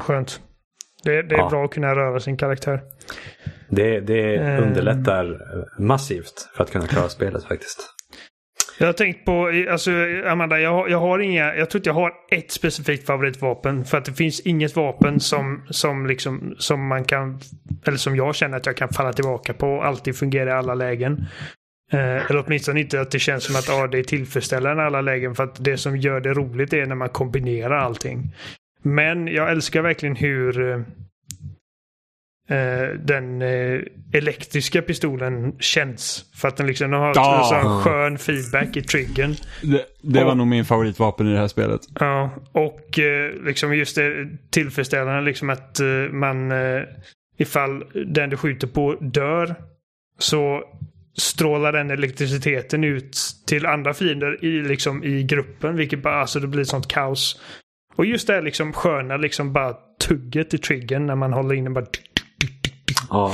Skönt. 0.00 0.40
Det, 1.04 1.22
det 1.22 1.34
är 1.34 1.38
Ja. 1.38 1.48
bra 1.50 1.64
att 1.64 1.70
kunna 1.70 1.94
röra 1.94 2.20
sin 2.20 2.36
karaktär. 2.36 2.80
Det, 3.68 4.00
det 4.00 4.34
Eh. 4.36 4.62
underlättar 4.62 5.40
massivt 5.78 6.48
för 6.56 6.64
att 6.64 6.70
kunna 6.70 6.86
klara 6.86 7.08
spelet 7.08 7.44
faktiskt. 7.44 7.90
Jag 8.78 8.86
har 8.86 8.92
tänkt 8.92 9.24
på, 9.24 9.64
alltså 9.70 9.90
Amanda, 10.26 10.60
jag 10.60 10.90
jag 10.90 11.00
har 11.00 11.18
inga, 11.18 11.54
jag 11.54 11.70
tror 11.70 11.78
inte 11.78 11.88
jag 11.88 11.94
har 11.94 12.12
ett 12.30 12.50
specifikt 12.50 13.06
favoritvapen. 13.06 13.84
För 13.84 13.98
att 13.98 14.04
det 14.04 14.12
finns 14.12 14.40
inget 14.40 14.76
vapen 14.76 15.20
som, 15.20 15.62
som 15.70 16.06
liksom, 16.06 16.54
som 16.58 16.86
man 16.86 17.04
kan, 17.04 17.40
eller 17.86 17.98
som 17.98 18.16
jag 18.16 18.34
känner 18.34 18.56
att 18.56 18.66
jag 18.66 18.76
kan 18.76 18.88
falla 18.88 19.12
tillbaka 19.12 19.52
på 19.52 19.68
och 19.68 19.86
alltid 19.86 20.16
fungera 20.16 20.50
i 20.50 20.52
alla 20.52 20.74
lägen. 20.74 21.26
Eh, 21.92 22.30
eller 22.30 22.44
åtminstone 22.46 22.80
inte 22.80 23.00
att 23.00 23.10
det 23.10 23.18
känns 23.18 23.44
som 23.44 23.56
att 23.56 23.70
ah, 23.70 23.86
det 23.86 23.98
är 23.98 24.04
tillfredsställande 24.04 24.82
i 24.82 24.86
alla 24.86 25.00
lägen. 25.00 25.34
För 25.34 25.44
att 25.44 25.64
det 25.64 25.76
som 25.76 25.96
gör 25.96 26.20
det 26.20 26.34
roligt 26.34 26.72
är 26.72 26.86
när 26.86 26.94
man 26.94 27.08
kombinerar 27.08 27.78
allting. 27.78 28.34
Men 28.82 29.28
jag 29.28 29.50
älskar 29.50 29.82
verkligen 29.82 30.16
hur 30.16 30.70
eh, 30.70 30.80
den 33.06 33.42
eh, 33.42 33.80
elektriska 34.12 34.82
pistolen 34.82 35.54
känns. 35.60 36.24
För 36.34 36.48
att 36.48 36.56
den 36.56 36.66
liksom 36.66 36.90
den 36.90 37.00
har 37.00 37.12
Ja. 37.14 37.38
en 37.38 37.62
sån 37.62 37.82
skön 37.82 38.18
feedback 38.18 38.76
i 38.76 38.82
triggern. 38.82 39.34
Det, 39.62 39.84
det 40.02 40.24
var 40.24 40.30
Och- 40.30 40.36
nog 40.36 40.46
min 40.46 40.64
favoritvapen 40.64 41.28
i 41.28 41.32
det 41.32 41.38
här 41.38 41.48
spelet. 41.48 41.80
Ja, 42.00 42.30
och 42.52 42.98
eh, 42.98 43.32
liksom 43.44 43.76
just 43.76 43.96
det 43.96 44.28
tillfredsställande 44.50 45.20
liksom 45.22 45.50
att 45.50 45.80
eh, 45.80 45.86
man 46.12 46.52
eh, 46.52 46.82
ifall 47.38 47.84
den 48.06 48.30
du 48.30 48.36
skjuter 48.36 48.66
på 48.66 48.94
dör 49.00 49.54
så 50.18 50.62
strålar 51.18 51.72
den 51.72 51.90
elektriciteten 51.90 52.84
ut 52.84 53.18
till 53.46 53.66
andra 53.66 53.94
fiender 53.94 54.44
i, 54.44 54.62
liksom, 54.62 55.04
i 55.04 55.22
gruppen. 55.22 55.76
Vilket 55.76 56.02
bara, 56.02 56.14
alltså 56.14 56.40
det 56.40 56.46
blir 56.46 56.64
sånt 56.64 56.88
kaos. 56.88 57.40
Och 57.96 58.06
just 58.06 58.26
det 58.26 58.32
här 58.32 58.42
liksom 58.42 58.72
sköna 58.72 59.16
liksom 59.16 59.52
bara 59.52 59.74
tugget 60.08 60.54
i 60.54 60.58
triggern 60.58 61.06
när 61.06 61.14
man 61.14 61.32
håller 61.32 61.54
in 61.54 61.64
den 61.64 61.74
bara... 61.74 61.84
Ja. 63.14 63.32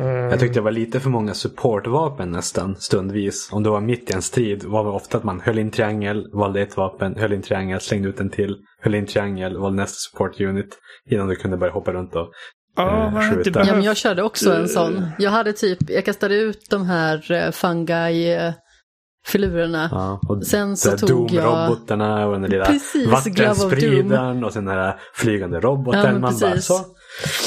Eh, 0.00 0.06
Jag 0.06 0.40
tyckte 0.40 0.58
det 0.58 0.64
var 0.64 0.70
lite 0.70 1.00
för 1.00 1.10
många 1.10 1.34
supportvapen 1.34 2.30
nästan 2.30 2.76
stundvis. 2.76 3.48
Om 3.52 3.62
det 3.62 3.70
var 3.70 3.80
mitt 3.80 4.10
i 4.10 4.12
en 4.12 4.22
strid 4.22 4.64
var 4.64 4.84
det 4.84 4.90
ofta 4.90 5.18
att 5.18 5.24
man 5.24 5.40
höll 5.40 5.58
in 5.58 5.70
triangel, 5.70 6.26
valde 6.32 6.60
ett 6.60 6.76
vapen, 6.76 7.14
höll 7.18 7.32
in 7.32 7.42
triangel, 7.42 7.80
slängde 7.80 8.08
ut 8.08 8.20
en 8.20 8.30
till, 8.30 8.56
höll 8.82 8.94
in 8.94 9.06
triangel, 9.06 9.58
valde 9.58 9.76
nästa 9.82 9.94
support 10.10 10.40
unit. 10.40 10.78
Innan 11.10 11.28
du 11.28 11.36
kunde 11.36 11.56
börja 11.56 11.72
hoppa 11.72 11.92
runt 11.92 12.14
och 12.16 12.28
Ja, 12.76 13.06
eh, 13.06 13.06
inte 13.06 13.20
skjuta. 13.36 13.50
behövt- 13.50 13.68
Ja, 13.68 13.74
men 13.74 13.82
jag 13.84 13.96
körde 13.96 14.22
också 14.22 14.54
en 14.54 14.68
sån. 14.68 15.06
Jag 15.18 15.30
hade 15.30 15.52
typ, 15.52 15.78
jag 15.90 16.04
kastade 16.04 16.34
ut 16.34 16.66
de 16.70 16.86
här 16.86 17.32
eh, 17.32 17.50
fungi-filurerna. 17.50 19.88
Ja, 19.92 20.20
och 20.28 20.46
Sen 20.46 20.76
så 20.76 20.96
tog 20.98 21.30
jag- 21.32 21.44
Doom-robotarna 21.44 22.26
och 22.26 22.32
den 22.32 22.42
där 22.42 22.48
lilla 22.48 22.64
Precis, 22.64 23.08
vattenspridaren 23.10 24.44
och 24.44 24.52
sen 24.52 24.64
den 24.64 24.76
där 24.76 24.96
flygande 25.14 25.60
roboten. 25.60 26.00
Ja, 26.04 26.12
man 26.12 26.20
bara 26.20 26.30
precis. 26.50 26.66
så. 26.66 26.74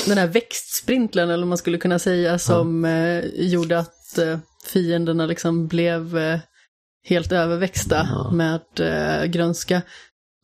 Den 0.05 0.17
här 0.17 0.27
växtsprintlern, 0.27 1.29
eller 1.29 1.45
man 1.45 1.57
skulle 1.57 1.77
kunna 1.77 1.99
säga, 1.99 2.39
som 2.39 2.85
eh, 2.85 3.25
gjorde 3.35 3.79
att 3.79 4.17
eh, 4.17 4.37
fienderna 4.67 5.25
liksom 5.25 5.67
blev 5.67 6.17
eh, 6.17 6.39
helt 7.07 7.31
överväxta 7.31 8.07
Ja. 8.11 8.31
med 8.31 8.61
eh, 8.79 9.25
grönska. 9.25 9.81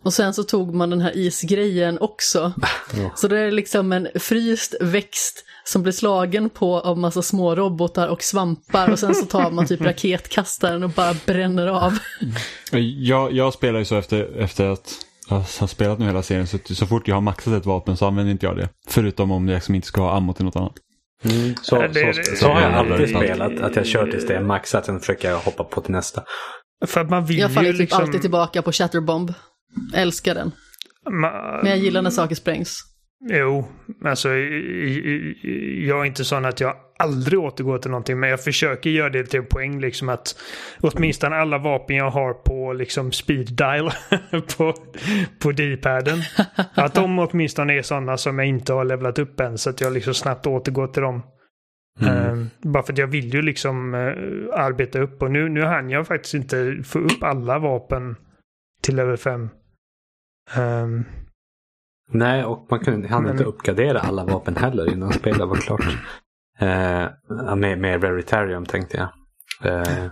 Och 0.04 0.14
sen 0.14 0.34
så 0.34 0.44
tog 0.44 0.76
man 0.76 0.90
den 0.90 1.02
här 1.02 1.18
isgrejen 1.18 2.00
också. 2.00 2.54
Ja. 2.98 3.12
Så 3.16 3.28
det 3.28 3.40
är 3.40 3.52
liksom 3.52 3.92
en 3.92 4.08
fryst 4.16 4.76
växt 4.82 5.44
som 5.66 5.84
blir 5.84 5.94
slagen 5.94 6.50
på 6.50 6.80
av 6.80 6.98
massa 6.98 7.22
små 7.22 7.56
robotar 7.56 8.08
och 8.08 8.24
svampar 8.24 8.90
och 8.92 9.00
sen 9.00 9.16
så 9.16 9.26
tar 9.26 9.52
man 9.52 9.68
typ 9.68 9.82
raketkastaren 9.86 10.84
och 10.84 10.90
bara 10.90 11.16
bränner 11.26 11.68
av. 11.68 11.98
Jag, 12.98 13.34
jag 13.34 13.54
spelar 13.54 13.80
ju 13.80 13.86
så 13.86 13.96
efter, 13.96 14.38
efter 14.40 14.66
att 14.70 14.94
jag 15.36 15.46
har 15.60 15.68
spelat 15.68 16.00
nu 16.00 16.06
hela 16.06 16.24
serien. 16.24 16.48
Så, 16.48 16.58
så 16.64 16.86
fort 16.88 17.08
jag 17.08 17.16
har 17.16 17.22
maxat 17.22 17.54
ett 17.54 17.66
vapen 17.66 17.98
så 17.98 18.08
använder 18.08 18.32
inte 18.32 18.46
jag 18.46 18.58
det. 18.58 18.70
Förutom 18.88 19.32
om 19.32 19.48
jag 19.48 19.56
liksom 19.56 19.76
inte 19.76 19.88
ska 19.88 20.02
ha 20.02 20.18
ammo 20.18 20.34
till 20.34 20.46
något 20.46 20.56
annat. 20.56 20.74
Mm, 21.26 21.56
så, 21.62 21.82
det- 21.82 21.94
så, 21.94 22.00
det- 22.32 22.38
så 22.38 22.48
har 22.48 22.62
jag 22.62 22.74
alltid 22.74 23.10
spelat. 23.10 23.60
Att 23.62 23.76
jag 23.76 23.86
kör 23.86 24.08
tills 24.12 24.28
det 24.28 24.36
är 24.36 24.42
maxat, 24.42 24.86
sen 24.86 25.00
försöker 25.00 25.30
jag 25.30 25.40
hoppa 25.40 25.64
på 25.64 25.82
till 25.82 25.92
nästa. 25.92 26.24
För 26.86 27.02
att 27.02 27.10
man 27.10 27.26
vill 27.26 27.38
Jag 27.40 27.52
faller 27.54 27.68
ju 27.68 27.74
typ 27.74 27.80
liksom... 27.80 28.02
alltid 28.02 28.22
tillbaka 28.22 28.62
på 28.62 28.72
Shatterbomb. 28.72 29.34
Älskar 29.94 30.36
den. 30.36 30.52
ma- 31.10 31.60
Men 31.64 31.70
jag 31.72 31.78
gillar 31.80 32.02
när 32.02 32.10
saker 32.10 32.36
sprängs. 32.36 32.78
Jo, 33.30 33.68
alltså 34.06 34.30
jag 34.30 36.02
är 36.02 36.06
inte 36.06 36.26
sån 36.26 36.46
att 36.46 36.60
jag 36.60 36.76
aldrig 37.00 37.40
återgår 37.40 37.78
till 37.78 37.92
någonting. 37.92 38.20
Men 38.20 38.30
jag 38.30 38.44
försöker 38.44 38.90
göra 38.90 39.10
det 39.10 39.24
till 39.24 39.40
en 39.40 39.46
poäng 39.46 39.80
liksom 39.80 40.10
att 40.10 40.36
åtminstone 40.82 41.36
alla 41.36 41.58
vapen 41.58 41.96
jag 41.96 42.10
har 42.10 42.34
på 42.34 42.74
liksom 42.74 43.12
speed 43.12 43.54
dial 43.54 43.92
på, 44.58 44.74
på 45.40 45.52
D-paden. 45.52 46.20
Att 46.74 46.94
de 46.94 47.20
åtminstone 47.20 47.78
är 47.78 47.82
sådana 47.82 48.18
som 48.18 48.40
jag 48.40 48.48
inte 48.48 48.74
har 48.74 48.86
levlat 48.86 49.20
upp 49.20 49.40
än. 49.40 49.58
Så 49.58 49.70
att 49.70 49.82
jag 49.82 49.94
liksom 49.94 50.14
snabbt 50.14 50.48
återgår 50.48 50.88
till 50.88 51.02
dem. 51.02 51.22
Mm. 52.02 52.18
Eh, 52.18 52.48
bara 52.62 52.84
för 52.84 52.94
att 52.94 53.00
jag 53.00 53.08
vill 53.08 53.34
ju 53.34 53.42
liksom 53.42 53.94
eh, 53.94 54.60
arbeta 54.60 55.00
upp. 55.00 55.22
Och 55.22 55.32
nu, 55.32 55.50
nu 55.50 55.64
hann 55.64 55.90
jag 55.90 56.08
faktiskt 56.08 56.34
inte 56.34 56.78
få 56.84 57.00
upp 57.00 57.24
alla 57.24 57.60
vapen 57.60 58.16
till 58.82 58.96
level 58.96 59.18
5. 59.18 59.50
Um, 60.58 61.06
Nej, 62.12 62.46
och 62.46 62.68
man 62.70 62.80
kunde, 62.80 63.08
hann 63.08 63.24
Men- 63.24 63.32
inte 63.32 63.44
uppgradera 63.44 64.00
alla 64.00 64.26
vapen 64.26 64.56
heller 64.56 64.94
innan 64.94 65.14
spelet 65.14 65.48
var 65.48 65.56
klart. 65.56 65.86
Eh, 66.60 67.56
med, 67.56 67.80
med 67.80 68.02
Veritarium 68.02 68.66
tänkte 68.66 68.98
jag. 68.98 69.10
Eh, 69.74 70.08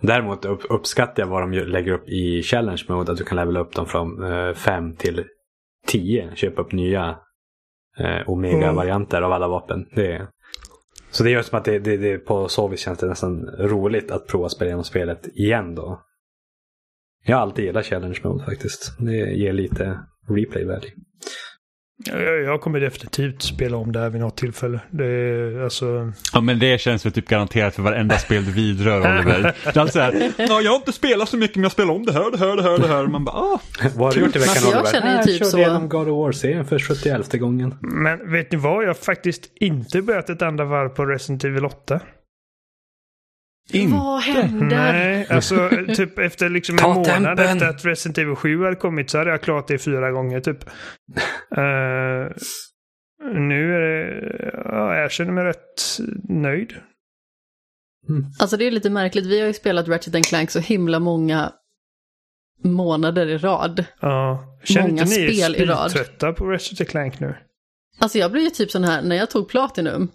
däremot 0.00 0.44
upp, 0.44 0.60
uppskattar 0.70 1.22
jag 1.22 1.28
vad 1.28 1.42
de 1.42 1.52
lägger 1.52 1.92
upp 1.92 2.08
i 2.08 2.42
Challenge 2.42 2.84
Mode. 2.88 3.12
Att 3.12 3.18
du 3.18 3.24
kan 3.24 3.36
levela 3.36 3.60
upp 3.60 3.74
dem 3.74 3.86
från 3.86 4.16
5 4.54 4.96
till 4.96 5.24
10. 5.86 6.30
Köpa 6.34 6.62
upp 6.62 6.72
nya 6.72 7.18
eh, 7.98 8.28
Omega-varianter 8.30 9.22
av 9.22 9.32
alla 9.32 9.48
vapen. 9.48 9.86
Det, 9.94 10.26
så 11.10 11.24
det 11.24 11.30
gör 11.30 11.42
som 11.42 11.58
att 11.58 11.64
det, 11.64 11.78
det, 11.78 11.96
det 11.96 12.18
på 12.18 12.48
så 12.48 12.68
vis 12.68 12.80
känns 12.80 12.98
det 12.98 13.06
nästan 13.06 13.46
roligt 13.58 14.10
att 14.10 14.26
prova 14.26 14.48
spela 14.48 14.68
igenom 14.68 14.84
spelet 14.84 15.26
igen 15.26 15.74
då. 15.74 16.00
Jag 17.26 17.36
har 17.36 17.42
alltid 17.42 17.64
gillat 17.64 17.86
Challenge 17.86 18.20
Mode 18.24 18.44
faktiskt. 18.44 18.96
Det 18.98 19.16
ger 19.16 19.52
lite 19.52 19.98
replay 20.28 20.64
value. 20.64 20.90
Jag, 22.06 22.42
jag 22.42 22.60
kommer 22.60 22.80
definitivt 22.80 23.42
spela 23.42 23.76
om 23.76 23.92
det 23.92 23.98
här 24.00 24.10
vid 24.10 24.20
något 24.20 24.36
tillfälle. 24.36 24.80
Det 24.90 25.04
är 25.06 25.64
alltså... 25.64 26.12
Ja 26.32 26.40
men 26.40 26.58
det 26.58 26.80
känns 26.80 27.06
väl 27.06 27.12
typ 27.12 27.28
garanterat 27.28 27.74
för 27.74 27.82
varenda 27.82 28.18
spel 28.18 28.44
du 28.44 28.52
vidrör 28.52 28.98
Oliver. 28.98 29.42
Det 29.64 29.76
är 29.76 29.78
alltid 29.80 29.92
så 29.92 30.00
här, 30.00 30.32
ja 30.38 30.60
jag 30.60 30.70
har 30.70 30.76
inte 30.76 30.92
spelat 30.92 31.28
så 31.28 31.36
mycket 31.36 31.56
men 31.56 31.62
jag 31.62 31.72
spelar 31.72 31.94
om 31.94 32.06
det 32.06 32.12
här, 32.12 32.30
det 32.30 32.38
här, 32.38 32.56
det 32.56 32.62
här, 32.62 32.78
det 32.78 32.88
här. 32.88 33.06
Man 33.06 33.24
bara, 33.24 33.36
ah. 33.36 33.60
Vad 33.96 34.06
har 34.08 34.12
du 34.14 34.20
gjort 34.26 34.36
i 34.36 34.38
veckan 34.38 34.50
Alltså, 34.50 34.70
jag 34.70 34.80
Oliver? 34.82 34.92
känner 35.00 35.12
ju 35.14 35.18
"Ah, 35.20 35.22
typ 35.24 35.38
körde 35.38 35.50
så- 35.50 35.58
igenom 35.58 35.88
God 35.88 36.08
of 36.08 36.18
War-serien 36.18 36.64
för 36.64 36.78
71 36.78 37.32
gången. 37.40 37.74
Men 37.80 38.32
vet 38.32 38.52
ni 38.52 38.58
vad? 38.58 38.82
Jag 38.82 38.88
har 38.88 38.94
faktiskt 38.94 39.42
inte 39.60 40.02
börjat 40.02 40.30
ett 40.30 40.42
enda 40.42 40.64
varv 40.64 40.88
på 40.88 41.04
Resident 41.06 41.44
Evil 41.44 41.64
8. 41.64 42.00
Inte. 43.72 43.96
Vad 43.96 44.20
händer? 44.20 44.76
Nej, 44.76 45.26
alltså 45.30 45.70
typ 45.94 46.18
efter 46.18 46.48
liksom 46.48 46.78
en 46.78 46.84
månad 46.90 47.04
tempen. 47.06 47.38
efter 47.38 47.68
att 47.68 47.84
Resident 47.84 48.18
Evil 48.18 48.36
7 48.36 48.62
hade 48.64 48.76
kommit 48.76 49.10
så 49.10 49.18
hade 49.18 49.30
jag 49.30 49.42
klart 49.42 49.68
det 49.68 49.78
fyra 49.78 50.10
gånger 50.10 50.40
typ. 50.40 50.64
Eh, 51.56 52.30
nu 53.34 53.74
är 53.74 53.80
det... 53.80 54.50
Ja, 54.64 54.96
jag 54.96 55.10
känner 55.10 55.32
mig 55.32 55.44
rätt 55.44 55.98
nöjd. 56.28 56.74
Alltså 58.40 58.56
det 58.56 58.64
är 58.66 58.70
lite 58.70 58.90
märkligt, 58.90 59.26
vi 59.26 59.40
har 59.40 59.46
ju 59.46 59.52
spelat 59.52 59.88
Ratchet 59.88 60.26
Clank 60.26 60.50
så 60.50 60.58
himla 60.60 61.00
många 61.00 61.52
månader 62.64 63.26
i 63.26 63.38
rad. 63.38 63.84
Ja. 64.00 64.44
Känner 64.64 64.88
Många 64.88 65.02
inte 65.02 65.16
ni 65.18 65.24
er 65.24 65.30
spel 65.32 65.56
i 65.56 65.64
rad. 65.66 65.90
speltrötta 65.90 66.32
på 66.32 66.46
Resident 66.46 66.90
Clank 66.90 67.20
nu? 67.20 67.36
Alltså 67.98 68.18
jag 68.18 68.32
blev 68.32 68.44
ju 68.44 68.50
typ 68.50 68.70
sån 68.70 68.84
här, 68.84 69.02
när 69.02 69.16
jag 69.16 69.30
tog 69.30 69.48
Platinum 69.48 70.08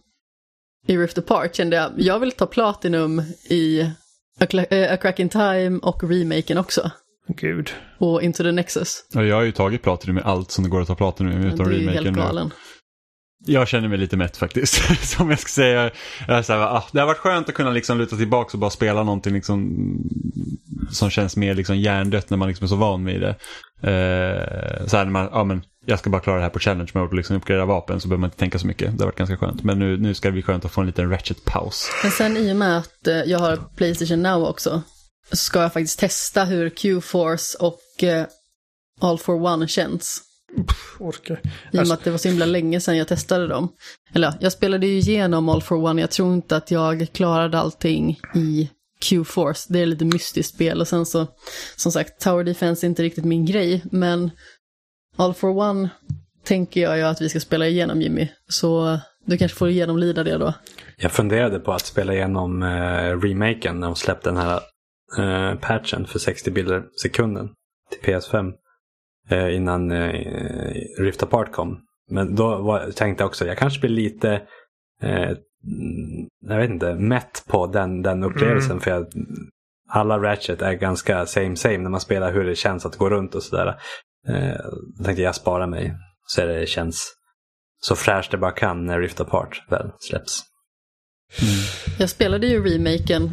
i 0.90 0.98
Rift 0.98 1.18
Apart 1.18 1.56
kände 1.56 1.76
jag, 1.76 1.92
jag 1.98 2.20
vill 2.20 2.32
ta 2.32 2.46
Platinum 2.46 3.24
i 3.50 3.82
A, 4.40 4.46
eh, 4.70 4.94
A 4.94 4.98
Crack 4.98 5.20
in 5.20 5.30
Time 5.30 5.80
och 5.82 6.04
remaken 6.04 6.58
också. 6.58 6.92
Gud. 7.28 7.72
Och 7.98 8.22
Into 8.24 8.44
the 8.44 8.52
Nexus. 8.52 9.06
Ja, 9.14 9.24
jag 9.24 9.36
har 9.36 9.44
ju 9.44 9.52
tagit 9.52 9.82
Platinum 9.82 10.16
med 10.16 10.26
allt 10.26 10.52
som 10.52 10.64
det 10.64 10.70
går 10.70 10.82
att 10.82 10.88
ta 10.88 10.96
Platinum 10.96 11.32
är 11.32 11.38
ju 11.38 11.50
helt 11.50 11.62
remaken 11.62 12.14
nu. 12.14 12.20
galen. 12.20 12.52
Jag 13.46 13.68
känner 13.68 13.88
mig 13.88 13.98
lite 13.98 14.18
mätt 14.18 14.38
faktiskt. 14.38 15.02
Som 15.18 15.30
jag 15.30 15.40
ska 15.40 15.50
säga. 15.50 15.92
Jag 16.28 16.46
så 16.46 16.54
här, 16.54 16.60
ah, 16.60 16.84
det 16.92 17.00
har 17.00 17.08
varit 17.08 17.18
skönt 17.18 17.50
att 17.50 17.56
kunna 17.56 17.72
liksom 17.72 17.98
luta 17.98 18.16
tillbaka 18.16 18.50
och 18.54 18.60
bara 18.60 18.70
spela 18.70 19.04
någonting 19.04 19.34
liksom, 19.34 19.78
som 20.92 21.10
känns 21.10 21.38
mer 21.38 21.56
liksom 21.56 21.78
hjärndött 21.78 22.30
när 22.30 22.38
man 22.38 22.48
liksom 22.48 22.64
är 22.64 22.68
så 22.68 22.76
van 22.76 23.06
vid 23.06 23.22
det. 23.22 23.36
Eh, 23.82 24.86
så 24.88 24.98
här, 24.98 25.06
när 25.06 25.12
man, 25.12 25.30
ja, 25.32 25.44
men 25.44 25.62
jag 25.86 26.00
ska 26.00 26.10
bara 26.10 26.22
klara 26.22 26.38
det 26.38 26.44
här 26.44 26.50
på 26.50 26.60
challenge 26.60 26.92
mode 26.94 27.08
och 27.08 27.14
liksom 27.14 27.36
uppgradera 27.36 27.66
vapen 27.66 28.00
så 28.02 28.08
behöver 28.08 28.22
man 28.22 28.28
inte 28.28 28.38
tänka 28.38 28.60
så 28.60 28.68
mycket. 28.68 28.98
Det 28.98 29.04
har 29.04 29.06
varit 29.06 29.18
ganska 29.18 29.38
skönt. 29.38 29.64
Men 29.64 29.80
nu, 29.80 29.98
nu 29.98 30.14
ska 30.14 30.28
det 30.28 30.32
bli 30.32 30.42
skönt 30.42 30.66
att 30.66 30.72
få 30.72 30.82
en 30.82 30.88
liten 30.88 31.10
ratchet-paus. 31.12 31.90
Men 32.04 32.12
sen 32.12 32.38
i 32.38 32.52
och 32.52 32.56
med 32.56 32.78
att 32.78 33.08
eh, 33.08 33.16
jag 33.16 33.40
har 33.40 33.58
Playstation 33.76 34.22
Now 34.24 34.44
också, 34.44 34.82
så 35.30 35.36
ska 35.36 35.62
jag 35.62 35.74
faktiskt 35.74 36.00
testa 36.00 36.44
hur 36.44 36.70
Q-Force 36.70 37.58
och 37.60 38.04
eh, 38.04 38.26
All 39.02 39.18
for 39.18 39.36
One 39.46 39.68
känns. 39.68 40.22
Orkar. 41.00 41.34
I 41.36 41.38
och 41.38 41.50
med 41.72 41.80
Alltså- 41.80 41.94
att 41.94 42.04
det 42.04 42.12
var 42.12 42.18
så 42.18 42.28
himla 42.28 42.46
länge 42.46 42.80
sedan 42.82 42.98
jag 42.98 43.08
testade 43.08 43.48
dem. 43.48 43.70
Eller 44.14 44.28
ja, 44.28 44.34
jag 44.40 44.52
spelade 44.52 44.88
ju 44.88 44.98
igenom 44.98 45.50
All 45.50 45.62
for 45.62 45.76
One, 45.86 46.02
jag 46.02 46.12
tror 46.12 46.34
inte 46.34 46.56
att 46.58 46.72
jag 46.72 47.08
klarade 47.14 47.60
allting 47.60 48.20
i 48.36 48.70
Q-Force. 49.04 49.74
Det 49.74 49.80
är 49.80 49.86
lite 49.86 50.06
mystiskt 50.06 50.56
spel 50.56 50.82
och 50.82 50.88
sen 50.88 51.06
så, 51.06 51.28
som 51.76 51.92
sagt, 51.92 52.22
Tower 52.22 52.44
Defense 52.44 52.86
är 52.86 52.88
inte 52.88 53.04
riktigt 53.04 53.26
min 53.26 53.46
grej, 53.46 53.84
men 53.92 54.32
All 55.16 55.34
for 55.34 55.50
One 55.50 55.90
tänker 56.44 56.82
jag 56.82 56.98
ju 56.98 57.04
att 57.04 57.22
vi 57.22 57.30
ska 57.30 57.40
spela 57.40 57.68
igenom 57.68 58.02
Jimmy. 58.02 58.28
Så 58.48 59.00
du 59.26 59.38
kanske 59.38 59.58
får 59.58 59.70
genomlida 59.70 60.24
det 60.24 60.38
då. 60.38 60.54
Jag 60.98 61.12
funderade 61.12 61.60
på 61.60 61.72
att 61.72 61.86
spela 61.86 62.14
igenom 62.14 62.64
eh, 62.64 63.20
remaken 63.20 63.80
när 63.80 63.88
de 63.88 63.96
släppte 63.96 64.30
den 64.30 64.38
här 64.38 64.62
eh, 65.18 65.60
patchen 65.60 66.06
för 66.06 66.20
60 66.20 66.52
bilder 66.52 66.84
sekunden 67.02 67.50
till 67.92 68.14
PS5 68.14 68.54
eh, 69.30 69.56
innan 69.56 69.92
eh, 69.92 70.26
Rift 71.00 71.24
Apart 71.24 71.52
kom. 71.52 71.80
Men 72.12 72.36
då 72.36 72.58
var, 72.58 72.92
tänkte 72.92 73.22
jag 73.22 73.28
också 73.28 73.46
jag 73.46 73.58
kanske 73.58 73.80
blir 73.80 73.90
lite 73.90 74.42
eh, 75.02 75.32
jag 76.40 76.58
vet 76.58 76.70
inte, 76.70 76.96
mätt 76.96 77.44
på 77.48 77.68
den, 77.68 78.02
den 78.02 78.24
upplevelsen. 78.24 78.72
Mm. 78.72 78.82
För 78.82 78.92
jag, 78.92 79.08
alla 79.90 80.20
Ratchet 80.20 80.62
är 80.62 80.74
ganska 80.74 81.26
same 81.26 81.56
same 81.56 81.78
när 81.78 81.90
man 81.90 82.02
spelar 82.02 82.34
hur 82.34 82.44
det 82.44 82.56
känns 82.56 82.86
att 82.86 82.98
gå 82.98 83.10
runt 83.10 83.36
och 83.36 83.44
sådär. 83.44 83.68
Eh, 84.28 84.58
då 84.98 85.04
tänkte 85.04 85.22
jag 85.22 85.36
spara 85.36 85.68
mig 85.68 85.96
så 86.28 86.46
det 86.46 86.70
känns 86.70 87.16
så 87.82 87.96
fräscht 87.96 88.32
det 88.32 88.38
bara 88.38 88.52
kan 88.52 88.86
när 88.86 89.00
Rift 89.00 89.20
Apart 89.20 89.66
väl 89.70 89.92
släpps. 90.00 90.42
Jag 92.00 92.10
spelade 92.10 92.48
ju 92.48 92.64
remaken 92.64 93.32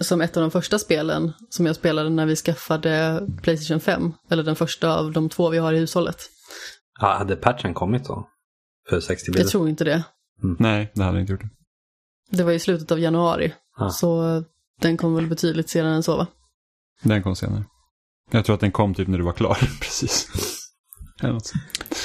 som 0.00 0.20
ett 0.20 0.36
av 0.36 0.40
de 0.40 0.50
första 0.50 0.78
spelen 0.78 1.32
som 1.48 1.66
jag 1.66 1.76
spelade 1.76 2.10
när 2.10 2.26
vi 2.26 2.36
skaffade 2.36 3.22
Playstation 3.42 3.80
5. 3.80 4.12
Eller 4.30 4.42
den 4.42 4.56
första 4.56 4.98
av 4.98 5.12
de 5.12 5.28
två 5.28 5.50
vi 5.50 5.58
har 5.58 5.72
i 5.72 5.78
hushållet. 5.78 6.16
Ja, 7.00 7.06
hade 7.18 7.36
patchen 7.36 7.74
kommit 7.74 8.04
då? 8.04 8.28
För 8.88 9.00
60 9.00 9.28
Jag 9.28 9.34
bilder? 9.34 9.50
tror 9.50 9.68
inte 9.68 9.84
det. 9.84 10.04
Nej, 10.58 10.92
det 10.94 11.02
hade 11.02 11.16
jag 11.16 11.22
inte 11.22 11.32
gjort. 11.32 11.42
Det 12.30 12.42
var 12.42 12.52
i 12.52 12.58
slutet 12.58 12.90
av 12.90 13.00
januari. 13.00 13.54
Ah. 13.78 13.88
Så 13.90 14.42
den 14.80 14.96
kom 14.96 15.14
väl 15.14 15.26
betydligt 15.26 15.68
senare 15.70 15.94
än 15.94 16.02
så 16.02 16.16
va? 16.16 16.26
Den 17.02 17.22
kom 17.22 17.36
senare. 17.36 17.64
Jag 18.30 18.44
tror 18.44 18.54
att 18.54 18.60
den 18.60 18.72
kom 18.72 18.94
typ 18.94 19.08
när 19.08 19.18
du 19.18 19.24
var 19.24 19.32
klar. 19.32 19.54
Precis. 19.80 20.28
Det 21.20 21.26
är, 21.26 21.32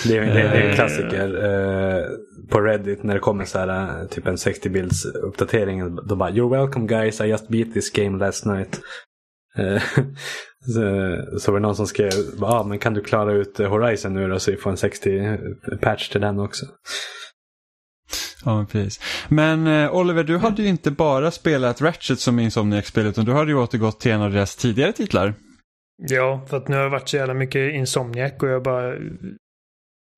det, 0.07 0.17
är, 0.17 0.33
det 0.33 0.41
är 0.41 0.61
en 0.61 0.69
Eh. 0.69 0.75
klassiker 0.75 1.43
eh, 1.43 2.03
på 2.49 2.61
Reddit 2.61 3.03
när 3.03 3.13
det 3.13 3.19
kommer 3.19 3.45
så 3.45 3.59
här, 3.59 4.01
eh, 4.01 4.07
typ 4.07 4.27
en 4.27 4.38
60 4.38 4.69
bilds 4.69 5.05
uppdatering. 5.05 5.95
Då 5.95 6.15
bara 6.15 6.29
“You're 6.29 6.49
welcome 6.49 6.88
guys, 6.88 7.21
I 7.21 7.23
just 7.23 7.47
beat 7.47 7.73
this 7.73 7.91
game 7.91 8.17
last 8.25 8.45
night”. 8.45 8.81
Eh, 9.57 9.81
så, 10.73 11.39
så 11.39 11.51
var 11.51 11.59
det 11.59 11.67
någon 11.67 11.75
som 11.75 11.88
skrev 11.88 12.11
“Ja, 12.39 12.47
ah, 12.47 12.63
men 12.63 12.79
kan 12.79 12.93
du 12.93 13.01
klara 13.01 13.33
ut 13.33 13.57
Horizon 13.57 14.13
nu 14.13 14.27
då 14.27 14.39
så 14.39 14.51
vi 14.51 14.57
får 14.57 14.69
en 14.69 14.77
60 14.77 15.38
patch 15.81 16.09
till 16.09 16.21
den 16.21 16.39
också?” 16.39 16.65
Ja, 18.45 18.65
precis. 18.71 18.99
Men 19.29 19.67
eh, 19.67 19.95
Oliver, 19.95 20.23
du 20.23 20.37
hade 20.37 20.61
ju 20.61 20.67
inte 20.67 20.91
bara 20.91 21.31
spelat 21.31 21.81
Ratchet 21.81 22.19
som 22.19 22.39
Insomniac-spel 22.39 23.05
utan 23.07 23.25
du 23.25 23.33
hade 23.33 23.51
ju 23.51 23.57
återgått 23.57 23.99
till 23.99 24.11
en 24.11 24.21
av 24.21 24.31
deras 24.31 24.55
tidigare 24.55 24.91
titlar. 24.91 25.33
Ja, 25.97 26.45
för 26.49 26.57
att 26.57 26.67
nu 26.67 26.75
har 26.75 26.83
jag 26.83 26.89
varit 26.89 27.09
så 27.09 27.17
jävla 27.17 27.33
mycket 27.33 27.73
Insomniac 27.73 28.33
och 28.39 28.47
jag 28.47 28.63
bara... 28.63 28.95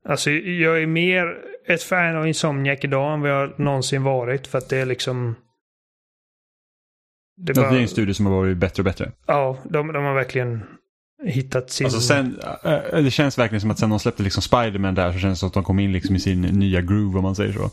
Alltså 0.09 0.31
jag 0.31 0.81
är 0.81 0.87
mer 0.87 1.35
ett 1.67 1.83
fan 1.83 2.15
av 2.15 2.27
Insomniac 2.27 2.79
idag 2.81 3.13
än 3.13 3.21
vad 3.21 3.31
jag 3.31 3.59
någonsin 3.59 4.03
varit 4.03 4.47
för 4.47 4.57
att 4.57 4.69
det 4.69 4.77
är 4.77 4.85
liksom... 4.85 5.35
Det 7.37 7.51
är 7.51 7.55
Det 7.55 7.61
bara, 7.61 7.69
är 7.69 7.81
en 7.81 7.87
studio 7.87 8.13
som 8.13 8.25
har 8.25 8.33
varit 8.33 8.57
bättre 8.57 8.81
och 8.81 8.85
bättre. 8.85 9.11
Ja, 9.25 9.57
de, 9.63 9.93
de 9.93 10.03
har 10.03 10.13
verkligen 10.13 10.63
hittat 11.25 11.69
sin... 11.69 11.85
Alltså 11.85 11.99
sen, 11.99 12.39
äh, 12.63 13.03
det 13.03 13.11
känns 13.11 13.37
verkligen 13.37 13.61
som 13.61 13.71
att 13.71 13.79
sen 13.79 13.89
de 13.89 13.99
släppte 13.99 14.23
liksom 14.23 14.41
Spider-Man 14.41 14.95
där 14.95 15.11
så 15.11 15.19
känns 15.19 15.33
det 15.33 15.39
som 15.39 15.47
att 15.47 15.53
de 15.53 15.63
kom 15.63 15.79
in 15.79 15.91
liksom 15.91 16.15
i 16.15 16.19
sin 16.19 16.41
nya 16.41 16.81
groove 16.81 17.17
om 17.17 17.23
man 17.23 17.35
säger 17.35 17.53
så. 17.53 17.69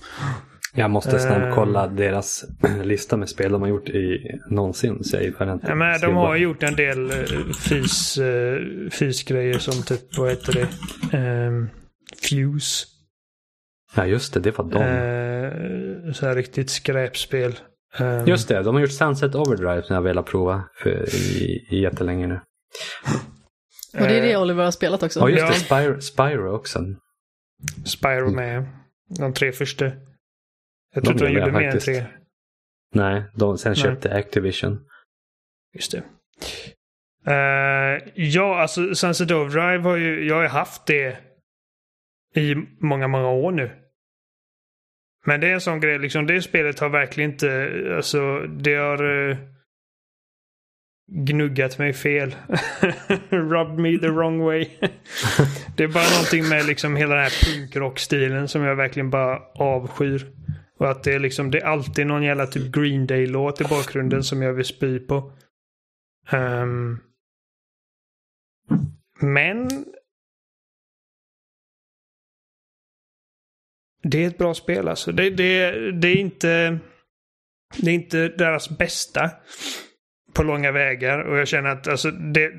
Jag 0.77 0.91
måste 0.91 1.17
Eh. 1.17 1.23
snabbkolla 1.23 1.87
deras 1.87 2.45
lista 2.85 3.17
med 3.17 3.29
spel 3.29 3.53
de 3.53 3.63
har 3.63 3.69
gjort 3.69 3.89
i 3.89 4.19
någonsin. 4.51 5.05
Så 5.05 5.17
jag 5.17 5.25
ifall 5.25 5.49
jag 5.49 5.57
inte 5.57 5.67
Ja, 5.69 5.75
men 5.75 6.01
de 6.01 6.15
har 6.15 6.37
gjort 6.37 6.63
en 6.63 6.75
del 6.77 6.99
uh, 7.11 7.53
fys, 7.53 8.19
fysgrejer 8.93 9.59
som 9.59 9.83
typ, 9.83 10.19
vad 10.19 10.31
heter 10.31 10.53
det? 10.53 11.19
Um, 11.49 11.71
Fuse. 12.31 12.87
Ja 13.97 14.07
just 14.07 14.35
det, 14.35 14.41
det 14.41 14.59
var 14.59 14.65
de. 14.65 14.79
Uh, 14.79 16.13
så 16.13 16.27
här 16.27 16.35
riktigt 16.35 16.71
skräpspel. 16.71 17.55
Um, 17.99 18.27
Just 18.27 18.49
det, 18.49 18.63
de 18.63 18.75
har 18.75 18.83
gjort 18.83 18.93
Sunset 18.93 19.35
Overdrive 19.35 19.83
som 19.83 19.95
jag 19.95 20.03
har 20.03 20.09
velat 20.09 20.27
prova 20.27 20.63
för, 20.83 21.15
i, 21.15 21.67
i 21.71 21.83
jättelänge 21.83 22.27
nu. 22.27 22.41
Och 23.95 24.01
det 24.01 24.19
är 24.19 24.23
det 24.23 24.33
eh, 24.33 24.43
Oliver 24.43 24.65
har 24.65 24.71
spelat 24.71 25.03
också. 25.03 25.21
Ja, 25.21 25.29
just 25.29 25.47
det. 25.47 25.55
Spyro, 25.55 26.01
Spyro 26.01 26.55
också. 26.57 26.85
Spyro 27.85 28.31
med. 28.31 28.67
De 29.19 29.35
tre 29.35 29.53
första. 29.53 29.85
Jag 29.85 29.95
De 30.95 31.01
tror 31.01 31.13
inte 31.13 31.25
de 31.25 31.33
gjorde 31.33 31.53
mer 31.53 31.69
än 31.69 31.81
tre. 31.81 32.05
Nej, 32.95 33.25
de 33.35 33.59
sen 33.59 33.73
Nej. 33.73 33.83
köpte 33.83 34.15
Activision. 34.15 34.81
Just 35.75 35.93
det. 35.93 36.03
Eh, 37.27 38.13
ja, 38.15 38.61
alltså 38.61 38.95
Sunset 38.95 39.31
Overdrive 39.31 39.83
har 39.83 39.97
ju, 39.97 40.27
jag 40.27 40.35
har 40.35 40.43
ju 40.43 40.49
haft 40.49 40.87
det 40.87 41.19
i 42.35 42.55
många, 42.81 43.09
många 43.09 43.29
år 43.29 43.53
nu. 43.53 43.71
Men 45.27 45.41
det 45.41 45.49
är 45.49 45.55
en 45.55 45.61
sån 45.61 45.81
grej, 45.81 45.99
liksom 45.99 46.27
det 46.27 46.43
spelet 46.43 46.81
har 46.81 46.89
verkligen 46.89 47.31
inte, 47.31 47.73
alltså 47.97 48.41
det 48.41 48.75
har 48.75 49.29
eh, 49.31 49.37
gnuggat 51.07 51.79
mig 51.79 51.93
fel. 51.93 52.35
Rubbed 53.29 53.79
me 53.79 53.99
the 53.99 54.09
wrong 54.09 54.39
way. 54.39 54.69
det 55.77 55.85
är 55.85 55.89
bara 55.89 56.11
någonting 56.11 56.49
med 56.49 56.67
liksom 56.67 56.97
hela 56.97 57.15
den 57.15 57.25
här 57.25 57.45
punkrockstilen 57.45 58.49
som 58.49 58.63
jag 58.63 58.77
verkligen 58.77 59.11
bara 59.11 59.39
avskyr. 59.55 60.33
Och 60.79 60.91
att 60.91 61.03
det 61.03 61.13
är 61.13 61.19
liksom, 61.19 61.51
det 61.51 61.61
är 61.61 61.67
alltid 61.67 62.07
någon 62.07 62.23
jävla 62.23 62.47
typ 62.47 62.73
Green 62.73 63.07
Day-låt 63.07 63.61
i 63.61 63.65
bakgrunden 63.65 64.25
som 64.25 64.43
jag 64.43 64.53
vill 64.53 64.65
spy 64.65 64.99
på. 64.99 65.33
Ehm, 66.31 66.99
men 69.21 69.85
det 74.03 74.25
är 74.25 74.29
ett 74.29 74.39
bra 74.39 74.55
spel 74.55 74.89
alltså. 74.89 75.13
Det, 75.13 75.31
det, 75.31 75.71
det, 75.93 76.09
är 76.09 76.17
inte, 76.17 76.79
det 77.77 77.91
är 77.91 77.95
inte 77.95 78.29
deras 78.29 78.79
bästa 78.79 79.31
på 80.35 80.43
långa 80.43 80.73
vägar. 80.73 81.19
Och 81.19 81.39
jag 81.39 81.49
känner 81.49 81.71
att 81.71 81.89
alltså, 81.89 82.11
det, 82.11 82.53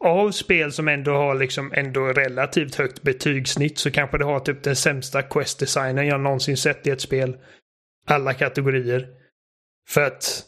av 0.00 0.30
spel 0.30 0.72
som 0.72 0.88
ändå 0.88 1.12
har 1.12 1.34
liksom 1.34 1.72
ändå 1.74 2.06
relativt 2.06 2.74
högt 2.74 3.02
betygssnitt 3.02 3.78
så 3.78 3.90
kanske 3.90 4.18
det 4.18 4.24
har 4.24 4.40
typ 4.40 4.62
den 4.62 4.76
sämsta 4.76 5.22
quest-designen 5.22 6.06
jag 6.06 6.20
någonsin 6.20 6.56
sett 6.56 6.86
i 6.86 6.90
ett 6.90 7.00
spel. 7.00 7.36
Alla 8.06 8.34
kategorier. 8.34 9.06
För 9.88 10.06
att 10.06 10.46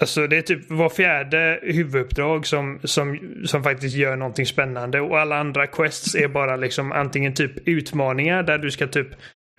Alltså 0.00 0.26
det 0.26 0.36
är 0.36 0.42
typ 0.42 0.70
var 0.70 0.88
fjärde 0.88 1.60
huvuduppdrag 1.62 2.46
som, 2.46 2.80
som, 2.84 3.18
som 3.44 3.62
faktiskt 3.62 3.96
gör 3.96 4.16
någonting 4.16 4.46
spännande 4.46 5.00
och 5.00 5.18
alla 5.18 5.36
andra 5.36 5.66
quests 5.66 6.14
är 6.14 6.28
bara 6.28 6.56
liksom 6.56 6.92
antingen 6.92 7.34
typ 7.34 7.68
utmaningar 7.68 8.42
där 8.42 8.58
du 8.58 8.70
ska 8.70 8.86
typ 8.86 9.08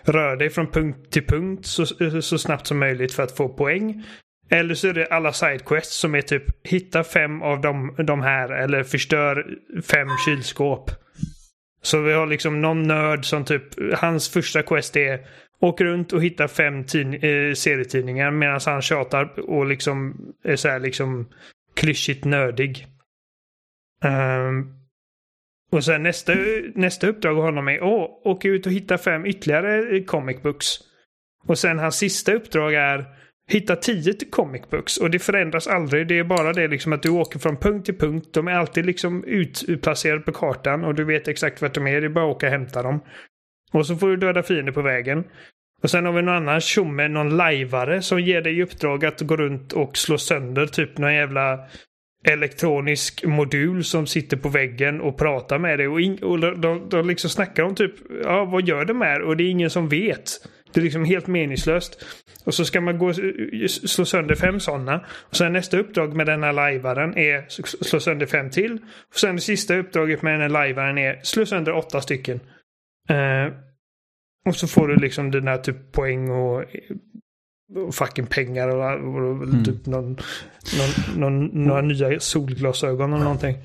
röra 0.04 0.36
dig 0.36 0.50
från 0.50 0.72
punkt 0.72 1.12
till 1.12 1.26
punkt 1.26 1.66
så, 1.66 1.86
så 2.22 2.38
snabbt 2.38 2.68
som 2.68 2.80
möjligt 2.80 3.14
för 3.14 3.24
att 3.24 3.38
få 3.38 3.50
poäng. 3.50 4.04
Eller 4.50 4.76
så 4.76 4.88
är 4.88 4.94
det 4.94 5.06
alla 5.06 5.34
sidequests 5.34 5.98
som 5.98 6.16
är 6.16 6.22
typ 6.22 6.44
hitta 6.68 7.04
fem 7.04 7.42
av 7.42 7.62
de, 7.62 7.96
de 7.98 8.22
här 8.22 8.50
eller 8.50 8.84
förstör 8.84 9.48
fem 9.84 10.08
kylskåp. 10.26 10.92
Så 11.82 12.02
vi 12.02 12.14
har 12.14 12.28
liksom 12.28 12.62
någon 12.62 12.84
nörd 12.84 13.26
som 13.26 13.46
typ, 13.46 13.64
hans 13.94 14.30
första 14.30 14.64
quest 14.64 14.96
är 14.96 15.20
åk 15.60 15.82
runt 15.82 16.14
och 16.14 16.24
hitta 16.24 16.48
fem 16.48 16.80
eh, 16.80 17.54
serietidningar 17.54 18.32
medan 18.32 18.60
han 18.66 18.82
tjatar 18.82 19.40
och 19.50 19.66
liksom 19.66 20.18
är 20.44 20.56
så 20.56 20.70
här 20.70 20.80
liksom 20.80 21.28
klyschigt 21.76 22.26
nördig. 22.26 22.88
Um, 24.04 24.74
och 25.72 25.84
sen 25.84 26.04
nästa, 26.04 26.34
nästa 26.76 27.08
uppdrag 27.08 27.38
av 27.38 27.44
honom 27.44 27.68
är 27.68 27.84
åh, 27.84 28.22
åka 28.24 28.48
ut 28.48 28.66
och 28.66 28.72
hitta 28.72 28.98
fem 28.98 29.26
ytterligare 29.26 30.00
comic 30.04 30.42
books. 30.42 30.68
Och 31.48 31.58
sen 31.58 31.80
hans 31.80 31.96
sista 31.98 32.34
uppdrag 32.34 32.74
är 32.74 33.17
hitta 33.48 33.76
tio 33.76 34.14
comic 34.30 34.62
books. 34.70 34.98
Och 34.98 35.10
det 35.10 35.20
förändras 35.20 35.68
aldrig. 35.68 36.08
Det 36.08 36.20
är 36.20 36.24
bara 36.24 36.54
det 36.54 36.68
liksom 36.68 36.94
att 36.94 37.04
du 37.04 37.10
åker 37.10 37.40
från 37.40 37.58
punkt 37.58 37.86
till 37.86 37.98
punkt. 37.98 38.28
De 38.34 38.48
är 38.48 38.52
alltid 38.52 38.86
liksom 38.86 39.24
utplacerade 39.68 40.22
på 40.22 40.32
kartan 40.32 40.84
och 40.84 40.96
du 40.96 41.04
vet 41.04 41.28
exakt 41.28 41.62
vart 41.62 41.74
de 41.74 41.88
är. 41.88 42.02
Det 42.02 42.08
är 42.08 42.10
bara 42.10 42.26
att 42.26 42.36
åka 42.36 42.46
och 42.46 42.52
hämta 42.52 42.84
dem. 42.84 43.00
Och 43.72 43.86
så 43.86 43.96
får 43.96 44.08
du 44.08 44.18
döda 44.18 44.44
fiender 44.44 44.72
på 44.72 44.82
vägen. 44.82 45.24
Och 45.84 45.90
sen 45.90 46.06
har 46.06 46.14
vi 46.14 46.22
någon 46.22 46.36
annan 46.36 46.62
tjomme, 46.62 47.08
någon 47.08 47.38
lajvare 47.38 48.02
som 48.02 48.20
ger 48.20 48.42
dig 48.42 48.58
i 48.58 48.64
uppdrag 48.64 49.06
att 49.06 49.22
gå 49.22 49.36
runt 49.36 49.74
och 49.74 49.98
slå 49.98 50.18
sönder 50.18 50.68
typ 50.68 50.98
någon 50.98 51.14
jävla 51.14 51.60
elektronisk 52.26 53.26
modul 53.26 53.84
som 53.84 54.08
sitter 54.08 54.38
på 54.38 54.50
väggen 54.50 55.02
och 55.02 55.18
pratar 55.18 55.60
med 55.60 55.80
dig. 55.80 55.88
Och, 55.88 56.02
in, 56.02 56.18
och 56.24 56.40
de, 56.40 56.90
de, 56.90 57.08
liksom 57.08 57.30
snackar 57.30 57.64
om 57.64 57.76
typ, 57.76 57.94
ja 58.24 58.46
vad 58.46 58.68
gör 58.68 58.86
de 58.86 59.02
här? 59.02 59.22
Och 59.22 59.38
det 59.38 59.44
är 59.44 59.50
ingen 59.50 59.70
som 59.70 59.90
vet. 59.90 60.30
Det 60.78 60.82
är 60.82 60.84
liksom 60.84 61.06
helt 61.06 61.28
meningslöst. 61.28 62.06
Och 62.44 62.54
så 62.54 62.66
ska 62.66 62.82
man 62.82 62.98
gå 62.98 63.14
slå 63.68 64.06
sönder 64.06 64.36
fem 64.36 64.60
sådana. 64.60 65.06
Och 65.10 65.36
sen 65.36 65.54
nästa 65.54 65.78
uppdrag 65.78 66.16
med 66.16 66.26
den 66.26 66.44
här 66.44 66.54
lajvaren 66.54 67.18
är 67.18 67.46
slå 67.84 68.00
sönder 68.00 68.26
fem 68.26 68.50
till. 68.50 68.74
Och 69.14 69.20
sen 69.20 69.36
det 69.36 69.42
sista 69.42 69.78
uppdraget 69.78 70.22
med 70.22 70.34
den 70.34 70.42
här 70.42 70.50
lajvaren 70.50 70.98
är 70.98 71.20
slå 71.24 71.46
sönder 71.46 71.74
åtta 71.74 72.02
stycken. 72.02 72.40
Uh, 73.12 73.54
och 74.46 74.56
så 74.56 74.68
får 74.68 74.88
du 74.88 74.96
liksom 74.96 75.32
dina 75.32 75.58
typ 75.58 75.92
poäng 75.92 76.30
och, 76.30 76.64
och 77.76 77.96
fucking 77.96 78.28
pengar 78.28 78.68
och, 78.68 79.16
och 79.16 79.44
mm. 79.44 79.64
typ 79.64 79.86
någon, 79.86 80.18
någon, 80.78 81.20
någon, 81.20 81.46
några 81.46 81.82
nya 81.82 82.20
solglasögon 82.20 83.14
eller 83.14 83.24
någonting. 83.24 83.58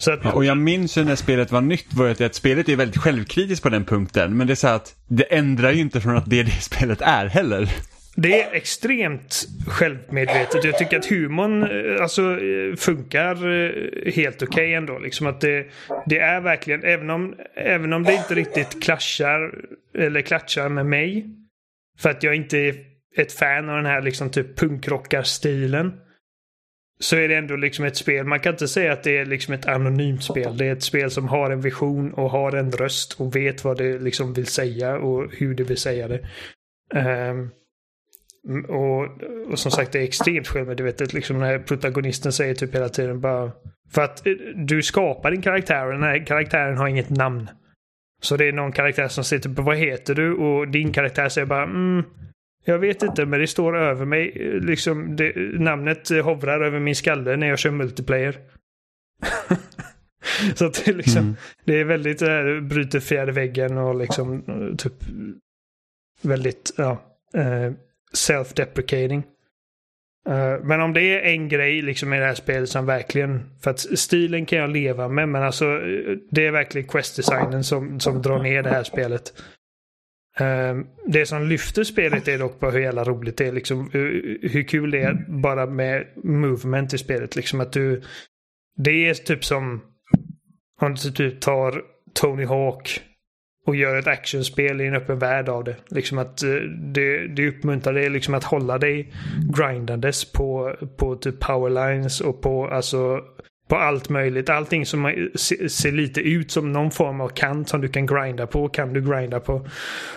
Så 0.00 0.12
att, 0.12 0.34
och 0.34 0.44
jag 0.44 0.56
minns 0.56 0.98
ju 0.98 1.04
när 1.04 1.16
spelet 1.16 1.52
var 1.52 1.60
nytt 1.60 1.94
var 1.94 2.08
att, 2.08 2.20
att 2.20 2.34
spelet 2.34 2.68
är 2.68 2.76
väldigt 2.76 3.00
självkritiskt 3.00 3.62
på 3.62 3.68
den 3.68 3.84
punkten. 3.84 4.36
Men 4.36 4.46
det 4.46 4.52
är 4.52 4.54
så 4.54 4.68
att 4.68 4.94
det 5.08 5.22
ändrar 5.22 5.70
ju 5.70 5.80
inte 5.80 6.00
från 6.00 6.16
att 6.16 6.30
det 6.30 6.40
är 6.40 6.44
det 6.44 6.50
spelet 6.60 7.00
är 7.00 7.26
heller. 7.26 7.68
Det 8.16 8.42
är 8.42 8.54
extremt 8.54 9.48
självmedvetet. 9.66 10.64
Jag 10.64 10.78
tycker 10.78 10.98
att 10.98 11.06
humorn 11.06 11.62
eh, 11.62 12.02
alltså, 12.02 12.22
eh, 12.22 12.76
funkar 12.76 13.34
eh, 13.34 14.12
helt 14.12 14.42
okej 14.42 14.46
okay 14.46 14.74
ändå. 14.74 14.98
Liksom 14.98 15.26
att 15.26 15.40
det, 15.40 15.66
det, 16.06 16.18
är 16.18 16.40
verkligen, 16.40 16.84
även 16.84 17.10
om, 17.10 17.34
även 17.54 17.92
om 17.92 18.02
det 18.02 18.14
inte 18.14 18.34
riktigt 18.34 18.82
klaschar, 18.82 19.54
eller 19.98 20.22
klatschar 20.22 20.68
med 20.68 20.86
mig. 20.86 21.26
För 21.98 22.10
att 22.10 22.22
jag 22.22 22.34
inte 22.34 22.58
är 22.58 22.74
ett 23.16 23.32
fan 23.32 23.68
av 23.68 23.76
den 23.76 23.86
här 23.86 24.02
liksom 24.02 24.30
typ 24.30 24.58
punkrockarstilen. 24.58 25.92
Så 27.02 27.16
är 27.16 27.28
det 27.28 27.34
ändå 27.34 27.56
liksom 27.56 27.84
ett 27.84 27.96
spel. 27.96 28.26
Man 28.26 28.40
kan 28.40 28.52
inte 28.52 28.68
säga 28.68 28.92
att 28.92 29.02
det 29.02 29.18
är 29.18 29.24
liksom 29.24 29.54
ett 29.54 29.66
anonymt 29.66 30.22
spel. 30.22 30.56
Det 30.56 30.66
är 30.66 30.72
ett 30.72 30.82
spel 30.82 31.10
som 31.10 31.28
har 31.28 31.50
en 31.50 31.60
vision 31.60 32.12
och 32.12 32.30
har 32.30 32.52
en 32.52 32.72
röst 32.72 33.20
och 33.20 33.36
vet 33.36 33.64
vad 33.64 33.78
det 33.78 33.98
liksom 33.98 34.34
vill 34.34 34.46
säga 34.46 34.98
och 34.98 35.32
hur 35.32 35.54
det 35.54 35.64
vill 35.64 35.76
säga 35.76 36.08
det. 36.08 36.20
Um, 36.94 37.50
och, 38.68 39.08
och 39.50 39.58
som 39.58 39.70
sagt 39.70 39.92
det 39.92 39.98
är 39.98 40.02
extremt 40.02 40.48
självmedvetet. 40.48 41.12
Liksom 41.12 41.38
när 41.38 41.58
protagonisten 41.58 42.32
säger 42.32 42.54
typ 42.54 42.74
hela 42.74 42.88
tiden 42.88 43.20
bara... 43.20 43.52
För 43.92 44.02
att 44.02 44.26
eh, 44.26 44.32
du 44.56 44.82
skapar 44.82 45.30
din 45.30 45.42
karaktär 45.42 45.86
och 45.86 45.92
den 45.92 46.02
här 46.02 46.26
karaktären 46.26 46.76
har 46.76 46.88
inget 46.88 47.10
namn. 47.10 47.50
Så 48.22 48.36
det 48.36 48.48
är 48.48 48.52
någon 48.52 48.72
karaktär 48.72 49.08
som 49.08 49.24
säger 49.24 49.42
typ 49.42 49.58
vad 49.58 49.76
heter 49.76 50.14
du? 50.14 50.34
Och 50.34 50.68
din 50.68 50.92
karaktär 50.92 51.28
säger 51.28 51.46
bara 51.46 51.62
mm, 51.62 52.04
jag 52.70 52.78
vet 52.78 53.02
inte 53.02 53.26
men 53.26 53.40
det 53.40 53.46
står 53.46 53.76
över 53.76 54.06
mig. 54.06 54.32
Liksom 54.62 55.16
det, 55.16 55.32
namnet 55.60 56.08
hovrar 56.08 56.60
över 56.60 56.80
min 56.80 56.96
skalle 56.96 57.36
när 57.36 57.46
jag 57.46 57.58
kör 57.58 57.70
multiplayer. 57.70 58.38
så 60.54 60.66
att 60.66 60.84
det, 60.84 60.92
liksom, 60.92 61.22
mm. 61.22 61.36
det 61.64 61.80
är 61.80 61.84
väldigt 61.84 62.22
äh, 62.22 62.60
bryter 62.62 63.00
fjärde 63.00 63.32
väggen 63.32 63.78
och 63.78 63.94
liksom 63.94 64.44
typ 64.78 64.94
väldigt 66.22 66.74
ja, 66.76 67.02
äh, 67.34 67.72
self-deprecating. 68.12 69.22
Uh, 70.28 70.64
men 70.64 70.80
om 70.80 70.92
det 70.92 71.02
är 71.02 71.20
en 71.20 71.48
grej 71.48 71.82
liksom 71.82 72.12
i 72.12 72.18
det 72.18 72.24
här 72.24 72.34
spelet 72.34 72.68
som 72.68 72.86
verkligen, 72.86 73.50
för 73.60 73.70
att 73.70 73.80
stilen 73.98 74.46
kan 74.46 74.58
jag 74.58 74.70
leva 74.70 75.08
med, 75.08 75.28
men 75.28 75.42
alltså 75.42 75.64
eh, 75.64 76.16
det 76.30 76.46
är 76.46 76.50
verkligen 76.50 76.88
quest-designen 76.88 77.64
som, 77.64 78.00
som 78.00 78.22
drar 78.22 78.42
ner 78.42 78.62
det 78.62 78.70
här 78.70 78.82
spelet. 78.82 79.32
Ehm, 80.40 80.86
det 81.06 81.26
som 81.26 81.48
lyfter 81.48 81.84
spelet 81.84 82.28
är 82.28 82.38
dock 82.38 82.60
bara 82.60 82.70
hur 82.70 82.80
jävla 82.80 83.04
roligt 83.04 83.36
det 83.36 83.46
är. 83.46 83.52
Liksom, 83.52 83.90
hur, 83.92 84.62
kul 84.68 84.90
det 84.90 85.02
är 85.02 85.24
bara 85.28 85.66
med 85.66 86.06
movement 86.24 86.94
i 86.94 86.98
spelet. 86.98 87.36
Liksom 87.36 87.60
att 87.60 87.72
du, 87.72 88.02
det 88.76 89.08
är 89.08 89.14
typ 89.14 89.44
som 89.44 89.80
om 90.80 90.94
du 90.94 91.10
typ 91.10 91.40
tar 91.40 91.82
Tony 92.14 92.44
Hawk 92.44 93.00
och 93.66 93.76
gör 93.76 93.96
ett 93.96 94.06
actionspel 94.06 94.80
i 94.80 94.86
en 94.86 94.94
öppen 94.94 95.18
värld 95.18 95.48
av 95.48 95.64
det. 95.64 95.76
Liksom 95.88 96.18
att 96.18 96.42
eh, 96.42 96.54
det, 96.94 97.26
det 97.26 97.48
uppmuntrar 97.48 97.94
dig 97.94 98.10
liksom 98.10 98.34
att 98.34 98.44
hålla 98.44 98.78
dig 98.78 99.12
grindandes 99.56 100.32
på, 100.32 100.76
på 100.96 101.16
typ 101.16 101.40
powerlines 101.40 102.20
och 102.20 102.42
på 102.42 102.68
alltså 102.68 103.20
på 103.70 103.76
allt 103.76 104.08
möjligt. 104.08 104.48
Allting 104.48 104.86
som 104.86 105.28
ser 105.68 105.92
lite 105.92 106.20
ut 106.20 106.50
som 106.50 106.72
någon 106.72 106.90
form 106.90 107.20
av 107.20 107.28
kant 107.28 107.68
som 107.68 107.80
du 107.80 107.88
kan 107.88 108.06
grinda 108.06 108.46
på 108.46 108.68
kan 108.68 108.92
du 108.92 109.10
grinda 109.10 109.40
på. 109.40 109.66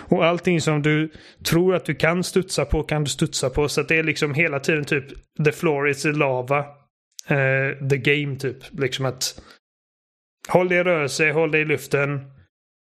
Och 0.08 0.24
allting 0.24 0.60
som 0.60 0.82
du 0.82 1.10
tror 1.44 1.74
att 1.74 1.84
du 1.84 1.94
kan 1.94 2.24
studsa 2.24 2.64
på 2.64 2.82
kan 2.82 3.04
du 3.04 3.10
studsa 3.10 3.50
på. 3.50 3.68
Så 3.68 3.80
att 3.80 3.88
det 3.88 3.98
är 3.98 4.02
liksom 4.02 4.34
hela 4.34 4.60
tiden 4.60 4.84
typ 4.84 5.04
the 5.44 5.52
floor 5.52 5.88
is 5.88 6.02
the 6.02 6.12
lava. 6.12 6.58
Uh, 7.30 7.88
the 7.88 7.96
game 7.96 8.36
typ. 8.36 8.56
Liksom 8.70 9.04
att 9.04 9.42
håll 10.48 10.68
dig 10.68 10.78
i 10.78 10.82
rörelse, 10.82 11.32
håll 11.32 11.50
dig 11.50 11.60
i 11.60 11.64
luften. 11.64 12.10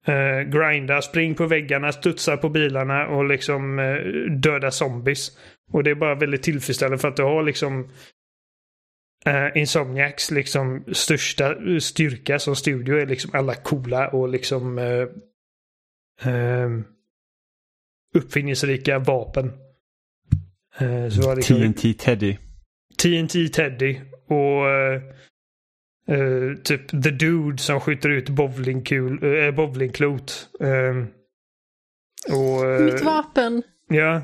Uh, 0.08 0.42
grinda, 0.42 1.02
spring 1.02 1.36
på 1.36 1.46
väggarna, 1.46 1.92
studsa 1.92 2.38
på 2.38 2.50
bilarna 2.50 3.08
och 3.08 3.26
liksom 3.26 3.80
uh, 3.80 4.32
döda 4.32 4.72
zombies. 4.72 5.32
Och 5.72 5.84
det 5.84 5.92
är 5.92 5.96
bara 5.96 6.16
väldigt 6.16 6.44
tillfredsställande 6.44 6.98
för 6.98 7.08
att 7.08 7.16
du 7.16 7.24
har 7.24 7.44
liksom 7.44 7.90
uh, 9.28 9.58
Insomniacs 9.58 10.32
liksom 10.32 10.84
största 10.92 11.56
styrka 11.80 12.40
som 12.40 12.56
studio 12.56 12.96
är 12.96 13.06
liksom 13.06 13.32
alla 13.34 13.56
coola 13.56 14.08
och 14.08 14.30
liksom 14.30 14.78
uh, 14.78 15.08
uh, 16.26 16.82
uppfinningsrika 18.16 19.00
vapen. 19.00 19.52
Uh, 20.82 21.10
så 21.10 21.36
liksom, 21.36 21.74
TNT 21.74 21.94
Teddy. 21.94 22.38
TNT 22.98 23.54
Teddy 23.54 24.00
och 24.28 24.64
Uh, 26.12 26.56
typ 26.64 26.88
The 27.04 27.10
Dude 27.10 27.58
som 27.58 27.80
skjuter 27.80 28.10
ut 28.10 28.30
bowlingkul, 28.30 29.24
uh, 29.24 29.52
bowlingklot. 29.52 30.50
Uh, 30.62 31.06
och, 32.36 32.66
uh, 32.66 32.80
Mitt 32.80 33.02
vapen. 33.02 33.64
Ja. 33.90 34.22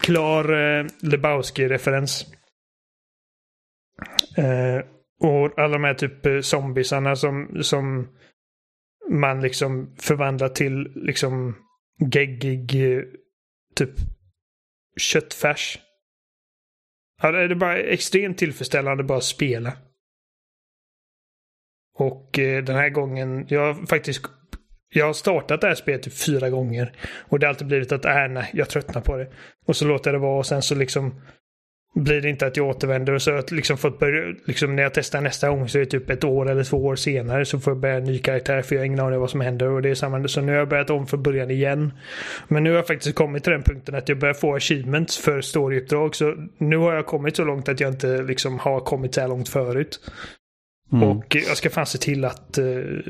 Klar 0.00 0.52
uh, 0.52 0.86
Lebowski-referens. 1.02 2.26
Eh, 4.36 4.84
och 5.20 5.58
alla 5.58 5.72
de 5.72 5.84
här 5.84 5.94
typ 5.94 6.26
eh, 6.26 6.40
zombiesarna 6.40 7.16
som, 7.16 7.62
som 7.62 8.08
man 9.10 9.40
liksom 9.40 9.96
förvandlar 9.98 10.48
till 10.48 10.92
liksom 10.94 11.56
geggig 12.12 12.96
eh, 12.96 13.02
typ 13.74 13.90
köttfärs. 15.00 15.78
Ja, 17.22 17.30
det 17.30 17.38
är 17.38 17.54
bara 17.54 17.78
extremt 17.78 18.38
tillfredsställande 18.38 19.04
bara 19.04 19.18
att 19.18 19.24
spela. 19.24 19.72
Och 21.94 22.38
eh, 22.38 22.64
den 22.64 22.76
här 22.76 22.88
gången, 22.90 23.46
jag 23.48 23.74
har 23.74 23.86
faktiskt 23.86 24.22
jag 24.92 25.06
har 25.06 25.12
startat 25.12 25.60
det 25.60 25.66
här 25.66 25.74
spelet 25.74 26.02
typ 26.02 26.14
fyra 26.14 26.50
gånger. 26.50 26.92
Och 27.28 27.38
det 27.38 27.46
har 27.46 27.48
alltid 27.48 27.66
blivit 27.66 27.92
att, 27.92 28.04
äh, 28.04 28.28
nej, 28.28 28.50
jag 28.52 28.68
tröttnar 28.68 29.00
på 29.00 29.16
det. 29.16 29.30
Och 29.66 29.76
så 29.76 29.84
låter 29.84 30.12
jag 30.12 30.20
det 30.20 30.26
vara 30.26 30.38
och 30.38 30.46
sen 30.46 30.62
så 30.62 30.74
liksom 30.74 31.20
blir 31.94 32.20
det 32.20 32.28
inte 32.28 32.46
att 32.46 32.56
jag 32.56 32.68
återvänder 32.68 33.12
och 33.12 33.22
så 33.22 33.36
att 33.36 33.50
liksom 33.50 33.78
fått 33.78 33.98
börja, 33.98 34.34
liksom 34.44 34.76
när 34.76 34.82
jag 34.82 34.94
testar 34.94 35.20
nästa 35.20 35.48
gång 35.48 35.68
så 35.68 35.78
är 35.78 35.80
det 35.80 35.90
typ 35.90 36.10
ett 36.10 36.24
år 36.24 36.50
eller 36.50 36.64
två 36.64 36.76
år 36.76 36.96
senare 36.96 37.44
så 37.44 37.60
får 37.60 37.70
jag 37.70 37.80
börja 37.80 37.94
en 37.94 38.04
ny 38.04 38.18
karaktär 38.18 38.62
för 38.62 38.74
jag 38.74 38.80
har 38.80 38.86
ingen 38.86 39.00
aning 39.00 39.20
vad 39.20 39.30
som 39.30 39.40
händer 39.40 39.68
och 39.68 39.82
det 39.82 39.90
är 39.90 39.94
samma. 39.94 40.28
Så 40.28 40.40
nu 40.40 40.52
har 40.52 40.58
jag 40.58 40.68
börjat 40.68 40.90
om 40.90 41.06
från 41.06 41.22
början 41.22 41.50
igen. 41.50 41.92
Men 42.48 42.64
nu 42.64 42.70
har 42.70 42.76
jag 42.76 42.86
faktiskt 42.86 43.14
kommit 43.16 43.44
till 43.44 43.52
den 43.52 43.62
punkten 43.62 43.94
att 43.94 44.08
jag 44.08 44.18
börjar 44.18 44.34
få 44.34 44.54
achievements 44.54 45.18
för 45.18 45.40
storyuppdrag 45.40 46.14
så 46.14 46.34
nu 46.58 46.76
har 46.76 46.94
jag 46.94 47.06
kommit 47.06 47.36
så 47.36 47.44
långt 47.44 47.68
att 47.68 47.80
jag 47.80 47.92
inte 47.92 48.22
liksom 48.22 48.58
har 48.58 48.80
kommit 48.80 49.14
så 49.14 49.20
här 49.20 49.28
långt 49.28 49.48
förut. 49.48 50.00
Mm. 50.92 51.08
Och 51.08 51.36
jag 51.48 51.56
ska 51.56 51.70
fan 51.70 51.86
se 51.86 51.98
till 51.98 52.24
att, 52.24 52.58
uh, 52.58 53.00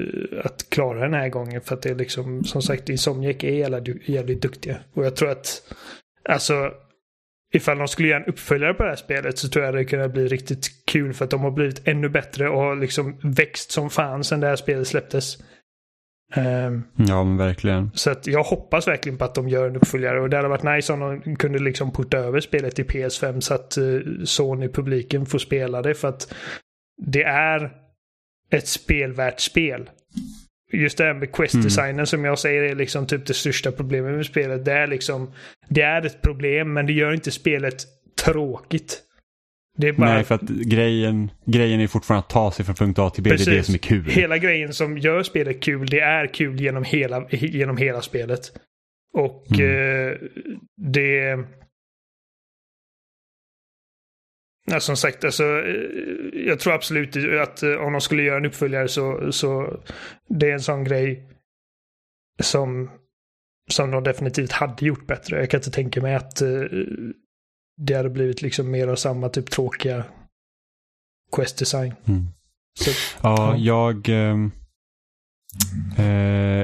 att 0.45 0.67
klara 0.71 1.01
den 1.01 1.15
här 1.15 1.29
gången 1.29 1.61
för 1.61 1.75
att 1.75 1.83
det 1.83 1.91
är 1.91 1.95
liksom 1.95 2.45
som 2.45 2.63
sagt 2.63 2.89
Insomniac 2.89 3.45
är 3.45 4.11
jävligt 4.11 4.43
duktiga. 4.43 4.77
Och 4.95 5.05
jag 5.05 5.17
tror 5.17 5.31
att 5.31 5.63
alltså 6.29 6.73
ifall 7.53 7.79
de 7.79 7.89
skulle 7.89 8.09
göra 8.09 8.21
en 8.21 8.27
uppföljare 8.29 8.75
på 8.75 8.83
det 8.83 8.89
här 8.89 8.97
spelet 8.97 9.39
så 9.39 9.49
tror 9.49 9.65
jag 9.65 9.75
det 9.75 9.85
kunde 9.85 10.09
bli 10.09 10.29
riktigt 10.29 10.87
kul 10.87 11.15
för 11.15 11.25
att 11.25 11.31
de 11.31 11.41
har 11.41 11.51
blivit 11.51 11.89
ännu 11.89 12.09
bättre 12.09 12.49
och 12.49 12.61
har 12.61 12.77
liksom 12.77 13.19
växt 13.23 13.71
som 13.71 13.91
fan 13.91 14.25
sedan 14.25 14.41
det 14.41 14.47
här 14.47 14.57
spelet 14.57 14.89
släpptes. 14.89 15.39
Um, 16.37 16.85
ja 16.95 17.25
men 17.25 17.37
verkligen. 17.37 17.91
Så 17.95 18.11
att 18.11 18.27
jag 18.27 18.43
hoppas 18.43 18.89
verkligen 18.89 19.19
på 19.19 19.25
att 19.25 19.35
de 19.35 19.49
gör 19.49 19.69
en 19.69 19.77
uppföljare 19.77 20.21
och 20.21 20.31
det 20.31 20.37
hade 20.37 20.49
varit 20.49 20.63
nice 20.63 20.93
om 20.93 21.01
de 21.01 21.37
kunde 21.37 21.59
liksom 21.59 21.93
porta 21.93 22.19
över 22.19 22.41
spelet 22.41 22.75
till 22.75 22.87
PS5 22.87 23.41
så 23.41 23.55
att 23.55 23.79
uh, 23.79 24.25
Sony-publiken 24.25 25.27
får 25.27 25.39
spela 25.39 25.83
det 25.83 25.95
för 25.95 26.09
att 26.09 26.35
det 27.03 27.23
är 27.23 27.71
ett 28.51 28.69
spelvärt 28.69 29.41
spel 29.41 29.91
just 30.73 30.99
det 30.99 31.05
här 31.05 31.15
med 31.15 31.33
quest-designen 31.33 31.95
mm. 31.95 32.07
som 32.07 32.25
jag 32.25 32.39
säger 32.39 32.63
är 32.63 32.75
liksom 32.75 33.07
typ 33.07 33.27
det 33.27 33.35
största 33.35 33.73
problemet 33.73 34.17
med 34.17 34.27
spelet. 34.27 34.65
Det 34.65 34.73
är 34.73 34.87
liksom, 34.87 35.33
det 35.69 35.83
är 35.83 36.07
ett 36.07 36.23
problem 36.23 36.73
men 36.73 36.87
det 36.87 36.93
gör 36.93 37.13
inte 37.13 37.31
spelet 37.31 37.85
tråkigt. 38.25 39.03
Det 39.79 39.89
är 39.89 39.93
bara... 39.93 40.15
Nej, 40.15 40.25
för 40.25 40.35
att 40.35 40.49
grejen, 40.49 41.31
grejen 41.47 41.81
är 41.81 41.87
fortfarande 41.87 42.25
att 42.25 42.31
ta 42.31 42.51
sig 42.51 42.65
från 42.65 42.75
punkt 42.75 42.99
A 42.99 43.11
till 43.11 43.23
B. 43.23 43.31
Precis. 43.31 43.47
Det 43.47 43.53
är 43.53 43.57
det 43.57 43.63
som 43.63 43.75
är 43.75 43.79
kul. 43.79 44.05
Hela 44.05 44.39
grejen 44.39 44.73
som 44.73 44.99
gör 44.99 45.23
spelet 45.23 45.63
kul, 45.63 45.87
det 45.87 46.01
är 46.01 46.27
kul 46.27 46.61
genom 46.61 46.85
hela, 46.85 47.27
genom 47.31 47.77
hela 47.77 48.03
spelet. 48.03 48.41
Och 49.13 49.47
mm. 49.53 50.09
eh, 50.09 50.15
det... 50.77 51.39
Ja, 54.71 54.81
som 54.81 54.97
sagt, 54.97 55.25
alltså, 55.25 55.45
eh, 55.45 56.47
jag 56.47 56.61
tror 56.61 56.73
absolut 56.73 57.17
att 57.43 57.63
eh, 57.63 57.75
om 57.75 57.93
de 57.93 58.01
skulle 58.01 58.23
göra 58.23 58.37
en 58.37 58.47
uppföljare 58.47 58.89
så, 58.89 59.33
så 59.33 59.81
det 60.29 60.51
är 60.51 60.53
en 60.53 60.61
sån 60.61 60.85
grej 60.85 61.29
som, 62.43 62.91
som 63.71 63.91
de 63.91 64.05
definitivt 64.05 64.53
hade 64.53 64.87
gjort 64.87 65.07
bättre. 65.07 65.39
Jag 65.41 65.51
kan 65.51 65.59
inte 65.59 65.71
tänka 65.71 66.03
mig 66.03 66.15
att 66.15 66.43
uh, 66.43 66.69
det 67.77 67.95
hade 67.95 68.11
blivit 68.11 68.43
liksom 68.43 68.71
mer 68.71 68.89
av 68.89 68.97
samma 68.97 69.29
typ 69.29 69.51
tråkiga 69.51 70.05
quest 71.37 71.59
design. 71.59 71.95
Mm. 72.09 72.27
Så, 72.81 72.91
ja, 73.23 73.57
ja, 73.59 74.03
jag... 74.05 74.09
Um 74.09 74.60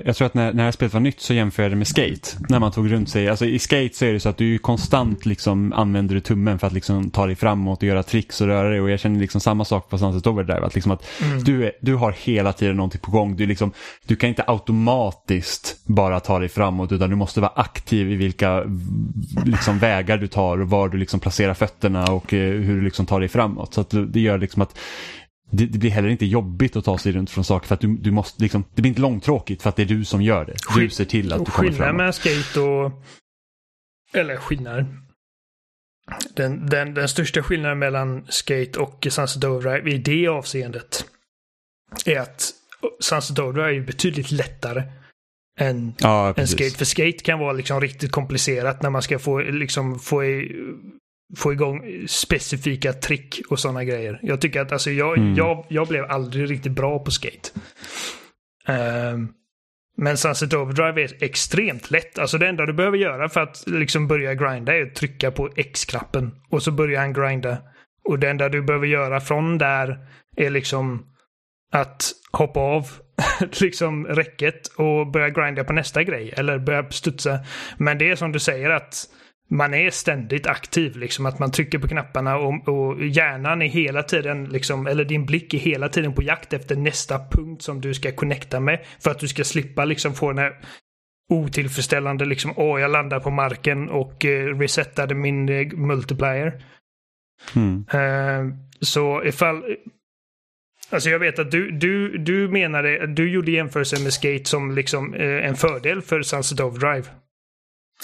jag 0.05 0.17
tror 0.17 0.27
att 0.27 0.35
när, 0.35 0.45
när 0.45 0.53
det 0.53 0.63
här 0.63 0.71
spelet 0.71 0.95
var 0.95 1.01
nytt 1.01 1.21
så 1.21 1.35
jämförde 1.35 1.65
jag 1.65 1.73
det 1.73 1.77
med 1.77 1.89
Skate. 1.89 2.31
När 2.49 2.59
man 2.59 2.73
tog 2.73 2.93
runt 2.93 3.09
sig. 3.09 3.29
Alltså 3.29 3.47
i 3.47 3.59
Skate 3.59 3.91
så 3.93 4.05
är 4.05 4.13
det 4.13 4.21
så 4.21 4.29
att 4.29 4.37
du 4.37 4.59
konstant 4.59 5.27
liksom 5.27 5.73
använder 5.73 6.15
du 6.15 6.21
tummen 6.21 6.59
för 6.59 6.67
att 6.67 6.73
liksom 6.73 7.11
ta 7.11 7.27
dig 7.27 7.37
framåt 7.37 7.79
och 7.79 7.89
göra 7.89 8.03
tricks 8.03 8.41
och 8.41 8.47
röra 8.47 8.69
dig. 8.69 8.81
Och 8.81 8.91
jag 8.91 9.01
känner 9.01 9.21
liksom 9.21 9.41
samma 9.41 9.65
sak 9.65 9.89
på 9.89 9.99
Sunset 9.99 10.27
Overdrive. 10.27 10.67
Att, 10.67 10.75
liksom 10.75 10.93
att 10.93 11.05
mm. 11.23 11.45
du, 11.45 11.65
är, 11.65 11.73
du 11.81 11.95
har 11.95 12.13
hela 12.13 12.53
tiden 12.53 12.77
någonting 12.77 13.01
på 13.01 13.11
gång. 13.11 13.37
Du, 13.37 13.47
liksom, 13.47 13.73
du 14.07 14.17
kan 14.17 14.29
inte 14.29 14.45
automatiskt 14.47 15.77
bara 15.85 16.21
ta 16.21 16.39
dig 16.39 16.49
framåt 16.49 16.93
utan 16.93 17.11
du 17.11 17.17
måste 17.17 17.41
vara 17.41 17.53
aktiv 17.57 18.13
i 18.13 18.15
vilka 18.15 18.65
liksom, 19.45 19.79
vägar 19.79 20.17
du 20.17 20.27
tar 20.27 20.61
och 20.61 20.71
var 20.71 20.89
du 20.89 20.99
liksom 20.99 21.21
placerar 21.21 21.55
fötterna 21.55 22.05
och 22.05 22.33
uh, 22.33 22.41
hur 22.41 22.77
du 22.77 22.83
liksom 22.83 23.07
tar 23.07 23.21
dig 23.21 23.29
framåt. 23.29 23.75
Så 23.75 23.81
att 23.81 23.95
det 24.09 24.21
gör 24.21 24.39
liksom 24.39 24.63
att 24.63 24.79
det, 25.51 25.67
det, 25.67 25.79
blir 25.79 25.91
heller 25.91 26.09
inte 26.09 26.27
jobbigt 26.27 26.77
att 26.77 26.85
ta 26.85 26.99
sig 26.99 27.13
runt 27.13 27.31
från 27.31 27.45
saker 27.45 27.67
för 27.67 27.75
att 27.75 27.81
du, 27.81 27.97
du 27.97 28.11
måste 28.11 28.43
liksom, 28.43 28.65
det 28.75 28.83
blir 28.83 28.89
inte 28.89 29.01
långtråkigt 29.01 29.63
för 29.63 29.69
att 29.69 29.77
det 29.77 29.83
är 29.83 29.87
du 29.87 30.05
som 30.05 30.23
gör 30.23 30.45
det. 30.45 30.57
Du 30.75 30.91
ser 30.91 31.05
till 31.05 31.33
att 31.33 31.45
du 31.45 31.51
kommer 31.51 31.73
framåt. 31.73 31.77
Skillnaden 31.77 31.97
med 31.97 32.15
skate 32.15 32.61
och... 32.61 32.93
Eller 34.13 34.37
skillnader. 34.37 34.87
Den, 36.35 36.67
den, 36.67 36.95
den 36.95 37.09
största 37.09 37.43
skillnaden 37.43 37.79
mellan 37.79 38.27
skate 38.29 38.79
och 38.79 39.07
Sunset 39.11 39.45
Overdrive 39.45 39.91
i 39.91 39.99
det 39.99 40.29
avseendet 40.29 41.05
är 42.07 42.21
att 42.21 42.53
Sunset 43.01 43.39
Overdrive 43.39 43.83
är 43.83 43.87
betydligt 43.87 44.31
lättare 44.31 44.83
än, 45.59 45.95
ja, 45.99 46.35
än 46.37 46.49
skate. 46.49 46.77
För 46.77 46.85
skate 46.85 47.19
kan 47.19 47.39
vara 47.39 47.53
liksom 47.53 47.81
riktigt 47.81 48.11
komplicerat 48.11 48.83
när 48.83 48.91
man 48.91 49.03
ska 49.03 49.19
få, 49.19 49.39
liksom, 49.39 49.99
få 49.99 50.23
få 51.37 51.53
igång 51.53 52.07
specifika 52.09 52.93
trick 52.93 53.41
och 53.49 53.61
sådana 53.61 53.85
grejer. 53.85 54.21
Jag 54.23 54.41
tycker 54.41 54.61
att 54.61 54.73
alltså, 54.73 54.91
jag, 54.91 55.19
mm. 55.19 55.35
jag, 55.35 55.67
jag 55.69 55.89
blev 55.89 56.05
aldrig 56.05 56.51
riktigt 56.51 56.73
bra 56.73 56.99
på 56.99 57.11
skate. 57.11 57.51
Um, 58.69 59.33
men 59.97 60.17
Sunset 60.17 60.55
Overdrive 60.55 61.03
är 61.03 61.25
extremt 61.25 61.91
lätt. 61.91 62.19
Alltså 62.19 62.39
det 62.39 62.49
enda 62.49 62.67
du 62.67 62.73
behöver 62.73 62.99
göra 62.99 63.29
för 63.29 63.41
att 63.41 63.65
liksom 63.67 64.09
börja 64.09 64.35
grinda 64.35 64.77
är 64.77 64.83
att 64.83 64.95
trycka 64.95 65.31
på 65.31 65.51
X-knappen. 65.57 66.35
Och 66.51 66.63
så 66.63 66.71
börjar 66.71 67.01
han 67.01 67.13
grinda. 67.13 67.59
Och 68.05 68.19
det 68.19 68.31
enda 68.31 68.49
du 68.49 68.63
behöver 68.63 68.87
göra 68.87 69.21
från 69.21 69.59
där 69.59 69.99
är 70.37 70.51
liksom 70.51 71.07
att 71.73 72.13
hoppa 72.33 72.61
av 72.61 72.91
liksom 73.61 74.07
räcket 74.07 74.67
och 74.67 75.11
börja 75.11 75.29
grinda 75.29 75.65
på 75.65 75.73
nästa 75.73 76.03
grej. 76.03 76.35
Eller 76.37 76.59
börja 76.59 76.91
studsa. 76.91 77.39
Men 77.77 77.99
det 77.99 78.11
är 78.11 78.17
som 78.17 78.33
du 78.33 78.39
säger 78.39 78.71
att 78.71 79.09
man 79.49 79.75
är 79.75 79.91
ständigt 79.91 80.47
aktiv, 80.47 80.97
liksom 80.97 81.27
att 81.27 81.39
man 81.39 81.51
trycker 81.51 81.79
på 81.79 81.89
knapparna 81.89 82.37
och, 82.37 82.69
och 82.69 83.05
hjärnan 83.05 83.63
är 83.63 83.67
hela 83.67 84.03
tiden, 84.03 84.45
liksom, 84.45 84.87
eller 84.87 85.05
din 85.05 85.27
blick 85.27 85.55
är 85.55 85.59
hela 85.59 85.89
tiden 85.89 86.15
på 86.15 86.23
jakt 86.23 86.53
efter 86.53 86.77
nästa 86.77 87.19
punkt 87.31 87.63
som 87.63 87.81
du 87.81 87.95
ska 87.95 88.13
connecta 88.13 88.61
med 88.61 88.85
för 89.01 89.11
att 89.11 89.19
du 89.19 89.29
ska 89.29 89.45
slippa 89.45 89.85
liksom 89.85 90.15
få 90.15 90.29
den 90.29 90.39
här 90.39 90.61
otillfredsställande, 91.33 92.25
liksom, 92.25 92.53
åh, 92.57 92.81
jag 92.81 92.91
landar 92.91 93.21
på 93.21 93.31
marken 93.31 93.89
och 93.89 94.25
eh, 94.25 94.59
resetade 94.59 95.15
min 95.15 95.49
eh, 95.49 95.67
multiplier. 95.73 96.65
Mm. 97.57 97.87
Uh, 97.95 98.55
så 98.81 99.25
ifall, 99.25 99.63
Alltså 100.91 101.11
jag 101.11 101.19
vet 101.19 101.39
att 101.39 101.51
du, 101.51 101.71
du, 101.71 102.19
du 102.19 102.49
menade, 102.49 103.07
du 103.07 103.31
gjorde 103.31 103.51
jämförelsen 103.51 104.03
med 104.03 104.13
skate 104.13 104.45
som 104.45 104.75
liksom 104.75 105.15
eh, 105.15 105.47
en 105.47 105.57
fördel 105.57 106.03
för 106.03 106.23
Sunset 106.23 106.61
Overdrive. 106.61 107.09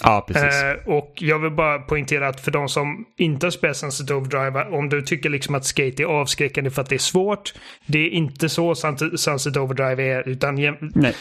Ja, 0.01 0.25
precis. 0.27 0.63
Eh, 0.63 0.87
och 0.87 1.13
jag 1.15 1.39
vill 1.39 1.51
bara 1.51 1.79
poängtera 1.79 2.27
att 2.27 2.41
för 2.41 2.51
de 2.51 2.69
som 2.69 3.05
inte 3.17 3.45
har 3.45 3.51
spelat 3.51 3.77
Sunset 3.77 4.11
Overdrive, 4.11 4.63
om 4.63 4.89
du 4.89 5.01
tycker 5.01 5.29
liksom 5.29 5.55
att 5.55 5.65
skate 5.65 6.03
är 6.03 6.05
avskräckande 6.05 6.69
för 6.69 6.81
att 6.81 6.89
det 6.89 6.95
är 6.95 6.99
svårt. 6.99 7.53
Det 7.85 7.99
är 7.99 8.09
inte 8.09 8.49
så 8.49 8.75
Sunset 9.15 9.57
Overdrive 9.57 10.03
är, 10.03 10.29
utan 10.29 10.57
jäm 10.57 10.75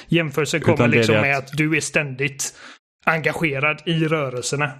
jämförelsen 0.09 0.61
kommer 0.61 0.77
utan 0.77 0.91
liksom 0.91 1.15
med 1.15 1.39
att... 1.39 1.45
att 1.45 1.57
du 1.57 1.77
är 1.77 1.81
ständigt 1.81 2.55
engagerad 3.05 3.83
i 3.87 4.05
rörelserna. 4.05 4.71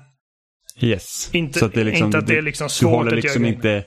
Yes. 0.81 1.31
Inte, 1.33 1.59
så 1.59 1.67
att 1.67 1.75
det 1.75 1.81
är 1.81 1.85
liksom, 1.85 2.07
inte 2.07 2.19
att 2.19 2.27
det 2.27 2.39
är 2.39 2.43
liksom 2.43 2.69
svårt 2.69 2.91
du 2.91 2.97
håller 2.97 3.17
liksom 3.17 3.45
att 3.45 3.49
göra 3.49 3.55
inte 3.55 3.85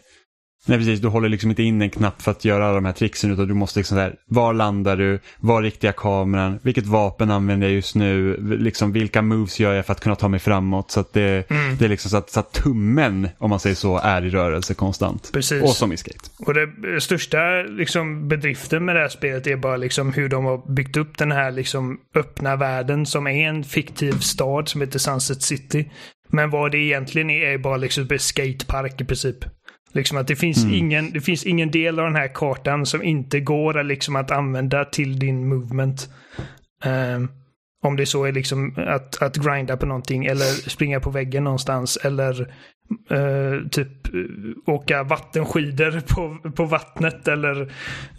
Nej 0.66 0.78
precis, 0.78 1.00
du 1.00 1.08
håller 1.08 1.30
liksom 1.30 1.50
inte 1.50 1.64
in 1.64 1.82
en 1.82 1.90
knapp 1.90 2.22
för 2.22 2.32
att 2.32 2.46
göra 2.46 2.66
alla 2.66 2.76
de 2.76 2.86
här 2.86 2.94
tricksen 2.94 3.32
utan 3.32 3.48
du 3.48 3.54
måste 3.54 3.80
liksom 3.80 3.98
där, 3.98 4.16
var 4.26 4.54
landar 4.54 4.98
du, 4.98 5.20
var 5.40 5.62
riktiga 5.62 5.92
kameran, 5.92 6.60
vilket 6.64 6.86
vapen 6.86 7.32
använder 7.32 7.68
jag 7.68 7.76
just 7.76 7.96
nu, 7.96 8.38
liksom 8.60 8.92
vilka 8.92 9.22
moves 9.22 9.60
gör 9.60 9.74
jag 9.74 9.86
för 9.86 9.94
att 9.94 10.02
kunna 10.02 10.16
ta 10.16 10.28
mig 10.28 10.40
framåt. 10.40 10.92
Så 10.92 11.00
att 11.00 11.14
det, 11.14 11.50
mm. 11.50 11.78
det 11.78 11.86
är 11.86 11.90
liksom 11.90 12.12
så 12.12 12.18
att, 12.18 12.30
så 12.30 12.40
att, 12.40 12.54
tummen, 12.54 13.30
om 13.38 13.50
man 13.50 13.60
säger 13.60 13.76
så, 13.76 13.98
är 13.98 14.26
i 14.26 14.30
rörelse 14.30 14.74
konstant. 14.74 15.30
Precis. 15.34 15.64
Och 15.64 15.70
som 15.70 15.94
i 15.94 15.98
skate. 15.98 16.30
Och 16.40 16.54
det 16.54 17.02
största 17.02 17.38
liksom, 17.62 18.28
bedriften 18.28 18.86
med 18.86 18.96
det 18.96 19.02
här 19.02 19.10
spelet 19.10 19.48
är 19.48 19.58
bara 19.58 19.78
liksom 19.78 20.14
hur 20.14 20.30
de 20.30 20.46
har 20.46 20.74
byggt 20.74 20.98
upp 20.98 21.18
den 21.18 21.32
här 21.32 21.52
liksom, 21.52 22.00
öppna 22.16 22.56
världen 22.56 23.06
som 23.06 23.28
är 23.28 23.50
en 23.50 23.64
fiktiv 23.64 24.20
stad 24.20 24.70
som 24.70 24.82
heter 24.82 25.00
Sunset 25.00 25.42
City. 25.42 25.92
Men 26.28 26.50
vad 26.50 26.72
det 26.72 26.78
egentligen 26.78 27.30
är 27.30 27.46
är 27.46 27.58
bara 27.58 27.78
liksom 27.78 28.08
skatepark 28.20 29.02
i 29.02 29.06
princip. 29.06 29.38
Liksom 29.95 30.17
att 30.17 30.27
det 30.27 30.35
finns, 30.35 30.63
mm. 30.63 30.76
ingen, 30.76 31.11
det 31.11 31.22
finns 31.22 31.45
ingen 31.45 31.72
del 31.72 31.99
av 31.99 32.05
den 32.05 32.15
här 32.15 32.34
kartan 32.34 32.85
som 32.85 33.03
inte 33.03 33.39
går 33.39 33.84
liksom 33.84 34.15
att 34.15 34.31
använda 34.31 34.85
till 34.85 35.19
din 35.19 35.47
movement. 35.47 36.09
Um, 36.85 37.30
om 37.84 37.95
det 37.95 38.05
så 38.05 38.26
är 38.26 38.31
liksom 38.31 38.73
att, 38.77 39.22
att 39.22 39.38
grinda 39.38 39.77
på 39.77 39.85
någonting 39.85 40.26
eller 40.26 40.69
springa 40.69 40.99
på 40.99 41.09
väggen 41.09 41.43
någonstans 41.43 41.97
eller 41.97 42.41
uh, 43.11 43.67
typ 43.72 44.13
uh, 44.13 44.73
åka 44.73 45.03
vattenskidor 45.03 46.01
på, 46.15 46.51
på 46.51 46.65
vattnet 46.65 47.27
eller 47.27 47.61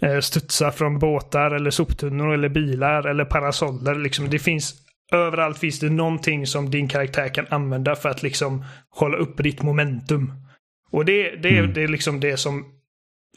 uh, 0.03 0.19
studsa 0.19 0.71
från 0.71 0.99
båtar 0.99 1.51
eller 1.51 1.69
soptunnor 1.69 2.33
eller 2.33 2.49
bilar 2.49 3.07
eller 3.07 3.25
parasoller. 3.25 3.95
Liksom, 3.95 4.29
det 4.29 4.39
finns 4.39 4.73
överallt 5.13 5.57
finns 5.57 5.79
det 5.79 5.89
någonting 5.89 6.47
som 6.47 6.69
din 6.69 6.87
karaktär 6.87 7.27
kan 7.27 7.45
använda 7.49 7.95
för 7.95 8.09
att 8.09 8.23
liksom 8.23 8.65
hålla 8.89 9.17
upp 9.17 9.43
ditt 9.43 9.61
momentum. 9.61 10.46
Och 10.91 11.05
det, 11.05 11.35
det, 11.35 11.57
mm. 11.57 11.73
det 11.73 11.83
är 11.83 11.87
liksom 11.87 12.19
det 12.19 12.37
som 12.37 12.65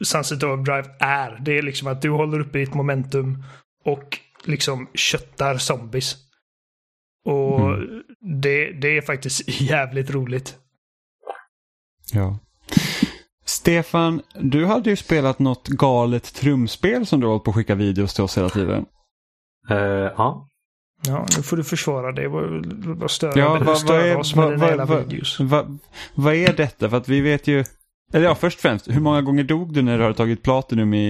Sunset 0.05 0.43
Overdrive 0.43 0.95
är. 0.99 1.39
Det 1.41 1.59
är 1.59 1.63
liksom 1.63 1.89
att 1.89 2.03
du 2.03 2.11
håller 2.11 2.41
uppe 2.41 2.59
ditt 2.59 2.75
momentum 2.75 3.45
och 3.85 4.19
liksom 4.45 4.89
köttar 4.95 5.59
zombies. 5.59 6.17
Och 7.25 7.61
mm. 7.61 8.03
det, 8.41 8.73
det 8.73 8.97
är 8.97 9.03
faktiskt 9.03 9.49
jävligt 9.61 10.11
roligt. 10.11 10.57
Ja. 12.13 12.39
Stefan, 13.45 14.23
du 14.35 14.67
hade 14.67 14.91
ju 14.91 14.97
spelat 14.97 15.39
något 15.39 15.69
galet 15.69 16.35
trumspel 16.35 17.07
som 17.07 17.21
du 17.21 17.27
har 17.27 17.33
hållit 17.33 17.45
på 17.45 17.51
att 17.51 17.57
skicka 17.57 17.75
videos 17.75 18.15
till 18.15 18.25
oss 18.25 18.39
hela 18.39 18.49
tiden. 18.49 18.87
Eh, 19.71 19.77
ja. 20.17 20.50
Ja, 21.07 21.27
nu 21.37 21.43
får 21.43 21.57
du 21.57 21.65
försvara 21.65 22.13
dig. 22.13 22.27
Vad, 22.29 22.67
vad 22.99 23.11
stör, 23.11 23.33
Ja, 23.39 23.49
vad 23.51 23.63
vad- 23.63 23.83
vad 23.87 24.01
är- 24.01 24.17
oss 24.17 24.35
med 24.35 24.45
vad- 24.45 24.53
dina 24.71 24.77
vad- 24.77 24.89
vad- 24.89 24.99
videos? 25.09 25.41
Va, 25.41 25.67
vad 26.15 26.35
är 26.35 26.53
detta? 26.53 26.91
För 26.91 26.97
att 26.97 27.09
vi 27.09 27.21
vet 27.21 27.47
ju... 27.47 27.65
Eller 28.13 28.25
ja, 28.25 28.35
först 28.35 28.57
och 28.59 28.63
främst, 28.63 28.89
hur 28.89 29.01
många 29.01 29.23
gånger 29.23 29.45
dog 29.45 29.75
du 29.75 29.83
när 29.83 29.97
du 29.99 30.03
hade 30.03 30.15
tagit 30.17 30.43
Platinum 30.43 30.95
i, 30.95 31.07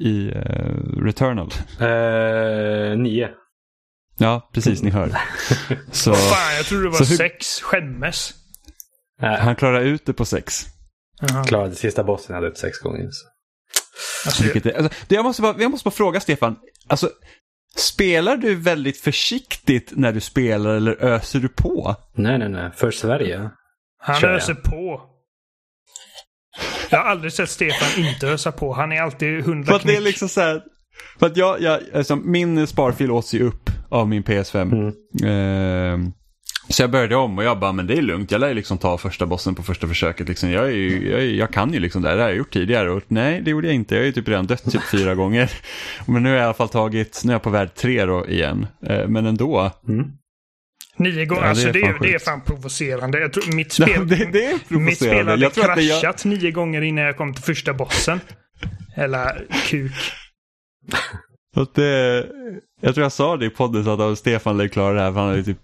i 0.00 0.32
eh, 0.34 1.02
Returnal? 1.02 1.50
Eh, 1.80 2.98
nio. 2.98 3.28
Ja, 4.18 4.50
precis, 4.52 4.82
ni 4.82 4.90
hör. 4.90 5.08
Så 5.92 6.14
Fan, 6.14 6.56
jag 6.56 6.66
trodde 6.66 6.82
det 6.84 6.88
var 6.90 6.98
hur- 6.98 7.04
sex. 7.16 7.60
Skämmes. 7.60 8.34
Han 9.20 9.56
klarar 9.56 9.80
ut 9.80 10.06
det 10.06 10.12
på 10.12 10.24
sex. 10.24 10.64
Jaha. 11.20 11.44
klarade 11.44 11.74
sista 11.74 12.04
bossen 12.04 12.26
jag 12.28 12.34
hade 12.34 12.48
dött 12.48 12.58
sex 12.58 12.78
gånger. 12.78 13.08
Så. 13.10 13.26
Alltså, 14.26 14.44
är, 14.44 14.76
alltså, 14.76 14.92
det- 15.08 15.14
jag, 15.14 15.24
måste 15.24 15.42
bara, 15.42 15.54
jag 15.62 15.70
måste 15.70 15.84
bara 15.84 15.90
fråga 15.90 16.20
Stefan. 16.20 16.56
Alltså, 16.88 17.10
spelar 17.78 18.36
du 18.36 18.54
väldigt 18.54 19.00
försiktigt 19.00 19.92
när 19.96 20.12
du 20.12 20.20
spelar 20.20 20.74
eller 20.74 20.92
öser 21.04 21.40
du 21.40 21.48
på? 21.48 21.96
Nej, 22.14 22.38
nej, 22.38 22.48
nej. 22.48 22.70
För 22.76 22.90
Sverige. 22.90 23.50
han 23.98 24.20
kör 24.20 24.28
jag. 24.28 24.36
öser 24.36 24.54
på. 24.54 25.00
Jag 26.90 26.98
har 26.98 27.04
aldrig 27.10 27.32
sett 27.32 27.50
Stefan 27.50 28.04
inte 28.04 28.28
ösa 28.28 28.52
på. 28.52 28.72
Han 28.72 28.92
är 28.92 29.02
alltid 29.02 29.44
För 29.44 29.50
hundra 29.50 29.76
att 29.76 29.82
det 29.82 29.92
är 29.92 29.94
knick. 29.96 30.06
liksom 30.06 30.28
så 30.28 30.40
här, 30.40 30.62
För 31.18 31.26
att 31.26 31.36
jag, 31.36 31.60
jag 31.60 31.80
alltså, 31.94 32.16
min 32.16 32.66
sparfil 32.66 33.10
åts 33.10 33.34
ju 33.34 33.42
upp 33.42 33.70
av 33.90 34.08
min 34.08 34.22
PS5. 34.22 34.62
Mm. 34.62 34.94
Ehm, 35.24 36.12
så 36.68 36.82
jag 36.82 36.90
började 36.90 37.16
om 37.16 37.38
och 37.38 37.44
jag 37.44 37.58
bara, 37.58 37.72
men 37.72 37.86
det 37.86 37.98
är 37.98 38.02
lugnt. 38.02 38.30
Jag 38.30 38.40
lär 38.40 38.48
ju 38.48 38.54
liksom 38.54 38.78
ta 38.78 38.98
första 38.98 39.26
bossen 39.26 39.54
på 39.54 39.62
första 39.62 39.88
försöket. 39.88 40.28
Liksom. 40.28 40.50
Jag, 40.50 40.64
är 40.64 40.72
ju, 40.72 41.10
jag, 41.10 41.26
jag 41.26 41.52
kan 41.52 41.72
ju 41.72 41.80
liksom 41.80 42.02
det 42.02 42.08
här. 42.08 42.16
Det 42.16 42.22
har 42.22 42.28
jag 42.28 42.38
gjort 42.38 42.52
tidigare. 42.52 42.90
Och 42.90 43.02
nej, 43.08 43.40
det 43.40 43.50
gjorde 43.50 43.66
jag 43.66 43.74
inte. 43.74 43.94
Jag 43.94 44.02
har 44.02 44.06
ju 44.06 44.12
typ 44.12 44.28
redan 44.28 44.46
dött 44.46 44.72
typ 44.72 44.82
fyra 44.82 45.14
gånger. 45.20 45.50
Men 46.06 46.22
nu 46.22 46.28
har 46.28 46.36
jag 46.36 46.42
i 46.42 46.44
alla 46.44 46.54
fall 46.54 46.68
tagit, 46.68 47.22
nu 47.24 47.32
är 47.32 47.34
jag 47.34 47.42
på 47.42 47.50
värld 47.50 47.74
tre 47.74 48.04
då 48.04 48.28
igen. 48.28 48.66
Ehm, 48.86 49.12
men 49.12 49.26
ändå. 49.26 49.70
Mm. 49.88 50.06
Nio 50.96 51.26
gånger. 51.26 51.42
Ja, 51.42 51.46
det 51.46 51.46
är 51.46 51.50
alltså 51.50 51.72
det, 51.72 51.80
är, 51.80 51.98
det 52.00 52.14
är 52.14 52.18
fan 52.18 52.40
provocerande. 52.40 53.20
Jag 53.20 53.32
tror, 53.32 53.56
mitt 53.56 53.78
Ja, 53.78 53.86
spel, 53.86 54.08
det, 54.08 54.28
det 54.32 54.44
är 54.44 54.78
mitt 54.78 54.96
spel 54.96 55.28
hade 55.28 55.42
Jag 55.42 55.52
det 55.52 55.88
kraschat 55.88 56.24
nio 56.24 56.50
gånger 56.50 56.82
innan 56.82 57.04
jag 57.04 57.16
kom 57.16 57.34
till 57.34 57.44
första 57.44 57.74
bossen. 57.74 58.20
Eller 58.96 59.46
kuk. 59.66 59.92
Så 61.54 61.62
Att 61.62 61.74
det, 61.74 62.26
jag 62.80 62.94
tror 62.94 63.02
jag 63.02 63.12
sa 63.12 63.36
det 63.36 63.46
i 63.46 63.50
podden 63.50 63.84
så 63.84 64.02
att 64.02 64.18
Stefan 64.18 64.58
lär 64.58 64.68
klara 64.68 64.94
det 64.94 65.00
här. 65.00 65.12
För 65.12 65.20
han 65.20 65.28
har 65.28 65.36
ju 65.36 65.42
typ 65.42 65.58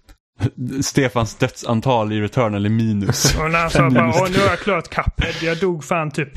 Stefans 0.81 1.35
dödsantal 1.35 2.11
i 2.13 2.21
Returnal 2.21 2.65
är 2.65 2.69
minus. 2.69 3.35
Och 3.39 3.51
när 3.51 3.59
han 3.59 3.69
sa 3.69 3.89
bara, 3.89 4.07
Åh, 4.09 4.27
nu 4.31 4.39
har 4.39 4.45
jag 4.47 4.59
klarat 4.59 4.89
Cuphead. 4.89 5.33
Jag 5.41 5.59
dog 5.59 5.83
fan 5.83 6.11
typ 6.11 6.29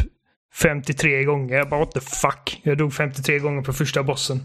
53 0.55 1.25
gånger. 1.25 1.57
Jag 1.57 1.69
bara, 1.69 1.81
what 1.81 1.93
the 1.93 2.01
fuck. 2.01 2.61
Jag 2.62 2.79
dog 2.79 2.95
53 2.95 3.39
gånger 3.39 3.62
på 3.62 3.73
första 3.73 4.03
bossen. 4.03 4.41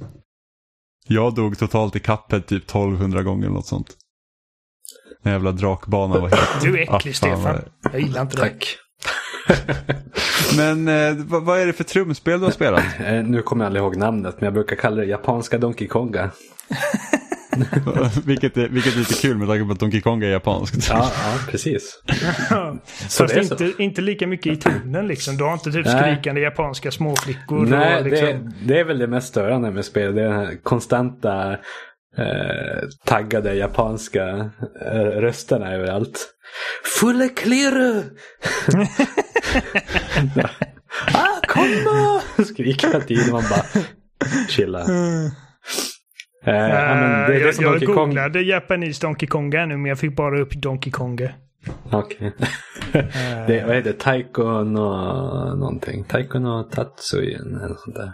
Jag 1.08 1.36
dog 1.36 1.58
totalt 1.58 1.96
i 1.96 2.00
Cuphead 2.00 2.46
typ 2.48 2.64
1200 2.64 3.24
gånger 3.24 3.46
eller 3.46 3.56
något 3.56 3.68
sånt. 3.68 3.88
Den 5.24 5.34
jävla 5.34 5.52
drakbanan 5.52 6.22
var 6.22 6.30
helt... 6.30 6.62
Du 6.62 6.78
är 6.82 6.82
äcklig 6.82 6.92
Ah, 6.92 7.00
fan, 7.00 7.14
Stefan. 7.14 7.62
Jag 7.92 8.02
gillar 8.02 8.22
inte 8.22 8.36
det. 8.38 8.42
Tack. 8.42 8.78
Men 10.58 10.88
eh, 10.88 11.14
vad, 11.26 11.44
vad 11.44 11.60
är 11.60 11.66
det 11.66 11.74
för 11.74 11.84
trumspel 11.84 12.40
du 12.40 12.46
har 12.46 12.52
spelat? 12.52 12.84
Eh, 13.00 13.14
nu 13.24 13.42
kommer 13.42 13.66
jag 13.66 13.68
aldrig 13.68 13.84
ihåg 13.84 13.96
namnet, 13.96 14.36
men 14.40 14.46
jag 14.46 14.54
brukar 14.54 14.76
kalla 14.76 14.96
det 14.96 15.06
japanska 15.06 15.58
Donkey 15.58 15.88
Konga. 15.88 16.30
vilket, 18.26 18.58
är, 18.58 18.68
vilket 18.68 18.94
är 18.94 19.00
lite 19.00 19.14
kul 19.14 19.38
med 19.38 19.48
tanke 19.48 19.66
på 19.66 19.72
att 19.72 19.80
Donkey 19.80 20.02
Kong 20.02 20.24
är 20.24 20.28
japanskt. 20.28 20.90
Ja, 20.90 21.12
ja 21.16 21.40
precis. 21.52 22.04
Fast 23.02 23.18
det 23.18 23.40
är 23.40 23.44
så. 23.44 23.64
inte, 23.64 23.84
inte 23.84 24.02
lika 24.02 24.28
mycket 24.28 24.54
i 24.54 24.56
tonen 24.56 25.08
liksom. 25.08 25.38
Du 25.38 25.44
har 25.44 25.54
inte 25.54 25.72
typ 25.72 25.86
Nej. 25.86 26.02
skrikande 26.02 26.42
japanska 26.42 26.92
småflickor. 26.92 27.66
Nej, 27.66 27.98
och 27.98 28.06
liksom... 28.06 28.28
det, 28.28 28.52
det 28.74 28.80
är 28.80 28.84
väl 28.84 29.00
det 29.00 29.08
mest 29.08 29.28
störande 29.28 29.72
med 29.72 29.86
spel. 29.86 30.16
Det 30.16 30.22
är 30.22 30.26
den 30.26 30.40
här 30.40 30.58
konstanta 30.64 31.52
eh, 32.18 32.88
taggade 33.06 33.56
japanska 33.56 34.50
eh, 34.86 35.02
rösterna 35.02 35.74
överallt. 35.74 36.30
Fulle 37.00 37.30
klirr! 37.30 38.04
ah, 41.14 41.40
komma! 41.48 42.22
Skriker 42.46 42.88
hela 42.88 43.02
tiden. 43.02 43.32
Man 43.32 43.44
bara 43.50 43.84
chilla. 44.50 44.86
Eh, 46.44 46.54
ja, 46.56 46.96
men 46.96 47.10
det 47.10 47.36
är 47.36 47.40
det 47.40 47.40
jag 47.40 47.56
som 47.56 47.64
jag 47.64 47.74
Donkey 47.74 47.88
Kong... 47.88 48.10
googlade 48.10 48.42
Japanese 48.42 49.02
Donkey 49.02 49.28
Konga 49.28 49.66
nu 49.66 49.78
men 49.78 49.86
jag 49.86 50.00
fick 50.00 50.16
bara 50.16 50.40
upp 50.40 50.54
Donkey 50.54 50.92
Konga. 50.92 51.30
Okej. 51.92 52.34
det, 53.48 53.64
vad 53.68 53.76
heter 53.76 53.82
det? 53.84 53.94
Taiko 53.94 54.44
no 54.44 55.56
någonting. 55.56 56.04
Taiko 56.04 56.40
no 56.40 56.64
Tatsuin 56.64 57.56
eller 57.56 57.76
sånt 57.76 57.96
där. 57.96 58.14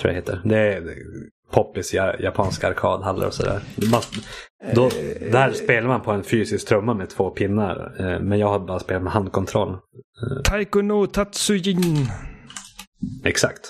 Tror 0.00 0.12
jag 0.12 0.14
heter. 0.14 0.40
Det 0.44 0.58
är 0.58 0.82
poppis 1.52 1.94
japanska 1.94 2.68
arkadhallar 2.68 3.26
och 3.26 3.34
sådär. 3.34 3.60
Då, 4.74 4.90
där 5.32 5.52
spelar 5.52 5.88
man 5.88 6.00
på 6.00 6.12
en 6.12 6.24
fysisk 6.24 6.68
trumma 6.68 6.94
med 6.94 7.10
två 7.10 7.30
pinnar. 7.30 7.94
Eh, 7.98 8.20
Men 8.20 8.38
jag 8.38 8.48
har 8.48 8.58
bara 8.58 8.78
spelat 8.78 9.02
med 9.02 9.12
handkontroll. 9.12 9.78
Taiko 10.44 10.80
no 10.80 11.06
Tatsujin. 11.06 12.08
Exakt. 13.24 13.60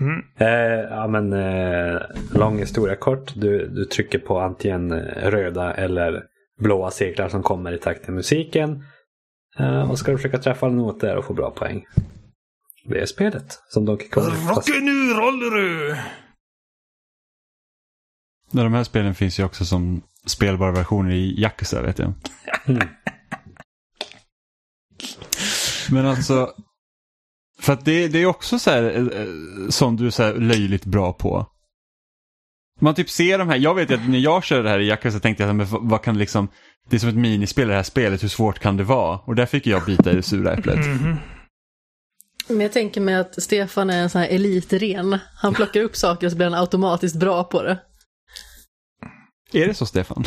Mm. 0.00 0.22
Eh, 0.36 0.80
ja 0.90 1.06
men 1.06 1.32
eh, 1.32 2.00
lång 2.34 2.58
historia 2.58 2.96
kort. 2.96 3.32
Du, 3.34 3.66
du 3.66 3.84
trycker 3.84 4.18
på 4.18 4.40
antingen 4.40 4.92
röda 5.02 5.74
eller 5.74 6.22
blåa 6.60 6.90
cirklar 6.90 7.28
som 7.28 7.42
kommer 7.42 7.72
i 7.72 7.78
takt 7.78 8.08
med 8.08 8.14
musiken. 8.16 8.84
Eh, 9.58 9.90
och 9.90 9.98
ska 9.98 10.10
du 10.10 10.16
försöka 10.16 10.38
träffa 10.38 10.68
noter 10.68 11.16
och 11.16 11.24
få 11.24 11.34
bra 11.34 11.50
poäng. 11.50 11.86
Det 12.84 13.00
är 13.00 13.06
spelet 13.06 13.58
som 13.68 13.84
Donkey 13.84 14.08
Kong. 14.08 14.24
Rock'n'roll 14.24 15.50
du! 15.50 15.96
Men 18.52 18.64
de 18.64 18.74
här 18.74 18.84
spelen 18.84 19.14
finns 19.14 19.40
ju 19.40 19.44
också 19.44 19.64
som 19.64 20.02
spelbara 20.26 20.72
versioner 20.72 21.14
i 21.14 21.40
Yakuza 21.40 21.82
vet 21.82 21.98
jag. 21.98 22.12
Mm. 22.66 22.88
Men 25.90 26.06
alltså, 26.06 26.50
för 27.60 27.72
att 27.72 27.84
det, 27.84 28.08
det 28.08 28.18
är 28.18 28.26
också 28.26 28.58
så 28.58 28.70
här, 28.70 29.10
eh, 29.20 29.68
som 29.68 29.96
du 29.96 30.06
är 30.06 30.10
så 30.10 30.22
här 30.22 30.34
löjligt 30.34 30.84
bra 30.84 31.12
på. 31.12 31.46
Man 32.80 32.94
typ 32.94 33.10
ser 33.10 33.38
de 33.38 33.48
här, 33.48 33.56
jag 33.56 33.74
vet 33.74 33.90
ju 33.90 33.94
att 33.94 34.08
när 34.08 34.18
jag 34.18 34.44
körde 34.44 34.62
det 34.62 34.68
här 34.68 34.78
i 34.78 34.86
Yakuza 34.86 35.20
tänkte 35.20 35.42
jag, 35.42 35.56
men 35.56 35.66
vad, 35.70 36.02
kan 36.02 36.18
liksom, 36.18 36.48
det 36.88 36.96
är 36.96 37.00
som 37.00 37.08
ett 37.08 37.14
minispel 37.14 37.68
det 37.68 37.74
här 37.74 37.82
spelet, 37.82 38.22
hur 38.22 38.28
svårt 38.28 38.58
kan 38.58 38.76
det 38.76 38.84
vara? 38.84 39.18
Och 39.18 39.34
där 39.34 39.46
fick 39.46 39.66
jag 39.66 39.84
bita 39.84 40.12
i 40.12 40.14
det 40.14 40.22
sura 40.22 40.52
äpplet. 40.52 40.86
Mhm. 40.86 41.16
Men 42.48 42.60
jag 42.60 42.72
tänker 42.72 43.00
mig 43.00 43.14
att 43.14 43.42
Stefan 43.42 43.90
är 43.90 44.02
en 44.02 44.10
sån 44.10 44.20
här 44.20 44.28
elitren. 44.28 45.18
Han 45.36 45.54
plockar 45.54 45.80
upp 45.80 45.96
saker 45.96 46.26
och 46.26 46.30
så 46.30 46.36
blir 46.36 46.50
han 46.50 46.60
automatiskt 46.60 47.16
bra 47.16 47.44
på 47.44 47.62
det. 47.62 47.78
Är 49.52 49.66
det 49.66 49.74
så 49.74 49.86
Stefan? 49.86 50.24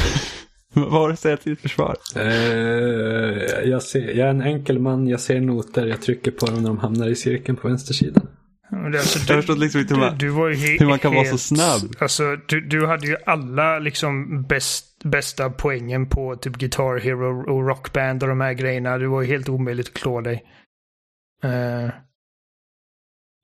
Vad 0.73 0.91
har 0.91 1.07
du 1.07 1.13
att 1.13 1.19
säga 1.19 1.37
till 1.37 1.51
ditt 1.51 1.61
försvar? 1.61 1.95
eh, 2.15 3.69
jag, 3.69 3.83
ser, 3.83 4.07
jag 4.07 4.17
är 4.27 4.29
en 4.29 4.41
enkel 4.41 4.79
man, 4.79 5.07
jag 5.07 5.19
ser 5.19 5.39
noter, 5.41 5.85
jag 5.87 6.01
trycker 6.01 6.31
på 6.31 6.45
dem 6.45 6.55
när 6.61 6.67
de 6.69 6.77
hamnar 6.77 7.07
i 7.07 7.15
cirkeln 7.15 7.57
på 7.57 7.67
vänstersidan. 7.67 8.27
Alltså, 8.85 9.19
Jag 9.33 9.37
förstår 9.43 9.55
liksom 9.55 9.81
inte 9.81 9.93
hur 9.93 10.01
du, 10.01 10.07
man- 10.07 10.17
du 10.17 10.29
var 10.29 10.49
ju 10.49 10.55
he- 10.55 10.79
hur 10.79 10.85
man 10.87 10.99
kan 10.99 11.13
vara 11.13 11.23
så 11.25 11.29
helt- 11.29 11.41
snabb. 11.41 11.95
Alltså, 11.99 12.35
du, 12.47 12.61
du 12.61 12.85
hade 12.87 13.07
ju 13.07 13.15
alla 13.25 13.79
liksom 13.79 14.43
bäst, 14.43 15.03
bästa 15.03 15.49
poängen 15.49 16.09
på 16.09 16.35
typ 16.35 16.53
Guitar 16.57 16.99
Hero 16.99 17.53
och 17.53 17.67
Rockband 17.67 18.23
och 18.23 18.29
de 18.29 18.41
här 18.41 18.53
grejerna. 18.53 18.97
Det 18.97 19.07
var 19.07 19.21
ju 19.21 19.27
helt 19.27 19.49
omöjligt 19.49 19.87
att 19.87 19.93
klå 19.93 20.21
dig. 20.21 20.43
Eh, 21.43 21.89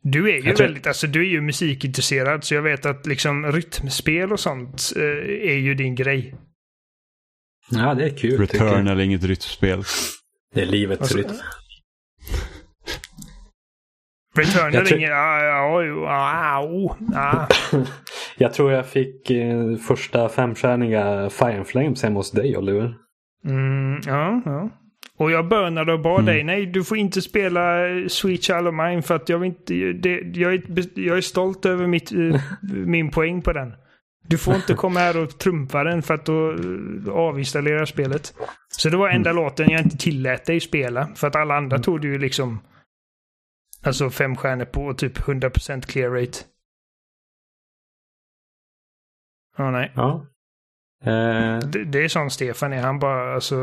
du 0.04 0.30
är 0.30 0.36
ju 0.36 0.42
tror- 0.42 0.66
väldigt, 0.68 0.88
alltså 0.88 1.08
du 1.08 1.20
är 1.22 1.30
ju 1.30 1.42
musikintresserad 1.42 2.44
så 2.44 2.56
jag 2.56 2.62
vet 2.62 2.86
att 2.86 3.06
liksom 3.06 3.52
rytmspel 3.52 4.32
och 4.32 4.40
sånt 4.40 4.92
eh, 4.96 5.50
är 5.52 5.58
ju 5.58 5.74
din 5.76 5.96
grej. 5.96 6.36
Ja, 7.70 7.94
det 7.94 8.06
är 8.06 8.18
kul. 8.18 8.38
Return 8.40 8.88
eller 8.88 9.04
inget 9.04 9.24
rytmspel. 9.24 9.84
Det 10.54 10.62
är 10.62 10.66
livets 10.66 11.02
Alltså, 11.02 11.18
rytm. 11.18 11.32
Return 14.38 14.76
är 14.76 14.80
ja. 17.14 17.48
Jag 18.38 18.54
tror 18.54 18.72
jag 18.72 18.86
fick 18.88 19.30
eh, 19.30 19.76
första 19.88 20.30
femstjärniga 20.30 21.30
Fire 21.30 21.58
and 21.58 21.68
Flames 21.68 22.04
hemma 22.04 22.20
hos 22.20 22.32
dig 22.32 22.58
Oliver. 22.58 22.94
Mm, 23.46 24.02
ja, 24.06 24.42
ja. 24.46 24.70
Och 25.18 25.32
jag 25.32 25.48
bönade 25.48 25.94
och 25.94 26.00
bad 26.00 26.20
Mm. 26.20 26.26
dig, 26.26 26.44
nej 26.44 26.66
du 26.66 26.84
får 26.84 26.98
inte 26.98 27.22
spela 27.22 27.88
eh, 27.90 28.08
Sweet 28.08 28.44
Child 28.44 28.68
of 28.68 28.74
Mine 28.74 29.02
för 29.02 29.16
att 29.16 29.30
jag 29.30 29.40
vill 29.40 29.48
inte, 29.50 29.74
det, 29.74 30.40
jag, 30.40 30.54
är, 30.54 30.62
jag 31.00 31.18
är 31.18 31.22
stolt 31.22 31.66
över 31.66 31.88
mitt, 31.88 32.12
eh, 32.12 32.42
min 32.86 33.12
poäng 33.12 33.42
på 33.42 33.54
den. 33.54 33.74
Du 34.30 34.38
får 34.38 34.56
inte 34.56 34.74
komma 34.74 35.00
här 35.00 35.18
och 35.18 35.38
trumfa 35.40 35.84
den 35.84 36.02
för 36.02 36.14
att 36.14 36.26
då 36.26 36.52
eh, 36.52 37.14
avinstallerar 37.14 37.86
spelet. 37.86 38.34
Så 38.78 38.90
det 38.90 38.98
var 38.98 39.10
enda 39.10 39.32
låten 39.32 39.70
jag 39.70 39.82
inte 39.82 39.98
tillät 39.98 40.46
dig 40.46 40.60
spela. 40.60 41.08
För 41.16 41.28
att 41.28 41.36
alla 41.36 41.58
andra 41.58 41.80
tog 41.80 42.02
du 42.02 42.12
ju 42.12 42.20
liksom 42.20 42.60
Alltså 43.84 44.10
fem 44.10 44.36
stjärnor 44.36 44.66
på 44.66 44.94
typ 44.94 45.18
100% 45.18 45.82
clear 45.82 46.10
rate. 46.10 46.38
Ja, 49.58 49.72
nej. 49.72 49.92
Ja. 49.96 50.26
Eh, 51.04 51.60
Det, 51.60 51.86
det 51.86 52.04
är 52.04 52.08
sån 52.08 52.32
Stefan 52.32 52.74
är. 52.74 52.82
Han 52.82 53.00
bara, 53.00 53.34
alltså, 53.34 53.56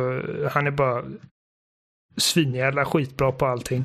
han 0.51 0.67
är 0.67 0.71
bara 0.71 1.05
svinjävla 2.17 2.85
skitbra 2.85 3.33
på 3.33 3.47
allting. 3.47 3.85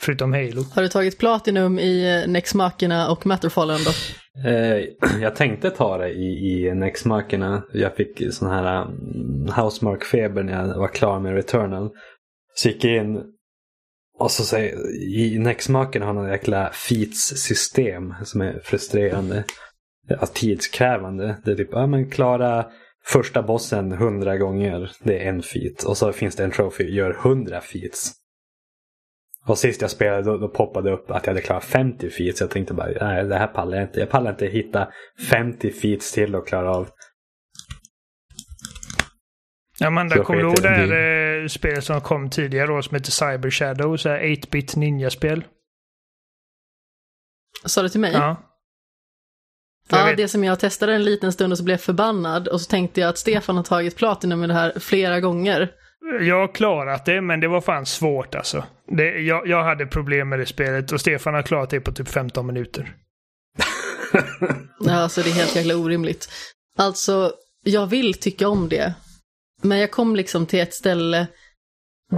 Förutom 0.00 0.32
Halo. 0.32 0.62
Har 0.74 0.82
du 0.82 0.88
tagit 0.88 1.18
Platinum 1.18 1.78
i 1.78 2.22
eh, 2.22 2.30
Nex 2.30 2.54
Machina 2.54 3.10
och 3.10 3.26
Matterfallen 3.26 3.80
då? 3.84 3.90
Eh, 4.44 4.84
jag 5.20 5.36
tänkte 5.36 5.70
ta 5.70 5.98
det 5.98 6.08
i, 6.08 6.58
i 6.66 6.74
Nexmarkerna. 6.74 7.62
Jag 7.72 7.96
fick 7.96 8.34
sån 8.34 8.50
här 8.50 8.82
mm, 8.82 9.48
Housemark-feber 9.56 10.42
när 10.42 10.52
jag 10.52 10.78
var 10.78 10.88
klar 10.88 11.20
med 11.20 11.34
Returnal. 11.34 11.90
Så 12.54 12.68
gick 12.68 12.84
jag 12.84 12.96
in 12.96 13.22
och 14.18 14.30
så 14.30 14.44
säger 14.44 14.96
i 15.02 15.38
Nexmarkerna 15.38 16.06
har 16.06 16.12
något 16.12 16.30
jäkla 16.30 16.70
feats-system 16.72 18.14
som 18.24 18.40
är 18.40 18.60
frustrerande. 18.64 19.44
Ja, 20.08 20.26
tidskrävande. 20.26 21.36
Det 21.44 21.50
är 21.50 21.56
typ, 21.56 21.68
ja 21.72 21.86
men 21.86 22.10
klara 22.10 22.66
första 23.04 23.42
bossen 23.42 23.92
hundra 23.92 24.36
gånger. 24.36 24.92
Det 25.02 25.24
är 25.24 25.28
en 25.28 25.42
feat. 25.42 25.84
Och 25.84 25.96
så 25.96 26.12
finns 26.12 26.36
det 26.36 26.44
en 26.44 26.50
trophy, 26.50 26.84
gör 26.84 27.12
hundra 27.12 27.60
feats. 27.60 28.12
Och 29.46 29.58
sist 29.58 29.80
jag 29.80 29.90
spelade 29.90 30.22
då, 30.22 30.36
då 30.38 30.48
poppade 30.48 30.90
det 30.90 30.94
upp 30.94 31.10
att 31.10 31.26
jag 31.26 31.30
hade 31.30 31.40
klarat 31.40 31.64
50 31.64 32.10
feats. 32.10 32.40
Jag 32.40 32.50
tänkte 32.50 32.74
bara, 32.74 32.86
nej 33.00 33.24
det 33.24 33.38
här 33.38 33.46
pallar 33.46 33.76
jag 33.76 33.86
inte. 33.86 34.00
Jag 34.00 34.10
pallar 34.10 34.30
inte 34.30 34.46
hitta 34.46 34.88
50 35.30 35.70
feats 35.70 36.12
till 36.12 36.34
och 36.34 36.48
klara 36.48 36.70
av. 36.70 36.88
Amanda, 39.84 40.16
Så 40.16 40.24
kommer 40.24 40.40
du 40.40 40.46
ihåg 40.46 40.62
det 40.62 40.68
jag 40.68 40.88
här 40.88 41.42
eh, 41.42 41.46
spelet 41.46 41.84
som 41.84 42.00
kom 42.00 42.30
tidigare 42.30 42.66
då 42.66 42.82
som 42.82 42.94
heter 42.94 43.10
Cyber 43.10 43.50
Shadow? 43.50 43.96
Så 43.96 44.08
här 44.08 44.20
8-bit 44.20 44.76
ninjaspel. 44.76 45.44
Sa 47.64 47.82
du 47.82 47.88
till 47.88 48.00
mig? 48.00 48.12
Ja. 48.12 48.42
För 49.90 49.96
Ja, 49.96 50.16
det 50.16 50.28
som 50.28 50.44
jag 50.44 50.60
testade 50.60 50.94
en 50.94 51.04
liten 51.04 51.32
stund 51.32 51.52
och 51.52 51.58
så 51.58 51.64
blev 51.64 51.74
jag 51.74 51.80
förbannad 51.80 52.48
och 52.48 52.60
så 52.60 52.70
tänkte 52.70 53.00
jag 53.00 53.08
att 53.08 53.18
Stefan 53.18 53.56
har 53.56 53.64
tagit 53.64 53.96
Platinum 53.96 54.40
med 54.40 54.48
det 54.48 54.54
här 54.54 54.72
flera 54.78 55.20
gånger. 55.20 55.70
Jag 56.20 56.40
har 56.40 56.54
klarat 56.54 57.04
det, 57.04 57.20
men 57.20 57.40
det 57.40 57.48
var 57.48 57.60
fan 57.60 57.86
svårt 57.86 58.34
alltså. 58.34 58.64
Det, 58.88 59.04
jag, 59.04 59.46
jag 59.48 59.64
hade 59.64 59.86
problem 59.86 60.28
med 60.28 60.38
det 60.38 60.46
spelet 60.46 60.92
och 60.92 61.00
Stefan 61.00 61.34
har 61.34 61.42
klarat 61.42 61.70
det 61.70 61.80
på 61.80 61.92
typ 61.92 62.08
15 62.08 62.46
minuter. 62.46 62.96
Ja, 64.80 64.92
alltså 64.92 65.22
det 65.22 65.30
är 65.30 65.34
helt 65.34 65.56
jäkla 65.56 65.76
orimligt. 65.76 66.28
Alltså, 66.78 67.32
jag 67.64 67.86
vill 67.86 68.14
tycka 68.14 68.48
om 68.48 68.68
det. 68.68 68.94
Men 69.62 69.78
jag 69.78 69.90
kom 69.90 70.16
liksom 70.16 70.46
till 70.46 70.60
ett 70.60 70.74
ställe 70.74 71.26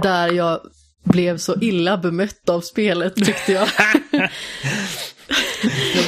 där 0.01 0.31
jag 0.31 0.61
blev 1.03 1.37
så 1.37 1.55
illa 1.61 1.97
bemött 1.97 2.49
av 2.49 2.61
spelet 2.61 3.15
tyckte 3.15 3.51
jag. 3.51 3.67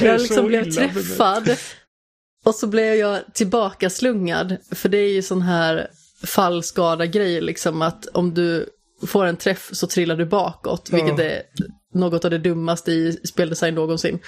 jag 0.01 0.21
liksom 0.21 0.47
blev 0.47 0.63
bemött. 0.63 0.93
träffad. 0.93 1.57
Och 2.45 2.55
så 2.55 2.67
blev 2.67 2.95
jag 2.95 3.33
tillbaka 3.33 3.89
slungad. 3.89 4.57
För 4.71 4.89
det 4.89 4.97
är 4.97 5.13
ju 5.13 5.21
sån 5.21 5.41
här 5.41 5.87
fallskada 6.23 7.05
grej 7.05 7.41
liksom 7.41 7.81
att 7.81 8.05
om 8.07 8.33
du 8.33 8.69
får 9.07 9.25
en 9.25 9.37
träff 9.37 9.69
så 9.73 9.87
trillar 9.87 10.15
du 10.15 10.25
bakåt. 10.25 10.89
Vilket 10.91 11.17
Ja. 11.19 11.23
är 11.23 11.43
något 11.93 12.25
av 12.25 12.31
det 12.31 12.37
dummaste 12.37 12.91
i 12.91 13.11
speldesign 13.27 13.75
någonsin. 13.75 14.19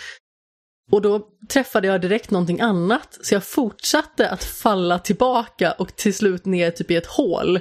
Och 0.91 1.02
då 1.02 1.28
träffade 1.49 1.88
jag 1.88 2.02
direkt 2.02 2.32
någonting 2.32 2.61
annat, 2.61 3.18
så 3.22 3.36
jag 3.36 3.44
fortsatte 3.44 4.30
att 4.30 4.44
falla 4.44 4.99
tillbaka 4.99 5.72
och 5.72 5.95
till 5.95 6.14
slut 6.14 6.45
ner 6.45 6.72
typ 6.72 6.91
i 6.91 6.95
ett 6.95 7.06
hål. 7.06 7.60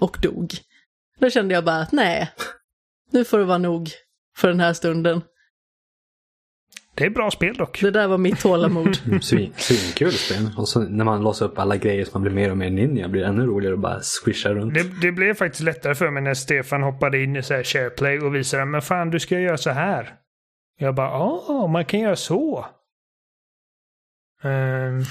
Och 0.00 0.16
dog. 0.22 0.54
Då 1.18 1.30
kände 1.30 1.54
jag 1.54 1.64
bara 1.64 1.80
att 1.80 1.92
nej, 1.92 2.30
nu 3.10 3.24
får 3.24 3.38
det 3.38 3.44
vara 3.44 3.58
nog 3.58 3.90
för 4.36 4.48
den 4.48 4.60
här 4.60 4.72
stunden. 4.72 5.22
Det 6.98 7.04
är 7.04 7.10
bra 7.10 7.30
spel 7.30 7.54
dock. 7.54 7.80
Det 7.80 7.90
där 7.90 8.08
var 8.08 8.18
mitt 8.18 8.40
tålamod. 8.40 8.96
Svin, 9.22 9.52
svinkul 9.56 10.12
spel. 10.12 10.50
Och 10.56 10.68
så 10.68 10.80
när 10.80 11.04
man 11.04 11.22
låser 11.22 11.46
upp 11.46 11.58
alla 11.58 11.76
grejer 11.76 12.04
så 12.04 12.10
man 12.12 12.22
blir 12.22 12.32
mer 12.32 12.50
och 12.50 12.56
mer 12.56 12.70
ninja 12.70 13.08
blir 13.08 13.22
det 13.22 13.28
ännu 13.28 13.46
roligare 13.46 13.74
att 13.74 13.80
bara 13.80 14.00
swisha 14.00 14.48
runt. 14.48 14.74
Det, 14.74 15.00
det 15.00 15.12
blev 15.12 15.34
faktiskt 15.34 15.62
lättare 15.62 15.94
för 15.94 16.10
mig 16.10 16.22
när 16.22 16.34
Stefan 16.34 16.82
hoppade 16.82 17.22
in 17.22 17.36
i 17.36 17.42
så 17.42 17.54
här 17.54 17.62
SharePlay 17.62 18.18
och 18.18 18.34
visade 18.34 18.64
men 18.64 18.82
fan 18.82 19.10
du 19.10 19.20
ska 19.20 19.38
göra 19.40 19.56
så 19.56 19.70
här. 19.70 20.14
Jag 20.78 20.94
bara, 20.94 21.08
ja, 21.08 21.66
man 21.66 21.84
kan 21.84 22.00
göra 22.00 22.16
så. 22.16 22.66
Ehm, 24.42 25.02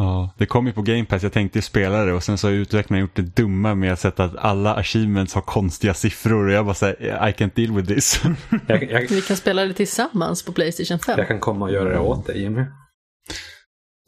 Ja, 0.00 0.34
det 0.38 0.46
kom 0.46 0.66
ju 0.66 0.72
på 0.72 0.82
Game 0.82 1.04
Pass. 1.04 1.22
Jag 1.22 1.32
tänkte 1.32 1.58
ju 1.58 1.62
spela 1.62 2.04
det 2.04 2.12
och 2.12 2.22
sen 2.24 2.38
så 2.38 2.46
har 2.46 2.52
utvecklaren 2.52 3.00
gjort 3.00 3.14
det 3.14 3.22
dumma 3.36 3.74
med 3.74 3.92
att 3.92 4.00
sätta 4.00 4.24
att 4.24 4.36
alla 4.36 4.74
achievements 4.74 5.34
har 5.34 5.42
konstiga 5.42 5.94
siffror 5.94 6.46
och 6.46 6.52
jag 6.52 6.64
bara 6.64 6.74
säger 6.74 7.28
I 7.28 7.32
can't 7.32 7.50
deal 7.54 7.72
with 7.76 7.88
this. 7.88 8.22
Jag, 8.66 8.90
jag, 8.90 9.00
Vi 9.08 9.20
kan 9.22 9.36
spela 9.36 9.64
det 9.64 9.72
tillsammans 9.74 10.42
på 10.44 10.52
Playstation 10.52 10.98
5. 10.98 11.18
jag 11.18 11.28
kan 11.28 11.40
komma 11.40 11.64
och 11.64 11.72
göra 11.72 11.88
det 11.88 11.98
åt 11.98 12.26
dig 12.26 12.40
Jimmy. 12.42 12.64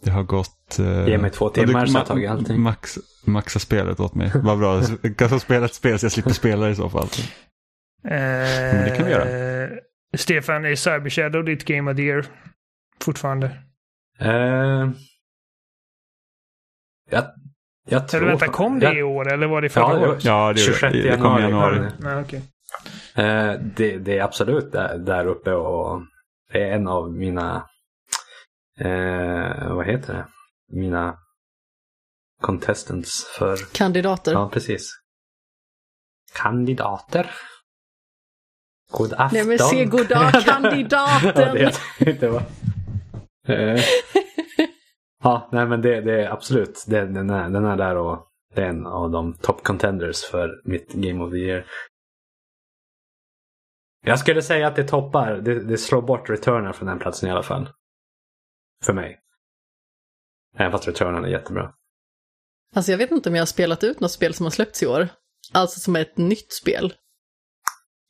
Det 0.05 0.11
har 0.11 0.23
gått... 0.23 0.79
eh, 0.79 1.09
Ge 1.09 1.19
mig 1.19 1.31
två 1.31 1.51
ja, 1.55 1.61
du- 1.63 1.67
timmar 1.67 1.87
så 1.87 1.93
har 1.93 1.99
jag 2.01 2.07
tagit 2.07 2.31
allting. 2.31 2.61
Max, 2.61 2.99
maxa 3.25 3.59
spelet 3.59 4.01
åt 4.01 4.15
mig. 4.15 4.31
Vad 4.35 4.59
bra. 4.59 4.83
Jag 5.03 5.17
kan 5.17 5.41
spela 5.41 5.67
ett 5.67 5.75
spel 5.75 5.99
så 5.99 6.05
jag 6.05 6.13
slipper 6.13 6.31
spela 6.31 6.67
det 6.67 6.73
i 6.73 6.75
så 6.75 6.91
fall. 6.91 7.09
eh, 8.05 8.85
det 8.85 8.95
kan 8.97 9.07
vi 9.07 9.13
göra. 9.13 9.69
Stefan, 10.17 10.65
är 10.65 10.75
Cyber 10.75 11.11
Shadow 11.11 11.45
ditt 11.45 11.65
Game 11.65 11.91
of 11.91 11.97
the 11.97 12.03
Year? 12.03 12.27
Fortfarande? 13.01 13.47
Eh, 14.21 14.89
jag, 17.11 17.25
jag 17.89 18.09
tror... 18.09 18.21
Eller 18.21 18.31
vänta, 18.31 18.49
kom 18.49 18.79
det 18.81 18.99
i 18.99 19.03
år 19.03 19.33
eller 19.33 19.47
var 19.47 19.63
det 19.63 19.69
förra 19.69 19.85
Ja, 20.01 20.09
året? 20.09 20.25
Ja, 20.25 20.53
det, 20.53 20.61
26 20.61 20.93
det, 20.93 21.03
det 21.11 21.17
kom 21.17 21.39
i 21.39 21.43
januari. 21.43 21.89
Nej, 21.99 22.17
okej. 22.23 22.43
Eh, 23.15 23.53
det, 23.77 23.99
det 23.99 24.19
är 24.19 24.23
absolut 24.23 24.73
där, 24.73 24.99
där 24.99 25.27
uppe 25.27 25.53
och 25.53 26.03
det 26.53 26.63
är 26.69 26.73
en 26.73 26.89
av 26.89 27.13
mina, 27.13 27.67
eh, 28.81 29.75
vad 29.75 29.87
heter 29.87 30.15
det, 30.15 30.27
mina 30.77 31.17
contestants 32.43 33.25
för, 33.39 33.57
Kandidater. 33.75 34.33
ja 34.33 34.51
precis. 34.53 34.91
Kandidater. 36.35 37.31
God 38.93 39.13
afton. 39.13 39.29
Nej 39.33 39.45
men 39.47 39.59
se 39.59 39.85
goddag 39.85 40.31
Ja, 40.35 40.41
kandidaten! 40.41 41.55
det 41.99 42.23
jag 42.23 42.31
var. 42.31 42.43
Eh, 43.49 43.81
ja, 45.23 45.49
nej 45.53 45.67
men 45.67 45.83
det, 45.83 46.01
det 46.01 46.25
är 46.25 46.31
absolut, 46.31 46.85
det, 46.89 47.07
den, 47.07 47.31
är, 47.31 47.51
den 47.51 47.65
är 47.65 47.77
där 47.77 47.97
och 47.97 48.27
det 48.55 48.63
är 48.63 48.69
en 48.69 48.87
av 48.87 49.11
de 49.11 49.35
top 49.35 49.63
contenders 49.63 50.25
för 50.25 50.63
mitt 50.65 50.93
Game 50.93 51.25
of 51.25 51.31
the 51.31 51.37
Year. 51.37 51.67
Jag 54.07 54.19
skulle 54.19 54.43
säga 54.43 54.67
att 54.69 54.77
det 54.77 54.85
toppar, 54.85 55.37
det, 55.37 55.65
det 55.65 55.79
slår 55.79 56.03
bort 56.03 56.31
Returner 56.31 56.73
från 56.73 56.89
den 56.89 56.99
platsen 56.99 57.29
i 57.29 57.33
alla 57.33 57.43
fall. 57.43 57.69
För 58.85 58.93
mig. 58.93 59.21
Även 60.57 60.73
fast 60.73 60.89
returnen 60.89 61.25
är 61.25 61.29
jättebra. 61.29 61.75
Alltså 62.75 62.91
jag 62.91 62.99
vet 62.99 63.11
inte 63.11 63.29
om 63.29 63.35
jag 63.35 63.43
har 63.43 63.47
spelat 63.47 63.85
ut 63.85 64.01
något 64.01 64.13
spel 64.13 64.35
som 64.35 64.47
har 64.47 64.51
släppts 64.51 64.83
i 64.83 64.87
år. 64.87 65.09
Alltså 65.53 65.81
som 65.81 65.97
är 65.97 66.01
ett 66.01 66.17
nytt 66.17 66.53
spel. 66.53 66.95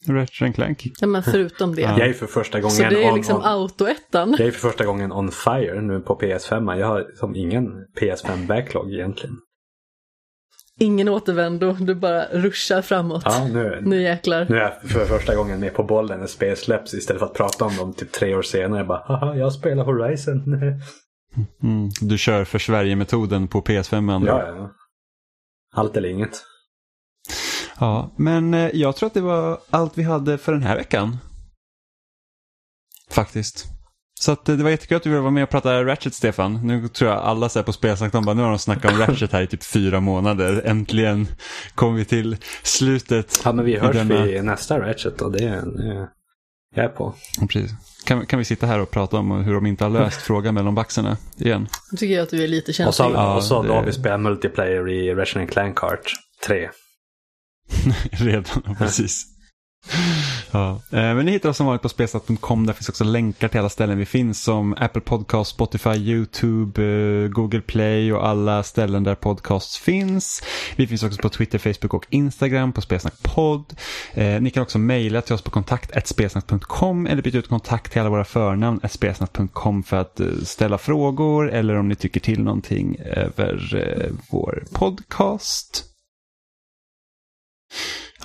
Ratchet 0.09 0.55
Clank. 0.55 0.86
Ja, 1.01 1.06
men 1.06 1.22
förutom 1.22 1.74
det. 1.74 1.82
Ja. 1.82 1.98
Jag 1.98 2.09
är 2.09 2.12
för 2.12 2.27
första 2.27 2.60
gången 2.60 2.77
Så 2.77 2.82
det 2.82 3.05
är 3.05 3.09
on- 3.10 3.16
liksom 3.16 3.40
autoettan. 3.44 4.31
jag 4.39 4.47
är 4.48 4.51
för 4.51 4.68
första 4.68 4.85
gången 4.85 5.12
on 5.12 5.31
fire 5.31 5.81
nu 5.82 6.01
på 6.01 6.18
PS5. 6.20 6.78
Jag 6.78 6.86
har 6.86 7.06
som 7.14 7.36
ingen 7.36 7.86
PS5 8.01 8.47
backlog 8.47 8.93
egentligen. 8.93 9.36
Ingen 10.78 11.09
återvändo, 11.09 11.72
du 11.72 11.94
bara 11.94 12.24
ruschar 12.32 12.82
framåt. 12.82 13.22
Ja, 13.24 13.48
nu, 13.52 13.78
Nu 13.85 14.02
jäklar. 14.02 14.47
Nu 14.48 14.56
är 14.56 14.60
jag 14.60 14.82
för 14.90 15.05
första 15.05 15.35
gången 15.35 15.60
med 15.60 15.74
på 15.74 15.82
bollen 15.85 16.20
när 16.20 16.27
spel 16.27 16.56
släpps 16.56 16.94
istället 16.94 17.20
för 17.20 17.27
att 17.27 17.35
prata 17.35 17.64
om 17.64 17.77
dem 17.77 17.94
typ 17.94 18.12
tre 18.12 18.35
år 18.35 18.43
senare. 18.43 18.85
Bara, 18.85 18.98
haha, 19.06 19.36
jag 19.36 19.52
spelar 19.52 19.85
Horizon. 19.85 20.43
Mm. 21.62 21.89
Du 22.01 22.18
kör 22.18 22.44
för 22.44 22.59
Sverige-metoden 22.59 23.48
på 23.48 23.60
PS5 23.62 24.01
med 24.01 24.14
andra 24.14 24.31
ja, 24.48 24.56
ja. 24.56 24.70
Allt 25.74 25.97
eller 25.97 26.09
inget. 26.09 26.43
Ja, 27.81 28.11
men 28.16 28.55
eh, 28.55 28.70
jag 28.74 28.97
tror 28.97 29.07
att 29.07 29.15
det 29.15 29.20
var 29.20 29.59
allt 29.70 29.98
vi 29.98 30.02
hade 30.02 30.39
för 30.39 30.52
den 30.52 30.62
här 30.62 30.77
veckan. 30.77 31.16
Faktiskt. 33.11 33.66
Så 34.20 34.32
att, 34.32 34.48
eh, 34.48 34.57
det 34.57 34.62
var 34.65 34.70
jättekul 34.70 34.97
att 34.97 35.02
du 35.02 35.11
ville 35.11 35.20
vara 35.20 35.31
med 35.31 35.43
och 35.43 35.51
prata 35.51 35.85
Ratchet, 35.85 36.15
Stefan. 36.15 36.66
Nu 36.66 36.89
tror 36.89 37.11
jag 37.11 37.19
alla 37.20 37.48
så 37.48 37.62
på 37.62 37.73
spelsnack, 37.73 38.12
de 38.12 38.24
bara, 38.24 38.35
nu 38.35 38.43
har 38.43 38.48
de 38.51 38.59
snackat 38.59 38.93
om 38.93 38.98
Ratchet 38.98 39.32
här 39.32 39.43
i 39.43 39.47
typ 39.47 39.65
fyra 39.65 40.01
månader. 40.01 40.62
Äntligen 40.66 41.27
kom 41.74 41.94
vi 41.94 42.05
till 42.05 42.36
slutet. 42.62 43.40
Ja, 43.44 43.52
men 43.52 43.65
vi 43.65 43.78
hörs 43.78 43.97
denna- 43.97 44.24
vid 44.24 44.44
nästa 44.44 44.81
Ratchet 44.81 45.20
och 45.23 45.32
det, 45.32 45.39
det 45.77 46.09
jag 46.74 46.85
är 46.85 46.89
på. 46.89 47.15
Ja, 47.40 47.47
Precis. 47.47 47.70
Kan, 48.05 48.27
kan 48.27 48.39
vi 48.39 48.44
sitta 48.44 48.66
här 48.66 48.81
och 48.81 48.90
prata 48.90 49.16
om 49.16 49.31
hur 49.31 49.55
de 49.55 49.66
inte 49.66 49.85
har 49.85 49.90
löst 49.90 50.23
frågan 50.23 50.55
de 50.55 50.74
baxarna 50.74 51.16
igen? 51.39 51.69
Nu 51.93 51.97
tycker 51.98 52.15
jag 52.15 52.23
att 52.23 52.31
du 52.31 52.44
är 52.44 52.48
lite 52.48 52.70
Och 52.70 52.74
så, 52.94 53.02
känslig. 53.02 53.19
Ja, 53.20 53.35
och 53.36 53.44
så 53.44 53.62
det- 53.62 53.69
då 53.69 53.74
har 53.74 53.82
vi 53.85 53.93
spelat 53.93 54.20
multiplayer 54.20 54.89
i 54.89 55.15
Ratchet 55.15 55.51
Clank 55.51 55.78
Kart 55.78 56.12
3. 56.47 56.69
Redan, 58.10 58.76
precis. 58.78 59.26
Ja. 60.51 60.70
Eh, 60.70 61.14
men 61.14 61.26
ni 61.26 61.32
hittar 61.32 61.48
oss 61.48 61.56
som 61.56 61.66
vanligt 61.66 61.82
på 61.82 61.88
spelsnack.com. 61.88 62.66
Där 62.66 62.74
finns 62.74 62.88
också 62.88 63.05
länkar 63.05 63.48
till 63.48 63.60
alla 63.60 63.68
ställen 63.68 63.98
vi 63.98 64.06
finns 64.06 64.42
som 64.42 64.74
Apple 64.78 65.01
Podcast, 65.01 65.51
Spotify, 65.51 65.90
YouTube, 65.90 66.82
eh, 66.82 67.28
Google 67.28 67.60
Play 67.60 68.12
och 68.12 68.28
alla 68.28 68.62
ställen 68.62 69.05
där 69.05 69.14
podcasts 69.14 69.78
finns. 69.78 70.42
Vi 70.76 70.86
finns 70.86 71.02
också 71.02 71.22
på 71.22 71.28
Twitter, 71.28 71.59
Facebook 71.59 71.94
och 71.94 72.06
Instagram 72.10 72.72
på 72.72 72.80
Spelsnackpodd. 72.80 73.76
Eh, 74.14 74.40
ni 74.40 74.51
kan 74.51 74.62
också 74.62 74.78
mejla 74.78 75.22
till 75.22 75.34
oss 75.34 75.42
på 75.42 75.51
kontakt.spelsnack.com 75.51 77.06
eller 77.06 77.22
byta 77.22 77.38
ut 77.38 77.48
kontakt 77.48 77.92
till 77.92 78.01
alla 78.01 78.10
våra 78.10 78.24
förnamn 78.24 78.80
spelsnack.com 78.90 79.82
för 79.82 79.97
att 79.97 80.20
ställa 80.44 80.78
frågor 80.78 81.51
eller 81.51 81.74
om 81.74 81.88
ni 81.88 81.94
tycker 81.94 82.20
till 82.20 82.42
någonting 82.42 82.97
över 83.01 84.12
vår 84.30 84.64
podcast. 84.72 85.89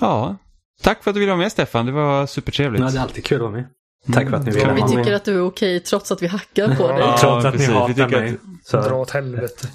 Ja, 0.00 0.36
Tack 0.82 1.02
för 1.04 1.10
att 1.10 1.14
du 1.14 1.20
ville 1.20 1.32
vara 1.32 1.42
med 1.42 1.52
Stefan, 1.52 1.86
det 1.86 1.92
var 1.92 2.26
supertrevligt. 2.26 2.80
Ja, 2.84 2.90
det 2.90 2.98
är 2.98 3.02
alltid 3.02 3.24
kul 3.24 3.36
att 3.36 3.42
vara 3.42 3.50
med. 3.52 3.64
Tack 4.12 4.28
för 4.30 4.36
att 4.36 4.44
ni 4.46 4.50
ville 4.50 4.62
Mm. 4.64 4.74
Vi 4.74 4.80
vara 4.80 4.90
med. 4.94 5.04
tycker 5.04 5.16
att 5.16 5.24
du 5.24 5.34
är 5.36 5.40
okej 5.46 5.80
trots 5.80 6.12
att 6.12 6.22
vi 6.22 6.26
hackar 6.26 6.76
på 6.76 6.88
dig. 6.88 6.98
Ja, 7.00 7.16
Trots 7.20 7.44
att 7.44 7.52
precis. 7.52 7.68
ni 7.68 7.74
Vi 7.74 7.78
hatar 7.80 7.94
tycker 7.94 8.20
mig. 8.20 8.30
att- 8.30 8.66
Så. 8.66 8.80
Dra 8.80 8.94
åt 8.94 9.10
helvete. 9.10 9.68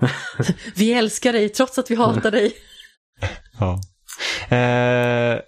Vi 0.76 0.92
älskar 0.92 1.32
dig 1.32 1.48
trots 1.48 1.78
att 1.78 1.90
vi 1.90 1.94
hatar 1.94 2.30
dig. 2.30 2.52
Ja. 3.58 3.80
Eh, 4.56 5.40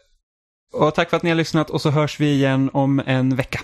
och 0.72 0.94
tack 0.94 1.10
för 1.10 1.16
att 1.16 1.22
ni 1.22 1.30
har 1.30 1.36
lyssnat 1.36 1.70
och 1.70 1.80
så 1.80 1.90
hörs 1.90 2.20
vi 2.20 2.32
igen 2.32 2.70
om 2.72 3.02
en 3.06 3.36
vecka. 3.36 3.60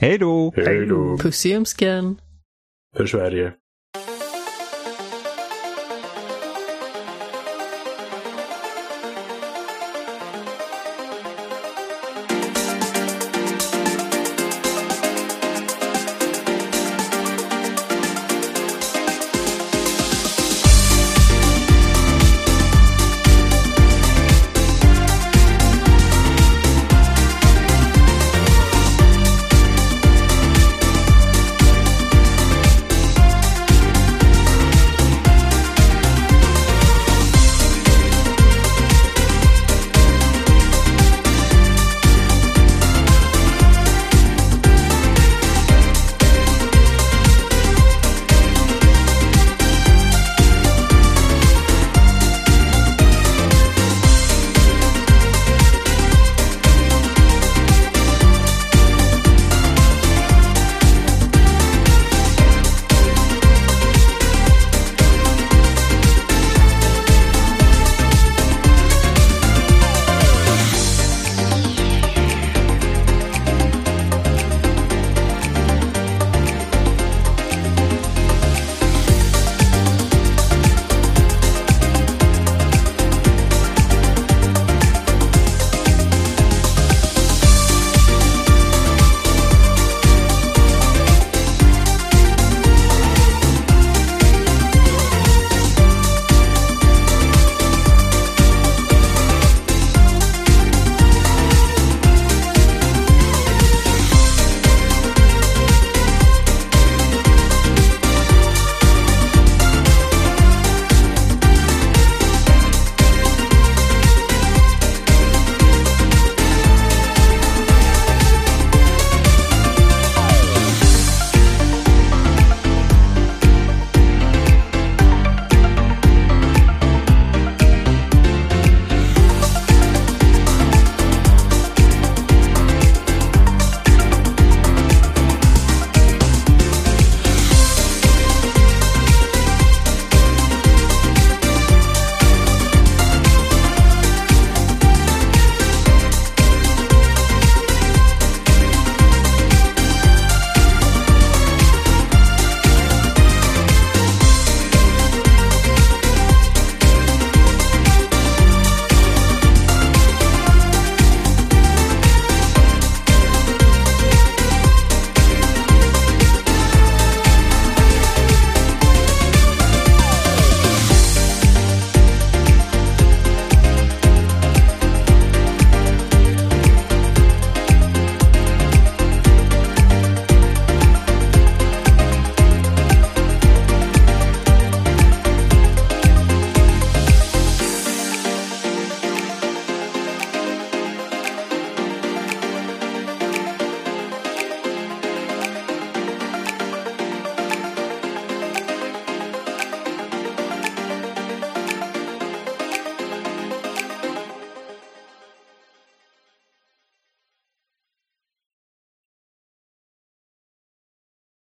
Hej 0.00 0.18
då! 0.18 0.52
Hej 0.56 0.86
då. 0.86 1.18
Puss 1.18 1.46
i 1.46 1.48
ljumsken. 1.48 2.16
För 2.96 3.06
Sverige. 3.06 3.52